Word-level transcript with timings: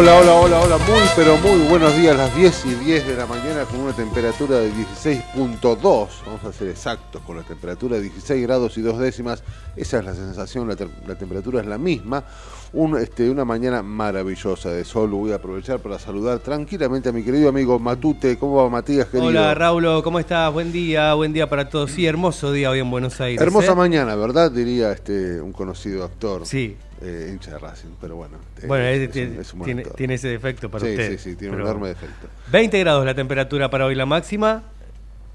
Hola, 0.00 0.14
hola, 0.18 0.32
hola, 0.34 0.60
hola, 0.60 0.78
muy 0.78 1.00
pero 1.14 1.36
muy 1.36 1.68
buenos 1.68 1.94
días, 1.94 2.16
las 2.16 2.34
10 2.34 2.64
y 2.64 2.74
10 2.86 3.06
de 3.06 3.16
la 3.16 3.26
mañana 3.26 3.64
con 3.64 3.80
una 3.80 3.92
temperatura 3.92 4.56
de 4.58 4.70
16.2, 4.72 6.08
vamos 6.24 6.42
a 6.42 6.52
ser 6.54 6.68
exactos, 6.68 7.20
con 7.20 7.36
la 7.36 7.42
temperatura 7.42 7.96
de 7.96 8.02
16 8.04 8.42
grados 8.46 8.78
y 8.78 8.80
dos 8.80 8.98
décimas, 8.98 9.42
esa 9.76 9.98
es 9.98 10.04
la 10.06 10.14
sensación, 10.14 10.68
la, 10.68 10.76
te- 10.76 10.88
la 11.06 11.16
temperatura 11.16 11.60
es 11.60 11.66
la 11.66 11.76
misma, 11.76 12.24
Un, 12.72 12.96
este, 12.98 13.28
una 13.28 13.44
mañana 13.44 13.82
maravillosa 13.82 14.70
de 14.70 14.84
sol, 14.86 15.10
voy 15.10 15.32
a 15.32 15.34
aprovechar 15.34 15.80
para 15.80 15.98
saludar 15.98 16.38
tranquilamente 16.38 17.10
a 17.10 17.12
mi 17.12 17.22
querido 17.22 17.50
amigo 17.50 17.78
Matute, 17.78 18.38
¿cómo 18.38 18.54
va 18.62 18.70
Matías, 18.70 19.06
querido? 19.08 19.26
Hola 19.28 19.52
Raulo, 19.54 20.02
¿cómo 20.02 20.18
estás? 20.18 20.50
Buen 20.52 20.72
día, 20.72 21.12
buen 21.14 21.32
día 21.34 21.46
para 21.50 21.68
todos. 21.68 21.90
Sí, 21.90 22.06
hermoso 22.06 22.52
día 22.52 22.70
hoy 22.70 22.78
en 22.78 22.90
Buenos 22.90 23.20
Aires. 23.20 23.42
Hermosa 23.42 23.72
¿eh? 23.72 23.74
mañana, 23.74 24.14
¿verdad? 24.14 24.50
Diría 24.52 24.92
este 24.92 25.40
un 25.42 25.52
conocido 25.52 26.04
actor, 26.04 26.46
Sí. 26.46 26.76
Eh, 27.00 27.30
hincha 27.32 27.52
de 27.52 27.58
Racing, 27.58 27.90
pero 28.00 28.16
bueno. 28.16 28.36
eh, 28.62 28.66
Bueno, 28.66 28.84
es 28.84 29.00
es- 29.16 29.54
un- 29.54 29.62
tiene, 29.64 29.84
un 29.98 30.10
ese 30.10 30.28
defecto 30.28 30.70
para 30.70 30.84
sí, 30.84 30.90
usted. 30.92 31.18
sí, 31.18 31.30
sí, 31.30 31.36
tiene 31.36 31.54
un 31.56 31.62
enorme 31.62 31.88
defecto. 31.88 32.28
20 32.50 32.78
grados 32.80 33.04
la 33.06 33.14
temperatura 33.14 33.70
para 33.70 33.86
hoy, 33.86 33.94
la 33.94 34.06
máxima. 34.06 34.64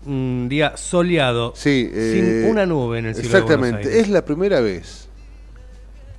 Un 0.05 0.47
día 0.49 0.77
soleado. 0.77 1.53
Sí, 1.55 1.89
eh, 1.91 2.41
sin 2.43 2.51
una 2.51 2.65
nube 2.67 2.99
en 2.99 3.07
el 3.07 3.15
cielo. 3.15 3.29
Exactamente, 3.29 3.99
es 3.99 4.07
la 4.09 4.23
primera 4.23 4.59
vez 4.61 5.07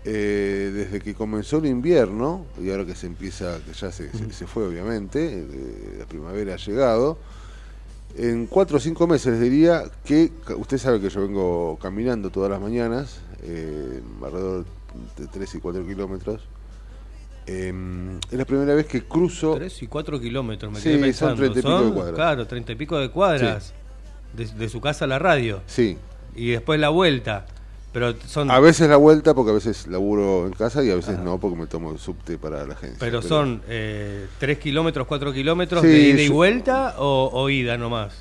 eh, 0.05 0.71
desde 0.75 1.01
que 1.01 1.15
comenzó 1.15 1.59
el 1.59 1.67
invierno, 1.67 2.47
y 2.63 2.71
ahora 2.71 2.85
que 2.85 2.95
se 2.95 3.07
empieza, 3.07 3.59
que 3.65 3.73
ya 3.73 3.91
se, 3.91 4.09
fue 4.47 4.67
obviamente, 4.67 5.47
eh, 5.49 5.97
la 5.99 6.07
primavera 6.07 6.55
ha 6.55 6.57
llegado, 6.57 7.19
en 8.17 8.47
cuatro 8.47 8.77
o 8.77 8.81
cinco 8.81 9.07
meses 9.07 9.41
diría 9.41 9.85
que, 10.05 10.31
usted 10.57 10.79
sabe 10.79 11.01
que 11.01 11.09
yo 11.11 11.21
vengo 11.23 11.79
caminando 11.83 12.31
todas 12.31 12.51
las 12.51 12.61
mañanas, 12.61 13.21
eh, 13.43 14.01
alrededor 14.25 14.65
de 15.17 15.27
3 15.27 15.55
y 15.55 15.59
4 15.61 15.87
kilómetros, 15.87 16.43
eh, 17.47 17.73
es 18.31 18.39
la 18.39 18.45
primera 18.45 18.75
vez 18.75 18.87
que 18.87 19.03
cruzo... 19.05 19.55
3 19.57 19.83
y 19.83 19.87
4 19.87 20.21
kilómetros, 20.21 20.73
me 20.73 20.81
Sí, 20.81 20.93
son 20.93 21.01
pensando. 21.01 21.37
30 21.37 21.59
y 21.59 21.63
pico 21.63 21.85
de 21.85 21.93
cuadras. 21.93 22.15
Claro, 22.15 22.47
30 22.47 22.73
y 22.73 22.75
pico 22.77 22.99
de 22.99 23.11
cuadras. 23.11 23.73
De, 24.33 24.47
de 24.47 24.69
su 24.69 24.81
casa 24.81 25.05
a 25.05 25.09
la 25.09 25.19
radio. 25.19 25.63
Sí, 25.67 25.97
Y 26.35 26.51
después 26.51 26.79
la 26.81 26.89
vuelta. 26.91 27.47
Pero 27.93 28.15
son, 28.27 28.51
a 28.51 28.61
veces 28.61 28.91
la 28.91 28.97
vuelta 28.97 29.33
porque 29.33 29.53
a 29.53 29.55
veces 29.55 29.87
laburo 29.87 30.47
en 30.47 30.53
casa 30.53 30.85
y 30.85 30.91
a 30.91 30.95
veces 30.97 31.19
no 31.21 31.39
porque 31.39 31.57
me 31.57 31.67
tomo 31.67 31.93
el 31.93 31.99
subte 31.99 32.37
para 32.37 32.67
la 32.67 32.75
agencia. 32.75 32.99
pero 33.01 33.23
son 33.23 33.63
3 33.67 34.59
kilómetros, 34.59 35.07
4 35.07 35.33
kilómetros 35.33 35.81
Sí, 35.81 35.89
de 35.89 35.99
ida 36.11 36.23
y 36.23 36.29
yo- 36.29 36.35
vuelta 36.35 36.97
o, 36.99 37.31
o 37.33 37.49
ida 37.49 37.79
nomás. 37.79 38.13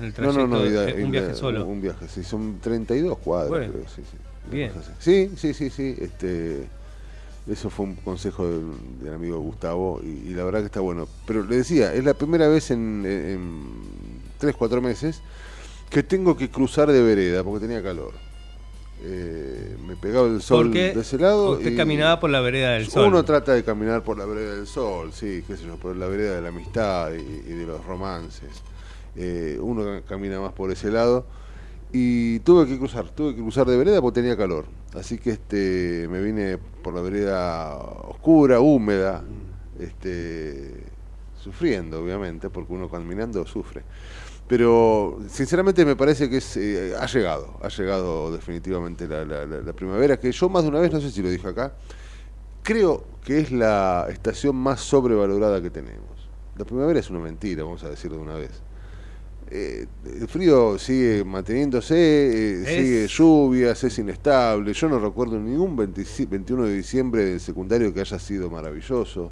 En 0.00 0.06
el 0.06 0.10
No, 0.10 0.14
trayecto, 0.16 0.46
no, 0.48 0.58
no, 0.58 0.66
ida- 0.66 0.88
eh, 0.88 0.94
un 0.94 1.00
ida- 1.14 1.20
viaje 1.20 1.34
solo. 1.36 1.64
Un 1.64 1.80
viaje, 1.80 2.08
sí, 2.08 2.24
son 2.24 2.58
32 2.60 3.18
cuadras, 3.18 3.50
Bueno, 3.50 3.72
creo, 3.72 3.84
sí, 3.94 4.02
sí. 4.10 4.16
Bien. 4.50 4.72
Sí, 4.98 5.30
sí, 5.36 5.54
sí, 5.54 5.70
sí, 5.70 5.94
este, 5.98 6.66
eso 7.50 7.70
fue 7.70 7.86
un 7.86 7.94
consejo 7.96 8.48
del, 8.48 8.64
del 9.02 9.14
amigo 9.14 9.38
Gustavo 9.40 10.00
y, 10.02 10.30
y 10.30 10.34
la 10.34 10.44
verdad 10.44 10.60
que 10.60 10.66
está 10.66 10.80
bueno. 10.80 11.06
Pero 11.26 11.42
le 11.44 11.56
decía, 11.56 11.92
es 11.94 12.04
la 12.04 12.14
primera 12.14 12.48
vez 12.48 12.70
en, 12.70 13.04
en 13.06 13.62
3, 14.38 14.54
4 14.56 14.80
meses 14.80 15.20
que 15.90 16.02
tengo 16.02 16.36
que 16.36 16.50
cruzar 16.50 16.90
de 16.90 17.02
vereda 17.02 17.44
porque 17.44 17.66
tenía 17.66 17.82
calor. 17.82 18.12
Eh, 19.06 19.76
me 19.86 19.96
pegaba 19.96 20.26
el 20.28 20.40
sol 20.40 20.70
de 20.94 21.00
ese 21.00 21.18
lado. 21.18 21.50
usted 21.52 21.72
y 21.72 21.76
caminaba 21.76 22.20
por 22.20 22.30
la 22.30 22.40
vereda 22.40 22.72
del 22.72 22.86
sol. 22.86 23.08
Uno 23.08 23.24
trata 23.24 23.52
de 23.52 23.62
caminar 23.62 24.02
por 24.02 24.16
la 24.16 24.24
vereda 24.24 24.54
del 24.54 24.66
sol, 24.66 25.12
sí, 25.12 25.44
qué 25.46 25.56
sé 25.56 25.66
yo, 25.66 25.76
por 25.76 25.94
la 25.96 26.06
vereda 26.06 26.36
de 26.36 26.40
la 26.42 26.48
amistad 26.48 27.12
y, 27.12 27.18
y 27.20 27.52
de 27.54 27.66
los 27.66 27.84
romances. 27.84 28.48
Eh, 29.16 29.58
uno 29.60 29.84
ca- 29.84 30.02
camina 30.08 30.40
más 30.40 30.52
por 30.52 30.70
ese 30.70 30.90
lado 30.90 31.26
y 31.96 32.40
tuve 32.40 32.66
que 32.66 32.76
cruzar, 32.76 33.08
tuve 33.10 33.36
que 33.36 33.40
cruzar 33.40 33.66
de 33.68 33.76
vereda 33.76 34.02
porque 34.02 34.20
tenía 34.20 34.36
calor. 34.36 34.66
Así 34.94 35.16
que 35.16 35.30
este 35.30 36.08
me 36.10 36.20
vine 36.20 36.58
por 36.58 36.92
la 36.92 37.00
vereda 37.00 37.76
oscura, 37.76 38.58
húmeda, 38.58 39.22
este 39.78 40.86
sufriendo 41.40 42.02
obviamente, 42.02 42.50
porque 42.50 42.72
uno 42.72 42.88
caminando 42.90 43.46
sufre. 43.46 43.84
Pero 44.48 45.20
sinceramente 45.28 45.84
me 45.84 45.94
parece 45.94 46.28
que 46.28 46.38
es, 46.38 46.56
eh, 46.56 46.94
ha 46.98 47.06
llegado, 47.06 47.58
ha 47.62 47.68
llegado 47.68 48.32
definitivamente 48.32 49.06
la, 49.06 49.24
la- 49.24 49.46
la- 49.46 49.60
la 49.60 49.72
primavera, 49.72 50.18
que 50.18 50.32
yo 50.32 50.48
más 50.48 50.64
de 50.64 50.70
una 50.70 50.80
vez, 50.80 50.92
no 50.92 51.00
sé 51.00 51.10
si 51.12 51.22
lo 51.22 51.30
dije 51.30 51.46
acá, 51.46 51.74
creo 52.64 53.04
que 53.24 53.38
es 53.38 53.52
la 53.52 54.06
estación 54.10 54.56
más 54.56 54.80
sobrevalorada 54.80 55.62
que 55.62 55.70
tenemos. 55.70 56.28
La 56.56 56.64
primavera 56.64 56.98
es 56.98 57.08
una 57.10 57.20
mentira, 57.20 57.62
vamos 57.62 57.84
a 57.84 57.88
decirlo 57.90 58.16
de 58.18 58.22
una 58.24 58.34
vez. 58.34 58.50
Eh, 59.50 59.86
el 60.20 60.26
frío 60.26 60.78
sigue 60.78 61.22
manteniéndose, 61.24 61.94
eh, 61.96 62.64
sigue 62.66 63.06
lluvias, 63.08 63.84
es 63.84 63.98
inestable. 63.98 64.72
Yo 64.72 64.88
no 64.88 64.98
recuerdo 64.98 65.38
ningún 65.38 65.76
25 65.76 66.30
21 66.30 66.64
de 66.64 66.74
diciembre 66.74 67.24
del 67.24 67.40
secundario 67.40 67.92
que 67.92 68.00
haya 68.00 68.18
sido 68.18 68.50
maravilloso. 68.50 69.28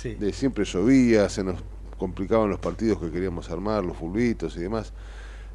Sí. 0.00 0.14
De 0.14 0.32
siempre 0.32 0.64
llovía, 0.64 1.28
se 1.28 1.42
nos 1.42 1.56
complicaban 1.98 2.50
los 2.50 2.58
partidos 2.58 3.00
que 3.00 3.10
queríamos 3.10 3.50
armar, 3.50 3.84
los 3.84 3.96
fulbitos 3.96 4.56
y 4.56 4.60
demás. 4.60 4.92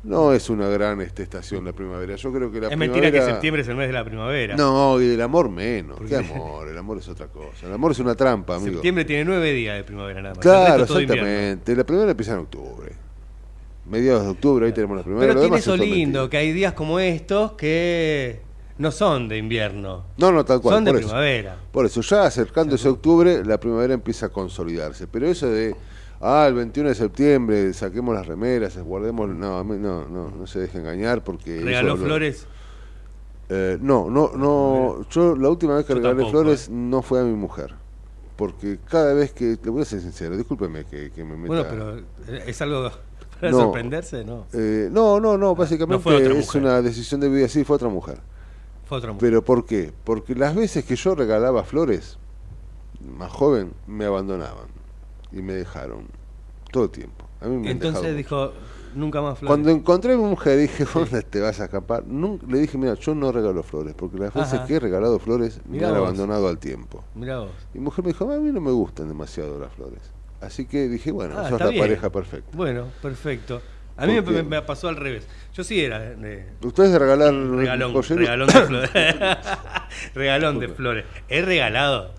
No 0.04 0.34
es 0.34 0.50
una 0.50 0.68
gran 0.68 1.00
este, 1.02 1.22
estación 1.22 1.64
la 1.64 1.74
primavera. 1.74 2.16
Yo 2.16 2.34
creo 2.34 2.52
que 2.52 2.60
la 2.60 2.70
es 2.70 2.78
mentira 2.78 3.06
que 3.06 3.12
primavera- 3.12 3.34
septiembre 3.36 3.62
es 3.62 3.68
el 3.68 3.76
mes 3.76 3.86
de 3.88 3.94
la 3.94 4.04
primavera. 4.04 4.56
No, 4.56 5.00
y 5.00 5.06
el 5.14 5.22
amor 5.22 5.50
menos. 5.50 5.98
¿Por 6.00 6.08
¿Qué 6.08 6.16
amor? 6.16 6.68
El 6.68 6.78
amor 6.78 6.98
es 6.98 7.08
otra 7.08 7.28
cosa. 7.28 7.68
El 7.68 7.74
amor 7.74 7.92
es 7.92 8.00
una 8.00 8.16
trampa, 8.16 8.56
amigo. 8.56 8.74
Septiembre 8.74 9.06
tiene 9.06 9.26
nueve 9.26 9.54
días 9.54 9.78
de 9.78 9.84
primavera 9.84 10.24
nada 10.24 10.34
más. 10.34 10.42
Claro, 10.42 10.84
exactamente. 10.86 11.76
La 11.76 11.84
primera 11.84 12.10
empieza 12.10 12.34
en 12.34 12.40
octubre. 12.40 12.92
Mediados 13.86 14.24
de 14.24 14.30
octubre, 14.30 14.66
ahí 14.66 14.74
tenemos 14.74 14.98
la 14.98 15.04
primavera. 15.04 15.34
Pero 15.34 15.42
tiene 15.42 15.58
eso 15.58 15.76
lindo, 15.76 16.30
que 16.30 16.38
hay 16.38 16.52
días 16.54 16.74
como 16.74 17.00
estos 17.00 17.54
que 17.54 18.42
no 18.78 18.92
son 18.92 19.28
de 19.28 19.38
invierno. 19.38 20.06
No, 20.18 20.32
no, 20.32 20.44
tal 20.44 20.62
cual. 20.62 20.76
Son 20.76 20.84
de 20.84 20.92
por 20.92 21.00
eso. 21.00 21.10
primavera. 21.10 21.58
Por 21.72 21.86
eso, 21.86 22.02
ya 22.02 22.24
acercándose 22.26 22.88
a 22.88 22.92
octubre, 22.92 23.46
la 23.46 23.60
primavera 23.60 23.94
empieza 23.94 24.28
a 24.28 24.30
consolidarse. 24.30 25.08
Pero 25.08 25.28
eso 25.28 25.48
de, 25.48 25.76
ah, 26.20 26.46
el 26.48 26.56
21 26.56 26.90
de 26.90 26.96
septiembre, 26.96 27.74
saquemos 27.74 28.16
las 28.16 28.26
remeras, 28.26 28.78
guardemos. 28.80 29.30
No, 29.30 29.64
no, 29.64 30.08
no, 30.08 30.32
no 30.32 30.48
se 30.48 30.60
deje 30.60 30.80
engañar 30.80 31.24
porque. 31.24 31.62
¿Regaló 31.62 31.96
eso 31.96 32.04
flores? 32.04 32.48
Eh, 33.50 33.78
no, 33.82 34.10
no, 34.10 34.32
no. 34.36 35.06
Yo 35.10 35.36
la 35.36 35.50
última 35.50 35.76
vez 35.76 35.86
que 35.86 35.94
Yo 35.94 36.00
regalé 36.00 36.24
tampoco, 36.24 36.30
eh. 36.30 36.44
flores 36.44 36.70
no 36.70 37.02
fue 37.02 37.20
a 37.20 37.24
mi 37.24 37.36
mujer. 37.36 37.76
Porque 38.36 38.80
cada 38.90 39.14
vez 39.14 39.32
que. 39.32 39.58
Te 39.58 39.70
voy 39.70 39.84
a 39.84 39.86
ser 39.86 40.02
sincero, 40.02 40.36
discúlpeme 40.36 40.86
que, 40.86 41.12
que 41.12 41.24
me 41.24 41.36
meta. 41.36 41.48
Bueno, 41.48 41.66
pero 41.70 41.98
eh, 42.36 42.44
es 42.48 42.62
algo 42.62 42.92
para 43.42 43.52
No. 43.52 43.58
sorprenderse, 43.60 44.24
¿no? 44.24 44.46
Eh, 44.54 44.88
no, 44.92 45.20
no, 45.20 45.38
no, 45.38 45.56
básicamente 45.56 46.02
fue 46.02 46.16
otra 46.16 46.30
es 46.32 46.46
mujer. 46.46 46.62
una 46.62 46.82
decisión 46.82 47.20
de 47.20 47.28
vida. 47.30 47.48
Sí, 47.50 47.64
fue 47.66 47.76
otra 47.76 47.90
mujer. 47.90 48.20
Fue 48.86 49.00
otra 49.00 49.12
mujer. 49.12 49.20
Pero 49.30 49.44
¿por 49.44 49.66
qué? 49.66 49.92
Porque 50.04 50.36
las 50.36 50.56
veces 50.56 50.86
que 50.86 50.96
yo 50.96 51.16
regalaba 51.16 51.64
flores, 51.64 52.18
más 53.18 53.32
joven, 53.32 53.74
me 53.88 54.06
abandonaban 54.06 54.68
y 55.32 55.42
me 55.42 55.54
dejaron 55.54 56.06
todo 56.72 56.86
el 56.86 56.90
tiempo. 56.92 57.26
A 57.42 57.48
mí 57.48 57.58
me 57.58 57.72
Entonces 57.72 58.16
dijo, 58.16 58.52
nunca 58.94 59.22
más 59.22 59.40
flores. 59.40 59.50
Cuando 59.50 59.72
encontré 59.72 60.14
a 60.14 60.18
mi 60.18 60.24
mujer 60.24 60.60
dije, 60.60 60.86
¿dónde 60.94 61.22
te 61.24 61.40
vas 61.42 61.60
a 61.60 61.66
escapar? 61.66 62.06
Nun- 62.06 62.40
le 62.48 62.60
dije, 62.60 62.78
mira, 62.78 62.94
yo 62.94 63.16
no 63.16 63.32
regalo 63.32 63.64
flores, 63.64 63.96
porque 63.98 64.18
las 64.20 64.34
veces 64.34 64.54
Ajá. 64.54 64.66
que 64.68 64.76
he 64.76 64.80
regalado 64.80 65.18
flores 65.18 65.60
me 65.68 65.84
han 65.84 65.90
vos. 65.92 65.98
abandonado 66.00 66.48
al 66.48 66.60
tiempo. 66.60 67.04
Mirá 67.16 67.40
vos. 67.40 67.52
Y 67.74 67.80
mi 67.80 67.86
mujer 67.86 68.06
me 68.06 68.12
dijo, 68.12 68.30
a 68.32 68.38
mí 68.38 68.52
no 68.52 68.62
me 68.62 68.72
gustan 68.72 69.08
demasiado 69.08 69.58
las 69.60 69.74
flores. 69.74 70.02
Así 70.42 70.66
que 70.66 70.88
dije, 70.88 71.12
bueno, 71.12 71.36
Ah, 71.38 71.50
sos 71.50 71.60
la 71.60 71.68
bien. 71.68 71.82
pareja 71.82 72.10
perfecta. 72.10 72.50
Bueno, 72.54 72.88
perfecto. 73.02 73.62
A 73.98 74.08
mí 74.08 74.20
me, 74.22 74.62
pasó 74.64 74.88
al 74.88 74.96
revés. 74.96 75.28
Yo 75.54 75.64
sí 75.64 75.84
era 75.84 76.00
de, 76.00 76.46
¿Ustedes 76.64 76.92
de 76.92 76.98
regalar 77.00 77.34
regalón, 77.34 77.94
regalón 78.24 78.48
de 78.48 78.62
flores. 78.62 78.90
regalón 80.16 80.60
de 80.60 80.68
flores. 80.70 81.06
He 81.30 81.42
regalado. 81.42 82.12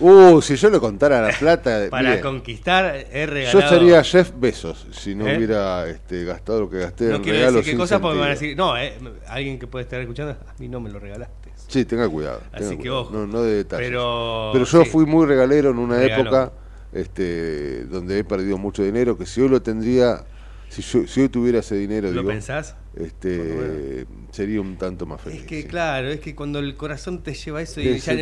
Uh, 0.00 0.40
si 0.40 0.54
yo 0.54 0.70
le 0.70 0.78
contara 0.78 1.20
la 1.20 1.30
plata, 1.36 1.86
Para 1.90 2.20
conquistar, 2.20 2.94
he 3.10 3.26
yo 3.26 3.32
regalado. 3.32 3.68
sería 3.68 4.04
Jeff 4.04 4.30
Besos 4.36 4.86
si 4.92 5.16
no 5.16 5.26
¿Eh? 5.26 5.36
hubiera 5.36 5.88
este, 5.88 6.22
gastado 6.24 6.60
lo 6.60 6.70
que 6.70 6.78
gasté 6.78 7.06
No 7.06 7.16
en 7.16 7.22
quiero 7.22 7.38
regalos 7.38 7.56
decir 7.56 7.72
qué 7.74 7.78
cosas 7.78 8.00
porque 8.00 8.14
me 8.14 8.20
van 8.20 8.28
a 8.28 8.34
decir, 8.34 8.56
no, 8.56 8.76
eh, 8.76 8.96
alguien 9.26 9.58
que 9.58 9.66
puede 9.66 9.82
estar 9.82 10.00
escuchando, 10.00 10.32
a 10.32 10.54
mí 10.60 10.68
no 10.68 10.78
me 10.78 10.90
lo 10.90 11.00
regalaste. 11.00 11.50
Sí, 11.66 11.84
tenga 11.84 12.08
cuidado. 12.08 12.42
Así 12.52 12.60
tenga 12.60 12.70
que 12.70 12.76
cuidado. 12.76 13.00
ojo. 13.00 13.12
No, 13.12 13.26
no 13.26 13.42
de 13.42 13.54
detalles. 13.56 13.88
Pero, 13.88 14.50
Pero 14.52 14.64
yo 14.66 14.84
sí. 14.84 14.88
fui 14.90 15.04
muy 15.04 15.26
regalero 15.26 15.70
en 15.70 15.78
una 15.78 16.00
época 16.00 16.52
este, 17.00 17.84
donde 17.84 18.18
he 18.18 18.24
perdido 18.24 18.58
mucho 18.58 18.82
dinero, 18.82 19.16
que 19.16 19.26
si 19.26 19.40
hoy 19.40 19.48
lo 19.48 19.62
tendría, 19.62 20.24
si, 20.68 20.82
yo, 20.82 21.06
si 21.06 21.20
hoy 21.22 21.28
tuviera 21.28 21.60
ese 21.60 21.76
dinero, 21.76 22.08
¿Lo 22.10 22.20
digo, 22.20 22.28
pensás? 22.30 22.74
este, 22.96 24.06
sería 24.32 24.60
un 24.60 24.76
tanto 24.76 25.06
más 25.06 25.20
feliz. 25.20 25.40
Es 25.40 25.46
que 25.46 25.62
sí. 25.62 25.68
claro, 25.68 26.08
es 26.08 26.20
que 26.20 26.34
cuando 26.34 26.58
el 26.58 26.74
corazón 26.76 27.22
te 27.22 27.34
lleva 27.34 27.62
eso 27.62 27.80
y 27.80 27.98
ya 27.98 28.14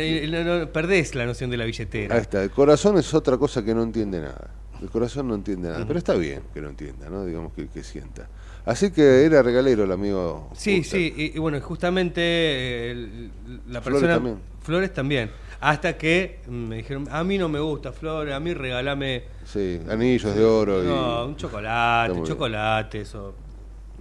no, 0.43 0.59
no- 0.59 0.71
perdés 0.71 1.15
la 1.15 1.25
noción 1.25 1.49
de 1.49 1.57
la 1.57 1.65
billetera. 1.65 2.15
Ahí 2.15 2.21
está, 2.21 2.43
el 2.43 2.51
corazón 2.51 2.97
es 2.97 3.13
otra 3.13 3.37
cosa 3.37 3.63
que 3.63 3.73
no 3.73 3.83
entiende 3.83 4.19
nada. 4.21 4.53
El 4.81 4.89
corazón 4.89 5.27
no 5.27 5.33
entiende 5.35 5.69
nada, 5.69 5.85
pero 5.87 5.97
está 5.97 6.13
bien 6.13 6.43
que 6.53 6.61
no 6.61 6.69
entienda, 6.69 7.09
¿no? 7.09 7.25
Digamos 7.25 7.51
que, 7.53 7.67
que 7.67 7.83
sienta. 7.83 8.29
Así 8.63 8.91
que 8.91 9.23
era 9.23 9.41
regalero 9.41 9.85
el 9.85 9.91
amigo. 9.91 10.49
Sí, 10.53 10.79
Gustav. 10.79 10.99
sí, 10.99 11.13
y, 11.17 11.35
y 11.37 11.39
bueno, 11.39 11.59
justamente 11.61 12.21
eh, 12.21 13.29
la 13.69 13.81
Flores 13.81 14.01
persona... 14.01 14.13
también. 14.15 14.37
Flores 14.61 14.93
también. 14.93 15.31
Hasta 15.59 15.97
que 15.97 16.39
me 16.47 16.77
dijeron, 16.77 17.07
a 17.11 17.23
mí 17.23 17.37
no 17.37 17.49
me 17.49 17.59
gusta 17.59 17.91
flores, 17.91 18.33
a 18.33 18.39
mí 18.39 18.53
regalame... 18.53 19.23
Sí, 19.45 19.79
anillos 19.89 20.35
de 20.35 20.43
oro. 20.45 20.83
No, 20.83 21.23
y... 21.23 21.27
un 21.29 21.35
chocolate, 21.35 22.03
Está 22.11 22.13
muy 22.13 22.21
bien. 22.23 22.25
chocolates 22.37 23.15
o 23.15 23.33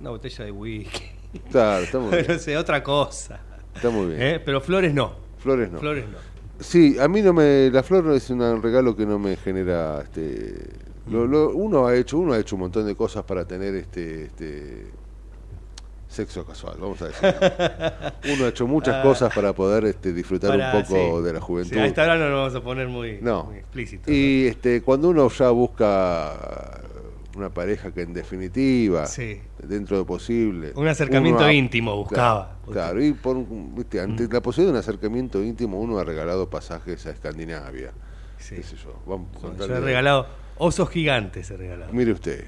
una 0.01 0.11
botella 0.11 0.45
de 0.45 0.51
whisky. 0.51 1.03
Claro, 1.51 1.85
está 1.85 1.99
muy 1.99 2.11
bien. 2.17 2.27
no 2.29 2.39
sé, 2.39 2.57
otra 2.57 2.83
cosa. 2.83 3.41
Está 3.75 3.89
muy 3.91 4.07
bien. 4.09 4.21
¿Eh? 4.23 4.41
Pero 4.45 4.61
flores 4.61 4.93
no. 4.93 5.15
Flores 5.39 5.71
no. 5.71 5.79
Flores 5.79 6.05
no. 6.09 6.19
Sí, 6.59 6.97
a 6.99 7.09
mí 7.09 7.21
no 7.23 7.33
me. 7.35 7.71
La 7.71 7.83
flor 7.83 8.11
es 8.13 8.31
un 8.31 8.63
regalo 8.63 8.97
que 8.97 9.05
no 9.07 9.19
me 9.19 9.37
genera. 9.37 10.01
Este, 10.03 10.55
lo- 11.11 11.27
lo- 11.27 11.51
uno 11.51 11.87
ha 11.87 11.95
hecho 11.95 12.19
uno 12.19 12.33
ha 12.33 12.39
hecho 12.39 12.57
un 12.57 12.61
montón 12.63 12.87
de 12.87 12.95
cosas 12.97 13.25
para 13.25 13.47
tener 13.47 13.75
este, 13.75 14.25
este 14.25 14.87
sexo 16.09 16.45
casual, 16.47 16.77
vamos 16.81 17.01
a 17.03 17.09
decir. 17.09 17.35
Uno 18.35 18.45
ha 18.45 18.49
hecho 18.49 18.67
muchas 18.67 19.03
cosas 19.03 19.35
para 19.35 19.53
poder 19.53 19.85
este, 19.87 20.13
disfrutar 20.13 20.53
Ah. 20.53 20.73
Para- 20.73 20.79
un 20.79 20.83
poco 20.85 21.19
sí. 21.19 21.25
de 21.25 21.33
la 21.33 21.41
juventud. 21.41 21.73
Sí, 21.75 21.79
a 21.79 21.87
esta 21.87 22.03
hora 22.05 22.17
no 22.17 22.29
nos 22.31 22.39
vamos 22.39 22.55
a 22.55 22.61
poner 22.65 22.89
muy, 22.89 23.19
No. 23.21 23.45
muy 23.45 23.57
explícitos. 23.57 24.09
Y 24.13 24.47
este, 24.47 24.83
cuando 24.83 25.09
uno 25.11 25.29
ya 25.29 25.51
busca 25.51 26.81
una 27.37 27.51
pareja 27.51 27.93
que 27.93 28.03
en 28.03 28.15
definitiva, 28.15 29.07
Sí. 29.07 29.41
dentro 29.63 29.97
de 29.97 30.03
lo 30.03 30.07
posible, 30.07 30.73
Un 30.75 30.89
acercamiento 30.89 31.45
ha- 31.45 31.53
íntimo 31.53 31.95
buscaba. 31.97 32.57
Claro, 32.65 32.73
claro, 32.73 33.05
y 33.05 33.13
por, 33.13 33.37
viste, 33.75 34.01
ante 34.01 34.27
la 34.29 34.41
posibilidad 34.41 34.73
de 34.73 34.79
un 34.79 34.81
acercamiento 34.83 35.43
íntimo, 35.43 35.79
uno 35.81 35.99
ha 35.99 36.05
regalado 36.05 36.49
pasajes 36.49 37.05
a 37.07 37.11
Escandinavia. 37.11 37.93
Sí. 38.39 38.55
qué 38.57 38.63
sé 38.63 38.77
yo, 38.77 38.95
vamos 39.07 39.29
a 39.37 39.41
Yo 39.41 39.49
contarle- 39.49 39.77
he 39.77 39.81
regalado 39.81 40.27
osos 40.59 40.89
gigantes, 40.91 41.51
he 41.51 41.57
regalado. 41.57 41.93
Mire 41.93 42.13
usted. 42.13 42.45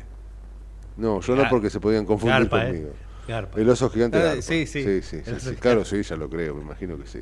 No, 0.97 1.21
yo 1.21 1.35
no 1.37 1.43
Gar- 1.43 1.51
porque 1.51 1.71
se 1.71 1.81
podían 1.81 2.05
confundir 2.07 2.39
Garpa, 2.39 2.67
¿eh? 2.69 2.89
Garpa. 3.29 3.61
El 3.61 3.69
oso 3.69 3.91
gigante. 3.91 4.19
Ah, 4.19 4.23
garpa. 4.25 4.43
sí, 4.43 4.67
sí. 4.67 4.83
Sí, 4.83 5.03
sí, 5.03 5.21
sí, 5.25 5.33
sí. 5.39 5.55
Claro, 5.57 5.85
sí, 5.85 6.03
ya 6.03 6.17
lo 6.17 6.29
creo, 6.29 6.55
me 6.55 6.63
imagino 6.63 6.99
que 6.99 7.07
sí. 7.07 7.21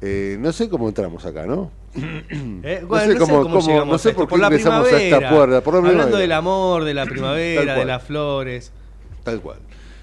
Eh, 0.00 0.36
no 0.38 0.52
sé 0.52 0.68
cómo 0.68 0.88
entramos 0.88 1.24
acá, 1.26 1.44
¿no? 1.44 1.72
Eh, 1.98 2.78
No 2.82 2.86
bueno, 2.88 3.12
sé 3.12 3.18
cómo- 3.18 3.42
cómo- 3.42 3.60
llegamos 3.60 3.88
no 3.88 3.98
sé 3.98 4.12
por 4.12 4.28
qué 4.28 4.38
la 4.38 4.46
ingresamos 4.46 4.92
a 4.92 5.02
esta 5.02 5.18
puerta, 5.30 5.60
por 5.62 5.74
la 5.74 5.78
Hablando 5.78 5.90
primavera. 5.90 6.18
del 6.18 6.32
amor, 6.32 6.84
de 6.84 6.94
la 6.94 7.06
primavera, 7.06 7.74
de 7.74 7.84
las 7.84 8.02
flores. 8.04 8.70
Tal 9.24 9.40
cual. 9.40 9.58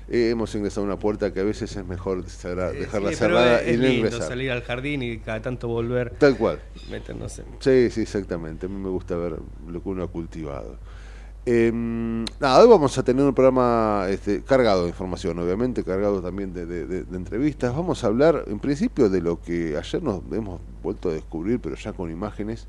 Eh, 0.09 0.29
hemos 0.31 0.53
ingresado 0.53 0.81
a 0.81 0.85
una 0.85 0.99
puerta 0.99 1.33
que 1.33 1.39
a 1.39 1.43
veces 1.43 1.75
es 1.75 1.85
mejor 1.85 2.23
cerrar- 2.29 2.75
Eh, 2.75 2.79
dejarla 2.81 3.09
sí, 3.09 3.15
cerrada 3.15 3.61
es, 3.61 3.67
y 3.67 3.71
es 3.71 3.77
no 3.77 3.83
lindo 3.87 3.97
ingresar. 4.07 4.27
salir 4.27 4.51
al 4.51 4.61
jardín 4.63 5.01
y 5.01 5.17
cada 5.19 5.41
tanto 5.41 5.67
volver, 5.67 6.11
Tal 6.11 6.37
cual. 6.37 6.59
meternos 6.91 7.39
en... 7.39 7.45
Sí, 7.59 7.89
sí, 7.89 8.01
exactamente. 8.01 8.65
A 8.67 8.69
mí 8.69 8.77
me 8.77 8.89
gusta 8.89 9.15
ver 9.15 9.37
lo 9.67 9.81
que 9.81 9.89
uno 9.89 10.03
ha 10.03 10.07
cultivado. 10.07 10.77
Eh, 11.47 11.71
nada, 12.39 12.59
hoy 12.59 12.67
vamos 12.67 12.97
a 12.97 13.03
tener 13.03 13.23
un 13.23 13.33
programa 13.35 14.07
este, 14.09 14.41
cargado 14.41 14.83
de 14.83 14.89
información, 14.89 15.37
obviamente, 15.37 15.83
cargado 15.83 16.19
también 16.19 16.53
de, 16.53 16.65
de- 16.65 16.87
de- 16.87 17.03
de 17.03 17.17
entrevistas. 17.17 17.75
Vamos 17.75 18.03
a 18.03 18.07
hablar, 18.07 18.45
en 18.47 18.57
principio, 18.59 19.09
de 19.09 19.21
lo 19.21 19.39
que 19.39 19.77
ayer 19.77 20.01
nos 20.01 20.21
hemos 20.31 20.59
vuelto 20.81 21.09
a 21.09 21.13
descubrir, 21.13 21.59
pero 21.59 21.75
ya 21.75 21.93
con 21.93 22.09
imágenes, 22.09 22.67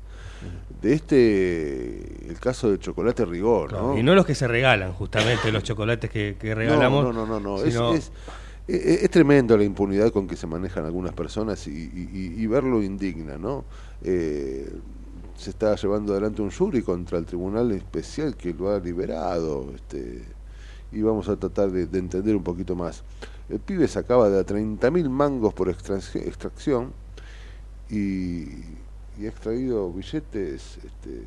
de 0.81 0.93
este, 0.93 2.29
el 2.29 2.39
caso 2.39 2.69
del 2.69 2.77
chocolate 2.77 3.25
rigor, 3.25 3.73
¿no? 3.73 3.97
Y 3.97 4.03
no 4.03 4.13
los 4.13 4.27
que 4.27 4.35
se 4.35 4.47
regalan, 4.47 4.93
justamente, 4.93 5.51
los 5.51 5.63
chocolates 5.63 6.11
que, 6.11 6.35
que 6.39 6.53
regalamos. 6.53 7.03
No, 7.03 7.11
no, 7.13 7.25
no, 7.25 7.39
no. 7.39 7.57
no. 7.57 7.63
Es, 7.63 7.73
sino- 7.73 7.93
es- 7.93 8.11
es- 8.67 9.03
es 9.03 9.09
tremendo 9.09 9.57
la 9.57 9.63
impunidad 9.63 10.11
con 10.11 10.27
que 10.27 10.35
se 10.35 10.45
manejan 10.45 10.85
algunas 10.85 11.13
personas 11.13 11.65
y, 11.67 11.71
y- 11.71 12.09
y- 12.13 12.43
y 12.43 12.45
verlo 12.47 12.83
indigna, 12.83 13.39
¿no? 13.39 13.65
Eh, 14.03 14.71
se 15.37 15.51
está 15.51 15.75
llevando 15.75 16.13
adelante 16.13 16.41
un 16.41 16.51
jury 16.51 16.81
contra 16.81 17.17
el 17.17 17.25
tribunal 17.25 17.71
especial 17.71 18.35
que 18.35 18.53
lo 18.53 18.69
ha 18.69 18.79
liberado, 18.79 19.71
este, 19.75 20.23
y 20.91 21.01
vamos 21.01 21.29
a 21.29 21.37
tratar 21.37 21.71
de, 21.71 21.87
de 21.87 21.99
entender 21.99 22.35
un 22.35 22.43
poquito 22.43 22.75
más. 22.75 23.03
El 23.49 23.59
pibe 23.59 23.87
sacaba 23.87 24.29
de 24.29 24.39
a 24.39 24.45
30.000 24.45 25.09
mangos 25.09 25.53
por 25.53 25.69
extracción 25.69 26.91
y, 27.89 28.45
ha 29.19 29.29
extraído 29.29 29.91
billetes 29.91 30.77
este, 30.77 31.23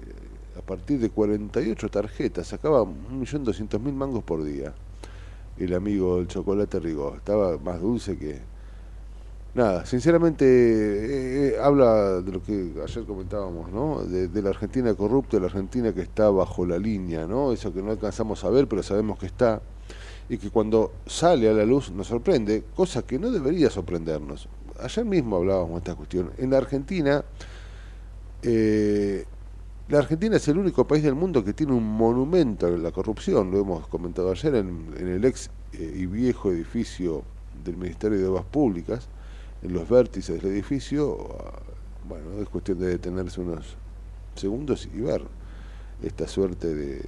a 0.57 0.63
partir 0.63 1.01
de 1.01 1.11
48 1.11 1.89
tarjetas, 1.89 2.49
sacaba 2.49 2.83
1.200.000 2.83 3.93
mangos 3.93 4.23
por 4.23 4.45
día 4.45 4.75
el 5.65 5.75
amigo 5.75 6.17
del 6.17 6.27
chocolate 6.27 6.81
Rigó. 6.81 7.17
Estaba 7.17 7.59
más 7.59 7.81
dulce 7.81 8.17
que. 8.17 8.41
Nada, 9.53 9.85
sinceramente 9.85 10.45
eh, 10.45 11.49
eh, 11.49 11.57
habla 11.61 12.21
de 12.23 12.31
lo 12.31 12.41
que 12.41 12.73
ayer 12.85 13.05
comentábamos, 13.05 13.73
¿no? 13.73 14.05
De, 14.05 14.29
de 14.29 14.43
la 14.43 14.51
Argentina 14.51 14.95
corrupta, 14.95 15.37
de 15.37 15.41
la 15.41 15.47
Argentina 15.47 15.93
que 15.93 16.03
está 16.03 16.31
bajo 16.31 16.65
la 16.65 16.79
línea, 16.79 17.27
¿no? 17.27 17.53
Eso 17.53 17.73
que 17.73 17.83
no 17.83 17.91
alcanzamos 17.91 18.45
a 18.45 18.51
ver, 18.51 18.69
pero 18.69 18.83
sabemos 18.85 19.19
que 19.19 19.27
está. 19.27 19.61
Y 20.29 20.39
que 20.39 20.51
cuando 20.51 20.93
sale 21.05 21.49
a 21.49 21.53
la 21.53 21.65
luz 21.65 21.91
nos 21.91 22.07
sorprende, 22.07 22.63
cosa 22.77 23.03
que 23.03 23.19
no 23.19 23.33
debería 23.33 23.71
sorprendernos. 23.71 24.49
Ayer 24.79 25.05
mismo 25.05 25.37
hablábamos 25.37 25.71
de 25.71 25.79
esta 25.79 25.95
cuestión. 25.97 26.31
En 26.39 26.51
la 26.51 26.59
Argentina, 26.59 27.25
eh, 28.43 29.25
la 29.89 29.99
Argentina 29.99 30.37
es 30.37 30.47
el 30.47 30.59
único 30.59 30.87
país 30.87 31.03
del 31.03 31.17
mundo 31.17 31.45
que 31.45 31.53
tiene 31.53 31.73
un 31.73 31.85
monumento 31.85 32.69
a 32.69 32.71
la 32.71 32.93
corrupción, 32.93 33.51
lo 33.51 33.59
hemos 33.59 33.89
comentado 33.89 34.31
ayer 34.31 34.55
en, 34.55 34.95
en 34.97 35.09
el 35.09 35.25
ex 35.25 35.51
eh, 35.73 35.93
y 35.97 36.07
viejo 36.07 36.53
edificio 36.53 37.25
del 37.65 37.77
Ministerio 37.77 38.17
de 38.17 38.27
Obras 38.29 38.45
Públicas, 38.45 39.09
en 39.63 39.73
los 39.73 39.89
vértices 39.89 40.41
del 40.41 40.53
edificio. 40.53 41.29
ah, 41.39 41.61
Bueno, 42.09 42.41
es 42.41 42.49
cuestión 42.49 42.79
de 42.79 42.87
detenerse 42.87 43.41
unos 43.41 43.77
segundos 44.35 44.89
y 44.93 45.01
ver 45.01 45.23
esta 46.03 46.27
suerte 46.27 46.75
de, 46.75 47.05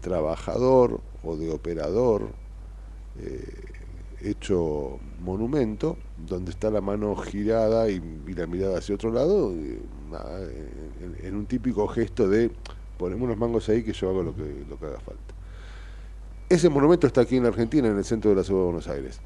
trabajador 0.00 1.02
o 1.22 1.36
de 1.36 1.50
operador 1.50 2.30
eh, 3.20 3.44
hecho 4.22 4.98
monumento, 5.20 5.98
donde 6.16 6.50
está 6.50 6.70
la 6.70 6.80
mano 6.80 7.14
girada 7.16 7.90
y, 7.90 8.00
la 8.34 8.46
mirada 8.46 8.78
hacia 8.78 8.94
otro 8.94 9.12
lado, 9.12 9.52
en, 9.52 9.82
en 11.22 11.36
un 11.36 11.44
típico 11.44 11.86
gesto 11.88 12.26
de 12.26 12.50
ponemos 13.02 13.24
unos 13.24 13.36
mangos 13.36 13.68
ahí 13.68 13.82
que 13.82 13.92
yo 13.92 14.10
hago 14.10 14.22
lo 14.22 14.34
que, 14.34 14.64
lo 14.68 14.78
que 14.78 14.86
haga 14.86 15.00
falta. 15.00 15.34
Ese 16.48 16.68
monumento 16.68 17.08
está 17.08 17.22
aquí 17.22 17.36
en 17.36 17.42
la 17.42 17.48
Argentina, 17.48 17.88
en 17.88 17.98
el 17.98 18.04
centro 18.04 18.30
de 18.30 18.36
la 18.36 18.44
ciudad 18.44 18.60
de 18.60 18.64
Buenos 18.66 18.86
Aires. 18.86 19.20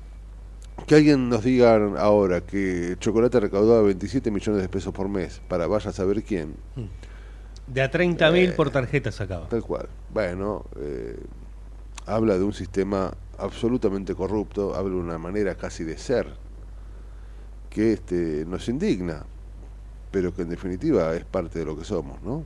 Que 0.85 0.95
alguien 0.95 1.29
nos 1.29 1.43
diga 1.43 1.75
ahora 1.99 2.43
que 2.43 2.97
Chocolate 3.01 3.41
recaudaba 3.41 3.83
27 3.83 4.31
millones 4.31 4.63
de 4.63 4.69
pesos 4.69 4.93
por 4.93 5.09
mes 5.09 5.41
para 5.49 5.67
vaya 5.67 5.91
a 5.91 5.93
saber 5.93 6.23
quién, 6.23 6.57
De 7.67 7.83
a 7.83 7.91
30 7.91 8.31
mil 8.31 8.51
Eh, 8.51 8.53
por 8.53 8.71
tarjeta 8.71 9.11
sacaba. 9.11 9.49
tal 9.49 9.63
cual. 9.63 9.89
Bueno, 10.13 10.65
eh, 10.77 11.19
habla 12.07 12.39
de 12.39 12.45
un 12.45 12.53
sistema 12.53 13.13
absolutamente 13.39 14.15
corrupto, 14.15 14.75
habla 14.75 14.95
de 14.95 15.01
una 15.01 15.19
manera 15.19 15.57
casi 15.57 15.85
de 15.85 15.99
ser 15.99 16.39
que 17.71 17.93
este, 17.95 18.45
nos 18.47 18.69
indigna, 18.69 19.27
pero 20.11 20.35
que 20.35 20.43
en 20.43 20.49
definitiva 20.51 21.15
es 21.15 21.25
parte 21.25 21.59
de 21.61 21.65
lo 21.67 21.77
que 21.77 21.85
somos, 21.85 22.23
¿no? 22.23 22.45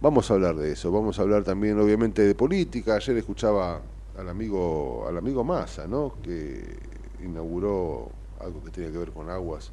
Vamos 0.00 0.30
a 0.30 0.34
hablar 0.34 0.56
de 0.56 0.72
eso, 0.72 0.90
vamos 0.92 1.18
a 1.18 1.22
hablar 1.22 1.44
también 1.44 1.78
obviamente 1.78 2.22
de 2.22 2.34
política. 2.34 2.96
Ayer 2.96 3.16
escuchaba 3.18 3.82
al 4.18 4.28
amigo, 4.28 5.06
al 5.08 5.16
amigo 5.18 5.44
Massa, 5.44 5.86
¿no? 5.86 6.14
Que 6.22 6.78
inauguró 7.24 8.10
algo 8.40 8.62
que 8.64 8.70
tenía 8.70 8.90
que 8.92 8.98
ver 8.98 9.12
con 9.12 9.30
aguas 9.30 9.72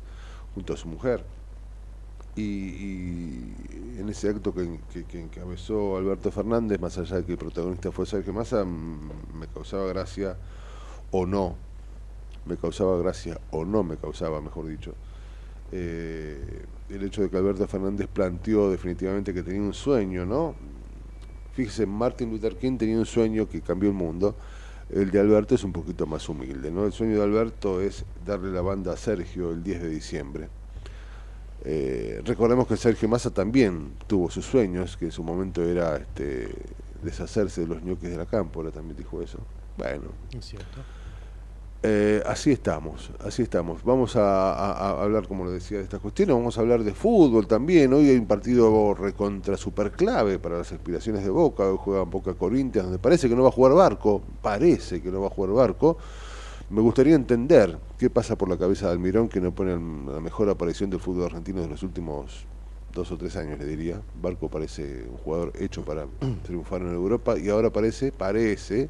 junto 0.54 0.74
a 0.74 0.78
su 0.78 0.88
mujer. 0.88 1.24
Y, 2.36 2.42
y 2.44 3.56
en 4.00 4.10
ese 4.10 4.30
acto 4.30 4.54
que, 4.54 4.80
que- 5.08 5.20
encabezó 5.22 5.98
Alberto 5.98 6.32
Fernández, 6.32 6.80
más 6.80 6.98
allá 7.00 7.18
de 7.18 7.26
que 7.26 7.32
el 7.32 7.38
protagonista 7.40 7.92
fue 7.92 8.06
Sergio 8.06 8.32
Massa, 8.32 8.64
me 8.64 9.48
causaba 9.48 9.88
gracia 9.88 10.38
o 11.12 11.26
no, 11.26 11.56
me 12.46 12.58
causaba 12.58 12.98
gracia 13.00 13.40
o 13.52 13.66
no 13.66 13.84
me 13.84 13.98
causaba, 13.98 14.42
mejor 14.42 14.68
dicho, 14.68 14.94
eh, 15.72 16.66
el 16.90 17.04
hecho 17.04 17.22
de 17.24 17.30
que 17.30 17.38
Alberto 17.38 17.68
Fernández 17.68 18.08
planteó 18.08 18.72
definitivamente 18.72 19.34
que 19.34 19.44
tenía 19.44 19.62
un 19.62 19.74
sueño, 19.74 20.26
¿no? 20.26 20.56
Fíjese, 21.54 21.86
Martin 21.86 22.30
Luther 22.32 22.58
King 22.58 22.78
tenía 22.78 22.98
un 22.98 23.06
sueño 23.06 23.48
que 23.50 23.62
cambió 23.62 23.90
el 23.90 23.96
mundo. 23.96 24.36
El 24.90 25.12
de 25.12 25.20
Alberto 25.20 25.56
es 25.56 25.64
un 25.64 25.74
poquito 25.74 26.06
más 26.06 26.30
humilde, 26.30 26.72
¿no? 26.72 26.86
El 26.86 26.94
sueño 26.94 27.18
de 27.18 27.24
Alberto 27.24 27.82
es 27.82 28.06
darle 28.26 28.52
la 28.52 28.62
banda 28.62 28.94
a 28.94 28.98
Sergio 28.98 29.52
el 29.52 29.64
10 29.64 29.82
de 29.82 29.90
diciembre. 29.90 30.50
Eh, 31.66 32.22
recordemos 32.24 32.68
que 32.68 32.78
Sergio 32.78 33.10
Massa 33.10 33.32
también 33.32 33.92
tuvo 34.08 34.30
sus 34.30 34.46
sueños, 34.46 34.96
que 34.96 35.06
en 35.06 35.12
su 35.12 35.24
momento 35.24 35.64
era 35.64 35.98
este, 35.98 36.50
deshacerse 37.04 37.62
de 37.62 37.68
los 37.68 37.84
ñoques 37.84 38.10
de 38.10 38.18
la 38.18 38.26
cámpora, 38.26 38.72
también 38.72 38.96
dijo 38.96 39.22
eso. 39.22 39.40
Bueno, 39.78 40.06
Es 40.32 40.46
cierto. 40.46 40.82
Eh, 41.84 42.24
así 42.26 42.52
estamos, 42.52 43.12
así 43.24 43.44
estamos. 43.44 43.84
Vamos 43.84 44.16
a, 44.16 45.02
hablar, 45.02 45.28
como 45.28 45.46
lo 45.46 45.52
decía, 45.52 45.78
de 45.78 45.84
estas 45.84 46.00
cuestiones. 46.00 46.36
Vamos 46.36 46.58
a 46.58 46.62
hablar 46.62 46.84
de 46.84 46.94
fútbol 46.94 47.48
también. 47.48 47.94
Hoy 47.94 48.10
hay 48.10 48.18
un 48.18 48.26
partido 48.26 48.94
recontra 48.96 49.58
super 49.58 49.92
clave 49.92 50.40
para 50.40 50.58
las 50.58 50.72
aspiraciones 50.72 51.24
de 51.24 51.30
Boca. 51.30 51.64
Hoy 51.64 51.78
juega 51.80 52.04
Boca 52.04 52.34
Corinthians, 52.34 52.86
donde 52.86 53.00
parece 53.00 53.30
que 53.30 53.36
no 53.36 53.44
va 53.44 53.50
a 53.50 53.52
jugar 53.52 53.74
Barco. 53.74 54.22
Parece 54.42 55.02
que 55.02 55.12
no 55.12 55.22
va 55.22 55.28
a 55.28 55.30
jugar 55.30 55.54
Barco. 55.54 55.98
Me 56.70 56.82
gustaría 56.82 57.16
entender 57.16 57.78
qué 57.98 58.10
pasa 58.10 58.36
por 58.36 58.50
la 58.50 58.58
cabeza 58.58 58.88
de 58.88 58.94
Almirón, 58.94 59.30
que 59.30 59.40
no 59.40 59.54
pone 59.54 59.72
la 60.12 60.20
mejor 60.20 60.50
aparición 60.50 60.90
del 60.90 61.00
fútbol 61.00 61.26
argentino 61.26 61.62
de 61.62 61.68
los 61.68 61.84
últimos 61.84 62.46
dos 62.92 63.12
o 63.12 63.18
tres 63.18 63.36
años, 63.38 63.60
le 63.60 63.66
diría. 63.66 64.02
Barco 64.22 64.50
parece 64.50 65.06
un 65.10 65.18
jugador 65.18 65.54
hecho 65.60 65.86
para 65.86 66.08
triunfar 66.44 66.82
en 66.82 66.94
Europa 66.94 67.38
y 67.38 67.50
ahora 67.50 67.70
parece, 67.70 68.12
parece 68.12 68.90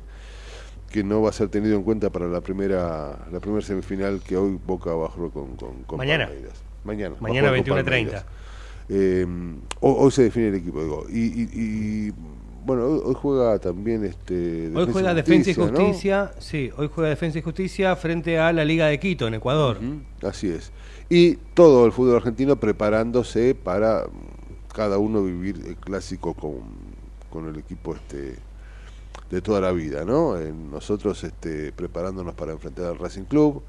que 0.91 1.03
no 1.03 1.21
va 1.21 1.29
a 1.29 1.33
ser 1.33 1.49
tenido 1.49 1.75
en 1.75 1.83
cuenta 1.83 2.09
para 2.09 2.27
la 2.27 2.41
primera 2.41 3.27
la 3.31 3.39
primera 3.39 3.61
semifinal 3.65 4.21
que 4.21 4.37
hoy 4.37 4.57
Boca 4.65 4.93
va 4.93 5.05
a 5.07 5.09
jugar 5.09 5.31
con, 5.31 5.55
con, 5.55 5.83
con 5.83 5.97
Mañana. 5.97 6.25
Palmeiras. 6.27 6.63
Mañana. 6.83 7.15
Mañana 7.19 7.47
jugar 7.49 7.63
con 7.65 7.77
21:30. 7.77 7.83
Palmeiras. 7.83 8.25
Eh, 8.89 9.25
hoy, 9.81 9.95
hoy 9.97 10.11
se 10.11 10.23
define 10.23 10.47
el 10.47 10.55
equipo, 10.55 10.81
digo. 10.81 11.05
Y, 11.09 11.19
y- 11.19 11.49
y, 11.53 12.13
bueno, 12.65 12.85
hoy, 12.85 13.01
hoy 13.03 13.15
juega 13.15 13.59
también 13.59 14.03
este 14.05 14.71
Hoy 14.75 14.87
juega 14.91 15.13
Defensa 15.13 15.51
y 15.51 15.55
¿no? 15.55 15.67
Justicia, 15.67 16.31
sí, 16.39 16.69
hoy 16.77 16.89
juega 16.93 17.09
Defensa 17.09 17.39
y 17.39 17.41
Justicia 17.41 17.95
frente 17.95 18.39
a 18.39 18.51
la 18.53 18.63
Liga 18.65 18.87
de 18.87 18.99
Quito 18.99 19.27
en 19.27 19.33
Ecuador. 19.35 19.79
Así 20.21 20.49
es. 20.49 20.71
Y 21.09 21.35
todo 21.53 21.85
el 21.85 21.91
fútbol 21.91 22.17
argentino 22.17 22.57
preparándose 22.57 23.55
para 23.55 24.05
cada 24.73 24.97
uno 24.99 25.23
vivir 25.23 25.61
el 25.65 25.75
clásico 25.77 26.33
con, 26.33 26.59
con 27.29 27.47
el 27.47 27.57
equipo 27.57 27.95
este 27.95 28.35
de 29.29 29.41
toda 29.41 29.61
la 29.61 29.71
vida, 29.71 30.05
¿no? 30.05 30.37
Eh, 30.37 30.53
nosotros 30.53 31.23
este, 31.23 31.71
preparándonos 31.71 32.33
para 32.35 32.53
enfrentar 32.53 32.85
al 32.85 32.97
Racing 32.97 33.23
Club, 33.23 33.63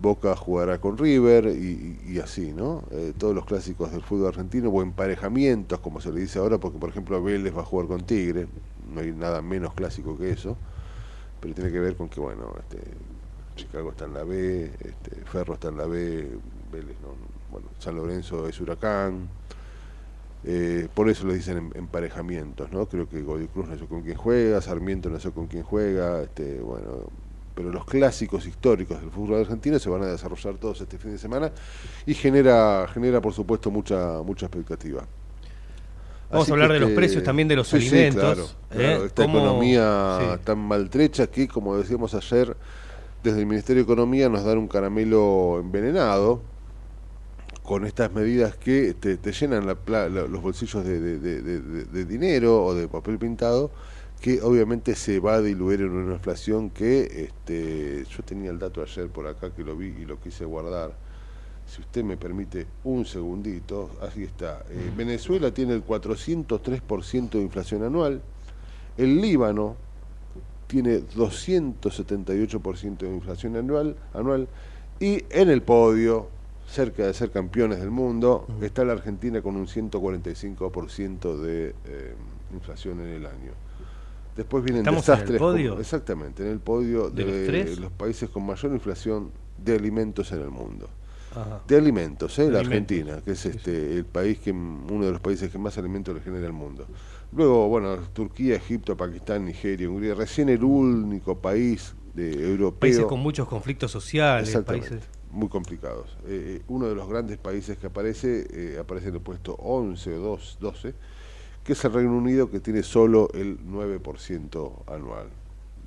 Boca 0.00 0.34
jugará 0.34 0.80
con 0.80 0.98
River 0.98 1.46
y, 1.46 2.18
así, 2.18 2.52
¿no? 2.52 2.82
Eh, 2.90 3.12
todos 3.16 3.34
los 3.34 3.44
clásicos 3.44 3.92
del 3.92 4.02
fútbol 4.02 4.28
argentino 4.28 4.68
o 4.68 4.82
emparejamientos, 4.82 5.78
como 5.80 6.00
se 6.00 6.10
le 6.12 6.20
dice 6.20 6.38
ahora, 6.38 6.58
porque 6.58 6.78
por 6.78 6.90
ejemplo 6.90 7.22
Vélez 7.22 7.56
va 7.56 7.60
a 7.62 7.64
jugar 7.64 7.86
con 7.86 8.04
Tigre, 8.04 8.48
no 8.92 9.00
hay 9.00 9.12
nada 9.12 9.42
menos 9.42 9.74
clásico 9.74 10.18
que 10.18 10.30
eso, 10.30 10.56
pero 11.40 11.54
tiene 11.54 11.70
que 11.70 11.78
ver 11.78 11.96
con 11.96 12.08
que, 12.08 12.20
bueno, 12.20 12.52
este, 12.58 12.82
Chicago 13.54 13.90
está 13.90 14.06
en 14.06 14.14
la 14.14 14.24
B, 14.24 14.72
este, 14.80 15.24
Ferro 15.24 15.54
está 15.54 15.68
en 15.68 15.76
la 15.76 15.86
B, 15.86 16.28
Vélez 16.72 16.96
no, 17.00 17.14
bueno, 17.50 17.68
San 17.78 17.94
Lorenzo 17.94 18.48
es 18.48 18.60
Huracán, 18.60 19.28
eh, 20.44 20.88
por 20.94 21.08
eso 21.08 21.26
le 21.26 21.34
dicen 21.34 21.56
em- 21.58 21.70
emparejamientos, 21.74 22.72
¿no? 22.72 22.86
Creo 22.86 23.08
que 23.08 23.22
Godoy 23.22 23.46
Cruz 23.48 23.68
no 23.68 23.76
sé 23.78 23.84
con 23.86 24.02
quién 24.02 24.16
juega, 24.16 24.60
Sarmiento 24.60 25.08
no 25.08 25.20
sé 25.20 25.30
con 25.30 25.46
quién 25.46 25.62
juega, 25.62 26.22
este, 26.22 26.60
bueno, 26.60 27.08
pero 27.54 27.70
los 27.70 27.84
clásicos 27.84 28.46
históricos 28.46 29.00
del 29.00 29.10
fútbol 29.10 29.40
argentino 29.40 29.78
se 29.78 29.88
van 29.90 30.02
a 30.02 30.06
desarrollar 30.06 30.54
todos 30.56 30.80
este 30.80 30.98
fin 30.98 31.12
de 31.12 31.18
semana 31.18 31.52
y 32.06 32.14
genera, 32.14 32.86
genera 32.92 33.20
por 33.20 33.32
supuesto 33.34 33.70
mucha, 33.70 34.22
mucha 34.22 34.46
expectativa. 34.46 35.06
Vamos 36.30 36.44
Así 36.44 36.50
a 36.50 36.54
hablar 36.54 36.68
que 36.68 36.74
de 36.74 36.80
los 36.80 36.90
precios 36.92 37.22
también 37.22 37.46
de 37.46 37.56
los 37.56 37.68
sí, 37.68 37.78
sí, 37.80 37.88
alimentos, 37.88 38.22
claro, 38.22 38.44
¿eh? 38.70 38.86
claro, 38.88 39.04
esta 39.04 39.22
Cómo- 39.24 39.38
economía 39.38 40.18
sí. 40.36 40.40
tan 40.44 40.58
maltrecha 40.60 41.26
que, 41.26 41.46
como 41.46 41.76
decíamos 41.76 42.14
ayer, 42.14 42.56
desde 43.22 43.38
el 43.40 43.46
Ministerio 43.46 43.82
de 43.84 43.92
Economía 43.92 44.30
nos 44.30 44.42
dan 44.42 44.56
un 44.56 44.66
caramelo 44.66 45.58
envenenado 45.60 46.40
con 47.62 47.84
estas 47.86 48.12
medidas 48.12 48.56
que 48.56 48.94
te, 48.94 49.16
te 49.16 49.32
llenan 49.32 49.66
la 49.66 49.76
la- 49.86 50.08
los 50.08 50.42
bolsillos 50.42 50.84
de, 50.84 51.00
de- 51.00 51.18
de- 51.18 51.42
de- 51.42 51.60
de- 51.60 51.84
de 51.84 52.04
dinero 52.04 52.64
o 52.64 52.74
de 52.74 52.88
papel 52.88 53.18
pintado 53.18 53.70
que 54.20 54.40
obviamente 54.40 54.94
se 54.94 55.18
va 55.18 55.34
a 55.34 55.40
diluir 55.42 55.80
en 55.80 55.90
una 55.90 56.14
inflación 56.14 56.70
que 56.70 57.24
este, 57.24 58.04
yo 58.04 58.22
tenía 58.22 58.50
el 58.50 58.58
dato 58.58 58.80
ayer 58.82 59.08
por 59.08 59.26
acá 59.26 59.50
que 59.50 59.64
lo 59.64 59.76
vi 59.76 59.88
y 59.88 60.04
lo 60.04 60.20
quise 60.20 60.44
guardar. 60.44 60.92
Si 61.66 61.80
usted 61.80 62.04
me 62.04 62.16
permite 62.16 62.66
un 62.84 63.04
segundito, 63.04 63.90
así 64.00 64.22
está. 64.24 64.62
Eh, 64.70 64.92
Venezuela 64.96 65.52
tiene 65.52 65.74
el 65.74 65.82
403% 65.84 67.30
de 67.38 67.40
inflación 67.42 67.82
anual, 67.82 68.20
el 68.96 69.20
Líbano 69.20 69.74
tiene 70.68 71.00
278% 71.00 72.98
de 72.98 73.14
inflación 73.14 73.56
anual, 73.56 73.96
anual. 74.14 74.46
Y 75.00 75.24
en 75.30 75.50
el 75.50 75.62
podio, 75.62 76.28
cerca 76.72 77.06
de 77.06 77.14
ser 77.14 77.30
campeones 77.30 77.78
del 77.80 77.90
mundo, 77.90 78.46
está 78.62 78.84
la 78.84 78.94
Argentina 78.94 79.42
con 79.42 79.56
un 79.56 79.66
145% 79.66 81.36
de 81.38 81.74
eh, 81.84 82.14
inflación 82.52 83.00
en 83.00 83.08
el 83.08 83.26
año. 83.26 83.52
Después 84.36 84.64
vienen 84.64 84.80
¿Estamos 84.80 85.06
en 85.08 85.12
el 85.12 85.18
desastres. 85.18 85.38
podio? 85.40 85.70
como- 85.70 85.80
exactamente, 85.80 86.42
en 86.42 86.50
el 86.50 86.60
podio 86.60 87.10
¿De 87.10 87.24
de, 87.24 87.76
los 87.76 87.92
países 87.92 88.30
con 88.30 88.46
mayor 88.46 88.72
inflación 88.72 89.30
de 89.62 89.76
alimentos 89.76 90.32
en 90.32 90.40
el 90.40 90.50
mundo. 90.50 90.88
Ajá. 91.32 91.62
De 91.66 91.76
alimentos, 91.76 92.38
¿eh? 92.38 92.50
La 92.50 92.60
alimentos. 92.60 92.96
Argentina, 92.98 93.22
que 93.24 93.32
es 93.32 93.46
este 93.46 93.96
el 93.96 94.04
país 94.04 94.38
que 94.38 94.52
uno 94.52 95.04
de 95.04 95.12
los 95.12 95.20
países 95.20 95.50
que 95.50 95.58
más 95.58 95.76
alimentos 95.78 96.14
le 96.14 96.20
genera 96.20 96.46
al 96.46 96.52
mundo. 96.52 96.86
Luego, 97.34 97.68
bueno, 97.68 97.96
Turquía, 98.12 98.56
Egipto, 98.56 98.96
Pakistán, 98.96 99.44
Nigeria, 99.44 99.88
Hungría, 99.88 100.14
recién 100.14 100.48
el 100.50 100.62
único 100.62 101.38
país 101.38 101.94
de 102.14 102.32
europeo 102.50 102.80
Países 102.80 103.04
con 103.06 103.20
muchos 103.20 103.48
conflictos 103.48 103.90
sociales, 103.90 104.54
países... 104.66 105.02
muy 105.32 105.48
complicados. 105.48 106.16
Eh, 106.26 106.58
eh, 106.58 106.62
uno 106.68 106.88
de 106.88 106.94
los 106.94 107.08
grandes 107.08 107.38
países 107.38 107.78
que 107.78 107.88
aparece, 107.88 108.46
eh, 108.50 108.78
aparece 108.78 109.08
en 109.08 109.14
el 109.14 109.20
puesto 109.20 109.54
11 109.54 110.14
o 110.14 110.20
2, 110.20 110.58
12, 110.60 110.94
que 111.64 111.72
es 111.72 111.84
el 111.84 111.92
Reino 111.92 112.16
Unido, 112.16 112.50
que 112.50 112.60
tiene 112.60 112.82
solo 112.82 113.28
el 113.34 113.58
9% 113.58 114.84
anual. 114.86 115.28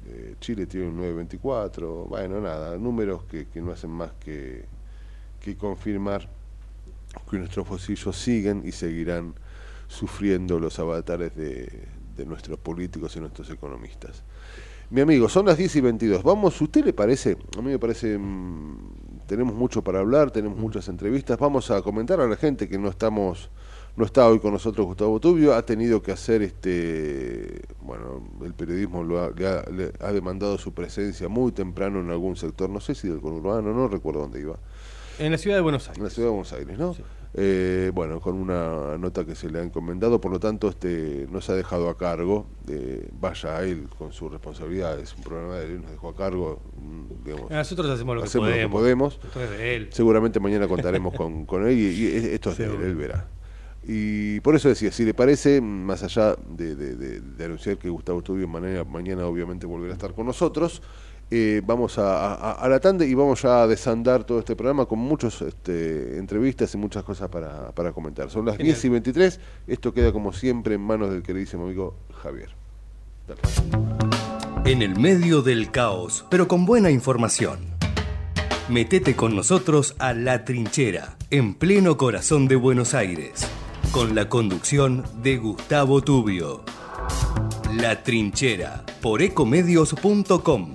Eh, 0.07 0.35
Chile 0.39 0.65
tiene 0.65 0.87
un 0.87 0.99
9,24, 0.99 2.07
bueno, 2.07 2.41
nada, 2.41 2.77
números 2.77 3.23
que, 3.23 3.47
que 3.47 3.61
no 3.61 3.71
hacen 3.71 3.91
más 3.91 4.11
que, 4.19 4.65
que 5.39 5.55
confirmar 5.55 6.29
que 7.29 7.37
nuestros 7.37 7.67
bolsillos 7.67 8.15
siguen 8.15 8.63
y 8.65 8.71
seguirán 8.71 9.33
sufriendo 9.87 10.59
los 10.59 10.77
avatares 10.79 11.35
de, 11.35 11.87
de 12.15 12.25
nuestros 12.25 12.59
políticos 12.59 13.15
y 13.15 13.19
nuestros 13.19 13.49
economistas. 13.49 14.23
Mi 14.89 15.01
amigo, 15.01 15.27
son 15.27 15.47
las 15.47 15.57
10 15.57 15.75
y 15.77 15.81
22. 15.81 16.23
Vamos, 16.23 16.61
¿usted 16.61 16.85
le 16.85 16.93
parece? 16.93 17.37
A 17.57 17.61
mí 17.61 17.71
me 17.71 17.79
parece, 17.79 18.17
mm, 18.17 18.77
tenemos 19.27 19.55
mucho 19.55 19.83
para 19.83 19.99
hablar, 19.99 20.31
tenemos 20.31 20.57
muchas 20.57 20.87
entrevistas. 20.87 21.37
Vamos 21.37 21.71
a 21.71 21.81
comentar 21.81 22.19
a 22.19 22.27
la 22.27 22.35
gente 22.35 22.67
que 22.69 22.77
no 22.77 22.89
estamos, 22.89 23.49
no 23.95 24.05
está 24.05 24.27
hoy 24.27 24.39
con 24.39 24.53
nosotros 24.53 24.85
Gustavo 24.85 25.19
Tubio, 25.19 25.53
ha 25.55 25.65
tenido 25.65 26.01
que 26.01 26.11
hacer 26.11 26.41
este, 26.41 27.61
bueno, 27.81 28.27
el 28.43 28.53
periodismo 28.53 29.03
lo 29.03 29.23
ha, 29.23 29.31
le 29.31 29.47
ha, 29.47 29.63
le 29.69 29.91
ha 29.99 30.11
demandado 30.11 30.57
su 30.57 30.73
presencia 30.73 31.27
muy 31.27 31.51
temprano 31.51 31.99
en 31.99 32.09
algún 32.09 32.35
sector, 32.35 32.69
no 32.69 32.79
sé 32.79 32.95
si 32.95 33.07
del 33.07 33.21
conurbano, 33.21 33.73
no 33.73 33.87
recuerdo 33.87 34.21
dónde 34.21 34.41
iba 34.41 34.57
En 35.19 35.31
la 35.31 35.37
ciudad 35.37 35.57
de 35.57 35.61
Buenos 35.61 35.85
en 35.85 35.91
Aires. 35.91 36.03
la 36.03 36.09
ciudad 36.09 36.27
de 36.27 36.31
Buenos 36.31 36.53
Aires, 36.53 36.77
¿no? 36.77 36.95
Eh, 37.37 37.91
bueno, 37.93 38.21
con 38.21 38.35
una 38.35 38.97
nota 38.97 39.25
que 39.25 39.35
se 39.35 39.49
le 39.49 39.59
ha 39.59 39.63
encomendado, 39.63 40.21
por 40.21 40.31
lo 40.31 40.39
tanto, 40.39 40.69
este 40.69 41.27
no 41.29 41.41
se 41.41 41.51
ha 41.51 41.55
dejado 41.55 41.89
a 41.89 41.97
cargo, 41.97 42.47
eh, 42.69 43.09
vaya 43.19 43.57
a 43.57 43.63
él 43.63 43.87
con 43.97 44.13
su 44.13 44.29
responsabilidad, 44.29 44.97
es 44.99 45.13
un 45.15 45.23
problema 45.23 45.55
de 45.55 45.65
él, 45.65 45.81
nos 45.81 45.91
dejó 45.91 46.09
a 46.09 46.15
cargo, 46.15 46.61
mm, 46.81 47.23
digamos, 47.25 47.51
Nosotros 47.51 47.89
hacemos 47.89 48.15
lo 48.15 48.21
que 48.21 48.27
hacemos 48.27 48.49
lo 48.49 48.55
que 48.55 48.67
podemos. 48.69 49.19
de 49.59 49.75
él. 49.75 49.89
Seguramente 49.91 50.39
mañana 50.39 50.67
contaremos 50.67 51.13
con, 51.13 51.45
con 51.45 51.67
él 51.67 51.77
y, 51.77 51.83
y 52.03 52.15
esto 52.33 52.51
es 52.51 52.57
de 52.57 52.65
él, 52.65 52.81
él 52.81 52.95
verá. 52.95 53.27
Y 53.87 54.39
por 54.39 54.55
eso 54.55 54.67
decía, 54.69 54.91
si 54.91 55.05
le 55.05 55.13
parece, 55.13 55.61
más 55.61 56.01
allá 56.01 56.35
de, 56.49 56.75
de- 56.75 56.95
de- 56.95 57.19
de 57.21 57.45
anunciar 57.45 57.77
que 57.77 57.87
Gustavo 57.89 58.19
Estudio 58.19 58.47
mañana, 58.47 58.83
mañana 58.83 59.27
obviamente 59.27 59.67
volverá 59.67 59.91
a 59.91 59.95
estar 59.95 60.13
con 60.15 60.25
nosotros, 60.25 60.81
eh, 61.31 61.61
vamos 61.65 61.97
a, 61.97 62.33
a- 62.33 62.51
a 62.53 62.69
la 62.69 62.79
tanda 62.79 63.03
y 63.05 63.13
vamos 63.13 63.41
ya 63.41 63.63
a 63.63 63.67
desandar 63.67 64.23
todo 64.23 64.39
este 64.39 64.55
programa 64.55 64.85
con 64.85 64.99
muchas 64.99 65.43
entrevistas 65.67 66.73
y 66.73 66.77
muchas 66.77 67.03
cosas 67.03 67.29
para, 67.29 67.71
para 67.71 67.91
comentar. 67.91 68.29
Son 68.29 68.45
las 68.45 68.57
Genial. 68.57 68.75
10 68.75 68.85
y 68.85 68.89
23, 68.89 69.39
esto 69.67 69.93
queda 69.93 70.11
como 70.11 70.33
siempre 70.33 70.75
en 70.75 70.81
manos 70.81 71.09
del 71.09 71.23
queridísimo 71.23 71.65
amigo 71.65 71.95
Javier. 72.21 72.49
Dale. 73.27 73.41
En 74.65 74.81
el 74.81 74.99
medio 74.99 75.41
del 75.41 75.71
caos, 75.71 76.25
pero 76.29 76.47
con 76.47 76.65
buena 76.65 76.89
información. 76.91 77.59
Metete 78.69 79.15
con 79.15 79.35
nosotros 79.35 79.95
a 79.99 80.13
La 80.13 80.43
Trinchera, 80.43 81.17
en 81.29 81.53
pleno 81.53 81.97
corazón 81.97 82.47
de 82.47 82.55
Buenos 82.55 82.95
Aires, 82.95 83.47
con 83.91 84.15
la 84.15 84.27
conducción 84.27 85.03
de 85.21 85.37
Gustavo 85.37 86.01
Tubio. 86.01 86.63
La 87.79 88.01
Trinchera, 88.01 88.83
por 89.03 89.21
ecomedios.com 89.21 90.74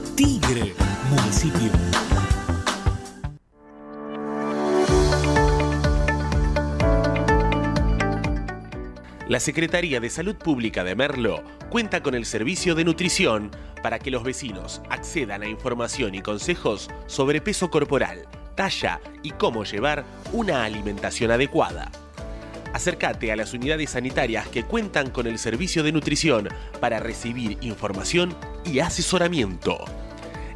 Tigre 0.23 0.75
Municipio. 1.09 1.71
La 9.27 9.39
Secretaría 9.39 9.99
de 9.99 10.11
Salud 10.11 10.35
Pública 10.35 10.83
de 10.83 10.93
Merlo 10.93 11.41
cuenta 11.71 12.03
con 12.03 12.13
el 12.13 12.27
servicio 12.27 12.75
de 12.75 12.83
nutrición 12.83 13.49
para 13.81 13.97
que 13.97 14.11
los 14.11 14.21
vecinos 14.21 14.83
accedan 14.91 15.41
a 15.41 15.47
información 15.47 16.13
y 16.13 16.21
consejos 16.21 16.91
sobre 17.07 17.41
peso 17.41 17.71
corporal, 17.71 18.27
talla 18.53 19.01
y 19.23 19.31
cómo 19.31 19.63
llevar 19.63 20.05
una 20.33 20.63
alimentación 20.65 21.31
adecuada. 21.31 21.89
Acércate 22.73 23.31
a 23.31 23.35
las 23.35 23.55
unidades 23.55 23.89
sanitarias 23.89 24.47
que 24.49 24.65
cuentan 24.65 25.09
con 25.09 25.25
el 25.25 25.39
servicio 25.39 25.81
de 25.81 25.91
nutrición 25.91 26.47
para 26.79 26.99
recibir 26.99 27.57
información 27.61 28.35
y 28.63 28.81
asesoramiento. 28.81 29.83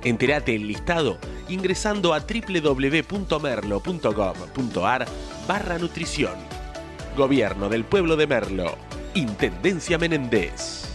Entérate 0.06 0.56
el 0.56 0.68
listado 0.68 1.18
ingresando 1.50 2.14
a 2.14 2.20
www.merlo.gov.ar 2.20 5.06
barra 5.48 5.78
nutrición. 5.78 6.34
Gobierno 7.18 7.68
del 7.70 7.86
Pueblo 7.86 8.16
de 8.16 8.28
Merlo. 8.28 8.78
Intendencia 9.16 9.98
Menéndez. 9.98 10.95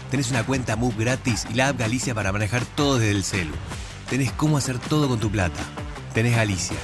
Tenés 0.11 0.29
una 0.29 0.45
cuenta 0.45 0.75
Move 0.75 0.95
gratis 0.97 1.47
y 1.49 1.53
la 1.53 1.69
app 1.69 1.79
Galicia 1.79 2.13
para 2.13 2.33
manejar 2.33 2.65
todo 2.65 2.99
desde 2.99 3.11
el 3.11 3.23
celu. 3.23 3.53
Tenés 4.09 4.33
cómo 4.33 4.57
hacer 4.57 4.77
todo 4.77 5.07
con 5.07 5.21
tu 5.21 5.31
plata. 5.31 5.61
Tenés 6.13 6.35
Galicia. 6.35 6.75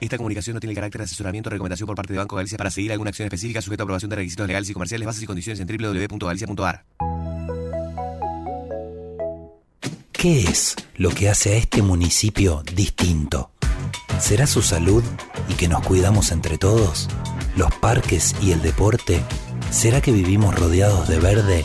Esta 0.00 0.16
comunicación 0.18 0.54
no 0.54 0.60
tiene 0.60 0.70
el 0.70 0.76
carácter 0.76 1.00
de 1.00 1.06
asesoramiento 1.06 1.48
o 1.48 1.50
recomendación 1.50 1.88
por 1.88 1.96
parte 1.96 2.12
de 2.12 2.20
Banco 2.20 2.36
Galicia 2.36 2.56
para 2.56 2.70
seguir 2.70 2.92
alguna 2.92 3.08
acción 3.08 3.26
específica 3.26 3.60
sujeta 3.60 3.82
a 3.82 3.84
aprobación 3.84 4.08
de 4.08 4.16
requisitos 4.16 4.46
legales 4.46 4.70
y 4.70 4.72
comerciales, 4.72 5.04
bases 5.04 5.24
y 5.24 5.26
condiciones 5.26 5.58
en 5.58 5.66
www.galicia.ar. 5.66 6.84
¿Qué 10.12 10.44
es 10.44 10.76
lo 10.94 11.10
que 11.10 11.28
hace 11.28 11.54
a 11.54 11.56
este 11.56 11.82
municipio 11.82 12.62
distinto? 12.72 13.50
¿Será 14.20 14.46
su 14.46 14.62
salud 14.62 15.02
y 15.48 15.54
que 15.54 15.66
nos 15.66 15.84
cuidamos 15.84 16.30
entre 16.30 16.56
todos? 16.56 17.08
¿Los 17.56 17.74
parques 17.74 18.36
y 18.40 18.52
el 18.52 18.62
deporte? 18.62 19.20
¿Será 19.72 20.00
que 20.00 20.12
vivimos 20.12 20.54
rodeados 20.54 21.08
de 21.08 21.18
verde? 21.18 21.64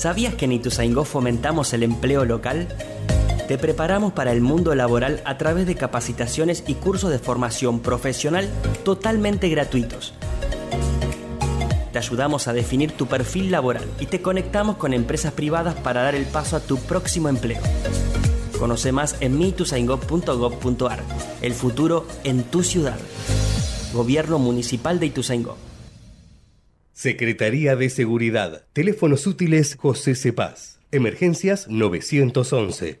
¿Sabías 0.00 0.34
que 0.34 0.46
en 0.46 0.52
Ituzaingó 0.52 1.04
fomentamos 1.04 1.74
el 1.74 1.82
empleo 1.82 2.24
local? 2.24 2.68
Te 3.48 3.58
preparamos 3.58 4.14
para 4.14 4.32
el 4.32 4.40
mundo 4.40 4.74
laboral 4.74 5.20
a 5.26 5.36
través 5.36 5.66
de 5.66 5.74
capacitaciones 5.74 6.64
y 6.66 6.72
cursos 6.72 7.10
de 7.10 7.18
formación 7.18 7.80
profesional 7.80 8.48
totalmente 8.82 9.50
gratuitos. 9.50 10.14
Te 11.92 11.98
ayudamos 11.98 12.48
a 12.48 12.54
definir 12.54 12.92
tu 12.92 13.08
perfil 13.08 13.50
laboral 13.50 13.84
y 14.00 14.06
te 14.06 14.22
conectamos 14.22 14.78
con 14.78 14.94
empresas 14.94 15.34
privadas 15.34 15.74
para 15.74 16.00
dar 16.00 16.14
el 16.14 16.24
paso 16.24 16.56
a 16.56 16.60
tu 16.60 16.78
próximo 16.78 17.28
empleo. 17.28 17.60
Conoce 18.58 18.92
más 18.92 19.16
en 19.20 19.36
mituzaingó.gov.ar. 19.36 21.02
El 21.42 21.52
futuro 21.52 22.06
en 22.24 22.44
tu 22.44 22.62
ciudad. 22.62 22.96
Gobierno 23.92 24.38
Municipal 24.38 24.98
de 24.98 25.04
Ituzaingó. 25.04 25.58
Secretaría 27.00 27.76
de 27.76 27.88
Seguridad. 27.88 28.66
Teléfonos 28.74 29.26
útiles 29.26 29.74
José 29.80 30.14
Cepaz. 30.14 30.80
Emergencias 30.92 31.66
911. 31.66 33.00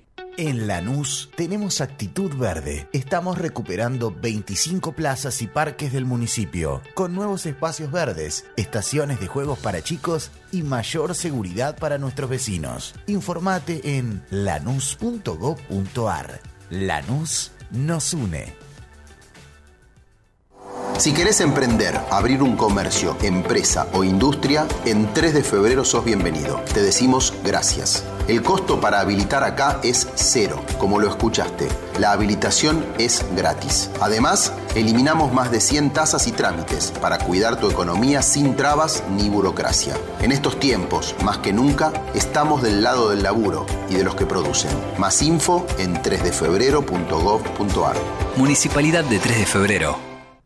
En 0.37 0.65
Lanús 0.65 1.29
tenemos 1.35 1.81
actitud 1.81 2.33
verde. 2.35 2.87
Estamos 2.93 3.37
recuperando 3.37 4.11
25 4.11 4.93
plazas 4.93 5.41
y 5.41 5.47
parques 5.47 5.91
del 5.91 6.05
municipio, 6.05 6.81
con 6.93 7.13
nuevos 7.13 7.45
espacios 7.45 7.91
verdes, 7.91 8.45
estaciones 8.55 9.19
de 9.19 9.27
juegos 9.27 9.59
para 9.59 9.83
chicos 9.83 10.31
y 10.51 10.63
mayor 10.63 11.15
seguridad 11.15 11.77
para 11.77 11.97
nuestros 11.97 12.29
vecinos. 12.29 12.95
Informate 13.07 13.97
en 13.97 14.23
lanús.gov.ar. 14.29 16.39
Lanús 16.69 17.51
nos 17.71 18.13
une. 18.13 18.53
Si 20.97 21.13
querés 21.13 21.41
emprender, 21.41 21.99
abrir 22.09 22.43
un 22.43 22.55
comercio, 22.55 23.17
empresa 23.21 23.87
o 23.93 24.03
industria, 24.03 24.67
en 24.85 25.11
3 25.13 25.33
de 25.33 25.43
febrero 25.43 25.83
sos 25.83 26.05
bienvenido. 26.05 26.61
Te 26.73 26.81
decimos 26.81 27.33
gracias. 27.43 28.05
El 28.27 28.43
costo 28.43 28.79
para 28.79 28.99
habilitar 28.99 29.43
acá 29.43 29.79
es 29.83 30.07
cero, 30.15 30.63
como 30.77 30.99
lo 30.99 31.09
escuchaste. 31.09 31.67
La 31.99 32.11
habilitación 32.11 32.85
es 32.97 33.25
gratis. 33.35 33.89
Además, 33.99 34.53
eliminamos 34.75 35.33
más 35.33 35.51
de 35.51 35.59
100 35.59 35.91
tasas 35.91 36.27
y 36.27 36.31
trámites 36.31 36.91
para 37.01 37.17
cuidar 37.17 37.59
tu 37.59 37.69
economía 37.69 38.21
sin 38.21 38.55
trabas 38.55 39.03
ni 39.09 39.29
burocracia. 39.29 39.95
En 40.21 40.31
estos 40.31 40.59
tiempos, 40.59 41.15
más 41.23 41.39
que 41.39 41.53
nunca, 41.53 41.91
estamos 42.13 42.61
del 42.61 42.83
lado 42.83 43.09
del 43.09 43.23
laburo 43.23 43.65
y 43.89 43.95
de 43.95 44.03
los 44.03 44.15
que 44.15 44.25
producen. 44.25 44.71
Más 44.97 45.21
info 45.21 45.65
en 45.77 45.95
3defebrero.gov.ar. 46.01 47.95
Municipalidad 48.37 49.03
de 49.03 49.19
3 49.19 49.39
de 49.39 49.45
febrero. 49.45 50.10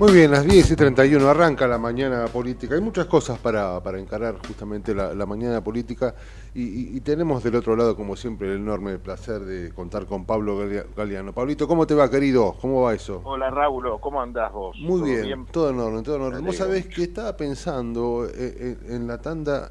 Muy 0.00 0.12
bien, 0.12 0.30
las 0.30 0.46
10 0.46 0.70
y 0.70 0.76
31 0.76 1.28
arranca 1.28 1.66
la 1.68 1.76
mañana 1.76 2.24
política. 2.28 2.74
Hay 2.74 2.80
muchas 2.80 3.04
cosas 3.04 3.38
para, 3.38 3.82
para 3.82 3.98
encarar 3.98 4.36
justamente 4.48 4.94
la, 4.94 5.12
la 5.12 5.26
mañana 5.26 5.62
política 5.62 6.14
y, 6.54 6.62
y- 6.62 6.96
y 6.96 7.00
tenemos 7.02 7.44
del 7.44 7.56
otro 7.56 7.76
lado, 7.76 7.94
como 7.94 8.16
siempre, 8.16 8.48
el 8.48 8.60
enorme 8.60 8.98
placer 8.98 9.40
de 9.44 9.72
contar 9.74 10.06
con 10.06 10.24
Pablo 10.24 10.58
Galeano. 10.96 11.34
Pablito, 11.34 11.68
¿cómo 11.68 11.86
te 11.86 11.94
va, 11.94 12.08
querido? 12.10 12.56
¿Cómo 12.62 12.80
va 12.80 12.94
eso? 12.94 13.20
Hola 13.24 13.50
Raúl, 13.50 13.84
¿cómo 14.00 14.22
andás 14.22 14.50
vos? 14.54 14.74
Muy 14.80 15.00
¿Todo 15.02 15.22
bien, 15.22 15.46
todo 15.52 15.68
en 15.68 15.78
orden, 15.80 16.02
todo 16.02 16.16
en 16.16 16.22
orden. 16.22 16.44
Vos 16.46 16.56
sabés 16.56 16.86
que 16.86 17.02
estaba 17.02 17.36
pensando 17.36 18.26
eh, 18.34 18.78
en, 18.88 18.94
en 18.94 19.06
la 19.06 19.18
tanda 19.18 19.70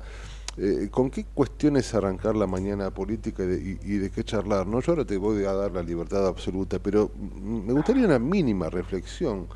eh, 0.57 0.89
con 0.91 1.09
qué 1.09 1.25
cuestiones 1.33 1.91
arrancar 1.95 2.35
la 2.35 2.45
mañana 2.45 2.91
política 2.91 3.41
y 3.45 3.47
de, 3.47 3.57
y- 3.57 3.79
y 3.95 3.97
de 3.97 4.11
qué 4.11 4.23
charlar. 4.23 4.67
¿no? 4.67 4.79
Yo 4.79 4.91
ahora 4.91 5.05
te 5.05 5.17
voy 5.17 5.43
a 5.45 5.53
dar 5.53 5.71
la 5.71 5.81
libertad 5.81 6.27
absoluta, 6.27 6.77
pero 6.77 7.09
me 7.41 7.73
gustaría 7.73 8.05
una 8.05 8.19
mínima 8.19 8.69
reflexión, 8.69 9.47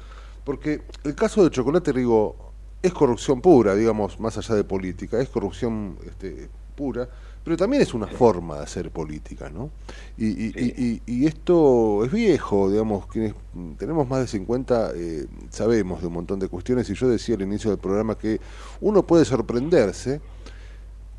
porque 0.46 0.82
el 1.04 1.16
caso 1.16 1.44
de 1.44 1.50
Chocolate 1.52 1.92
Rigo 1.92 2.36
es 2.82 2.94
corrupción 2.94 3.42
pura, 3.42 3.76
digamos, 3.76 4.20
más 4.20 4.38
allá 4.38 4.56
de 4.56 4.64
política, 4.64 5.20
es 5.22 5.30
corrupción 5.30 5.98
este, 6.06 6.50
pura, 6.76 7.08
pero 7.44 7.56
también 7.58 7.82
es 7.84 7.94
una 7.94 8.08
forma 8.08 8.58
de 8.58 8.64
hacer 8.64 8.90
política, 8.92 9.50
¿no? 9.50 9.70
Y, 10.18 10.28
y- 10.28 10.54
y- 10.56 10.84
y- 10.84 11.02
y 11.06 11.26
esto 11.28 12.04
es 12.06 12.12
viejo, 12.12 12.70
digamos, 12.72 13.06
quienes 13.08 13.34
tenemos 13.78 14.08
más 14.08 14.20
de 14.22 14.28
50 14.28 14.92
eh, 14.96 15.26
sabemos 15.50 16.02
de 16.02 16.08
un 16.08 16.14
montón 16.14 16.40
de 16.40 16.48
cuestiones, 16.48 16.90
y 16.90 16.94
yo 16.94 17.08
decía 17.08 17.36
al 17.36 17.42
inicio 17.42 17.70
del 17.70 17.80
programa 17.80 18.18
que 18.18 18.40
uno 18.82 19.04
puede 19.06 19.26
sorprenderse, 19.26 20.20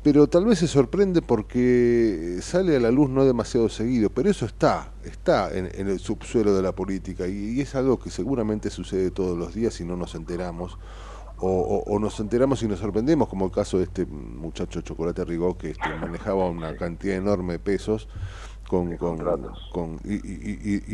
pero 0.05 0.27
tal 0.27 0.45
vez 0.45 0.59
se 0.59 0.67
sorprende 0.67 1.23
porque 1.23 2.37
sale 2.41 2.75
a 2.75 2.79
la 2.79 2.91
luz 2.91 3.09
no 3.09 3.25
demasiado 3.25 3.69
seguido, 3.69 4.11
pero 4.11 4.29
eso 4.29 4.45
está, 4.45 4.91
está 5.03 5.51
en, 5.57 5.67
en 5.73 5.87
el 5.87 5.97
subsuelo 5.97 6.53
de 6.55 6.61
la 6.61 6.73
política 6.73 7.27
y, 7.27 7.55
y 7.57 7.61
es 7.61 7.73
algo 7.73 7.97
que 7.97 8.11
seguramente 8.11 8.69
sucede 8.69 9.09
todos 9.09 9.35
los 9.35 9.55
días 9.55 9.81
y 9.81 9.83
no 9.83 9.97
nos 9.97 10.13
enteramos, 10.13 10.77
o, 11.39 11.49
o- 11.49 11.91
o 11.91 11.97
nos 11.97 12.19
enteramos 12.19 12.61
y 12.61 12.67
nos 12.67 12.77
sorprendemos, 12.77 13.27
como 13.27 13.45
el 13.45 13.51
caso 13.51 13.79
de 13.79 13.85
este 13.85 14.05
muchacho 14.05 14.81
Chocolate 14.81 15.25
Rigó 15.25 15.57
que 15.57 15.71
este, 15.71 15.95
manejaba 15.95 16.47
una 16.49 16.75
cantidad 16.75 17.15
enorme 17.15 17.53
de 17.53 17.59
pesos 17.59 18.07
con, 18.69 18.97
con, 18.97 19.17
con- 19.71 19.99
y, 20.05 20.13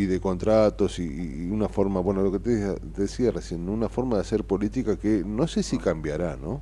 y- 0.04 0.06
de 0.06 0.20
contratos 0.22 1.00
y, 1.00 1.04
y 1.04 1.50
una 1.52 1.68
forma, 1.68 2.00
bueno, 2.00 2.22
lo 2.24 2.32
que 2.32 2.40
te 2.40 2.52
decía, 2.52 2.76
te 2.96 3.02
decía 3.02 3.32
recién, 3.32 3.68
una 3.68 3.90
forma 3.90 4.16
de 4.16 4.22
hacer 4.22 4.46
política 4.46 4.96
que 4.96 5.22
no 5.26 5.48
sé 5.50 5.64
si 5.64 5.78
cambiará, 5.80 6.38
¿no? 6.38 6.62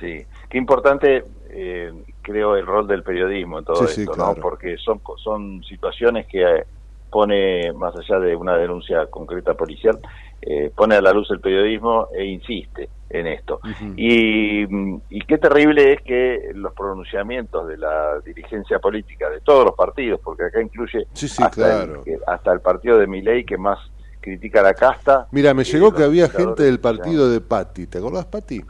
Sí, 0.00 0.26
qué 0.50 0.58
importante 0.58 1.24
eh, 1.56 1.92
creo 2.20 2.56
el 2.56 2.66
rol 2.66 2.86
del 2.88 3.02
periodismo 3.04 3.60
en 3.60 3.64
todo 3.64 3.86
Sí, 3.86 3.94
sí, 3.94 4.00
esto, 4.02 4.12
claro. 4.12 4.34
¿no? 4.36 4.42
Porque 4.42 4.76
son, 4.76 5.00
son 5.22 5.62
situaciones 5.62 6.26
que 6.26 6.42
eh, 6.42 6.64
pone, 7.10 7.72
más 7.72 7.94
allá 7.96 8.18
de 8.18 8.34
una 8.34 8.56
denuncia 8.56 9.06
concreta 9.06 9.54
policial, 9.54 9.98
eh, 10.42 10.70
pone 10.74 10.96
a 10.96 11.00
la 11.00 11.12
luz 11.12 11.30
el 11.30 11.40
periodismo 11.40 12.08
e 12.12 12.24
insiste 12.24 12.88
en 13.08 13.28
esto. 13.28 13.60
y, 13.96 14.64
y 15.08 15.20
qué 15.26 15.38
terrible 15.38 15.92
es 15.92 16.02
que 16.02 16.50
los 16.54 16.74
pronunciamientos 16.74 17.68
de 17.68 17.76
la 17.78 18.18
dirigencia 18.24 18.80
política 18.80 19.30
de 19.30 19.40
todos 19.40 19.64
los 19.64 19.74
partidos, 19.76 20.20
porque 20.24 20.44
acá 20.46 20.60
incluye 20.60 21.06
Sí, 21.12 21.26
hasta, 21.26 21.50
claro. 21.50 22.02
el, 22.04 22.18
hasta 22.26 22.52
el 22.52 22.60
partido 22.60 22.98
de 22.98 23.06
Milei 23.06 23.44
que 23.44 23.56
más 23.56 23.78
critica 24.20 24.62
la 24.62 24.74
casta. 24.74 25.28
Mira, 25.30 25.54
me 25.54 25.62
eh, 25.62 25.66
llegó 25.66 25.94
que 25.94 26.02
había 26.02 26.28
gente 26.28 26.64
del 26.64 26.80
partido 26.80 27.30
de 27.30 27.40
Patti, 27.40 27.86
¿te 27.86 27.98
acordás, 27.98 28.24
Patti? 28.26 28.60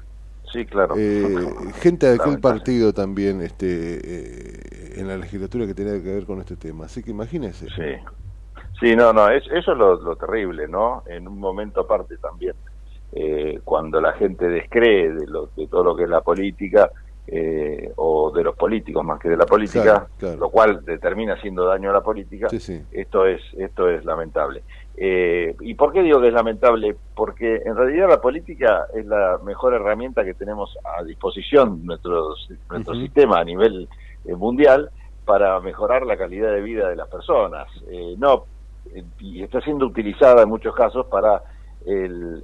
Sí, 0.54 0.64
claro. 0.66 0.94
Eh, 0.96 1.24
gente 1.82 2.06
de 2.06 2.14
aquel 2.14 2.38
partido 2.38 2.92
también 2.92 3.42
este, 3.42 3.66
eh, 3.66 4.92
en 5.00 5.08
la 5.08 5.16
legislatura 5.16 5.66
que 5.66 5.74
tenía 5.74 6.00
que 6.00 6.14
ver 6.14 6.24
con 6.26 6.38
este 6.38 6.54
tema. 6.56 6.84
Así 6.84 7.02
que 7.02 7.10
imagínese. 7.10 7.66
Sí. 7.66 7.96
Sí, 8.80 8.94
no, 8.96 9.12
no, 9.12 9.28
es, 9.30 9.44
eso 9.52 9.72
es 9.72 9.78
lo, 9.78 10.00
lo 10.00 10.16
terrible, 10.16 10.68
¿no? 10.68 11.02
En 11.06 11.26
un 11.26 11.38
momento 11.38 11.80
aparte 11.80 12.16
también, 12.18 12.54
eh, 13.12 13.60
cuando 13.64 14.00
la 14.00 14.12
gente 14.12 14.48
descree 14.48 15.12
de, 15.12 15.26
lo, 15.26 15.48
de 15.56 15.66
todo 15.66 15.82
lo 15.82 15.96
que 15.96 16.04
es 16.04 16.08
la 16.08 16.20
política, 16.20 16.90
eh, 17.26 17.90
o 17.96 18.30
de 18.32 18.44
los 18.44 18.54
políticos 18.56 19.04
más 19.04 19.18
que 19.18 19.28
de 19.30 19.36
la 19.36 19.46
política, 19.46 19.82
Claro, 19.82 20.08
claro. 20.18 20.36
lo 20.38 20.50
cual 20.50 20.82
le 20.86 20.98
termina 20.98 21.34
haciendo 21.34 21.64
daño 21.64 21.90
a 21.90 21.94
la 21.94 22.00
política, 22.02 22.48
Sí, 22.48 22.60
sí. 22.60 22.82
esto 22.92 23.26
es 23.26 23.40
esto 23.58 23.88
es 23.88 24.04
lamentable. 24.04 24.62
Eh, 24.96 25.56
¿Y 25.60 25.74
por 25.74 25.92
qué 25.92 26.02
digo 26.02 26.20
que 26.20 26.28
es 26.28 26.34
lamentable? 26.34 26.96
Porque 27.16 27.56
en 27.64 27.76
realidad 27.76 28.08
la 28.08 28.20
política 28.20 28.86
es 28.94 29.04
la 29.06 29.38
mejor 29.44 29.74
herramienta 29.74 30.24
que 30.24 30.34
tenemos 30.34 30.76
a 30.98 31.02
disposición 31.02 31.84
nuestro, 31.84 32.34
nuestro 32.70 32.94
sistema 32.94 33.40
a 33.40 33.44
nivel 33.44 33.88
eh, 34.24 34.34
mundial 34.36 34.90
para 35.24 35.58
mejorar 35.60 36.04
la 36.06 36.16
calidad 36.16 36.52
de 36.52 36.60
vida 36.62 36.88
de 36.88 36.96
las 36.96 37.08
personas. 37.08 37.66
Eh, 37.90 38.14
no 38.18 38.44
y 39.18 39.42
está 39.42 39.60
siendo 39.62 39.86
utilizada 39.86 40.42
en 40.42 40.48
muchos 40.50 40.74
casos 40.74 41.06
para 41.06 41.42
el 41.86 42.42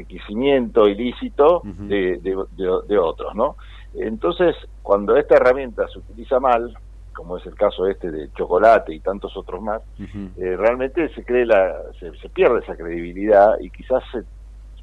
enriquecimiento 0.00 0.88
ilícito 0.88 1.62
de, 1.88 2.18
de- 2.18 2.44
de- 2.50 2.80
de 2.86 2.98
otros, 2.98 3.34
¿no? 3.34 3.56
Entonces, 3.94 4.54
cuando 4.82 5.16
esta 5.16 5.36
herramienta 5.36 5.86
se 5.88 5.98
utiliza 6.00 6.38
mal, 6.40 6.74
como 7.16 7.38
es 7.38 7.46
el 7.46 7.54
caso 7.56 7.86
este 7.88 8.10
de 8.10 8.30
chocolate 8.32 8.94
y 8.94 9.00
tantos 9.00 9.36
otros 9.36 9.62
más, 9.62 9.82
eh, 9.98 10.56
realmente 10.56 11.08
se 11.14 11.24
cree 11.24 11.46
la, 11.46 11.74
se, 11.98 12.12
se 12.18 12.28
pierde 12.28 12.60
esa 12.60 12.76
credibilidad 12.76 13.58
y 13.60 13.70
quizás 13.70 14.02
se 14.12 14.24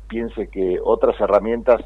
piense 0.07 0.49
que 0.49 0.79
otras 0.83 1.19
herramientas 1.21 1.81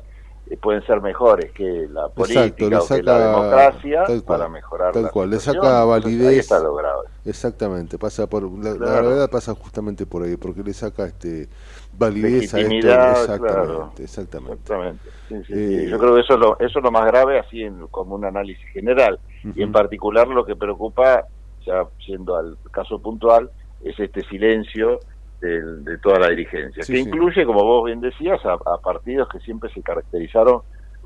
eh, 0.50 0.58
pueden 0.58 0.86
ser 0.86 1.02
mejores 1.02 1.52
que 1.54 1.88
la 1.92 2.10
política 2.10 2.66
Exacto, 2.66 2.86
o 2.86 2.88
que 2.98 3.04
la 3.04 3.20
democracia 3.20 4.06
cual, 4.06 4.24
para 4.26 4.50
mejorar 4.50 4.94
tal 4.94 5.04
la 5.04 5.10
cual, 5.10 5.30
le 5.30 5.40
saca 5.40 5.84
Entonces, 5.84 5.88
validez. 5.88 6.28
ahí 6.30 6.38
está 6.40 6.60
lo 6.60 6.76
grave. 6.76 7.08
Exactamente, 7.26 7.98
pasa 8.00 8.28
por 8.28 8.44
la, 8.44 8.72
la 8.72 8.76
Claro. 8.78 9.10
verdad 9.10 9.30
pasa 9.30 9.54
justamente 9.54 10.06
por 10.06 10.24
ahí, 10.24 10.38
porque 10.38 10.64
le 10.64 10.74
saca 10.74 11.06
este 11.06 11.50
validez 11.98 12.54
a 12.54 12.60
esto. 12.60 12.74
Exactamente, 12.74 13.42
claro. 13.54 13.92
exactamente. 14.00 14.54
Exactamente. 14.54 15.10
Sí, 15.28 15.36
sí, 15.48 15.54
Eh, 15.54 15.80
sí. 15.86 15.90
Yo 15.90 16.00
creo 16.00 16.16
que 16.16 16.22
eso 16.22 16.34
es 16.36 16.40
lo, 16.40 16.60
eso 16.60 16.80
es 16.80 16.84
lo 16.84 16.92
más 16.92 17.06
grave, 17.06 17.40
así 17.40 17.62
en, 17.64 17.88
como 17.88 18.16
un 18.16 18.26
análisis 18.26 18.66
general. 18.72 19.20
Y 19.56 19.62
en 19.64 19.72
particular 19.72 20.28
lo 20.28 20.46
que 20.46 20.56
preocupa, 20.56 21.26
ya 21.66 21.84
siendo 22.06 22.36
al 22.36 22.58
caso 22.72 23.00
puntual, 23.00 23.50
es 23.84 24.00
este 24.00 24.22
silencio 24.28 25.00
del- 25.42 25.84
de 25.86 25.98
toda 26.00 26.20
la 26.20 26.30
dirigencia, 26.30 26.84
que 26.84 27.00
incluye, 27.10 27.46
como 27.46 27.64
vos 27.64 27.86
bien 27.86 28.02
decías, 28.02 28.44
a, 28.46 28.54
a 28.54 28.78
partidos 28.80 29.30
que 29.30 29.40
siempre 29.40 29.70
se 29.72 29.82
caracterizaron 29.82 30.62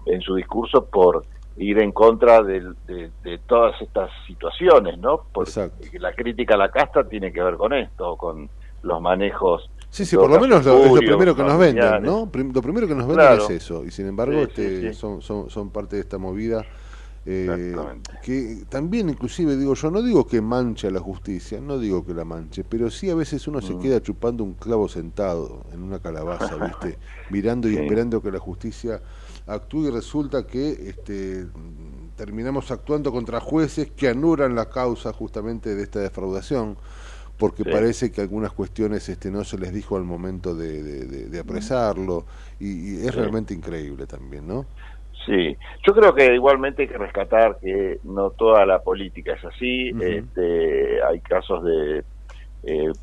en 0.05 0.21
su 0.21 0.35
discurso 0.35 0.85
por 0.85 1.25
ir 1.57 1.79
en 1.81 1.91
contra 1.91 2.41
de, 2.41 2.61
de 2.87 3.37
todas 3.45 3.79
estas 3.81 4.09
situaciones, 4.25 4.97
¿no? 4.97 5.21
Porque 5.33 5.51
la 5.99 6.13
crítica 6.13 6.55
a 6.55 6.57
la 6.57 6.69
casta 6.69 7.03
tiene 7.07 7.31
que 7.33 7.43
ver 7.43 7.55
con 7.55 7.73
esto, 7.73 8.15
con 8.15 8.49
los 8.83 9.01
manejos. 9.01 9.69
Sí, 9.91 10.05
sí, 10.05 10.15
por 10.15 10.29
lo 10.31 10.39
menos 10.39 10.65
lo, 10.65 10.83
es 10.85 10.91
lo 10.93 10.95
primero 10.99 11.35
que 11.35 11.43
nos 11.43 11.59
venden. 11.59 12.01
¿no? 12.03 12.21
Lo 12.21 12.61
primero 12.61 12.87
que 12.87 12.95
nos 12.95 13.05
venden 13.07 13.25
Claro. 13.27 13.43
es 13.43 13.49
eso, 13.49 13.83
y 13.85 13.91
sin 13.91 14.07
embargo 14.07 14.37
Sí, 14.37 14.43
este, 14.47 14.79
sí, 14.81 14.87
sí. 14.87 14.93
Son, 14.93 15.21
son, 15.21 15.49
son 15.49 15.69
parte 15.69 15.97
de 15.97 16.01
esta 16.01 16.17
movida. 16.17 16.65
eh, 17.23 17.75
que 18.23 18.63
también 18.67 19.07
inclusive 19.09 19.55
digo 19.55 19.75
yo 19.75 19.91
no 19.91 20.01
digo 20.01 20.25
que 20.25 20.41
manche 20.41 20.87
a 20.87 20.91
la 20.91 20.99
justicia 21.01 21.61
no 21.61 21.77
digo 21.77 22.03
que 22.03 22.15
la 22.15 22.25
manche 22.25 22.63
pero 22.63 22.89
sí 22.89 23.11
a 23.11 23.15
veces 23.15 23.47
uno 23.47 23.61
se 23.61 23.75
Mm. 23.75 23.79
queda 23.79 24.01
chupando 24.01 24.43
un 24.43 24.53
clavo 24.55 24.87
sentado 24.89 25.63
en 25.71 25.83
una 25.83 25.99
calabaza 25.99 26.55
viste 26.55 26.97
mirando 27.29 27.69
y 27.69 27.75
esperando 27.77 28.23
que 28.23 28.31
la 28.31 28.39
justicia 28.39 29.03
actúe 29.45 29.87
y 29.87 29.89
resulta 29.91 30.47
que 30.47 30.71
este 30.89 31.45
terminamos 32.15 32.71
actuando 32.71 33.11
contra 33.11 33.39
jueces 33.39 33.91
que 33.95 34.07
anulan 34.09 34.55
la 34.55 34.69
causa 34.69 35.13
justamente 35.13 35.75
de 35.75 35.83
esta 35.83 35.99
defraudación 35.99 36.75
porque 37.41 37.65
Sí. 37.65 37.71
parece 37.75 38.11
que 38.11 38.21
algunas 38.21 38.53
cuestiones 38.53 39.09
este 39.09 39.31
no 39.31 39.43
se 39.43 39.57
les 39.57 39.73
dijo 39.73 39.97
al 39.97 40.03
momento 40.05 40.55
de, 40.55 40.83
de- 40.83 41.39
apresarlo 41.39 42.25
y, 42.59 42.99
y 43.01 43.07
es 43.07 43.13
Sí. 43.13 43.21
realmente 43.21 43.53
increíble 43.53 44.05
también 44.07 44.47
no 44.47 44.67
Sí, 45.25 45.55
yo 45.85 45.93
creo 45.93 46.15
que 46.15 46.33
igualmente 46.33 46.81
hay 46.83 46.87
que 46.87 46.97
rescatar 46.97 47.57
que 47.61 47.99
no 48.03 48.31
toda 48.31 48.65
la 48.65 48.79
política 48.81 49.33
es 49.33 49.45
así. 49.45 49.95
Este, 49.99 51.03
hay 51.03 51.21
casos 51.21 51.63
de, 51.63 52.05
eh, 52.63 52.93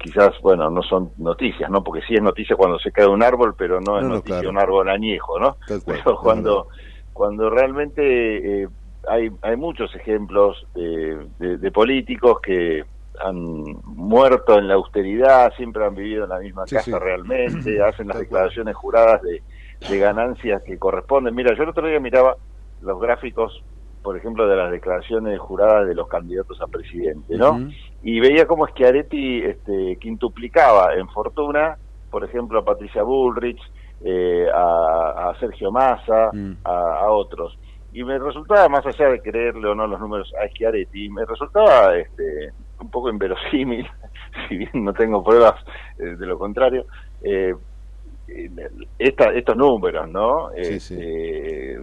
quizás, 0.00 0.34
bueno, 0.42 0.70
no 0.70 0.82
son 0.82 1.12
noticias, 1.18 1.70
¿no? 1.70 1.84
Porque 1.84 2.02
sí 2.06 2.14
es 2.14 2.22
noticia 2.22 2.56
cuando 2.56 2.78
se 2.80 2.92
cae 2.92 3.06
un 3.08 3.22
árbol, 3.22 3.54
pero 3.58 3.80
no 3.80 4.00
es 4.00 4.04
No, 4.04 4.10
no, 4.10 4.22
noticia 4.22 4.48
claro. 4.48 4.50
un 4.50 4.58
árbol 4.58 4.88
añejo, 4.90 5.38
¿no? 5.40 5.58
Cual, 5.84 6.04
Pero 6.04 6.18
cuando, 6.22 6.68
cuando 7.12 7.50
realmente 7.50 8.64
eh, 8.64 8.68
hay, 9.08 9.30
hay 9.42 9.56
muchos 9.56 9.94
ejemplos 9.96 10.66
de, 10.74 11.28
de- 11.38 11.58
de 11.58 11.72
políticos 11.72 12.38
que 12.42 12.84
han 13.20 13.36
muerto 13.84 14.58
en 14.58 14.68
la 14.68 14.74
austeridad, 14.74 15.52
siempre 15.56 15.84
han 15.84 15.94
vivido 15.94 16.24
en 16.24 16.30
la 16.30 16.38
misma 16.38 16.64
casa 16.64 16.82
sí. 16.82 16.92
realmente, 16.92 17.82
hacen 17.84 18.08
las 18.08 18.18
declaraciones 18.18 18.74
juradas 18.76 19.22
de, 19.22 19.42
de 19.88 19.98
ganancias 19.98 20.62
que 20.64 20.78
corresponden. 20.78 21.34
Mira, 21.34 21.54
yo 21.56 21.62
el 21.62 21.68
otro 21.70 21.86
día 21.86 22.00
miraba 22.00 22.36
los 22.80 23.00
gráficos, 23.00 23.62
por 24.02 24.16
ejemplo, 24.16 24.46
de 24.48 24.56
las 24.56 24.70
declaraciones 24.70 25.38
juradas 25.40 25.86
de 25.86 25.94
los 25.94 26.08
candidatos 26.08 26.60
a 26.62 26.66
presidente, 26.66 27.36
¿no? 27.36 27.68
Y 28.02 28.20
veía 28.20 28.46
cómo 28.46 28.66
Schiaretti 28.68 29.42
este, 29.42 29.96
quintuplicaba 30.00 30.94
en 30.94 31.08
fortuna, 31.08 31.76
por 32.10 32.24
ejemplo, 32.24 32.60
a 32.60 32.64
Patricia 32.64 33.02
Bullrich, 33.02 33.60
eh, 34.04 34.46
a, 34.54 35.30
a 35.30 35.36
Sergio 35.40 35.72
Massa, 35.72 36.30
Mm. 36.32 36.52
a, 36.64 37.00
a 37.00 37.10
otros. 37.10 37.58
Y 37.92 38.04
me 38.04 38.18
resultaba, 38.18 38.68
más 38.68 38.86
allá 38.86 39.08
de 39.08 39.20
creerle 39.20 39.66
o 39.68 39.74
no 39.74 39.86
los 39.86 39.98
números 39.98 40.32
a 40.40 40.46
Schiaretti, 40.48 41.08
me 41.08 41.24
resultaba 41.24 41.96
este, 41.96 42.52
un 42.80 42.90
poco 42.90 43.10
inverosímil, 43.10 43.88
si 44.48 44.56
bien 44.56 44.84
no 44.84 44.92
tengo 44.92 45.22
pruebas 45.22 45.54
eh, 45.98 46.16
de 46.16 46.26
lo 46.26 46.38
contrario, 46.38 46.86
eh, 47.22 47.54
esta, 48.98 49.32
estos 49.32 49.56
números, 49.56 50.08
¿no? 50.08 50.50
Sí, 50.62 50.80
sí. 50.80 50.94
Este, 50.94 51.80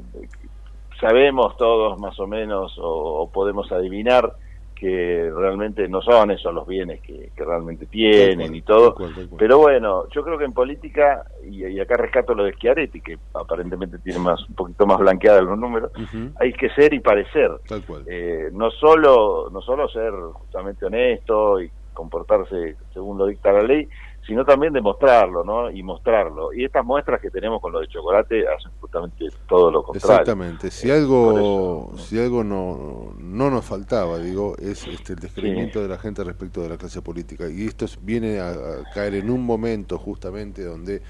sabemos 1.00 1.58
todos 1.58 2.00
más 2.00 2.20
o 2.20 2.28
menos 2.28 2.78
o, 2.78 3.22
o 3.22 3.32
podemos 3.32 3.72
adivinar 3.72 4.36
que 4.76 5.32
realmente 5.34 5.88
no 5.88 6.02
son 6.02 6.32
esos 6.32 6.54
los 6.54 6.68
bienes 6.68 7.02
que, 7.02 7.32
que 7.36 7.44
realmente 7.44 7.86
tienen 7.86 8.54
y 8.54 8.62
todo. 8.62 8.96
Pero 9.38 9.58
bueno, 9.60 10.08
yo 10.10 10.24
creo 10.24 10.38
que 10.38 10.44
en 10.44 10.54
política, 10.54 11.26
y, 11.44 11.66
y 11.66 11.80
acá 11.80 11.96
rescato 11.96 12.36
lo 12.36 12.44
de 12.44 12.54
Schiaretti, 12.54 13.02
que 13.02 13.18
aparentemente 13.34 13.98
tiene 14.00 14.20
más 14.20 14.48
un 14.48 14.56
poquito 14.56 14.86
más 14.86 15.00
blanqueados 15.00 15.46
los 15.46 15.58
números, 15.58 15.92
hay 16.40 16.54
que 16.54 16.70
ser 16.72 16.94
y 16.94 17.00
parecer. 17.00 17.52
Tal 17.68 17.84
cual. 17.86 18.04
Eh, 18.08 18.50
no 18.52 18.70
solo 18.72 19.50
no 19.52 19.62
solo 19.62 19.88
ser 19.88 20.12
justamente 20.34 20.86
honesto 20.86 21.62
y 21.62 21.72
comportarse 21.94 22.76
según 22.94 23.18
lo 23.18 23.26
dicta 23.26 23.54
la 23.54 23.64
ley, 23.64 23.88
sino 24.26 24.44
también 24.44 24.74
demostrarlo, 24.74 25.44
¿no? 25.44 25.70
Y 25.70 25.84
mostrarlo. 25.84 26.52
Y 26.54 26.66
estas 26.66 26.84
muestras 26.84 27.22
que 27.22 27.30
tenemos 27.30 27.62
con 27.62 27.72
lo 27.72 27.80
de 27.80 27.88
chocolate 27.88 28.48
hacen 28.48 28.72
justamente 28.82 29.26
todo 29.48 29.70
lo 29.70 29.84
contrario. 29.84 30.14
Exactamente. 30.22 30.72
Si 30.72 30.90
algo, 30.90 31.92
si 31.98 32.18
algo 32.20 32.44
no, 32.44 33.14
no 33.20 33.50
nos 33.52 33.66
faltaba, 33.66 34.18
digo, 34.18 34.56
es 34.58 34.88
este 34.88 35.14
el 35.14 35.20
descreimiento 35.20 35.82
de 35.82 35.88
la 35.90 35.98
gente 36.00 36.24
respecto 36.24 36.62
de 36.62 36.70
la 36.70 36.78
clase 36.78 37.02
política. 37.02 37.48
Y 37.50 37.66
esto 37.68 37.86
es- 37.86 38.04
viene 38.04 38.40
a, 38.40 38.50
a 38.50 38.84
caer 38.94 39.16
en 39.16 39.30
un 39.30 39.44
momento 39.44 39.98
justamente 40.00 40.64
donde 40.64 41.02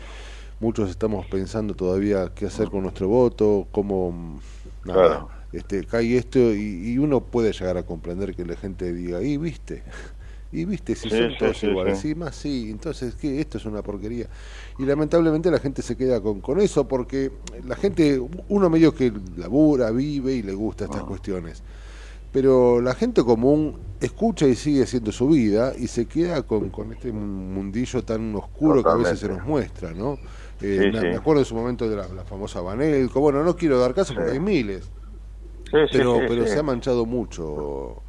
muchos 0.59 0.89
estamos 0.89 1.25
pensando 1.27 1.73
todavía 1.73 2.31
qué 2.35 2.47
hacer 2.47 2.69
con 2.69 2.81
nuestro 2.83 3.07
voto, 3.07 3.67
cómo 3.71 4.39
nada, 4.83 5.07
Claro. 5.07 5.29
este, 5.53 5.85
cae 5.85 6.17
esto 6.17 6.39
y, 6.39 6.91
y 6.93 6.97
uno 6.97 7.21
puede 7.21 7.53
llegar 7.53 7.77
a 7.77 7.83
comprender 7.83 8.35
que 8.35 8.45
la 8.45 8.55
gente 8.55 8.91
diga, 8.93 9.21
y 9.21 9.37
viste, 9.37 9.83
y 10.61 10.65
viste, 10.65 10.95
si 10.95 11.09
Sí, 11.09 11.17
son 11.17 11.35
sí, 11.37 11.37
todos 11.37 11.57
sí, 11.59 11.67
iguales, 11.67 11.97
sí. 11.97 12.15
más 12.15 12.35
sí, 12.35 12.69
entonces 12.71 13.15
¿qué? 13.15 13.39
esto 13.41 13.57
es 13.57 13.65
una 13.65 13.83
porquería. 13.83 14.29
Y 14.77 14.85
lamentablemente 14.85 15.51
la 15.51 15.59
gente 15.59 15.81
se 15.81 15.95
queda 15.97 16.21
con, 16.21 16.41
con 16.41 16.59
eso 16.61 16.87
porque 16.87 17.31
la 17.63 17.75
gente, 17.75 18.19
uno 18.49 18.69
medio 18.69 18.93
que 18.95 19.13
labura, 19.37 19.91
vive 19.91 20.33
y 20.35 20.43
le 20.43 20.53
gusta 20.53 20.85
Ah. 20.85 20.87
estas 20.87 21.03
cuestiones. 21.03 21.63
Pero 22.31 22.81
la 22.81 22.95
gente 22.95 23.23
común 23.23 23.79
escucha 24.01 24.47
y 24.47 24.55
sigue 24.55 24.83
haciendo 24.83 25.11
su 25.11 25.29
vida 25.29 25.73
y 25.77 25.87
se 25.87 26.07
queda 26.07 26.43
con, 26.43 26.69
con 26.69 26.91
este 26.93 27.11
mundillo 27.13 28.03
tan 28.03 28.35
oscuro 28.35 28.83
que 28.83 28.91
a 28.91 28.95
veces 28.95 29.19
se 29.19 29.29
nos 29.29 29.43
muestra, 29.43 29.93
¿no? 29.93 30.19
Eh, 30.61 30.85
me, 30.85 31.15
acuerdo 31.15 31.41
en 31.41 31.45
su 31.45 31.55
momento 31.55 31.89
de 31.89 31.95
la, 31.97 32.07
la 32.09 32.25
famosa 32.25 32.61
Banelco, 32.61 33.19
bueno, 33.21 33.43
no 33.43 33.55
quiero 33.55 33.79
dar 33.79 33.93
caso 33.93 34.15
porque 34.15 34.31
hay 34.31 34.39
miles, 34.39 34.91
pero, 35.89 36.25
pero 36.27 36.47
se 36.47 36.59
ha 36.59 36.63
manchado 36.63 37.05
mucho 37.05 38.04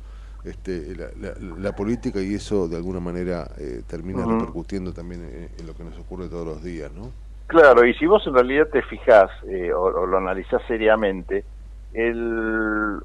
este, 0.46 0.94
la, 0.96 1.08
la- 1.16 1.34
la 1.38 1.74
política 1.74 2.20
y 2.22 2.34
eso 2.34 2.68
de 2.68 2.76
alguna 2.76 3.00
manera 3.00 3.50
eh, 3.58 3.82
termina 3.86 4.26
repercutiendo 4.26 4.92
también 4.92 5.22
en, 5.24 5.50
en 5.58 5.66
lo 5.66 5.74
que 5.74 5.84
nos 5.84 5.98
ocurre 5.98 6.28
todos 6.28 6.46
los 6.46 6.62
días, 6.62 6.92
¿no? 6.92 7.12
Claro, 7.46 7.86
y 7.86 7.94
si 7.94 8.06
vos 8.06 8.26
en 8.26 8.34
realidad 8.34 8.68
te 8.72 8.82
fijás 8.82 9.30
eh, 9.48 9.72
o, 9.72 9.82
o 9.82 10.06
lo 10.06 10.18
analizás 10.18 10.62
seriamente, 10.66 11.46
el, 11.92 12.98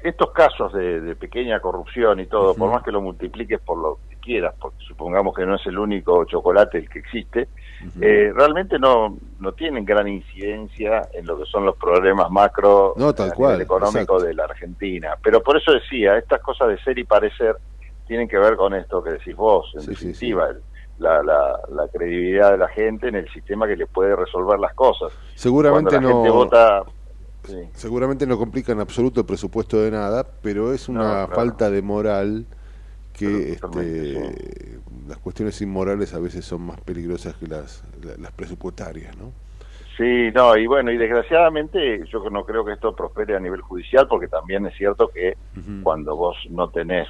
estos 0.00 0.32
casos 0.32 0.72
de, 0.72 1.00
de 1.00 1.16
pequeña 1.16 1.60
corrupción 1.60 2.20
y 2.20 2.26
todo, 2.26 2.56
por 2.56 2.70
más 2.70 2.82
que 2.82 2.92
lo 2.92 3.02
multipliques 3.02 3.60
por 3.60 3.78
lo 3.78 3.98
que 4.08 4.16
quieras, 4.16 4.54
porque 4.60 4.78
supongamos 4.86 5.34
que 5.34 5.44
no 5.46 5.56
es 5.56 5.66
el 5.66 5.78
único 5.78 6.24
chocolate 6.24 6.78
el 6.78 6.88
que 6.88 7.00
existe, 7.00 7.48
eh, 8.00 8.32
realmente 8.34 8.78
no, 8.78 9.16
no 9.38 9.52
tienen 9.52 9.84
gran 9.84 10.06
incidencia 10.08 11.08
en 11.12 11.26
lo 11.26 11.38
que 11.38 11.44
son 11.46 11.64
los 11.64 11.76
problemas 11.76 12.30
macro 12.30 12.94
No, 12.96 13.14
tal 13.14 13.26
a 13.26 13.34
nivel 13.34 13.36
cual, 13.36 13.60
económico 13.62 13.98
exacto. 14.16 14.20
de 14.20 14.34
la 14.34 14.44
Argentina. 14.44 15.16
Pero 15.22 15.42
por 15.42 15.56
eso 15.56 15.72
decía, 15.72 16.16
estas 16.18 16.40
cosas 16.40 16.68
de 16.68 16.78
ser 16.78 16.98
y 16.98 17.04
parecer 17.04 17.56
tienen 18.06 18.28
que 18.28 18.38
ver 18.38 18.56
con 18.56 18.74
esto 18.74 19.02
que 19.02 19.10
decís 19.12 19.34
vos, 19.36 19.70
en 19.74 19.86
definitiva, 19.86 20.48
el- 20.50 20.62
La, 20.98 21.22
la, 21.22 21.58
la 21.70 21.88
credibilidad 21.88 22.50
de 22.52 22.58
la 22.58 22.68
gente 22.68 23.08
en 23.08 23.14
el 23.14 23.26
sistema 23.30 23.66
que 23.66 23.74
le 23.74 23.86
puede 23.86 24.14
resolver 24.14 24.58
las 24.60 24.74
cosas. 24.74 25.10
Seguramente 25.34 25.92
Cuando 25.96 26.08
la 26.08 26.14
no. 26.14 26.20
gente 26.22 26.30
vota 26.30 26.82
Seguramente 27.72 28.26
no 28.26 28.36
complica 28.36 28.72
en 28.72 28.80
absoluto 28.80 29.20
el 29.20 29.26
presupuesto 29.26 29.80
de 29.80 29.90
nada, 29.90 30.26
pero 30.42 30.74
es 30.74 30.90
una 30.90 30.98
No, 30.98 31.26
claro. 31.26 31.34
falta 31.34 31.70
de 31.70 31.80
moral 31.80 32.46
que 33.12 33.52
este, 33.52 34.80
las 35.06 35.18
cuestiones 35.18 35.60
inmorales 35.62 36.14
a 36.14 36.18
veces 36.20 36.44
son 36.44 36.62
más 36.62 36.80
peligrosas 36.80 37.34
que 37.36 37.46
las, 37.46 37.82
la- 38.02 38.16
las 38.18 38.32
presupuestarias, 38.32 39.16
¿no? 39.16 39.32
Sí, 39.96 40.30
no, 40.34 40.56
y 40.56 40.66
bueno, 40.66 40.90
y 40.90 40.96
desgraciadamente 40.96 42.04
yo 42.10 42.20
no 42.30 42.44
creo 42.44 42.64
que 42.64 42.72
esto 42.72 42.94
prospere 42.94 43.36
a 43.36 43.40
nivel 43.40 43.60
judicial, 43.60 44.08
porque 44.08 44.28
también 44.28 44.66
es 44.66 44.74
cierto 44.76 45.08
que 45.12 45.34
cuando 45.82 46.16
vos 46.16 46.36
no 46.50 46.70
tenés 46.70 47.08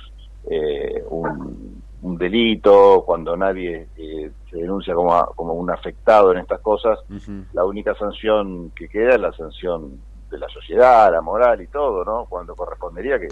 eh, 0.50 1.02
un, 1.08 1.84
un 2.00 2.16
delito, 2.18 3.02
cuando 3.06 3.36
nadie 3.36 3.88
eh, 3.94 4.32
se 4.50 4.56
denuncia 4.56 4.94
como, 4.94 5.14
a- 5.14 5.32
como 5.36 5.54
un 5.54 5.70
afectado 5.70 6.32
en 6.32 6.38
estas 6.38 6.60
cosas, 6.60 6.98
la 7.52 7.64
única 7.64 7.94
sanción 7.94 8.70
que 8.72 8.88
queda 8.88 9.14
es 9.14 9.20
la 9.20 9.32
sanción 9.32 10.04
de 10.30 10.38
la 10.38 10.48
sociedad, 10.48 11.12
la 11.12 11.20
moral 11.22 11.60
y 11.62 11.68
todo, 11.68 12.04
¿no? 12.04 12.26
Cuando 12.26 12.56
correspondería 12.56 13.18
que 13.20 13.28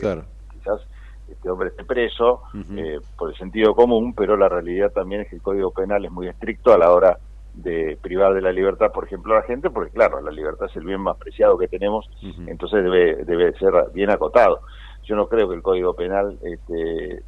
quizás 0.53 0.81
este 1.29 1.51
hombre 1.51 1.69
esté 1.69 1.85
preso 1.85 2.43
eh, 2.79 2.99
por 3.17 3.31
el 3.31 3.37
sentido 3.37 3.75
común, 3.75 4.15
pero 4.15 4.37
la 4.37 4.49
realidad 4.49 4.91
también 4.93 5.23
es 5.23 5.29
que 5.29 5.37
el 5.37 5.43
Código 5.43 5.71
Penal 5.73 6.05
es 6.05 6.11
muy 6.11 6.29
estricto 6.29 6.73
a 6.73 6.79
la 6.79 6.93
hora 6.93 7.19
de 7.53 7.99
privar 8.01 8.35
de 8.35 8.43
la 8.43 8.53
libertad, 8.53 8.93
por 8.93 9.05
ejemplo, 9.05 9.35
a 9.35 9.39
la 9.39 9.43
gente, 9.43 9.71
porque 9.71 9.91
claro, 9.93 10.21
la 10.21 10.31
libertad 10.31 10.67
es 10.71 10.77
el 10.77 10.85
bien 10.85 11.01
más 11.01 11.17
preciado 11.17 11.59
que 11.59 11.67
tenemos, 11.69 12.09
entonces 12.49 12.85
debe, 12.85 13.25
debe 13.25 13.53
ser 13.59 13.73
bien 13.93 14.11
acotado. 14.11 14.61
Yo 15.05 15.17
no 15.17 15.27
creo 15.29 15.49
que 15.49 15.55
el 15.57 15.63
Código 15.63 15.95
Penal, 15.95 16.39
este, 16.43 17.23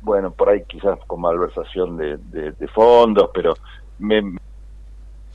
bueno, 0.00 0.32
por 0.32 0.48
ahí 0.48 0.64
quizás 0.68 0.98
con 1.06 1.20
malversación 1.20 1.96
de, 1.96 2.16
de- 2.18 2.52
de 2.52 2.68
fondos, 2.68 3.30
pero 3.34 3.54
me, 3.98 4.22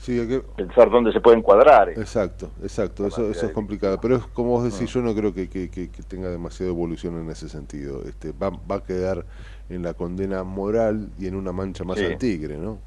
Sí, 0.02 0.20
hay 0.20 0.28
que- 0.28 0.40
pensar 0.40 0.90
dónde 0.90 1.12
se 1.14 1.22
puede 1.22 1.38
encuadrar. 1.38 1.90
eh. 1.90 1.94
Exacto, 1.96 2.50
exacto, 2.64 3.06
eso, 3.06 3.30
eso 3.30 3.46
es 3.46 3.52
complicado, 3.52 4.00
pero 4.02 4.16
es 4.16 4.24
como 4.26 4.50
vos 4.50 4.64
decís, 4.64 4.92
yo 4.92 5.00
no 5.02 5.14
creo 5.14 5.32
que, 5.32 5.48
que- 5.48 5.70
que- 5.70 5.92
que 5.92 6.02
tenga 6.02 6.28
demasiada 6.30 6.72
evolución 6.72 7.20
en 7.22 7.30
ese 7.30 7.48
sentido, 7.48 8.02
este, 8.08 8.32
va, 8.32 8.50
va 8.50 8.78
a 8.78 8.84
quedar 8.84 9.24
en 9.70 9.84
la 9.84 9.94
condena 9.94 10.44
moral 10.44 11.10
y 11.20 11.28
en 11.28 11.36
una 11.36 11.52
mancha 11.52 11.84
más 11.84 12.00
Sí. 12.00 12.06
al 12.06 12.18
tigre, 12.18 12.58
¿no? 12.58 12.80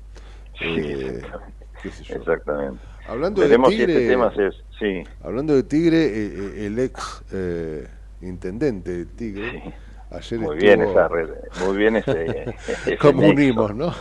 Sí, 0.58 0.64
Eh, 0.64 1.06
exactamente. 1.18 1.54
qué 1.84 1.90
sé 1.92 2.02
yo. 2.02 2.14
Exactamente. 2.16 2.80
Hablando 3.06 3.40
Veremos 3.42 3.70
de 3.70 3.76
si 3.76 3.80
tigre, 3.86 3.92
este 4.02 4.08
tema 4.08 4.32
es, 4.36 4.54
sí. 4.80 5.04
hablando 5.22 5.54
de 5.54 5.62
tigre, 5.62 6.04
eh, 6.06 6.32
eh, 6.34 6.66
el 6.66 6.78
ex 6.80 7.22
eh, 7.32 7.86
intendente 8.22 8.90
de 8.90 9.06
tigre, 9.06 9.62
ayer 10.10 10.40
Muy 10.40 10.56
estuvo... 10.56 10.60
bien 10.68 10.82
esa 10.82 11.06
red, 11.06 11.28
muy 11.64 11.76
bien 11.76 11.94
ese, 11.96 12.44
ese 12.86 12.98
Como 12.98 13.22
nexo. 13.22 13.72
¿no? 13.72 13.94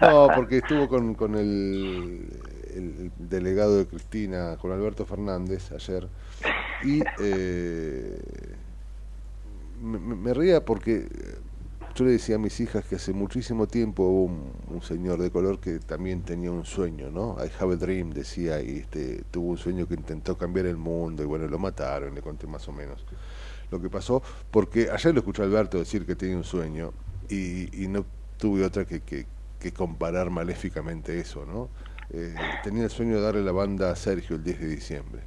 No, 0.00 0.30
porque 0.34 0.58
estuvo 0.58 0.88
con, 0.88 1.14
con 1.14 1.34
el, 1.36 2.26
el 2.74 3.12
delegado 3.18 3.76
de 3.78 3.86
Cristina, 3.86 4.56
con 4.58 4.72
Alberto 4.72 5.04
Fernández, 5.04 5.72
ayer, 5.72 6.10
y 6.80 7.06
eh, 7.16 8.20
me, 9.80 9.98
me- 9.98 10.34
ría 10.34 10.64
porque 10.64 11.08
yo 11.94 12.04
le 12.04 12.12
decía 12.12 12.36
a 12.36 12.38
mis 12.38 12.60
hijas 12.60 12.84
que 12.86 12.96
hace 12.96 13.12
muchísimo 13.12 13.66
tiempo 13.66 14.04
hubo 14.04 14.24
un, 14.24 14.52
un 14.68 14.82
señor 14.82 15.20
de 15.20 15.30
color 15.30 15.60
que 15.60 15.80
también 15.80 16.22
tenía 16.22 16.50
un 16.52 16.64
sueño, 16.64 17.10
¿no? 17.10 17.36
I 17.44 17.50
have 17.58 17.74
a 17.74 17.76
dream, 17.76 18.10
decía, 18.10 18.62
y 18.62 18.78
este, 18.78 19.24
tuvo 19.30 19.50
un 19.50 19.58
sueño 19.58 19.86
que 19.88 19.94
intentó 19.94 20.38
cambiar 20.38 20.66
el 20.66 20.76
mundo, 20.76 21.22
y 21.22 21.26
bueno, 21.26 21.48
lo 21.48 21.58
mataron, 21.58 22.14
le 22.14 22.22
conté 22.22 22.46
más 22.46 22.68
o 22.68 22.72
menos 22.72 23.04
lo 23.70 23.80
que 23.80 23.90
pasó, 23.90 24.22
porque 24.50 24.90
ayer 24.90 25.14
lo 25.14 25.20
escuché 25.20 25.42
a 25.42 25.46
Alberto 25.46 25.78
decir 25.78 26.06
que 26.06 26.16
tenía 26.16 26.36
un 26.36 26.44
sueño 26.44 26.92
y, 27.28 27.84
y 27.84 27.88
no 27.88 28.06
tuve 28.38 28.64
otra 28.64 28.84
que, 28.86 29.02
que, 29.02 29.26
que 29.60 29.72
comparar 29.72 30.30
maléficamente 30.30 31.20
eso, 31.20 31.46
¿no? 31.46 31.70
Eh, 32.12 32.56
tenía 32.62 32.84
el 32.84 32.90
sueño 32.90 33.16
de 33.16 33.22
darle 33.22 33.42
la 33.44 33.52
banda 33.52 33.92
a 33.92 33.96
Sergio 33.96 34.36
el 34.36 34.44
10 34.44 34.60
de 34.60 34.68
diciembre. 34.68 35.22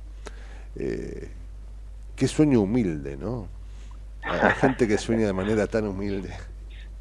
Eh, 0.75 1.29
qué 2.15 2.27
sueño 2.27 2.61
humilde, 2.61 3.17
¿no? 3.17 3.47
Hay 4.27 4.53
gente 4.53 4.87
que 4.87 4.97
sueña 4.97 5.27
de 5.27 5.33
manera 5.33 5.67
tan 5.67 5.87
humilde. 5.87 6.31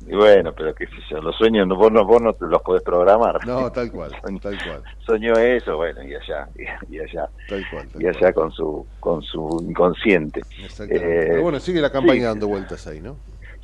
Y 0.06 0.16
bueno, 0.16 0.52
pero 0.52 0.74
qué 0.74 0.86
sé 0.86 0.92
yo, 1.10 1.20
los 1.20 1.36
sueños 1.36 1.66
no- 1.66 1.76
vos 1.76 1.92
no, 1.92 2.04
vos 2.04 2.20
no 2.20 2.34
los 2.40 2.62
podés 2.62 2.82
programar. 2.82 3.38
No, 3.46 3.70
tal 3.70 3.90
cual, 3.90 4.10
tal 4.42 4.58
cual. 4.60 4.82
Soñó 5.06 5.32
eso, 5.34 5.76
bueno, 5.76 6.02
y 6.02 6.14
allá, 6.14 6.48
y, 6.56 6.96
y 6.96 7.00
allá, 7.00 7.28
Tal 7.46 7.68
cual, 7.70 7.88
tal 7.88 8.02
y 8.02 8.06
allá 8.06 8.32
con 8.32 8.50
su, 8.52 8.86
con 9.00 9.22
su 9.22 9.64
inconsciente. 9.68 10.42
Exactamente. 10.64 11.24
Eh, 11.24 11.28
Pero 11.28 11.42
bueno, 11.42 11.60
sigue 11.60 11.80
la 11.80 11.90
campaña 11.90 12.20
sí. 12.22 12.26
dando 12.28 12.48
vueltas 12.48 12.86
ahí, 12.86 13.00
¿no? 13.00 13.16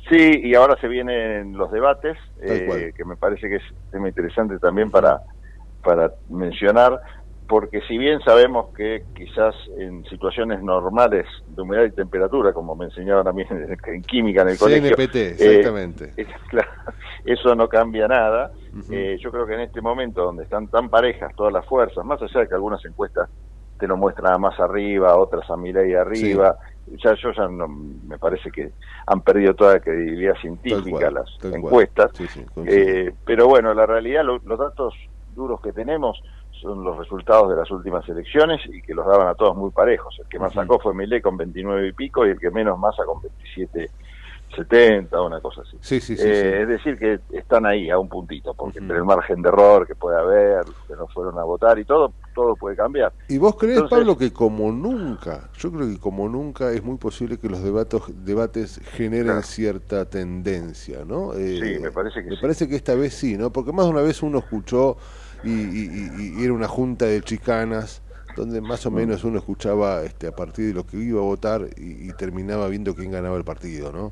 Sí, 0.09 0.41
y 0.43 0.55
ahora 0.55 0.75
se 0.81 0.87
vienen 0.87 1.55
los 1.55 1.71
debates, 1.71 2.17
eh, 2.41 2.91
que 2.95 3.05
me 3.05 3.15
parece 3.15 3.47
que 3.47 3.57
es 3.57 3.63
tema 3.91 4.07
interesante 4.07 4.57
también 4.57 4.89
para, 4.89 5.21
para 5.83 6.11
mencionar, 6.29 6.99
porque 7.47 7.81
si 7.87 7.97
bien 7.97 8.19
sabemos 8.21 8.73
que 8.75 9.03
quizás 9.15 9.55
en 9.77 10.03
situaciones 10.05 10.61
normales 10.63 11.25
de 11.47 11.61
humedad 11.61 11.83
y 11.83 11.91
temperatura, 11.91 12.53
como 12.53 12.75
me 12.75 12.85
enseñaban 12.85 13.27
a 13.27 13.33
mí 13.33 13.43
en, 13.49 14.03
química 14.03 14.41
en 14.41 14.49
el 14.49 14.57
colegio, 14.57 14.95
CNPT, 14.95 15.15
eh, 15.15 15.35
exactamente. 15.39 16.13
eso 17.25 17.55
no 17.55 17.67
cambia 17.67 18.07
nada. 18.07 18.51
Eh, 18.91 19.17
yo 19.19 19.31
creo 19.31 19.47
que 19.47 19.55
en 19.55 19.61
este 19.61 19.81
momento 19.81 20.23
donde 20.23 20.43
están 20.43 20.67
tan 20.67 20.89
parejas 20.89 21.35
todas 21.35 21.53
las 21.53 21.65
fuerzas, 21.65 22.05
más 22.05 22.21
allá 22.21 22.41
de 22.41 22.47
que 22.47 22.53
algunas 22.55 22.83
encuestas 22.85 23.29
te 23.79 23.87
lo 23.87 23.97
muestran 23.97 24.33
a 24.33 24.37
más 24.37 24.59
arriba, 24.59 25.17
otras 25.17 25.49
a 25.49 25.57
Milei 25.57 25.95
arriba, 25.95 26.55
ya 27.03 27.13
yo 27.15 27.31
ya 27.31 27.47
no, 27.47 27.67
me 27.67 28.17
parece 28.17 28.51
que 28.51 28.73
han 29.07 29.21
perdido 29.21 29.53
toda 29.53 29.73
la 29.73 29.79
credibilidad 29.79 30.35
científica 30.35 30.89
cual, 30.99 31.13
las 31.13 31.53
encuestas. 31.53 32.11
Sí, 32.15 32.27
sí, 32.27 32.43
coincido. 32.53 32.77
Eh, 32.77 33.13
pero 33.25 33.47
bueno, 33.47 33.73
la 33.73 33.85
realidad, 33.85 34.23
lo- 34.23 34.39
los 34.43 34.59
datos 34.59 34.93
duros 35.27 35.59
que 35.61 35.71
tenemos 35.73 36.19
son 36.51 36.83
los 36.83 36.97
resultados 36.97 37.49
de 37.49 37.55
las 37.55 37.69
últimas 37.71 38.07
elecciones 38.09 38.59
y 38.65 38.81
que 38.81 38.93
los 38.93 39.05
daban 39.05 39.27
a 39.27 39.35
todos 39.35 39.55
muy 39.55 39.71
parejos. 39.71 40.15
El 40.19 40.27
que 40.27 40.39
más 40.39 40.53
sacó 40.53 40.79
fue 40.79 40.93
Milei 40.93 41.21
con 41.21 41.37
29 41.37 41.87
y 41.87 41.93
pico 41.93 42.25
y 42.25 42.31
el 42.31 42.39
que 42.39 42.51
menos 42.51 42.77
masa 42.77 43.05
con 43.05 43.21
27 43.21 43.91
70, 44.55 45.21
una 45.21 45.39
cosa 45.41 45.61
así. 45.61 45.77
Sí, 45.81 45.99
sí, 46.01 46.17
sí, 46.17 46.23
Eh. 46.25 46.61
Es 46.63 46.67
decir, 46.67 46.97
que 46.97 47.19
están 47.31 47.65
ahí 47.65 47.89
a 47.89 47.97
un 47.99 48.09
puntito, 48.09 48.53
porque 48.53 48.79
entre 48.79 48.97
el 48.97 49.03
margen 49.05 49.41
de 49.41 49.49
error 49.49 49.85
que 49.87 49.95
puede 49.95 50.17
haber, 50.19 50.65
que 50.87 50.95
no 50.95 51.07
fueron 51.07 51.37
a 51.39 51.43
votar 51.43 51.77
y 51.79 51.85
todo, 51.85 52.13
todo 52.33 52.55
puede 52.55 52.75
cambiar. 52.75 53.13
¿Y 53.27 53.37
vos 53.37 53.55
crees, 53.55 53.75
Entonces- 53.77 53.97
Pablo, 53.97 54.17
que 54.17 54.31
como 54.33 54.71
nunca, 54.71 55.49
yo 55.57 55.71
creo 55.71 55.87
que 55.87 55.99
como 55.99 56.27
nunca 56.29 56.71
es 56.71 56.83
muy 56.83 56.97
posible 56.97 57.37
que 57.37 57.49
los 57.49 57.63
debatos, 57.63 58.03
debates 58.25 58.79
generen 58.93 59.43
cierta 59.43 60.05
tendencia, 60.05 61.03
¿no? 61.05 61.33
Eh, 61.33 61.59
Sí, 61.75 61.79
me 61.81 61.91
parece 61.91 62.23
que 62.23 62.29
Me 62.31 62.37
parece 62.37 62.67
que 62.67 62.75
esta 62.75 62.95
vez 62.95 63.13
sí, 63.13 63.37
¿no? 63.37 63.51
Porque 63.51 63.71
más 63.71 63.85
de 63.85 63.91
una 63.91 64.01
vez 64.01 64.21
uno 64.23 64.39
escuchó 64.39 64.97
y, 65.43 65.49
y- 65.51 66.11
y- 66.17 66.41
y 66.41 66.43
era 66.43 66.53
una 66.53 66.67
junta 66.67 67.05
de 67.05 67.21
chicanas 67.21 68.01
donde 68.35 68.61
más 68.61 68.85
o 68.85 68.91
Mm. 68.91 68.93
menos 68.95 69.23
uno 69.23 69.39
escuchaba 69.39 70.03
este, 70.03 70.27
a 70.27 70.31
partir 70.31 70.67
de 70.67 70.73
lo 70.73 70.85
que 70.85 70.97
iba 70.97 71.19
a 71.19 71.23
votar 71.23 71.61
y, 71.77 72.07
y 72.09 72.13
terminaba 72.13 72.67
viendo 72.67 72.95
quién 72.95 73.11
ganaba 73.11 73.35
el 73.37 73.43
partido, 73.43 73.91
¿no? 73.91 74.11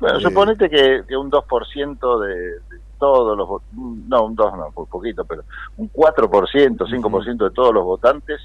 Bueno, 0.00 0.18
Eh, 0.18 0.20
suponete 0.22 0.68
que, 0.70 1.04
que 1.06 1.16
un 1.16 1.30
2% 1.30 2.18
de, 2.20 2.34
de 2.34 2.80
todos 2.98 3.36
los 3.36 3.48
no, 3.72 4.24
un 4.24 4.34
2 4.34 4.52
no, 4.56 4.70
por 4.72 4.88
poquito, 4.88 5.24
pero 5.24 5.42
un 5.76 5.90
4%, 5.92 6.86
5% 6.86 7.44
de 7.44 7.50
todos 7.50 7.72
los 7.74 7.84
votantes 7.84 8.40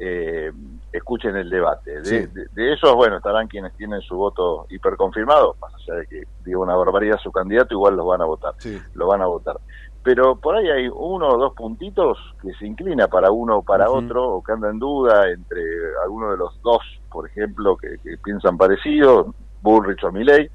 eh, 0.00 0.52
escuchen 0.92 1.34
el 1.36 1.50
debate. 1.50 2.00
De, 2.00 2.04
Sí. 2.04 2.26
de- 2.32 2.46
de 2.52 2.72
esos, 2.72 2.94
bueno, 2.94 3.16
estarán 3.16 3.48
quienes 3.48 3.74
tienen 3.74 4.00
su 4.02 4.16
voto 4.16 4.66
hiperconfirmado, 4.70 5.56
más 5.60 5.72
allá 5.74 5.98
de 6.00 6.06
que 6.06 6.22
diga 6.44 6.58
una 6.60 6.76
barbaridad 6.76 7.18
su 7.18 7.32
candidato, 7.32 7.74
igual 7.74 7.96
los 7.96 8.06
van 8.06 8.20
a 8.22 8.24
votar. 8.26 8.54
Lo 8.94 9.06
van 9.08 9.22
a 9.22 9.26
votar. 9.26 9.56
Pero 10.04 10.36
por 10.36 10.54
ahí 10.56 10.68
hay 10.70 10.88
uno 10.88 11.28
o 11.28 11.36
dos 11.38 11.52
puntitos 11.54 12.16
que 12.40 12.52
se 12.54 12.66
inclina 12.66 13.08
para 13.08 13.30
uno 13.32 13.58
o 13.58 13.62
para 13.62 13.90
otro, 13.90 14.28
o 14.36 14.42
que 14.42 14.52
anda 14.52 14.70
en 14.70 14.78
duda 14.78 15.28
entre 15.30 15.60
alguno 16.04 16.30
de 16.30 16.36
los 16.36 16.62
dos, 16.62 16.78
por 17.10 17.26
ejemplo, 17.28 17.76
que, 17.76 17.96
que 18.02 18.16
piensan 18.22 18.56
parecido, 18.56 19.34
Bullrich 19.60 20.04
o 20.04 20.12
Milley, 20.12 20.48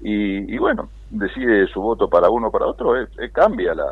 y, 0.00 0.54
y 0.54 0.58
bueno, 0.58 0.90
decide 1.10 1.66
su 1.68 1.80
voto 1.80 2.08
para 2.08 2.28
uno 2.30 2.48
o 2.48 2.50
para 2.50 2.66
otro, 2.66 3.00
eh, 3.00 3.08
eh, 3.18 3.30
cambia 3.32 3.74
la... 3.74 3.84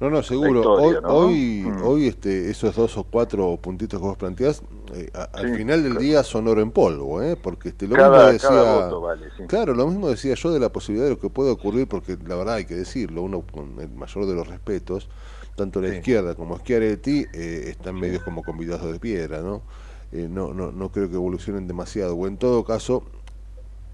No, 0.00 0.10
no, 0.10 0.20
seguro. 0.22 0.60
historia, 0.60 0.98
hoy, 0.98 1.02
¿no? 1.02 1.08
hoy, 1.14 1.62
Mm. 1.78 1.84
hoy, 1.86 2.06
este, 2.08 2.50
esos 2.50 2.74
dos 2.74 2.96
o 2.98 3.04
cuatro 3.04 3.56
puntitos 3.58 4.00
que 4.00 4.06
vos 4.06 4.16
planteás 4.16 4.60
eh, 4.94 5.08
a- 5.14 5.28
al 5.32 5.54
final 5.56 5.80
del 5.84 5.92
claro. 5.92 6.00
día 6.04 6.22
son 6.24 6.48
oro 6.48 6.60
en 6.60 6.72
polvo, 6.72 7.22
¿eh? 7.22 7.36
porque 7.40 7.68
este, 7.68 7.86
lo 7.86 7.94
Cada- 7.94 8.32
mismo 8.32 8.48
cada 8.48 8.62
decía, 8.62 8.82
voto 8.84 9.00
vale, 9.00 9.26
sí. 9.36 9.44
claro, 9.46 9.74
lo 9.74 9.86
mismo 9.86 10.08
decía 10.08 10.34
yo 10.34 10.50
de 10.50 10.58
la 10.58 10.70
posibilidad 10.72 11.06
de 11.06 11.12
lo 11.14 11.20
que 11.20 11.30
puede 11.30 11.52
ocurrir, 11.52 11.86
porque 11.86 12.18
la 12.26 12.34
verdad 12.34 12.54
hay 12.56 12.64
que 12.64 12.74
decirlo, 12.74 13.22
uno 13.22 13.42
con 13.42 13.78
el 13.78 13.90
mayor 13.90 14.26
de 14.26 14.34
los 14.34 14.48
respetos, 14.48 15.08
tanto 15.54 15.80
la 15.80 15.94
izquierda 15.94 16.34
como 16.34 16.58
Schiaretti 16.58 17.26
eh, 17.32 17.64
están 17.68 17.94
medios 17.94 18.22
como 18.24 18.42
convidados 18.42 18.90
de 18.90 18.98
piedra, 18.98 19.40
¿no? 19.40 19.62
Eh, 20.10 20.26
no, 20.28 20.52
no, 20.52 20.72
no 20.72 20.90
creo 20.90 21.08
que 21.10 21.14
evolucionen 21.14 21.68
demasiado, 21.68 22.16
o 22.16 22.26
en 22.26 22.38
todo 22.38 22.64
caso, 22.64 23.04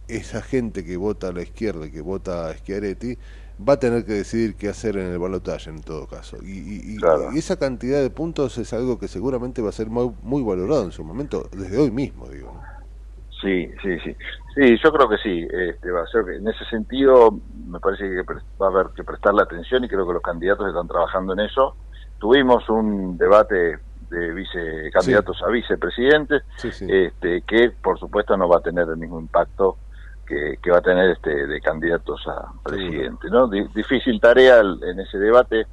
esa 0.09 0.43
gente 0.43 0.85
que 0.85 0.97
vota 0.97 1.29
a 1.29 1.33
la 1.33 1.43
izquierda 1.43 1.87
y 1.87 1.91
que 1.91 2.01
vota 2.01 2.49
a 2.49 2.55
Schiaretti 2.55 3.17
va 3.69 3.75
a 3.75 3.79
tener 3.79 4.05
que 4.05 4.13
decidir 4.13 4.55
qué 4.57 4.69
hacer 4.69 4.97
en 4.97 5.07
el 5.13 5.19
balotaje 5.19 5.71
en 5.71 5.83
todo 5.83 6.07
caso. 6.07 6.37
Y, 6.43 6.51
y- 6.59 6.95
y- 6.95 6.97
Claro. 6.97 7.31
y 7.33 7.39
esa 7.39 7.59
cantidad 7.59 8.01
de 8.01 8.11
puntos 8.11 8.57
es 8.59 8.73
algo 8.73 8.99
que 8.99 9.09
seguramente 9.09 9.63
va 9.63 9.71
a 9.71 9.73
ser 9.73 9.89
muy, 9.89 10.15
muy 10.23 10.43
valorado 10.43 10.85
en 10.85 10.93
su 10.93 11.05
momento, 11.05 11.49
desde 11.53 11.77
hoy 11.79 11.91
mismo, 11.91 12.29
digo. 12.29 12.61
Sí, 13.41 13.69
sí, 13.83 13.99
sí. 14.05 14.17
Sí, 14.55 14.77
yo 14.83 14.93
creo 14.93 15.09
que 15.09 15.19
sí. 15.19 15.47
Este, 15.51 15.91
va 15.91 16.03
a 16.03 16.07
ser, 16.07 16.29
en 16.35 16.49
ese 16.49 16.65
sentido, 16.71 17.31
me 17.67 17.79
parece 17.79 18.05
que 18.05 18.23
va 18.61 18.67
a 18.67 18.71
haber 18.71 18.87
que 18.97 19.05
prestarle 19.05 19.43
atención 19.43 19.85
y 19.85 19.89
creo 19.89 20.07
que 20.07 20.15
los 20.15 20.23
candidatos 20.23 20.67
están 20.69 20.89
trabajando 20.89 21.33
en 21.35 21.41
eso. 21.41 21.77
Tuvimos 22.19 22.69
un 22.69 23.17
debate 23.17 23.79
de 24.11 24.33
vice 24.33 24.91
candidatos 24.93 25.41
a 25.47 25.51
vicepresidentes, 25.51 26.43
Sí, 26.57 26.73
sí. 26.73 26.87
este, 26.89 27.43
que 27.43 27.71
por 27.83 27.99
supuesto 28.01 28.37
no 28.37 28.49
va 28.49 28.57
a 28.59 28.63
tener 28.63 28.89
el 28.89 28.97
mismo 28.97 29.21
impacto 29.21 29.77
que, 30.29 30.59
que 30.63 30.71
va 30.71 30.79
a 30.79 30.83
tener 30.83 31.11
este 31.11 31.47
de 31.47 31.61
candidatos 31.61 32.21
a 32.27 32.53
presidente, 32.63 33.29
¿no? 33.31 33.49
Di- 33.49 33.67
difícil 33.75 34.21
tarea 34.21 34.61
en 34.61 35.01
ese 35.01 35.19
debate. 35.19 35.67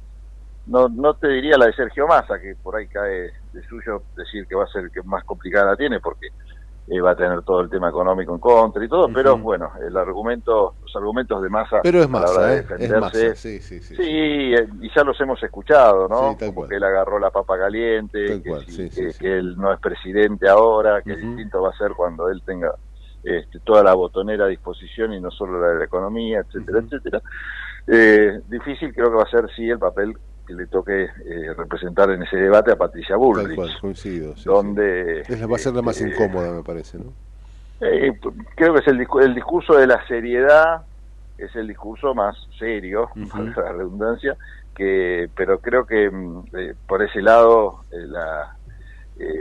No, 0.66 0.88
no 0.88 1.14
te 1.14 1.28
diría 1.28 1.56
la 1.56 1.66
de 1.66 1.74
Sergio 1.74 2.08
Massa, 2.08 2.40
que 2.40 2.54
por 2.60 2.74
ahí 2.76 2.88
cae 2.88 3.30
de 3.52 3.62
suyo 3.68 4.04
decir 4.16 4.46
que 4.48 4.56
va 4.56 4.64
a 4.64 4.68
ser 4.68 4.90
que 4.92 5.00
más 5.04 5.22
complicada 5.24 5.70
la 5.72 5.76
tiene, 5.76 6.00
porque 6.00 6.28
eh, 6.88 7.00
va 7.00 7.12
a 7.12 7.16
tener 7.16 7.42
todo 7.42 7.60
el 7.60 7.70
tema 7.70 7.88
económico 7.88 8.32
en 8.32 8.40
contra 8.40 8.84
y 8.84 8.88
todo, 8.88 9.08
pero 9.12 9.38
bueno, 9.38 9.70
el 9.86 9.96
argumento, 9.96 10.74
los 10.80 10.96
argumentos 10.96 11.42
de 11.42 11.48
Massa 11.48 11.80
Pero 11.82 12.00
es 12.00 12.06
a 12.06 12.20
la 12.20 12.30
hora 12.30 12.54
¿eh? 12.54 12.58
Es 12.58 12.68
defenderse, 12.68 13.00
Massa, 13.00 13.34
sí, 13.36 13.60
sí, 13.60 13.80
sí. 13.80 13.96
Sí, 13.96 14.02
eh, 14.54 14.68
y 14.80 14.88
ya 14.94 15.04
los 15.04 15.20
hemos 15.20 15.40
escuchado, 15.42 16.08
¿no? 16.08 16.32
Sí, 16.32 16.46
Como 16.46 16.54
cual. 16.54 16.68
que 16.68 16.76
él 16.76 16.84
agarró 16.84 17.18
la 17.18 17.30
papa 17.30 17.58
caliente, 17.58 18.40
que, 18.42 18.50
cual, 18.50 18.64
sí, 18.66 18.90
que- 19.18 19.38
él 19.38 19.56
no 19.56 19.72
es 19.72 19.80
presidente 19.80 20.48
ahora, 20.48 21.02
que 21.02 21.16
distinto 21.16 21.62
va 21.62 21.70
a 21.70 21.76
ser 21.76 21.92
cuando 21.92 22.28
él 22.28 22.42
tenga 22.44 22.72
este, 23.26 23.58
toda 23.60 23.82
la 23.82 23.94
botonera 23.94 24.44
a 24.44 24.48
disposición 24.48 25.12
y 25.12 25.20
no 25.20 25.30
solo 25.32 25.60
la 25.60 25.68
de 25.72 25.78
la 25.80 25.84
economía, 25.84 26.40
etcétera, 26.40 26.78
etcétera. 26.78 27.22
Eh, 27.88 28.40
difícil 28.48 28.92
creo 28.94 29.10
que 29.10 29.16
va 29.16 29.22
a 29.24 29.30
ser, 29.30 29.48
sí, 29.54 29.68
el 29.68 29.78
papel 29.78 30.16
que 30.46 30.54
le 30.54 30.66
toque 30.68 31.04
eh, 31.04 31.54
representar 31.56 32.08
en 32.10 32.22
ese 32.22 32.36
debate 32.36 32.70
a 32.72 32.76
Patricia 32.76 33.16
Tal 33.16 33.18
Bullrich, 33.18 33.56
cual, 33.56 33.70
coincido. 33.80 34.36
sí, 34.36 34.44
donde... 34.44 35.24
sí. 35.24 35.32
Es 35.32 35.40
la- 35.40 35.46
va 35.48 35.56
a 35.56 35.58
ser 35.58 35.74
la 35.74 35.82
más 35.82 36.00
este, 36.00 36.08
incómoda, 36.14 36.52
me 36.52 36.62
parece, 36.62 36.98
¿no? 36.98 37.12
eh, 37.80 38.12
creo 38.54 38.72
que 38.74 38.80
es 38.80 38.86
el, 38.86 39.06
el 39.22 39.34
discurso 39.34 39.74
de 39.74 39.86
la 39.88 40.06
seriedad, 40.06 40.86
es 41.36 41.54
el 41.56 41.66
discurso 41.66 42.14
más 42.14 42.36
serio, 42.58 43.10
valga 43.34 43.62
la 43.62 43.72
redundancia, 43.72 44.36
que 44.74 45.28
pero 45.34 45.58
creo 45.58 45.84
que 45.84 46.08
mm, 46.10 46.44
eh, 46.56 46.74
por 46.86 47.02
ese 47.02 47.20
lado 47.22 47.80
eh, 47.90 48.06
la 48.06 48.52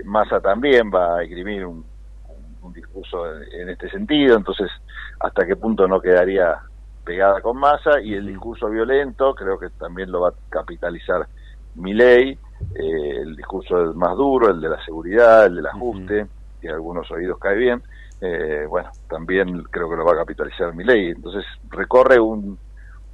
Massa 0.06 0.40
también 0.40 0.90
va 0.90 1.18
a 1.18 1.24
escribir 1.24 1.66
un, 1.66 1.86
un 2.66 2.74
discurso 2.74 3.32
en, 3.32 3.62
en 3.62 3.70
este 3.70 3.90
sentido, 3.90 4.38
entonces 4.38 4.70
hasta 5.20 5.46
qué 5.46 5.56
punto 5.56 5.88
no 5.88 6.02
quedaría 6.02 6.60
pegada 7.04 7.40
con 7.42 7.58
Massa 7.58 8.02
y 8.02 8.14
el 8.14 8.28
discurso 8.28 8.70
violento 8.70 9.34
creo 9.36 9.60
que 9.60 9.70
también 9.70 10.12
lo 10.12 10.22
va 10.22 10.30
a 10.30 10.34
capitalizar 10.50 11.28
Milei, 11.76 12.32
eh, 12.32 13.18
el 13.22 13.36
discurso 13.36 13.94
más 13.94 14.16
duro, 14.16 14.50
el 14.50 14.60
de 14.60 14.70
la 14.70 14.84
seguridad, 14.84 15.46
el 15.46 15.56
del 15.56 15.68
ajuste, 15.68 16.28
que 16.60 16.70
a 16.70 16.74
algunos 16.74 17.10
oídos 17.12 17.38
cae 17.40 17.56
bien, 17.56 17.84
eh, 18.22 18.66
bueno, 18.68 18.90
también 19.10 19.64
creo 19.64 19.90
que 19.90 19.98
lo 19.98 20.06
va 20.06 20.14
a 20.14 20.18
capitalizar 20.18 20.74
Milei. 20.74 21.10
Entonces 21.10 21.46
recorre 21.70 22.20
un 22.20 22.58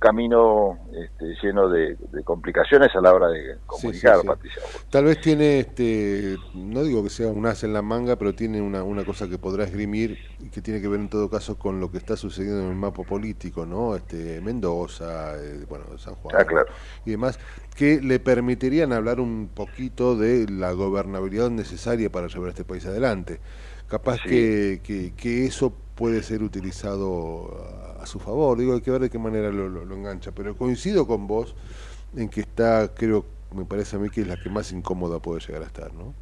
camino 0.01 0.79
este, 0.93 1.35
lleno 1.43 1.69
de, 1.69 1.95
de 2.11 2.23
complicaciones 2.23 2.89
a 2.95 3.01
la 3.01 3.13
hora 3.13 3.27
de 3.27 3.57
comunicar, 3.67 4.15
sí, 4.15 4.21
sí. 4.21 4.27
Patricia. 4.27 4.61
Tal 4.89 5.05
vez 5.05 5.21
tiene, 5.21 5.59
este, 5.59 6.37
no 6.55 6.83
digo 6.83 7.03
que 7.03 7.11
sea 7.11 7.27
un 7.27 7.45
as 7.45 7.63
en 7.63 7.71
la 7.71 7.83
manga, 7.83 8.15
pero 8.17 8.33
tiene 8.33 8.61
una, 8.61 8.81
una 8.83 9.05
cosa 9.05 9.29
que 9.29 9.37
podrá 9.37 9.63
esgrimir 9.63 10.17
y 10.39 10.49
que 10.49 10.59
tiene 10.61 10.81
que 10.81 10.87
ver 10.87 10.99
en 10.99 11.07
todo 11.09 11.29
caso 11.29 11.57
con 11.59 11.79
lo 11.79 11.91
que 11.91 11.99
está 11.99 12.17
sucediendo 12.17 12.61
en 12.63 12.69
el 12.69 12.75
mapa 12.75 13.03
político, 13.03 13.65
¿no? 13.65 13.95
Este, 13.95 14.41
Mendoza, 14.41 15.35
eh, 15.37 15.65
bueno, 15.69 15.85
San 15.99 16.15
Juan 16.15 16.35
Ah, 16.37 16.45
claro. 16.45 16.65
y 17.05 17.11
demás, 17.11 17.39
que 17.75 18.01
le 18.01 18.19
permitirían 18.19 18.93
hablar 18.93 19.19
un 19.19 19.49
poquito 19.53 20.15
de 20.17 20.47
la 20.49 20.71
gobernabilidad 20.71 21.51
necesaria 21.51 22.11
para 22.11 22.27
llevar 22.27 22.49
este 22.49 22.65
país 22.65 22.85
adelante. 22.87 23.39
Capaz 23.87 24.17
Sí. 24.23 24.29
que, 24.29 24.81
que, 24.83 25.13
que 25.15 25.45
eso 25.45 25.73
puede 26.01 26.23
ser 26.23 26.43
utilizado 26.43 27.55
a, 28.01 28.05
su 28.07 28.19
favor, 28.19 28.57
digo, 28.57 28.73
hay 28.73 28.81
que 28.81 28.91
ver 28.91 29.01
de 29.01 29.09
qué 29.11 29.19
manera 29.19 29.51
lo, 29.51 29.69
lo- 29.69 29.85
lo 29.85 29.95
engancha, 29.95 30.31
pero 30.33 30.57
coincido 30.57 31.07
con 31.07 31.27
vos 31.27 31.55
en 32.15 32.29
que 32.29 32.41
está, 32.41 32.93
creo, 32.95 33.25
me 33.51 33.65
parece 33.65 33.97
a 33.97 33.99
mí 33.99 34.09
que 34.09 34.21
es 34.21 34.27
la 34.27 34.37
que 34.37 34.49
más 34.49 34.71
incómoda 34.73 35.19
puede 35.21 35.41
llegar 35.41 35.63
a 35.63 35.67
estar, 35.67 35.93
¿no? 35.93 36.15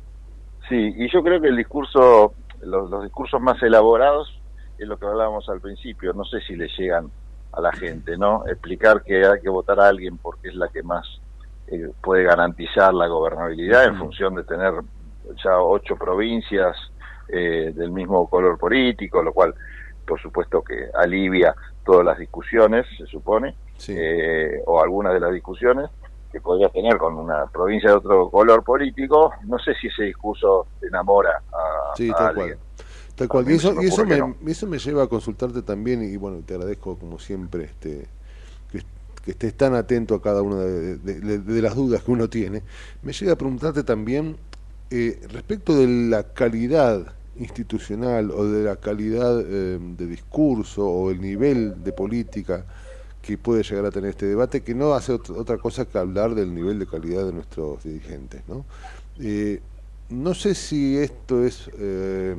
Sí, 0.68 0.76
y 0.98 1.12
yo 1.12 1.24
creo 1.24 1.42
que 1.42 1.48
el 1.48 1.58
discurso, 1.58 2.36
los, 2.62 2.90
los 2.90 3.04
discursos 3.04 3.42
más 3.42 3.62
elaborados 3.64 4.30
es 4.78 4.88
lo 4.88 4.98
que 4.98 5.06
hablábamos 5.08 5.48
al 5.50 5.62
principio, 5.62 6.14
no 6.14 6.24
sé 6.26 6.42
si 6.42 6.56
le 6.56 6.68
llegan 6.78 7.12
a 7.52 7.62
la 7.62 7.74
gente, 7.74 8.18
¿no? 8.18 8.44
Explicar 8.48 9.02
que 9.04 9.26
hay 9.26 9.42
que 9.42 9.50
votar 9.50 9.80
a 9.80 9.88
alguien 9.88 10.20
porque 10.20 10.50
es 10.50 10.56
la 10.56 10.70
que 10.70 10.84
más 10.84 11.08
eh, 11.68 11.92
puede 12.02 12.24
garantizar 12.24 12.94
la 12.94 13.08
gobernabilidad 13.08 13.86
en 13.86 13.96
función 13.96 14.36
de 14.36 14.44
tener 14.44 14.74
ya 15.44 15.60
ocho 15.60 15.98
provincias 15.98 16.78
eh, 17.32 17.72
del 17.76 17.92
mismo 17.92 18.28
color 18.30 18.58
político, 18.58 19.22
lo 19.24 19.34
cual 19.34 19.54
por 20.06 20.20
supuesto 20.20 20.64
que 20.64 20.90
alivia 20.94 21.56
todas 21.84 22.06
las 22.06 22.18
discusiones, 22.18 22.86
se 22.98 23.06
supone, 23.06 23.56
eh, 23.90 24.62
o 24.66 24.82
algunas 24.82 25.14
de 25.14 25.20
las 25.20 25.32
discusiones 25.34 25.90
que 26.32 26.42
podrías 26.42 26.72
tener 26.72 26.98
con 26.98 27.16
una 27.16 27.48
provincia 27.48 27.90
de 27.92 27.96
otro 27.98 28.30
color 28.30 28.64
político, 28.64 29.34
no 29.48 29.58
sé 29.60 29.74
si 29.80 29.88
ese 29.88 30.04
discurso 30.04 30.68
enamora 30.82 31.32
a, 31.52 31.96
Sí, 31.98 32.10
a 32.10 32.16
tal 32.16 32.28
alguien. 32.28 32.48
cual. 32.50 32.60
Tal 33.16 33.28
cual. 33.28 33.52
Y 33.52 33.56
eso, 33.56 33.74
y 33.82 33.86
eso, 33.88 34.06
me, 34.06 34.18
que 34.46 34.52
eso 34.52 34.68
me 34.68 34.78
lleva 34.80 35.04
a 35.04 35.08
consultarte 35.08 35.62
también, 35.62 36.04
y 36.04 36.16
bueno, 36.18 36.42
te 36.46 36.54
agradezco 36.54 36.98
como 36.98 37.20
siempre 37.20 37.66
este 37.66 38.06
que, 38.72 38.82
que 39.26 39.32
estés 39.32 39.56
tan 39.56 39.76
atento 39.76 40.16
a 40.16 40.22
cada 40.22 40.42
una 40.42 40.58
de, 40.62 40.98
de- 40.98 41.20
de- 41.20 41.40
de 41.40 41.62
las 41.62 41.76
dudas 41.76 42.04
que 42.04 42.12
uno 42.12 42.30
tiene. 42.30 42.64
Me 43.02 43.12
llega 43.14 43.34
a 43.34 43.38
preguntarte 43.38 43.84
también 43.84 44.38
eh, 44.92 45.20
respecto 45.32 45.76
de 45.76 45.88
la 45.88 46.24
calidad 46.34 47.14
institucional 47.40 48.32
o 48.32 48.46
de 48.46 48.64
la 48.64 48.76
calidad 48.76 49.42
eh, 49.42 49.80
de 49.98 50.06
discurso 50.08 50.86
o 50.88 51.12
el 51.12 51.22
nivel 51.22 51.84
de 51.84 51.92
política 51.94 52.66
que 53.22 53.38
puede 53.38 53.64
llegar 53.64 53.86
a 53.86 53.92
tener 53.92 54.12
este 54.12 54.26
debate, 54.28 54.62
que 54.62 54.74
no 54.76 54.94
hace 54.94 55.14
ot- 55.14 55.36
otra 55.38 55.58
cosa 55.58 55.86
que 55.86 55.98
hablar 55.98 56.36
del 56.36 56.54
nivel 56.54 56.80
de 56.80 56.88
calidad 56.88 57.26
de 57.26 57.34
nuestros 57.34 57.84
dirigentes. 57.84 58.42
¿no? 58.48 58.66
Eh, 59.20 59.62
no 60.10 60.34
sé 60.34 60.56
si 60.56 60.98
esto 60.98 61.44
es 61.46 61.70
eh, 61.78 62.36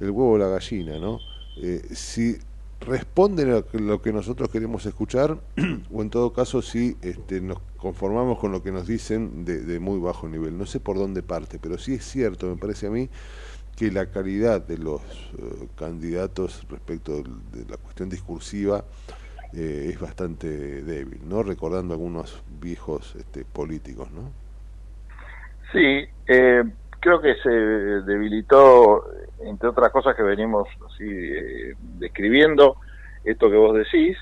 el 0.00 0.10
huevo 0.10 0.32
o 0.32 0.38
la 0.38 0.48
gallina, 0.48 0.98
¿no? 0.98 1.20
Eh, 1.56 1.82
si 1.94 2.36
responden 2.80 3.50
a 3.50 3.64
lo 3.78 4.02
que 4.02 4.12
nosotros 4.12 4.50
queremos 4.50 4.84
escuchar 4.84 5.40
o 5.92 6.02
en 6.02 6.10
todo 6.10 6.32
caso 6.32 6.60
si 6.60 6.96
este, 7.02 7.40
nos 7.40 7.58
conformamos 7.78 8.38
con 8.38 8.52
lo 8.52 8.62
que 8.62 8.70
nos 8.72 8.86
dicen 8.86 9.44
de, 9.44 9.60
de 9.62 9.80
muy 9.80 9.98
bajo 9.98 10.28
nivel. 10.28 10.56
No 10.58 10.66
sé 10.66 10.80
por 10.80 10.98
dónde 10.98 11.22
parte, 11.22 11.58
pero 11.58 11.78
sí 11.78 11.94
es 11.94 12.04
cierto, 12.04 12.46
me 12.46 12.56
parece 12.56 12.86
a 12.86 12.90
mí, 12.90 13.08
que 13.76 13.90
la 13.90 14.06
calidad 14.06 14.60
de 14.66 14.78
los 14.78 15.02
eh, 15.38 15.68
candidatos 15.76 16.66
respecto 16.70 17.22
de 17.22 17.64
la 17.68 17.76
cuestión 17.76 18.08
discursiva 18.08 18.82
eh, 19.52 19.90
es 19.90 20.00
bastante 20.00 20.48
débil, 20.82 21.20
¿no? 21.28 21.42
Recordando 21.42 21.94
algunos 21.94 22.42
viejos 22.60 23.14
este, 23.16 23.44
políticos, 23.44 24.10
¿no? 24.10 24.30
Sí, 25.72 26.04
eh, 26.26 26.64
creo 27.00 27.20
que 27.20 27.34
se 27.42 27.50
debilitó, 27.50 29.04
entre 29.40 29.68
otras 29.68 29.90
cosas 29.92 30.16
que 30.16 30.22
venimos 30.22 30.68
así 30.86 31.04
eh, 31.08 31.74
describiendo, 31.98 32.76
esto 33.24 33.50
que 33.50 33.56
vos 33.56 33.76
decís, 33.76 34.16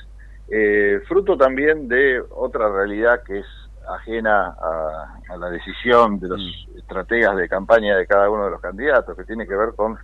fruto 1.09 1.37
también 1.37 1.89
de 1.89 2.23
otra 2.31 2.71
realidad 2.71 3.23
que 3.25 3.39
es 3.41 3.47
ajena 3.89 4.57
a, 4.61 5.18
a 5.28 5.37
la 5.37 5.51
decisión 5.51 6.18
de 6.18 6.28
los 6.28 6.68
estrategas 6.76 7.37
de 7.37 7.49
campaña 7.49 7.97
de 7.97 8.07
cada 8.07 8.30
uno 8.30 8.45
de 8.45 8.51
los 8.51 8.61
candidatos, 8.61 9.16
que 9.16 9.24
tiene 9.24 9.47
que 9.47 9.55
ver 9.55 9.74
con 9.74 9.99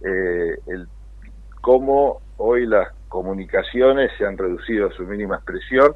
eh, 0.00 0.58
el 0.66 0.88
cómo 1.60 2.20
hoy 2.38 2.66
las 2.66 2.88
comunicaciones 3.08 4.10
se 4.18 4.26
han 4.26 4.36
reducido 4.36 4.88
a 4.88 4.92
su 4.92 5.04
mínima 5.04 5.36
expresión 5.36 5.92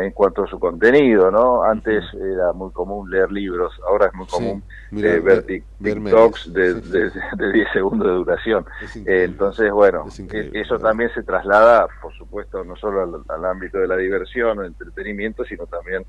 en 0.00 0.12
cuanto 0.12 0.44
a 0.44 0.46
su 0.46 0.58
contenido, 0.60 1.30
¿no? 1.30 1.62
Antes 1.64 2.04
era 2.14 2.52
muy 2.52 2.70
común 2.72 3.10
leer 3.10 3.30
libros, 3.32 3.72
ahora 3.88 4.06
es 4.06 4.14
muy 4.14 4.26
común 4.26 4.62
Mira, 4.90 5.08
eh, 5.08 5.20
ver 5.20 5.22
ver- 5.22 5.46
tic- 5.46 5.64
ver 5.78 5.94
TikToks 5.94 6.52
de, 6.52 6.74
Sí, 6.82 6.90
de, 6.90 7.10
de 7.46 7.52
10 7.52 7.68
segundos 7.72 8.06
de 8.06 8.12
duración. 8.14 8.64
Eh, 9.06 9.24
entonces, 9.24 9.70
bueno, 9.72 10.04
Es 10.06 10.20
e- 10.20 10.50
eso 10.60 10.78
también 10.78 11.10
se 11.14 11.22
traslada, 11.22 11.88
por 12.00 12.12
supuesto, 12.14 12.62
no 12.62 12.76
solo 12.76 13.02
al, 13.02 13.14
al 13.28 13.44
ámbito 13.46 13.78
de 13.78 13.88
la 13.88 13.96
diversión 13.96 14.58
o 14.58 14.64
entretenimiento, 14.64 15.44
sino 15.44 15.66
también 15.66 16.04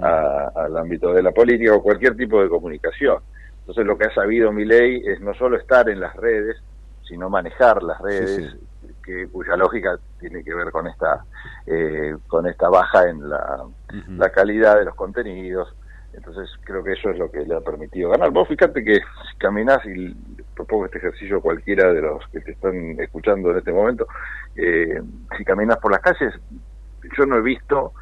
a- 0.00 0.52
al 0.54 0.76
ámbito 0.76 1.12
de 1.12 1.22
la 1.22 1.32
política 1.32 1.74
o 1.74 1.82
cualquier 1.82 2.14
tipo 2.16 2.40
de 2.42 2.48
comunicación. 2.48 3.18
Entonces 3.60 3.84
lo 3.84 3.98
que 3.98 4.06
ha 4.06 4.14
sabido 4.14 4.52
Milei 4.52 5.02
es 5.06 5.20
no 5.20 5.34
solo 5.34 5.56
estar 5.56 5.88
en 5.88 6.00
las 6.00 6.14
redes, 6.16 6.56
sino 7.02 7.28
manejar 7.30 7.82
las 7.82 7.98
redes, 8.00 8.54
que 9.08 9.26
cuya 9.28 9.56
lógica 9.56 9.98
tiene 10.20 10.44
que 10.44 10.54
ver 10.54 10.70
con 10.70 10.86
esta 10.86 11.24
eh, 11.66 12.14
con 12.26 12.46
esta 12.46 12.68
baja 12.68 13.08
en 13.08 13.28
la, 13.28 13.64
la 14.08 14.30
calidad 14.30 14.78
de 14.78 14.84
los 14.84 14.94
contenidos. 14.94 15.74
Entonces 16.12 16.50
creo 16.64 16.84
que 16.84 16.92
eso 16.92 17.10
es 17.10 17.18
lo 17.18 17.30
que 17.30 17.40
le 17.46 17.54
ha 17.54 17.60
permitido 17.60 18.10
ganar. 18.10 18.30
Vos 18.30 18.48
fíjate 18.48 18.84
que 18.84 18.96
si 18.96 19.38
caminás 19.38 19.84
y 19.86 20.14
propongo 20.54 20.86
este 20.86 20.98
ejercicio 20.98 21.38
a 21.38 21.40
cualquiera 21.40 21.92
de 21.92 22.02
los 22.02 22.26
que 22.28 22.40
te 22.40 22.52
están 22.52 23.00
escuchando 23.00 23.50
en 23.50 23.58
este 23.58 23.72
momento, 23.72 24.06
eh, 24.56 25.00
si 25.36 25.44
caminas 25.44 25.78
por 25.78 25.92
las 25.92 26.00
calles, 26.00 26.34
yo 27.16 27.24
no 27.24 27.36
he 27.36 27.42
visto, 27.42 27.92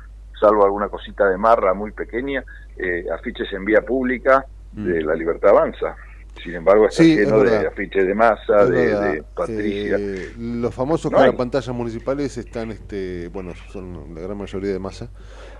salvo 0.40 0.64
alguna 0.64 0.88
cosita 0.88 1.28
de 1.28 1.36
marra 1.36 1.72
muy 1.74 1.92
pequeña, 1.92 2.42
eh, 2.76 3.07
afiches 3.12 3.52
en 3.52 3.64
vía 3.64 3.82
pública 3.82 4.44
de 4.72 5.02
la 5.02 5.14
libertad 5.14 5.50
avanza. 5.50 5.96
Sin 6.43 6.55
embargo, 6.55 6.87
está 6.87 7.03
Sí, 7.03 7.12
es 7.12 7.18
lleno 7.20 7.41
de 7.43 7.66
afiches 7.66 8.07
de 8.07 8.14
masa, 8.14 8.66
de, 8.66 8.97
de 8.97 9.22
Patricia. 9.34 9.99
Eh, 9.99 10.32
los 10.37 10.74
famosos 10.74 11.12
No 11.12 11.18
pantallas 11.37 11.74
municipales 11.74 12.37
están, 12.39 12.70
este, 12.70 13.28
bueno, 13.28 13.55
son 13.55 14.14
la 14.14 14.20
gran 14.22 14.37
mayoría 14.39 14.72
de 14.72 14.78
masa. 14.78 15.11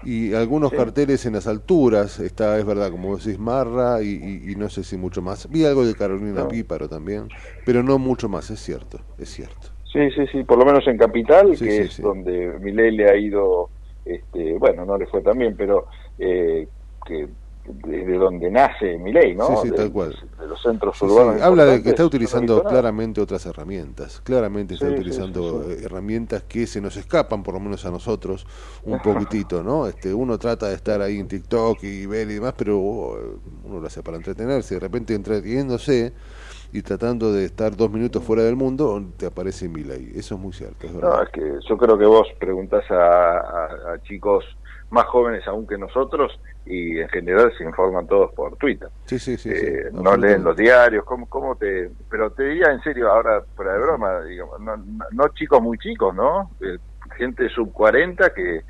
Y 0.03 0.35
algunos 0.35 0.71
Sí. 0.71 0.77
carteles 0.77 1.27
en 1.27 1.35
las 1.35 1.47
alturas, 1.47 2.19
está, 2.21 2.59
es 2.59 2.65
verdad, 2.65 2.91
como 2.91 3.17
decís, 3.17 3.39
Marra 3.39 4.03
y, 4.03 4.09
y- 4.09 4.53
y 4.53 4.57
no 4.57 4.69
sé 4.71 4.83
si 4.85 4.97
mucho 4.97 5.23
más. 5.23 5.49
Vi 5.51 5.65
algo 5.65 5.85
de 5.85 5.95
Carolina 5.95 6.33
No. 6.35 6.49
Píparo 6.49 6.89
también, 6.89 7.31
pero 7.65 7.83
no 7.83 7.99
mucho 7.99 8.29
más, 8.29 8.51
es 8.51 8.61
cierto, 8.61 9.01
es 9.19 9.29
cierto. 9.31 9.69
Sí, 9.93 10.11
sí, 10.11 10.27
sí, 10.33 10.45
por 10.45 10.59
lo 10.59 10.65
menos 10.67 10.87
en 10.89 10.99
Capital, 10.99 11.59
Sí, 11.59 11.63
que 11.63 11.71
sí, 11.71 11.83
es 11.85 11.99
donde 12.01 12.59
Milei 12.61 12.91
le 12.95 13.11
ha 13.11 13.17
ido, 13.17 13.71
este, 14.05 14.59
bueno, 14.59 14.85
no 14.85 14.99
le 14.99 15.07
fue 15.07 15.23
tan 15.23 15.39
bien, 15.39 15.57
pero 15.57 15.87
eh, 16.19 16.69
que 17.05 17.29
desde 17.69 18.17
donde 18.19 18.51
nace 18.51 18.99
Milei, 18.99 19.35
¿no? 19.35 19.47
Sí, 19.47 19.57
sí, 19.57 19.71
De- 19.71 19.77
tal 19.77 19.93
cual. 19.93 20.17
De 20.39 20.47
los 20.47 20.61
centros 20.63 21.01
Sí, 21.01 21.07
urbanos. 21.11 21.43
Habla 21.43 21.67
de 21.67 21.83
que 21.83 21.91
está 21.91 22.05
utilizando 22.07 22.65
claramente 22.65 23.21
otras 23.21 23.45
herramientas, 23.47 24.21
claramente 24.23 24.75
está 24.75 24.89
utilizando 24.89 25.63
eh, 25.71 25.79
herramientas 25.85 26.45
que 26.45 26.67
se 26.67 26.81
nos 26.81 26.97
escapan, 26.97 27.43
por 27.43 27.55
lo 27.55 27.61
menos 27.61 27.85
a 27.85 27.91
nosotros, 27.91 28.47
un 28.87 29.01
poquitito, 29.01 29.63
¿no? 29.63 29.87
Este, 29.87 30.15
uno 30.15 30.39
trata 30.39 30.69
de 30.69 30.75
estar 30.75 31.03
ahí 31.03 31.19
en 31.19 31.29
TikTok 31.29 31.85
y 31.85 32.07
ver 32.07 32.31
y 32.31 32.35
demás, 32.35 32.55
pero 32.57 32.79
oh, 32.81 33.19
uno 33.65 33.81
lo 33.81 33.87
hace 33.87 34.03
para 34.03 34.17
entretenerse, 34.17 34.77
de 34.77 34.81
repente 34.81 35.15
entreteniéndose 35.15 36.15
y 36.73 36.83
tratando 36.83 37.33
de 37.33 37.45
estar 37.47 37.77
dos 37.77 37.91
minutos 37.91 38.25
fuera 38.25 38.43
del 38.45 38.57
mundo, 38.57 39.05
te 39.19 39.27
aparece 39.27 39.69
Milay. 39.69 40.13
Eso 40.17 40.37
es 40.37 40.41
muy 40.41 40.53
cierto, 40.55 40.87
es 40.89 40.95
verdad. 40.95 41.11
No, 41.11 41.23
es 41.23 41.29
que 41.31 41.59
yo 41.69 41.77
creo 41.77 41.99
que 41.99 42.07
vos 42.07 42.29
preguntás 42.39 42.91
a, 42.91 43.39
a- 43.39 43.93
a 43.95 44.03
chicos 44.03 44.45
más 44.91 45.05
jóvenes 45.07 45.47
aún 45.49 45.67
que 45.67 45.79
nosotros 45.79 46.33
y 46.65 46.99
en 47.01 47.09
general 47.09 47.53
se 47.57 47.65
informan 47.65 48.07
todos 48.07 48.33
por 48.35 48.57
Twitter. 48.57 48.89
Sí, 49.07 49.19
sí, 49.19 49.37
sí. 49.37 49.51
sí, 49.55 49.67
Eh, 49.67 49.89
no 49.93 50.17
leen 50.17 50.45
los 50.45 50.57
diarios, 50.57 51.05
¿cómo, 51.05 51.27
cómo 51.29 51.57
te...? 51.57 51.91
Pero 52.11 52.31
te 52.33 52.45
diría 52.45 52.71
en 52.73 52.81
serio, 52.83 53.11
ahora 53.11 53.43
fuera 53.55 53.73
de 53.75 53.79
broma, 53.81 54.23
digamos, 54.23 54.61
no, 54.61 54.77
no- 54.77 55.29
chicos 55.35 55.61
muy 55.63 55.79
chicos, 55.79 56.15
¿no? 56.15 56.51
Eh, 56.61 56.79
gente 57.17 57.49
sub 57.49 57.73
40 57.73 58.31
que 58.31 58.63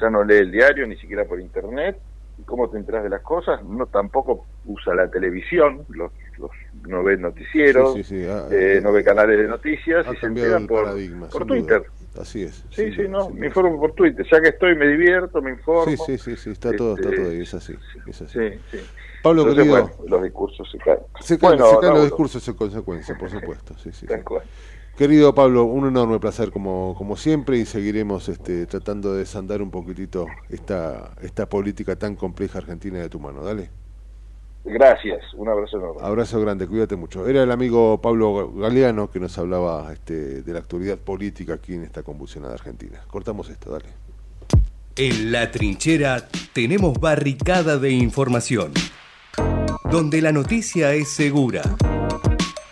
ya 0.00 0.10
no 0.10 0.24
lee 0.24 0.38
el 0.38 0.50
diario 0.50 0.86
ni 0.86 0.96
siquiera 0.96 1.24
por 1.24 1.40
internet. 1.40 1.98
¿Y 2.36 2.42
¿Cómo 2.42 2.68
te 2.68 2.76
enteras 2.76 3.04
de 3.04 3.10
las 3.10 3.22
cosas? 3.22 3.62
No 3.62 3.86
tampoco 3.86 4.46
usa 4.64 4.92
la 4.94 5.08
televisión, 5.08 5.84
los, 5.88 6.10
los- 6.36 6.50
no 6.88 7.04
ve 7.04 7.16
noticieros, 7.16 7.94
ah, 7.96 8.48
eh, 8.50 8.78
eh, 8.78 8.80
no 8.82 8.92
ve 8.92 9.04
canales 9.04 9.38
de 9.38 9.46
noticias 9.46 10.04
y 10.12 10.16
se 10.16 10.26
enteran 10.26 10.66
por, 10.66 10.88
por 11.30 11.42
sin 11.42 11.46
duda. 11.62 11.82
Así 12.20 12.42
es. 12.42 12.64
Sí, 12.70 12.92
sí, 12.92 13.02
no, 13.08 13.30
me 13.30 13.46
informo 13.46 13.78
por 13.78 13.92
Twitter. 13.92 14.24
Ya 14.30 14.40
que 14.40 14.50
estoy, 14.50 14.76
me 14.76 14.86
divierto, 14.86 15.42
me 15.42 15.50
informo. 15.50 15.84
Sí, 15.84 15.96
sí, 15.96 16.18
sí, 16.18 16.36
sí, 16.36 16.50
está 16.50 16.74
todo, 16.74 16.94
está 16.94 17.08
Este, 17.08 17.20
todo 17.20 17.30
ahí, 17.30 17.40
es 17.40 17.54
así. 17.54 17.74
Es 18.06 18.22
así. 18.22 18.38
Sí, 18.38 18.58
sí. 18.70 18.78
Pablo, 19.22 19.42
Entonces, 19.42 19.64
querido. 19.64 19.88
bueno, 19.88 20.04
los 20.08 20.22
discursos 20.22 20.70
se 20.70 20.78
caen. 20.78 20.98
Se 21.20 21.38
caen, 21.38 21.58
Bueno, 21.58 21.70
se 21.70 21.78
caen 21.80 21.94
los 21.94 22.04
discursos 22.04 22.46
en 22.46 22.54
consecuencia, 22.54 23.16
por 23.18 23.30
supuesto. 23.30 23.74
Sí, 23.78 23.90
sí. 23.92 24.06
Querido 24.96 25.34
Pablo, 25.34 25.64
un 25.64 25.88
enorme 25.88 26.20
placer 26.20 26.52
como, 26.52 26.94
como 26.96 27.16
siempre 27.16 27.56
y 27.58 27.64
seguiremos 27.64 28.28
este, 28.28 28.66
tratando 28.66 29.12
de 29.12 29.20
desandar 29.20 29.60
un 29.60 29.72
poquitito 29.72 30.26
esta, 30.50 31.14
esta 31.20 31.48
política 31.48 31.96
tan 31.96 32.14
compleja 32.14 32.58
argentina 32.58 33.00
de 33.00 33.08
tu 33.08 33.18
mano. 33.18 33.42
Dale. 33.42 33.70
Gracias, 34.64 35.22
un 35.34 35.48
abrazo 35.48 35.76
enorme. 35.76 36.00
Abrazo 36.02 36.40
grande, 36.40 36.66
cuídate 36.66 36.96
mucho. 36.96 37.28
Era 37.28 37.42
el 37.42 37.50
amigo 37.50 38.00
Pablo 38.00 38.50
Galeano 38.54 39.10
que 39.10 39.20
nos 39.20 39.36
hablaba 39.36 39.92
este, 39.92 40.42
de 40.42 40.52
la 40.52 40.60
actualidad 40.60 40.96
política 40.96 41.54
aquí 41.54 41.74
en 41.74 41.82
esta 41.82 42.02
convulsionada 42.02 42.54
Argentina. 42.54 42.98
Cortamos 43.06 43.50
esto, 43.50 43.70
dale. 43.70 43.86
En 44.96 45.32
la 45.32 45.50
trinchera 45.50 46.28
tenemos 46.54 46.98
barricada 46.98 47.76
de 47.76 47.90
información, 47.90 48.72
donde 49.90 50.22
la 50.22 50.32
noticia 50.32 50.94
es 50.94 51.12
segura. 51.12 51.62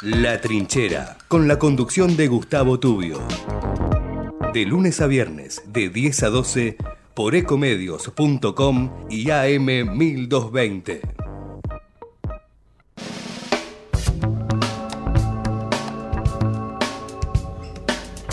La 0.01 0.41
trinchera, 0.41 1.19
con 1.29 1.47
la 1.47 1.59
conducción 1.59 2.17
de 2.17 2.29
Gustavo 2.29 2.81
Tubio. 2.81 3.19
De 4.55 4.65
lunes 4.65 5.01
a 5.03 5.07
viernes, 5.07 5.63
de 5.67 5.91
10 5.91 6.23
a 6.23 6.31
12, 6.31 6.77
por 7.15 7.35
ecomedios.com 7.35 8.91
y 9.11 9.31
AM 9.31 9.97
1220. 9.97 11.22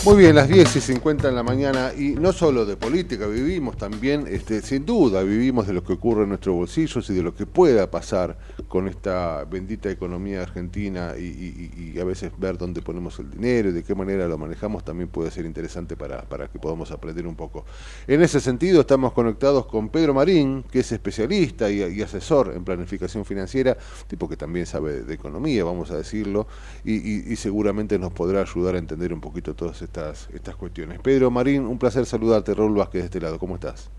Muy 0.05 0.15
bien, 0.15 0.33
las 0.33 0.47
10 0.47 0.77
y 0.77 0.79
50 0.79 1.27
en 1.27 1.35
la 1.35 1.43
mañana 1.43 1.91
y 1.93 2.11
no 2.11 2.31
solo 2.31 2.65
de 2.65 2.77
política 2.77 3.27
vivimos 3.27 3.75
también, 3.75 4.27
este, 4.29 4.61
sin 4.61 4.85
duda 4.85 5.23
vivimos 5.23 5.67
de 5.67 5.73
lo 5.73 5.83
que 5.83 5.91
ocurre 5.91 6.23
en 6.23 6.29
nuestros 6.29 6.55
bolsillos 6.55 7.09
y 7.09 7.13
de 7.13 7.21
lo 7.21 7.35
que 7.35 7.45
pueda 7.45 7.91
pasar 7.91 8.37
con 8.69 8.87
esta 8.87 9.43
bendita 9.43 9.91
economía 9.91 10.43
argentina 10.43 11.15
y, 11.17 11.99
a 11.99 12.05
veces 12.05 12.31
ver 12.37 12.57
dónde 12.57 12.81
ponemos 12.81 13.19
el 13.19 13.29
dinero 13.29 13.69
y 13.69 13.71
de 13.73 13.83
qué 13.83 13.93
manera 13.93 14.25
lo 14.29 14.37
manejamos 14.37 14.85
también 14.85 15.09
puede 15.09 15.31
ser 15.31 15.45
interesante 15.45 15.97
para, 15.97 16.21
para 16.21 16.47
que 16.47 16.59
podamos 16.59 16.91
aprender 16.91 17.27
un 17.27 17.35
poco. 17.35 17.65
En 18.07 18.21
ese 18.21 18.39
sentido 18.39 18.81
estamos 18.81 19.11
conectados 19.11 19.65
con 19.65 19.89
Pedro 19.89 20.13
Marín, 20.13 20.63
que 20.71 20.79
es 20.79 20.91
especialista 20.93 21.69
y, 21.69 22.01
asesor 22.01 22.53
en 22.55 22.63
planificación 22.63 23.25
financiera, 23.25 23.77
tipo 24.07 24.29
que 24.29 24.37
también 24.37 24.65
sabe 24.65 25.01
de, 25.03 25.13
economía, 25.13 25.65
vamos 25.65 25.91
a 25.91 25.97
decirlo, 25.97 26.47
y, 26.85 27.35
seguramente 27.35 27.99
nos 27.99 28.13
podrá 28.13 28.41
ayudar 28.41 28.75
a 28.75 28.77
entender 28.77 29.13
un 29.13 29.19
poquito 29.19 29.53
todas 29.53 29.81
estas, 29.89 30.29
estas 30.33 30.55
cuestiones. 30.55 30.99
Pedro 30.99 31.31
Marín, 31.31 31.65
un 31.65 31.79
placer 31.79 32.05
saludarte, 32.05 32.53
Raúl 32.53 32.75
Vázquez 32.75 33.01
de 33.01 33.05
este 33.05 33.19
lado, 33.19 33.39
¿cómo 33.39 33.55
estás? 33.55 33.89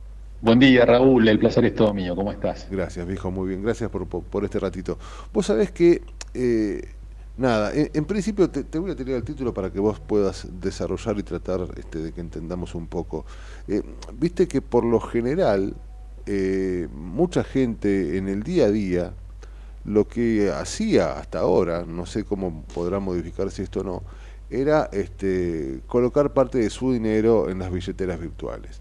Buen 0.40 0.58
día, 0.58 0.86
Raúl. 0.86 1.28
El 1.28 1.38
placer 1.38 1.64
es 1.66 1.74
todo 1.74 1.92
mío. 1.92 2.14
¿Cómo 2.16 2.32
estás? 2.32 2.66
Gracias, 2.70 3.06
viejo, 3.06 3.30
muy 3.30 3.48
bien. 3.48 3.62
Gracias 3.62 3.90
por, 3.90 4.06
por, 4.06 4.22
por 4.22 4.44
este 4.44 4.58
ratito. 4.58 4.98
Vos 5.34 5.46
sabés 5.46 5.70
que, 5.72 6.02
eh, 6.32 6.80
nada, 7.36 7.74
en, 7.74 7.90
en 7.92 8.04
principio 8.04 8.48
te, 8.48 8.64
te 8.64 8.78
voy 8.78 8.92
a 8.92 8.96
tirar 8.96 9.16
el 9.16 9.24
título 9.24 9.52
para 9.52 9.70
que 9.70 9.80
vos 9.80 10.00
puedas 10.00 10.46
desarrollar 10.60 11.18
y 11.18 11.24
tratar 11.24 11.66
este, 11.76 11.98
de 11.98 12.12
que 12.12 12.20
entendamos 12.22 12.74
un 12.74 12.86
poco. 12.86 13.26
Eh, 13.68 13.82
Viste 14.14 14.46
que 14.48 14.62
por 14.62 14.84
lo 14.84 15.00
general, 15.00 15.74
eh, 16.26 16.88
mucha 16.94 17.44
gente 17.44 18.16
en 18.16 18.28
el 18.28 18.42
día 18.42 18.66
a 18.66 18.70
día, 18.70 19.12
lo 19.84 20.08
que 20.08 20.50
hacía 20.50 21.18
hasta 21.18 21.40
ahora, 21.40 21.84
no 21.86 22.06
sé 22.06 22.24
cómo 22.24 22.64
podrá 22.74 22.98
modificarse 23.00 23.62
esto 23.62 23.80
o 23.80 23.84
no, 23.84 24.02
era 24.50 24.88
este, 24.92 25.80
colocar 25.86 26.32
parte 26.32 26.58
de 26.58 26.70
su 26.70 26.92
dinero 26.92 27.48
en 27.48 27.58
las 27.60 27.70
billeteras 27.72 28.20
virtuales. 28.20 28.80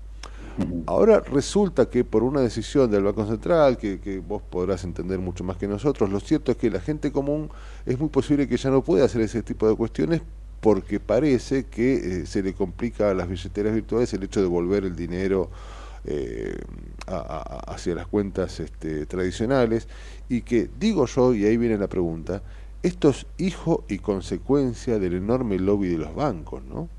Ahora 0.87 1.21
resulta 1.21 1.89
que 1.89 2.03
por 2.03 2.21
una 2.23 2.41
decisión 2.41 2.91
del 2.91 3.03
Banco 3.03 3.25
Central, 3.25 3.77
que, 3.77 3.99
que 4.01 4.19
vos 4.19 4.41
podrás 4.41 4.83
entender 4.83 5.17
mucho 5.19 5.43
más 5.45 5.55
que 5.55 5.67
nosotros, 5.69 6.09
lo 6.09 6.19
cierto 6.19 6.51
es 6.51 6.57
que 6.57 6.69
la 6.69 6.81
gente 6.81 7.13
común 7.13 7.49
es 7.85 7.97
muy 7.97 8.09
posible 8.09 8.47
que 8.47 8.57
ya 8.57 8.69
no 8.69 8.83
pueda 8.83 9.05
hacer 9.05 9.21
ese 9.21 9.41
tipo 9.41 9.69
de 9.69 9.75
cuestiones 9.75 10.21
porque 10.59 10.99
parece 10.99 11.67
que 11.67 11.93
eh, 12.23 12.25
se 12.25 12.43
le 12.43 12.53
complica 12.53 13.09
a 13.09 13.13
las 13.13 13.29
billeteras 13.29 13.73
virtuales 13.73 14.13
el 14.13 14.23
hecho 14.23 14.41
de 14.41 14.47
volver 14.47 14.83
el 14.83 14.97
dinero 14.97 15.49
eh, 16.03 16.57
a- 17.07 17.15
a- 17.67 17.73
hacia 17.73 17.95
las 17.95 18.07
cuentas 18.07 18.59
este, 18.59 19.05
tradicionales 19.05 19.87
y 20.27 20.41
que 20.41 20.69
digo 20.77 21.05
yo, 21.05 21.33
y 21.33 21.45
ahí 21.45 21.55
viene 21.55 21.77
la 21.77 21.87
pregunta, 21.87 22.41
esto 22.83 23.09
es 23.09 23.27
hijo 23.37 23.85
y 23.89 23.99
consecuencia 23.99 24.99
del 24.99 25.15
enorme 25.15 25.59
lobby 25.59 25.89
de 25.89 25.97
los 25.99 26.15
bancos, 26.15 26.63
¿no? 26.63 26.89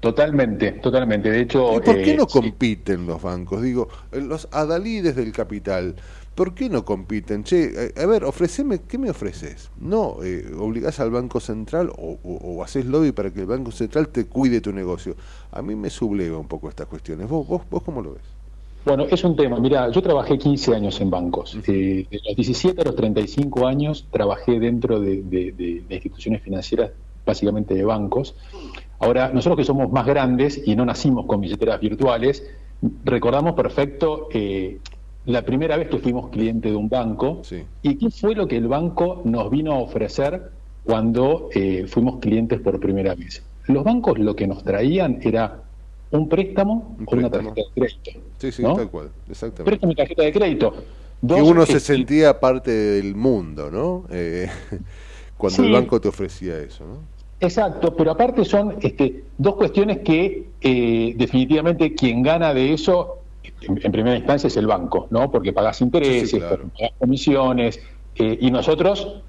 Totalmente, 0.00 0.72
totalmente. 0.72 1.30
De 1.30 1.40
hecho, 1.40 1.60
¿Y 1.70 1.80
por 1.80 2.00
qué 2.00 2.12
eh, 2.12 2.14
no 2.14 2.26
sí. 2.26 2.28
compiten 2.28 3.06
los 3.06 3.22
bancos? 3.22 3.62
Digo, 3.62 3.88
eh, 4.10 4.20
los 4.20 4.48
adalides 4.52 5.14
del 5.16 5.32
capital, 5.32 5.96
¿por 6.34 6.54
qué 6.54 6.68
no 6.68 6.84
compiten? 6.84 7.44
Che, 7.44 7.86
eh, 7.86 7.94
a 7.96 8.06
ver, 8.06 8.24
ofreceme, 8.24 8.82
¿qué 8.82 8.98
me 8.98 9.10
ofreces? 9.10 9.70
No, 9.76 10.18
eh, 10.22 10.52
obligás 10.58 10.98
al 11.00 11.10
Banco 11.10 11.40
Central 11.40 11.90
o, 11.96 12.18
o, 12.22 12.34
o 12.36 12.64
haces 12.64 12.84
lobby 12.86 13.12
para 13.12 13.32
que 13.32 13.40
el 13.40 13.46
Banco 13.46 13.70
Central 13.72 14.08
te 14.08 14.26
cuide 14.26 14.60
tu 14.60 14.72
negocio. 14.72 15.16
A 15.52 15.62
mí 15.62 15.76
me 15.76 15.88
subleva 15.90 16.38
un 16.38 16.48
poco 16.48 16.68
estas 16.68 16.88
cuestiones. 16.88 17.28
¿Vos, 17.28 17.46
vos, 17.46 17.62
vos 17.70 17.82
cómo 17.82 18.02
lo 18.02 18.14
ves? 18.14 18.41
Bueno, 18.84 19.04
es 19.08 19.22
un 19.22 19.36
tema. 19.36 19.58
Mira, 19.60 19.90
yo 19.90 20.02
trabajé 20.02 20.36
15 20.38 20.74
años 20.74 21.00
en 21.00 21.08
bancos. 21.10 21.56
Eh, 21.68 22.06
de 22.10 22.20
los 22.26 22.34
17 22.34 22.80
a 22.80 22.84
los 22.84 22.96
35 22.96 23.66
años 23.66 24.06
trabajé 24.10 24.58
dentro 24.58 24.98
de, 25.00 25.22
de- 25.22 25.52
de- 25.52 25.82
de 25.88 25.94
instituciones 25.94 26.42
financieras, 26.42 26.90
básicamente 27.24 27.74
de 27.74 27.84
bancos. 27.84 28.34
Ahora, 28.98 29.30
nosotros 29.32 29.58
que 29.58 29.64
somos 29.64 29.90
más 29.92 30.04
grandes 30.06 30.62
y 30.66 30.74
no 30.74 30.84
nacimos 30.84 31.26
con 31.26 31.40
billeteras 31.40 31.80
virtuales, 31.80 32.44
recordamos 33.04 33.54
perfecto 33.54 34.28
eh, 34.32 34.78
la 35.26 35.42
primera 35.42 35.76
vez 35.76 35.88
que 35.88 35.98
fuimos 35.98 36.30
cliente 36.30 36.70
de 36.70 36.76
un 36.76 36.88
banco 36.88 37.40
y 37.82 37.96
qué 37.96 38.10
fue 38.10 38.34
lo 38.34 38.48
que 38.48 38.56
el 38.56 38.66
banco 38.66 39.22
nos 39.24 39.48
vino 39.50 39.72
a 39.74 39.78
ofrecer 39.78 40.50
cuando 40.84 41.48
eh, 41.54 41.86
fuimos 41.86 42.18
clientes 42.18 42.58
por 42.60 42.80
primera 42.80 43.14
vez. 43.14 43.44
Los 43.68 43.84
bancos 43.84 44.18
lo 44.18 44.34
que 44.34 44.48
nos 44.48 44.64
traían 44.64 45.20
era 45.22 45.62
un 46.18 46.28
préstamo 46.28 46.96
con 47.04 47.18
una 47.18 47.30
tarjeta 47.30 47.54
de 47.54 47.64
crédito. 47.74 48.10
Sí, 48.38 48.52
sí, 48.52 48.62
¿no? 48.62 48.74
tal 48.74 48.90
cual, 48.90 49.10
exactamente. 49.30 49.64
Préstamo 49.64 49.92
y 49.92 49.96
tarjeta 49.96 50.22
de 50.22 50.32
crédito. 50.32 50.74
Dos, 51.20 51.36
que 51.36 51.42
uno 51.42 51.66
se 51.66 51.80
sentía 51.80 52.40
parte 52.40 52.70
del 52.70 53.14
mundo, 53.14 53.70
¿no? 53.70 54.04
Eh, 54.10 54.48
cuando 55.36 55.64
el 55.64 55.72
banco 55.72 56.00
te 56.00 56.08
ofrecía 56.08 56.58
eso, 56.58 56.84
¿no? 56.84 56.98
Exacto, 57.40 57.96
pero 57.96 58.12
aparte 58.12 58.44
son 58.44 58.76
este, 58.80 59.24
dos 59.36 59.56
cuestiones 59.56 59.98
que 59.98 60.46
eh, 60.60 61.14
definitivamente 61.16 61.92
quien 61.94 62.22
gana 62.22 62.54
de 62.54 62.72
eso 62.72 63.18
en, 63.62 63.80
en 63.82 63.92
primera 63.92 64.16
instancia 64.16 64.46
es 64.46 64.56
el 64.56 64.68
banco, 64.68 65.08
¿no? 65.10 65.30
Porque 65.30 65.52
pagas 65.52 65.80
intereses, 65.80 66.30
Sí, 66.30 66.38
claro. 66.38 66.68
pagas 66.78 66.92
comisiones 66.98 67.80
eh, 68.14 68.38
y 68.40 68.50
nosotros, 68.50 69.22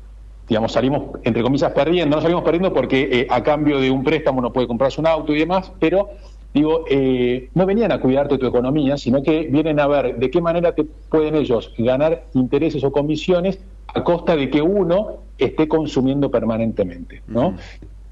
digamos, 0.47 0.73
salimos 0.73 1.19
entre 1.23 1.41
comillas 1.41 1.71
perdiendo, 1.71 2.15
no 2.15 2.21
salimos 2.21 2.43
perdiendo 2.43 2.71
porque 2.73 3.09
eh, 3.11 3.27
a 3.29 3.41
cambio 3.41 3.79
de 3.79 3.89
un 3.89 4.03
préstamo 4.03 4.39
uno 4.39 4.53
puede 4.53 4.67
comprarse 4.67 5.01
un 5.01 5.07
auto 5.07 5.33
y 5.33 5.39
demás, 5.39 5.71
pero 5.79 6.09
digo, 6.53 6.85
eh, 6.89 7.49
no 7.53 7.65
venían 7.65 7.91
a 7.91 7.99
cuidarte 7.99 8.37
tu 8.37 8.45
economía, 8.45 8.97
sino 8.97 9.23
que 9.23 9.47
vienen 9.51 9.79
a 9.79 9.87
ver 9.87 10.17
de 10.17 10.29
qué 10.29 10.41
manera 10.41 10.73
te 10.73 10.83
pueden 10.83 11.35
ellos 11.35 11.73
ganar 11.77 12.25
intereses 12.33 12.83
o 12.83 12.91
comisiones 12.91 13.59
a 13.87 14.03
costa 14.03 14.35
de 14.35 14.49
que 14.49 14.61
uno 14.61 15.23
esté 15.37 15.67
consumiendo 15.67 16.29
permanentemente, 16.29 17.21
¿no? 17.27 17.55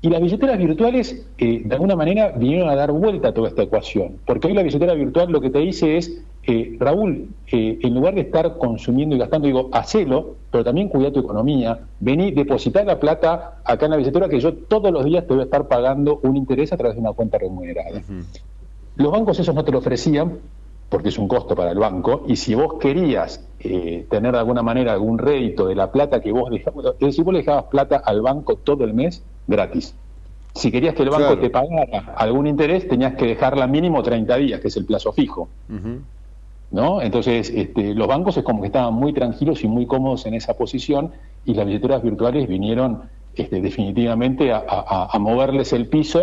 Y 0.03 0.09
las 0.09 0.19
billeteras 0.19 0.57
virtuales, 0.57 1.27
eh, 1.37 1.61
de 1.63 1.75
alguna 1.75 1.95
manera, 1.95 2.31
vinieron 2.31 2.69
a 2.69 2.75
dar 2.75 2.91
vuelta 2.91 3.27
a 3.27 3.33
toda 3.33 3.49
esta 3.49 3.61
ecuación. 3.61 4.17
Porque 4.25 4.47
hoy 4.47 4.53
la 4.53 4.63
billetera 4.63 4.95
virtual 4.95 5.31
lo 5.31 5.39
que 5.41 5.51
te 5.51 5.59
dice 5.59 5.97
es, 5.97 6.23
eh, 6.47 6.75
Raúl, 6.79 7.29
eh, 7.51 7.77
en 7.79 7.93
lugar 7.93 8.15
de 8.15 8.21
estar 8.21 8.57
consumiendo 8.57 9.15
y 9.15 9.19
gastando, 9.19 9.45
digo, 9.45 9.69
hacelo, 9.71 10.37
pero 10.49 10.63
también 10.63 10.89
cuida 10.89 11.11
tu 11.11 11.19
economía. 11.19 11.81
Vení, 11.99 12.31
depositar 12.31 12.83
la 12.83 12.99
plata 12.99 13.61
acá 13.63 13.85
en 13.85 13.91
la 13.91 13.97
billetera 13.97 14.27
que 14.27 14.39
yo 14.39 14.55
todos 14.55 14.91
los 14.91 15.05
días 15.05 15.27
te 15.27 15.33
voy 15.33 15.41
a 15.41 15.45
estar 15.45 15.67
pagando 15.67 16.19
un 16.23 16.35
interés 16.35 16.73
a 16.73 16.77
través 16.77 16.95
de 16.95 17.01
una 17.01 17.13
cuenta 17.13 17.37
remunerada. 17.37 18.01
Los 18.95 19.11
bancos 19.11 19.39
esos 19.39 19.53
no 19.53 19.63
te 19.63 19.71
lo 19.71 19.77
ofrecían 19.77 20.39
porque 20.89 21.09
es 21.09 21.17
un 21.17 21.27
costo 21.27 21.55
para 21.55 21.71
el 21.71 21.79
banco, 21.79 22.25
y 22.27 22.35
si 22.35 22.53
vos 22.53 22.73
querías 22.79 23.47
eh, 23.63 24.07
tener 24.09 24.31
de 24.33 24.39
alguna 24.39 24.61
manera 24.63 24.93
algún 24.93 25.17
rédito 25.17 25.67
de 25.67 25.75
la 25.75 25.91
plata 25.91 26.21
que 26.21 26.31
vos 26.31 26.49
dejabas, 26.49 26.85
es 26.99 27.07
decir, 27.07 27.23
vos 27.23 27.33
le 27.33 27.39
dejabas 27.39 27.65
plata 27.65 27.97
al 28.03 28.21
banco 28.21 28.55
todo 28.57 28.83
el 28.83 28.93
mes 28.93 29.23
gratis. 29.47 29.95
Si 30.53 30.69
querías 30.71 30.93
que 30.95 31.03
el 31.03 31.09
banco 31.09 31.27
Claro. 31.27 31.41
te 31.41 31.49
pagara 31.49 32.13
algún 32.17 32.45
interés, 32.47 32.87
tenías 32.87 33.15
que 33.15 33.25
dejarla 33.25 33.67
mínimo 33.67 34.03
30 34.03 34.35
días, 34.37 34.59
que 34.59 34.67
es 34.67 34.75
el 34.77 34.85
plazo 34.85 35.11
fijo. 35.13 35.47
¿no? 36.71 37.01
Entonces, 37.01 37.49
este, 37.53 37.93
los 37.93 38.07
bancos 38.07 38.37
es 38.37 38.43
como 38.43 38.61
que 38.61 38.67
estaban 38.67 38.93
muy 38.93 39.13
tranquilos 39.13 39.63
y 39.63 39.67
muy 39.67 39.85
cómodos 39.85 40.25
en 40.25 40.33
esa 40.35 40.53
posición 40.55 41.11
y 41.45 41.53
las 41.53 41.65
billeteras 41.65 42.01
virtuales 42.01 42.47
vinieron 42.47 43.03
este, 43.35 43.61
definitivamente 43.61 44.51
a, 44.53 44.63
a- 44.67 45.09
a 45.11 45.19
moverles 45.19 45.73
el 45.73 45.87
piso 45.87 46.21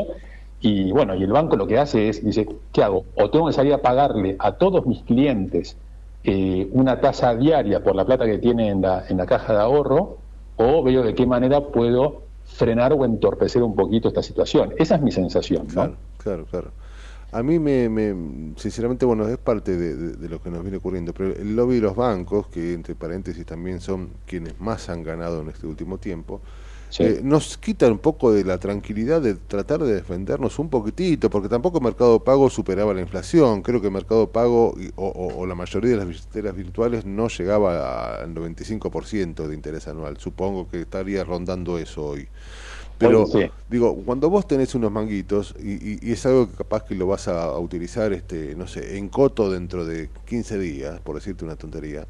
y 0.60 0.90
bueno, 0.90 1.14
y 1.14 1.22
el 1.22 1.32
banco 1.32 1.56
lo 1.56 1.66
que 1.66 1.78
hace 1.78 2.08
es, 2.08 2.24
dice, 2.24 2.48
¿qué 2.72 2.82
hago? 2.82 3.04
O 3.16 3.30
tengo 3.30 3.46
que 3.46 3.52
salir 3.52 3.72
a 3.74 3.78
pagarle 3.82 4.36
a 4.38 4.52
todos 4.52 4.86
mis 4.86 5.02
clientes 5.02 5.76
eh, 6.24 6.68
una 6.72 7.00
tasa 7.00 7.34
diaria 7.34 7.82
por 7.82 7.94
la 7.94 8.04
plata 8.04 8.26
que 8.26 8.38
tiene 8.38 8.68
en 8.70 8.82
la, 8.82 9.04
en 9.08 9.16
la 9.16 9.26
caja 9.26 9.52
de 9.52 9.60
ahorro 9.60 10.18
o 10.56 10.82
veo 10.82 11.02
de 11.02 11.14
qué 11.14 11.26
manera 11.26 11.60
puedo 11.68 12.24
frenar 12.44 12.92
o 12.92 13.04
entorpecer 13.04 13.62
un 13.62 13.76
poquito 13.76 14.08
esta 14.08 14.22
situación. 14.22 14.74
Esa 14.78 14.96
es 14.96 15.02
mi 15.02 15.12
sensación. 15.12 15.66
Claro, 15.66 15.96
claro, 16.16 16.44
claro. 16.46 16.72
A 17.30 17.42
mí 17.42 17.58
me, 17.58 17.88
me- 17.90 18.54
sinceramente, 18.56 19.04
bueno, 19.04 19.28
es 19.28 19.36
parte 19.36 19.76
de- 19.76 19.94
de 20.16 20.28
lo 20.30 20.40
que 20.40 20.50
nos 20.50 20.62
viene 20.62 20.78
ocurriendo, 20.78 21.12
pero 21.12 21.34
el 21.36 21.54
lobby 21.54 21.74
de 21.76 21.82
los 21.82 21.94
bancos, 21.94 22.48
que 22.48 22.72
entre 22.72 22.94
paréntesis 22.94 23.44
también 23.44 23.80
son 23.80 24.08
quienes 24.24 24.58
más 24.58 24.88
han 24.88 25.02
ganado 25.02 25.42
en 25.42 25.48
este 25.50 25.66
último 25.66 25.98
tiempo, 25.98 26.40
Sí. 26.90 27.02
eh, 27.04 27.20
nos 27.22 27.58
quitan 27.58 27.92
un 27.92 27.98
poco 27.98 28.32
de 28.32 28.44
la 28.44 28.58
tranquilidad 28.58 29.20
de 29.20 29.34
tratar 29.34 29.82
de 29.82 29.94
defendernos 29.94 30.58
un 30.58 30.70
poquitito, 30.70 31.28
porque 31.30 31.48
tampoco 31.48 31.80
Mercado 31.80 32.24
Pago 32.24 32.48
superaba 32.50 32.94
la 32.94 33.00
inflación, 33.02 33.62
creo 33.62 33.80
que 33.82 33.90
Mercado 33.90 34.30
Pago 34.30 34.74
y- 34.78 34.88
o, 34.96 35.06
o- 35.08 35.38
o 35.40 35.46
la 35.46 35.54
mayoría 35.54 35.90
de 35.92 35.96
las 35.98 36.08
billeteras 36.08 36.56
virtuales 36.56 37.04
no 37.04 37.28
llegaba 37.28 38.22
al 38.22 38.32
95% 38.34 39.46
de 39.48 39.54
interés 39.54 39.86
anual, 39.88 40.16
supongo 40.18 40.68
que 40.68 40.80
estaría 40.82 41.24
rondando 41.24 41.78
eso 41.78 42.04
hoy. 42.06 42.28
Pero 42.98 43.26
sí. 43.26 43.48
digo, 43.68 43.94
cuando 44.04 44.28
vos 44.28 44.48
tenés 44.48 44.74
unos 44.74 44.90
manguitos 44.90 45.54
y, 45.62 45.72
y- 45.74 45.98
y 46.02 46.12
es 46.12 46.26
algo 46.26 46.48
que 46.50 46.56
capaz 46.56 46.82
que 46.84 46.94
lo 46.96 47.06
vas 47.06 47.28
a, 47.28 47.44
a 47.44 47.58
utilizar, 47.58 48.12
este, 48.12 48.56
no 48.56 48.66
sé, 48.66 48.98
en 48.98 49.08
coto 49.08 49.50
dentro 49.50 49.84
de 49.84 50.10
15 50.26 50.58
días, 50.58 50.98
por 51.00 51.14
decirte 51.14 51.44
una 51.44 51.54
tontería, 51.56 52.06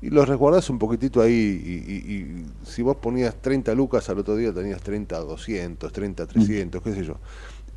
y 0.00 0.10
los 0.10 0.28
resguardás 0.28 0.70
un 0.70 0.78
poquitito 0.78 1.20
ahí 1.20 1.32
y, 1.32 1.92
y- 1.92 2.14
y 2.14 2.46
si 2.64 2.82
vos 2.82 2.96
ponías 2.96 3.34
30 3.40 3.74
lucas 3.74 4.08
al 4.08 4.18
otro 4.18 4.36
día 4.36 4.52
tenías 4.52 4.80
30 4.82 5.18
200, 5.18 5.92
30 5.92 6.26
300, 6.26 6.82
qué 6.82 6.92
sé 6.94 7.04
yo. 7.04 7.16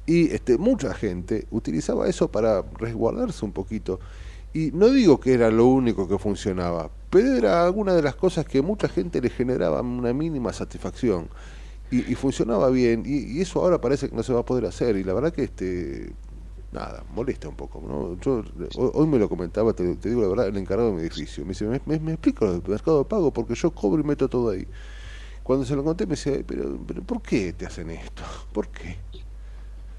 Y 0.05 0.31
este, 0.31 0.57
mucha 0.57 0.93
gente 0.93 1.47
utilizaba 1.51 2.07
eso 2.07 2.29
para 2.31 2.63
resguardarse 2.77 3.43
un 3.45 3.51
poquito. 3.51 3.99
Y 4.53 4.71
no 4.73 4.89
digo 4.89 5.19
que 5.19 5.33
era 5.33 5.49
lo 5.49 5.65
único 5.67 6.07
que 6.07 6.17
funcionaba, 6.19 6.89
pero 7.09 7.35
era 7.35 7.63
alguna 7.63 7.93
de 7.95 8.01
las 8.01 8.15
cosas 8.15 8.45
que 8.45 8.61
mucha 8.61 8.89
gente 8.89 9.21
le 9.21 9.29
generaba 9.29 9.81
una 9.81 10.11
mínima 10.13 10.51
satisfacción. 10.53 11.29
Y, 11.89 12.11
y 12.11 12.15
funcionaba 12.15 12.69
bien, 12.69 13.03
y, 13.05 13.37
y 13.37 13.41
eso 13.41 13.61
ahora 13.61 13.79
parece 13.81 14.09
que 14.09 14.15
no 14.15 14.23
se 14.23 14.31
va 14.33 14.41
a 14.41 14.45
poder 14.45 14.65
hacer. 14.65 14.95
Y 14.97 15.03
la 15.03 15.13
verdad 15.13 15.33
que 15.33 15.43
este 15.43 16.11
nada, 16.71 17.03
molesta 17.13 17.49
un 17.49 17.55
poco. 17.55 17.81
¿no? 17.85 18.19
Yo 18.21 18.43
hoy, 18.77 18.91
hoy 18.93 19.07
me 19.07 19.19
lo 19.19 19.29
comentaba, 19.29 19.73
te, 19.73 19.95
te 19.95 20.09
digo 20.09 20.21
la 20.21 20.27
verdad, 20.27 20.47
el 20.47 20.57
encargado 20.57 20.89
de 20.89 20.95
mi 20.95 21.01
edificio. 21.01 21.43
Me 21.43 21.49
dice, 21.49 21.65
¿me, 21.65 21.81
me, 21.85 21.99
me 21.99 22.11
explico 22.13 22.45
lo 22.45 22.53
del 22.53 22.63
mercado 22.67 22.99
de 22.99 23.05
pago? 23.05 23.31
Porque 23.31 23.55
yo 23.55 23.71
cobro 23.71 24.01
y 24.01 24.05
meto 24.05 24.27
todo 24.29 24.51
ahí. 24.51 24.67
Cuando 25.43 25.65
se 25.65 25.75
lo 25.75 25.83
conté 25.83 26.05
me 26.05 26.11
decía, 26.11 26.33
pero, 26.45 26.79
pero 26.87 27.01
¿por 27.03 27.21
qué 27.21 27.53
te 27.53 27.65
hacen 27.65 27.89
esto? 27.89 28.23
¿Por 28.53 28.67
qué? 28.69 28.97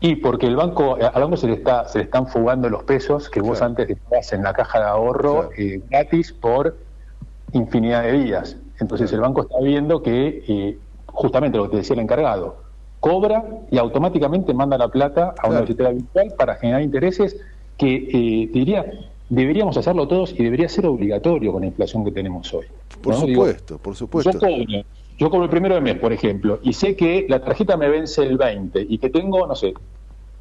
Y 0.00 0.16
porque 0.16 0.46
el 0.46 0.56
banco, 0.56 0.96
al 0.96 1.22
banco 1.22 1.36
se 1.36 1.46
le 1.46 1.54
está, 1.54 1.86
se 1.86 1.98
le 1.98 2.04
están 2.04 2.26
fugando 2.26 2.68
los 2.68 2.82
pesos 2.82 3.30
que 3.30 3.40
vos 3.40 3.62
antes 3.62 3.86
dejabas 3.86 4.32
en 4.32 4.42
la 4.42 4.52
caja 4.52 4.80
de 4.80 4.84
ahorro 4.86 5.50
eh, 5.56 5.80
gratis 5.90 6.32
por 6.32 6.76
infinidad 7.52 8.02
de 8.02 8.12
días. 8.12 8.56
Entonces 8.80 9.12
el 9.12 9.20
banco 9.20 9.42
está 9.42 9.60
viendo 9.60 10.02
que 10.02 10.44
eh, 10.48 10.78
justamente 11.06 11.56
lo 11.56 11.64
que 11.64 11.70
te 11.70 11.76
decía 11.78 11.94
el 11.94 12.00
encargado, 12.00 12.61
cobra 13.02 13.44
y 13.70 13.78
automáticamente 13.78 14.54
manda 14.54 14.78
la 14.78 14.88
plata 14.88 15.34
a 15.42 15.48
una 15.48 15.60
billetera 15.62 15.90
virtual 15.90 16.32
para 16.38 16.54
generar 16.54 16.82
intereses 16.82 17.36
que 17.76 17.94
eh, 17.96 18.50
te 18.52 18.58
diría 18.60 18.86
deberíamos 19.28 19.76
hacerlo 19.78 20.06
todos 20.06 20.34
y 20.38 20.44
debería 20.44 20.68
ser 20.68 20.86
obligatorio 20.86 21.52
con 21.52 21.62
la 21.62 21.66
inflación 21.66 22.04
que 22.04 22.12
tenemos 22.12 22.52
hoy. 22.54 22.66
Por 23.02 23.14
¿no? 23.14 23.26
Digo, 23.26 23.42
supuesto, 23.42 23.78
por 23.78 23.96
supuesto. 23.96 24.30
yo 24.30 24.38
cobro, 24.38 24.84
yo 25.18 25.30
cobro 25.30 25.44
el 25.44 25.50
primero 25.50 25.74
de 25.74 25.80
mes, 25.80 25.96
por 25.96 26.12
ejemplo, 26.12 26.60
y 26.62 26.74
sé 26.74 26.94
que 26.96 27.26
la 27.28 27.42
tarjeta 27.42 27.76
me 27.78 27.88
vence 27.88 28.22
el 28.22 28.36
20 28.36 28.86
y 28.88 28.98
que 28.98 29.08
tengo, 29.08 29.46
no 29.46 29.56
sé, 29.56 29.72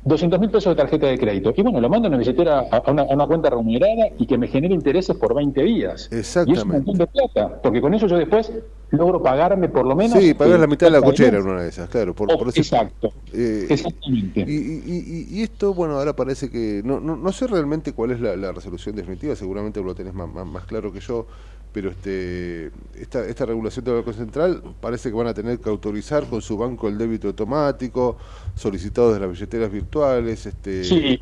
200 0.04 0.40
mil 0.40 0.50
pesos 0.50 0.72
de 0.72 0.76
tarjeta 0.82 1.08
de 1.08 1.18
crédito. 1.18 1.54
Y 1.56 1.62
bueno, 1.62 1.80
lo 1.80 1.90
mando 1.90 2.08
a 2.08 2.10
una 2.10 2.18
billetera, 2.18 2.60
a 2.72 2.92
una, 2.92 3.04
a 3.04 3.14
una 3.14 3.28
cuenta 3.28 3.50
remunerada 3.50 4.08
y 4.18 4.26
que 4.26 4.38
me 4.38 4.48
genere 4.48 4.74
intereses 4.74 5.16
por 5.16 5.36
20 5.36 5.62
días. 5.64 6.10
Y 6.12 6.18
es 6.20 6.64
un 6.64 6.72
montón 6.72 6.98
de 6.98 7.08
plata, 7.08 7.62
porque 7.62 7.82
con 7.82 7.94
eso 7.94 8.08
yo 8.08 8.18
después 8.18 8.52
logro 8.90 9.22
pagarme 9.22 9.70
por 9.70 9.86
lo 9.86 9.96
menos... 9.96 10.20
Sí, 10.20 10.34
pagas 10.34 10.58
eh, 10.58 10.62
la 10.62 10.68
mitad 10.68 10.88
de 10.88 10.92
la 10.92 11.02
cochera 11.02 11.38
en 11.38 11.48
una 11.48 11.62
de 11.62 11.70
esas, 11.70 11.88
claro. 11.90 12.14
Por, 12.14 12.32
Oh, 12.32 12.38
por 12.38 12.50
exacto, 12.50 13.14
Eh, 13.34 13.68
exactamente. 13.70 14.42
Y, 14.42 14.56
y- 14.56 15.28
y- 15.32 15.40
y 15.40 15.44
esto, 15.44 15.74
bueno, 15.74 15.98
ahora 15.98 16.16
parece 16.16 16.50
que. 16.50 16.82
No, 16.84 17.00
no, 17.00 17.16
no 17.16 17.32
sé 17.32 17.48
realmente 17.48 17.94
cuál 17.94 18.12
es 18.12 18.20
la, 18.20 18.36
la 18.36 18.52
resolución 18.52 18.96
definitiva, 18.96 19.36
seguramente 19.36 19.82
lo 19.82 19.96
tenés 19.96 20.14
más, 20.14 20.28
más, 20.30 20.46
más 20.46 20.66
claro 20.66 20.92
que 20.92 21.00
yo, 21.00 21.28
pero 21.72 21.90
este 21.90 22.72
esta, 22.96 23.26
esta 23.26 23.46
regulación 23.46 23.86
del 23.86 23.96
Banco 23.96 24.14
Central 24.14 24.62
parece 24.80 25.10
que 25.10 25.16
van 25.16 25.28
a 25.28 25.34
tener 25.34 25.60
que 25.60 25.70
autorizar 25.70 26.26
con 26.26 26.42
su 26.42 26.58
banco 26.58 26.88
el 26.88 26.98
débito 26.98 27.28
automático, 27.30 28.18
solicitado 28.56 29.14
de 29.14 29.20
las 29.20 29.30
billeteras 29.32 29.72
virtuales. 29.72 30.46
este 30.46 30.84
Sí, 30.84 31.20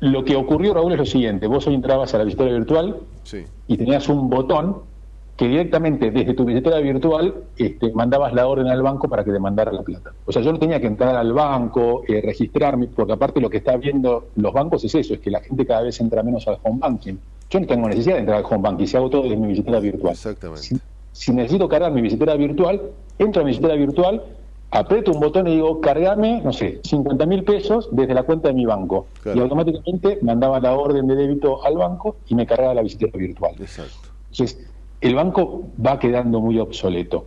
lo 0.00 0.24
que 0.24 0.36
ocurrió, 0.36 0.74
Raúl, 0.74 0.92
es 0.92 0.98
lo 0.98 1.06
siguiente. 1.06 1.46
Vos 1.46 1.66
hoy 1.66 1.74
entrabas 1.74 2.14
a 2.14 2.18
la 2.18 2.24
billetera 2.24 2.52
virtual 2.52 2.96
Sí. 3.24 3.44
y 3.66 3.76
tenías 3.76 4.08
un 4.08 4.28
botón 4.30 4.88
que 5.36 5.48
directamente 5.48 6.10
desde 6.10 6.34
tu 6.34 6.44
billetera 6.44 6.78
virtual 6.80 7.34
este, 7.56 7.92
mandabas 7.94 8.34
la 8.34 8.46
orden 8.46 8.66
al 8.68 8.82
banco 8.82 9.08
para 9.08 9.24
que 9.24 9.32
te 9.32 9.38
mandara 9.38 9.72
la 9.72 9.80
plata. 9.82 10.12
O 10.26 10.32
sea, 10.32 10.42
yo 10.42 10.52
no 10.52 10.58
tenía 10.58 10.78
que 10.80 10.86
entrar 10.86 11.16
al 11.16 11.32
banco, 11.32 12.02
eh, 12.06 12.20
registrarme, 12.22 12.88
porque 12.88 13.14
aparte 13.14 13.40
lo 13.40 13.48
que 13.48 13.56
está 13.56 13.74
viendo 13.78 14.28
los 14.36 14.52
bancos 14.52 14.84
es 14.84 14.94
eso, 14.94 15.14
es 15.14 15.20
que 15.20 15.30
la 15.30 15.40
gente 15.40 15.64
cada 15.64 15.80
vez 15.82 15.98
entra 15.98 16.22
menos 16.22 16.46
al 16.46 16.58
home 16.62 16.78
banking. 16.80 17.14
Yo 17.50 17.60
no 17.60 17.66
tengo 17.66 17.88
necesidad 17.88 18.14
de 18.14 18.20
entrar 18.20 18.38
al 18.38 18.44
home 18.44 18.58
banking, 18.62 18.86
si 18.86 18.96
hago 18.96 19.10
todo 19.10 19.22
desde 19.22 19.36
mi 19.36 19.48
billetera 19.48 19.80
virtual. 19.80 20.12
Exactamente. 20.12 20.62
Si, 20.62 20.76
si 21.12 21.32
necesito 21.32 21.68
cargar 21.68 21.90
mi 21.92 22.00
billetera 22.00 22.34
virtual, 22.36 22.80
entro 23.18 23.42
a 23.42 23.44
mi 23.44 23.50
billetera 23.50 23.74
virtual, 23.74 24.22
aprieto 24.70 25.10
un 25.10 25.18
botón 25.20 25.48
y 25.48 25.56
digo, 25.56 25.80
cargame, 25.80 26.40
no 26.44 26.52
sé, 26.52 26.80
50 26.84 27.26
mil 27.26 27.42
pesos 27.42 27.88
desde 27.90 28.14
la 28.14 28.22
cuenta 28.22 28.48
de 28.48 28.54
mi 28.54 28.66
banco. 28.66 29.08
Claro. 29.22 29.36
Y 29.38 29.42
automáticamente 29.42 30.18
mandaba 30.22 30.60
la 30.60 30.74
orden 30.74 31.08
de 31.08 31.16
débito 31.16 31.64
al 31.64 31.76
banco 31.76 32.16
y 32.28 32.34
me 32.36 32.46
cargaba 32.46 32.74
la 32.74 32.82
billetera 32.82 33.18
virtual. 33.18 33.54
Exacto. 33.58 34.08
Entonces, 34.30 34.64
el 35.00 35.14
banco 35.16 35.62
va 35.84 35.98
quedando 35.98 36.40
muy 36.40 36.58
obsoleto. 36.60 37.26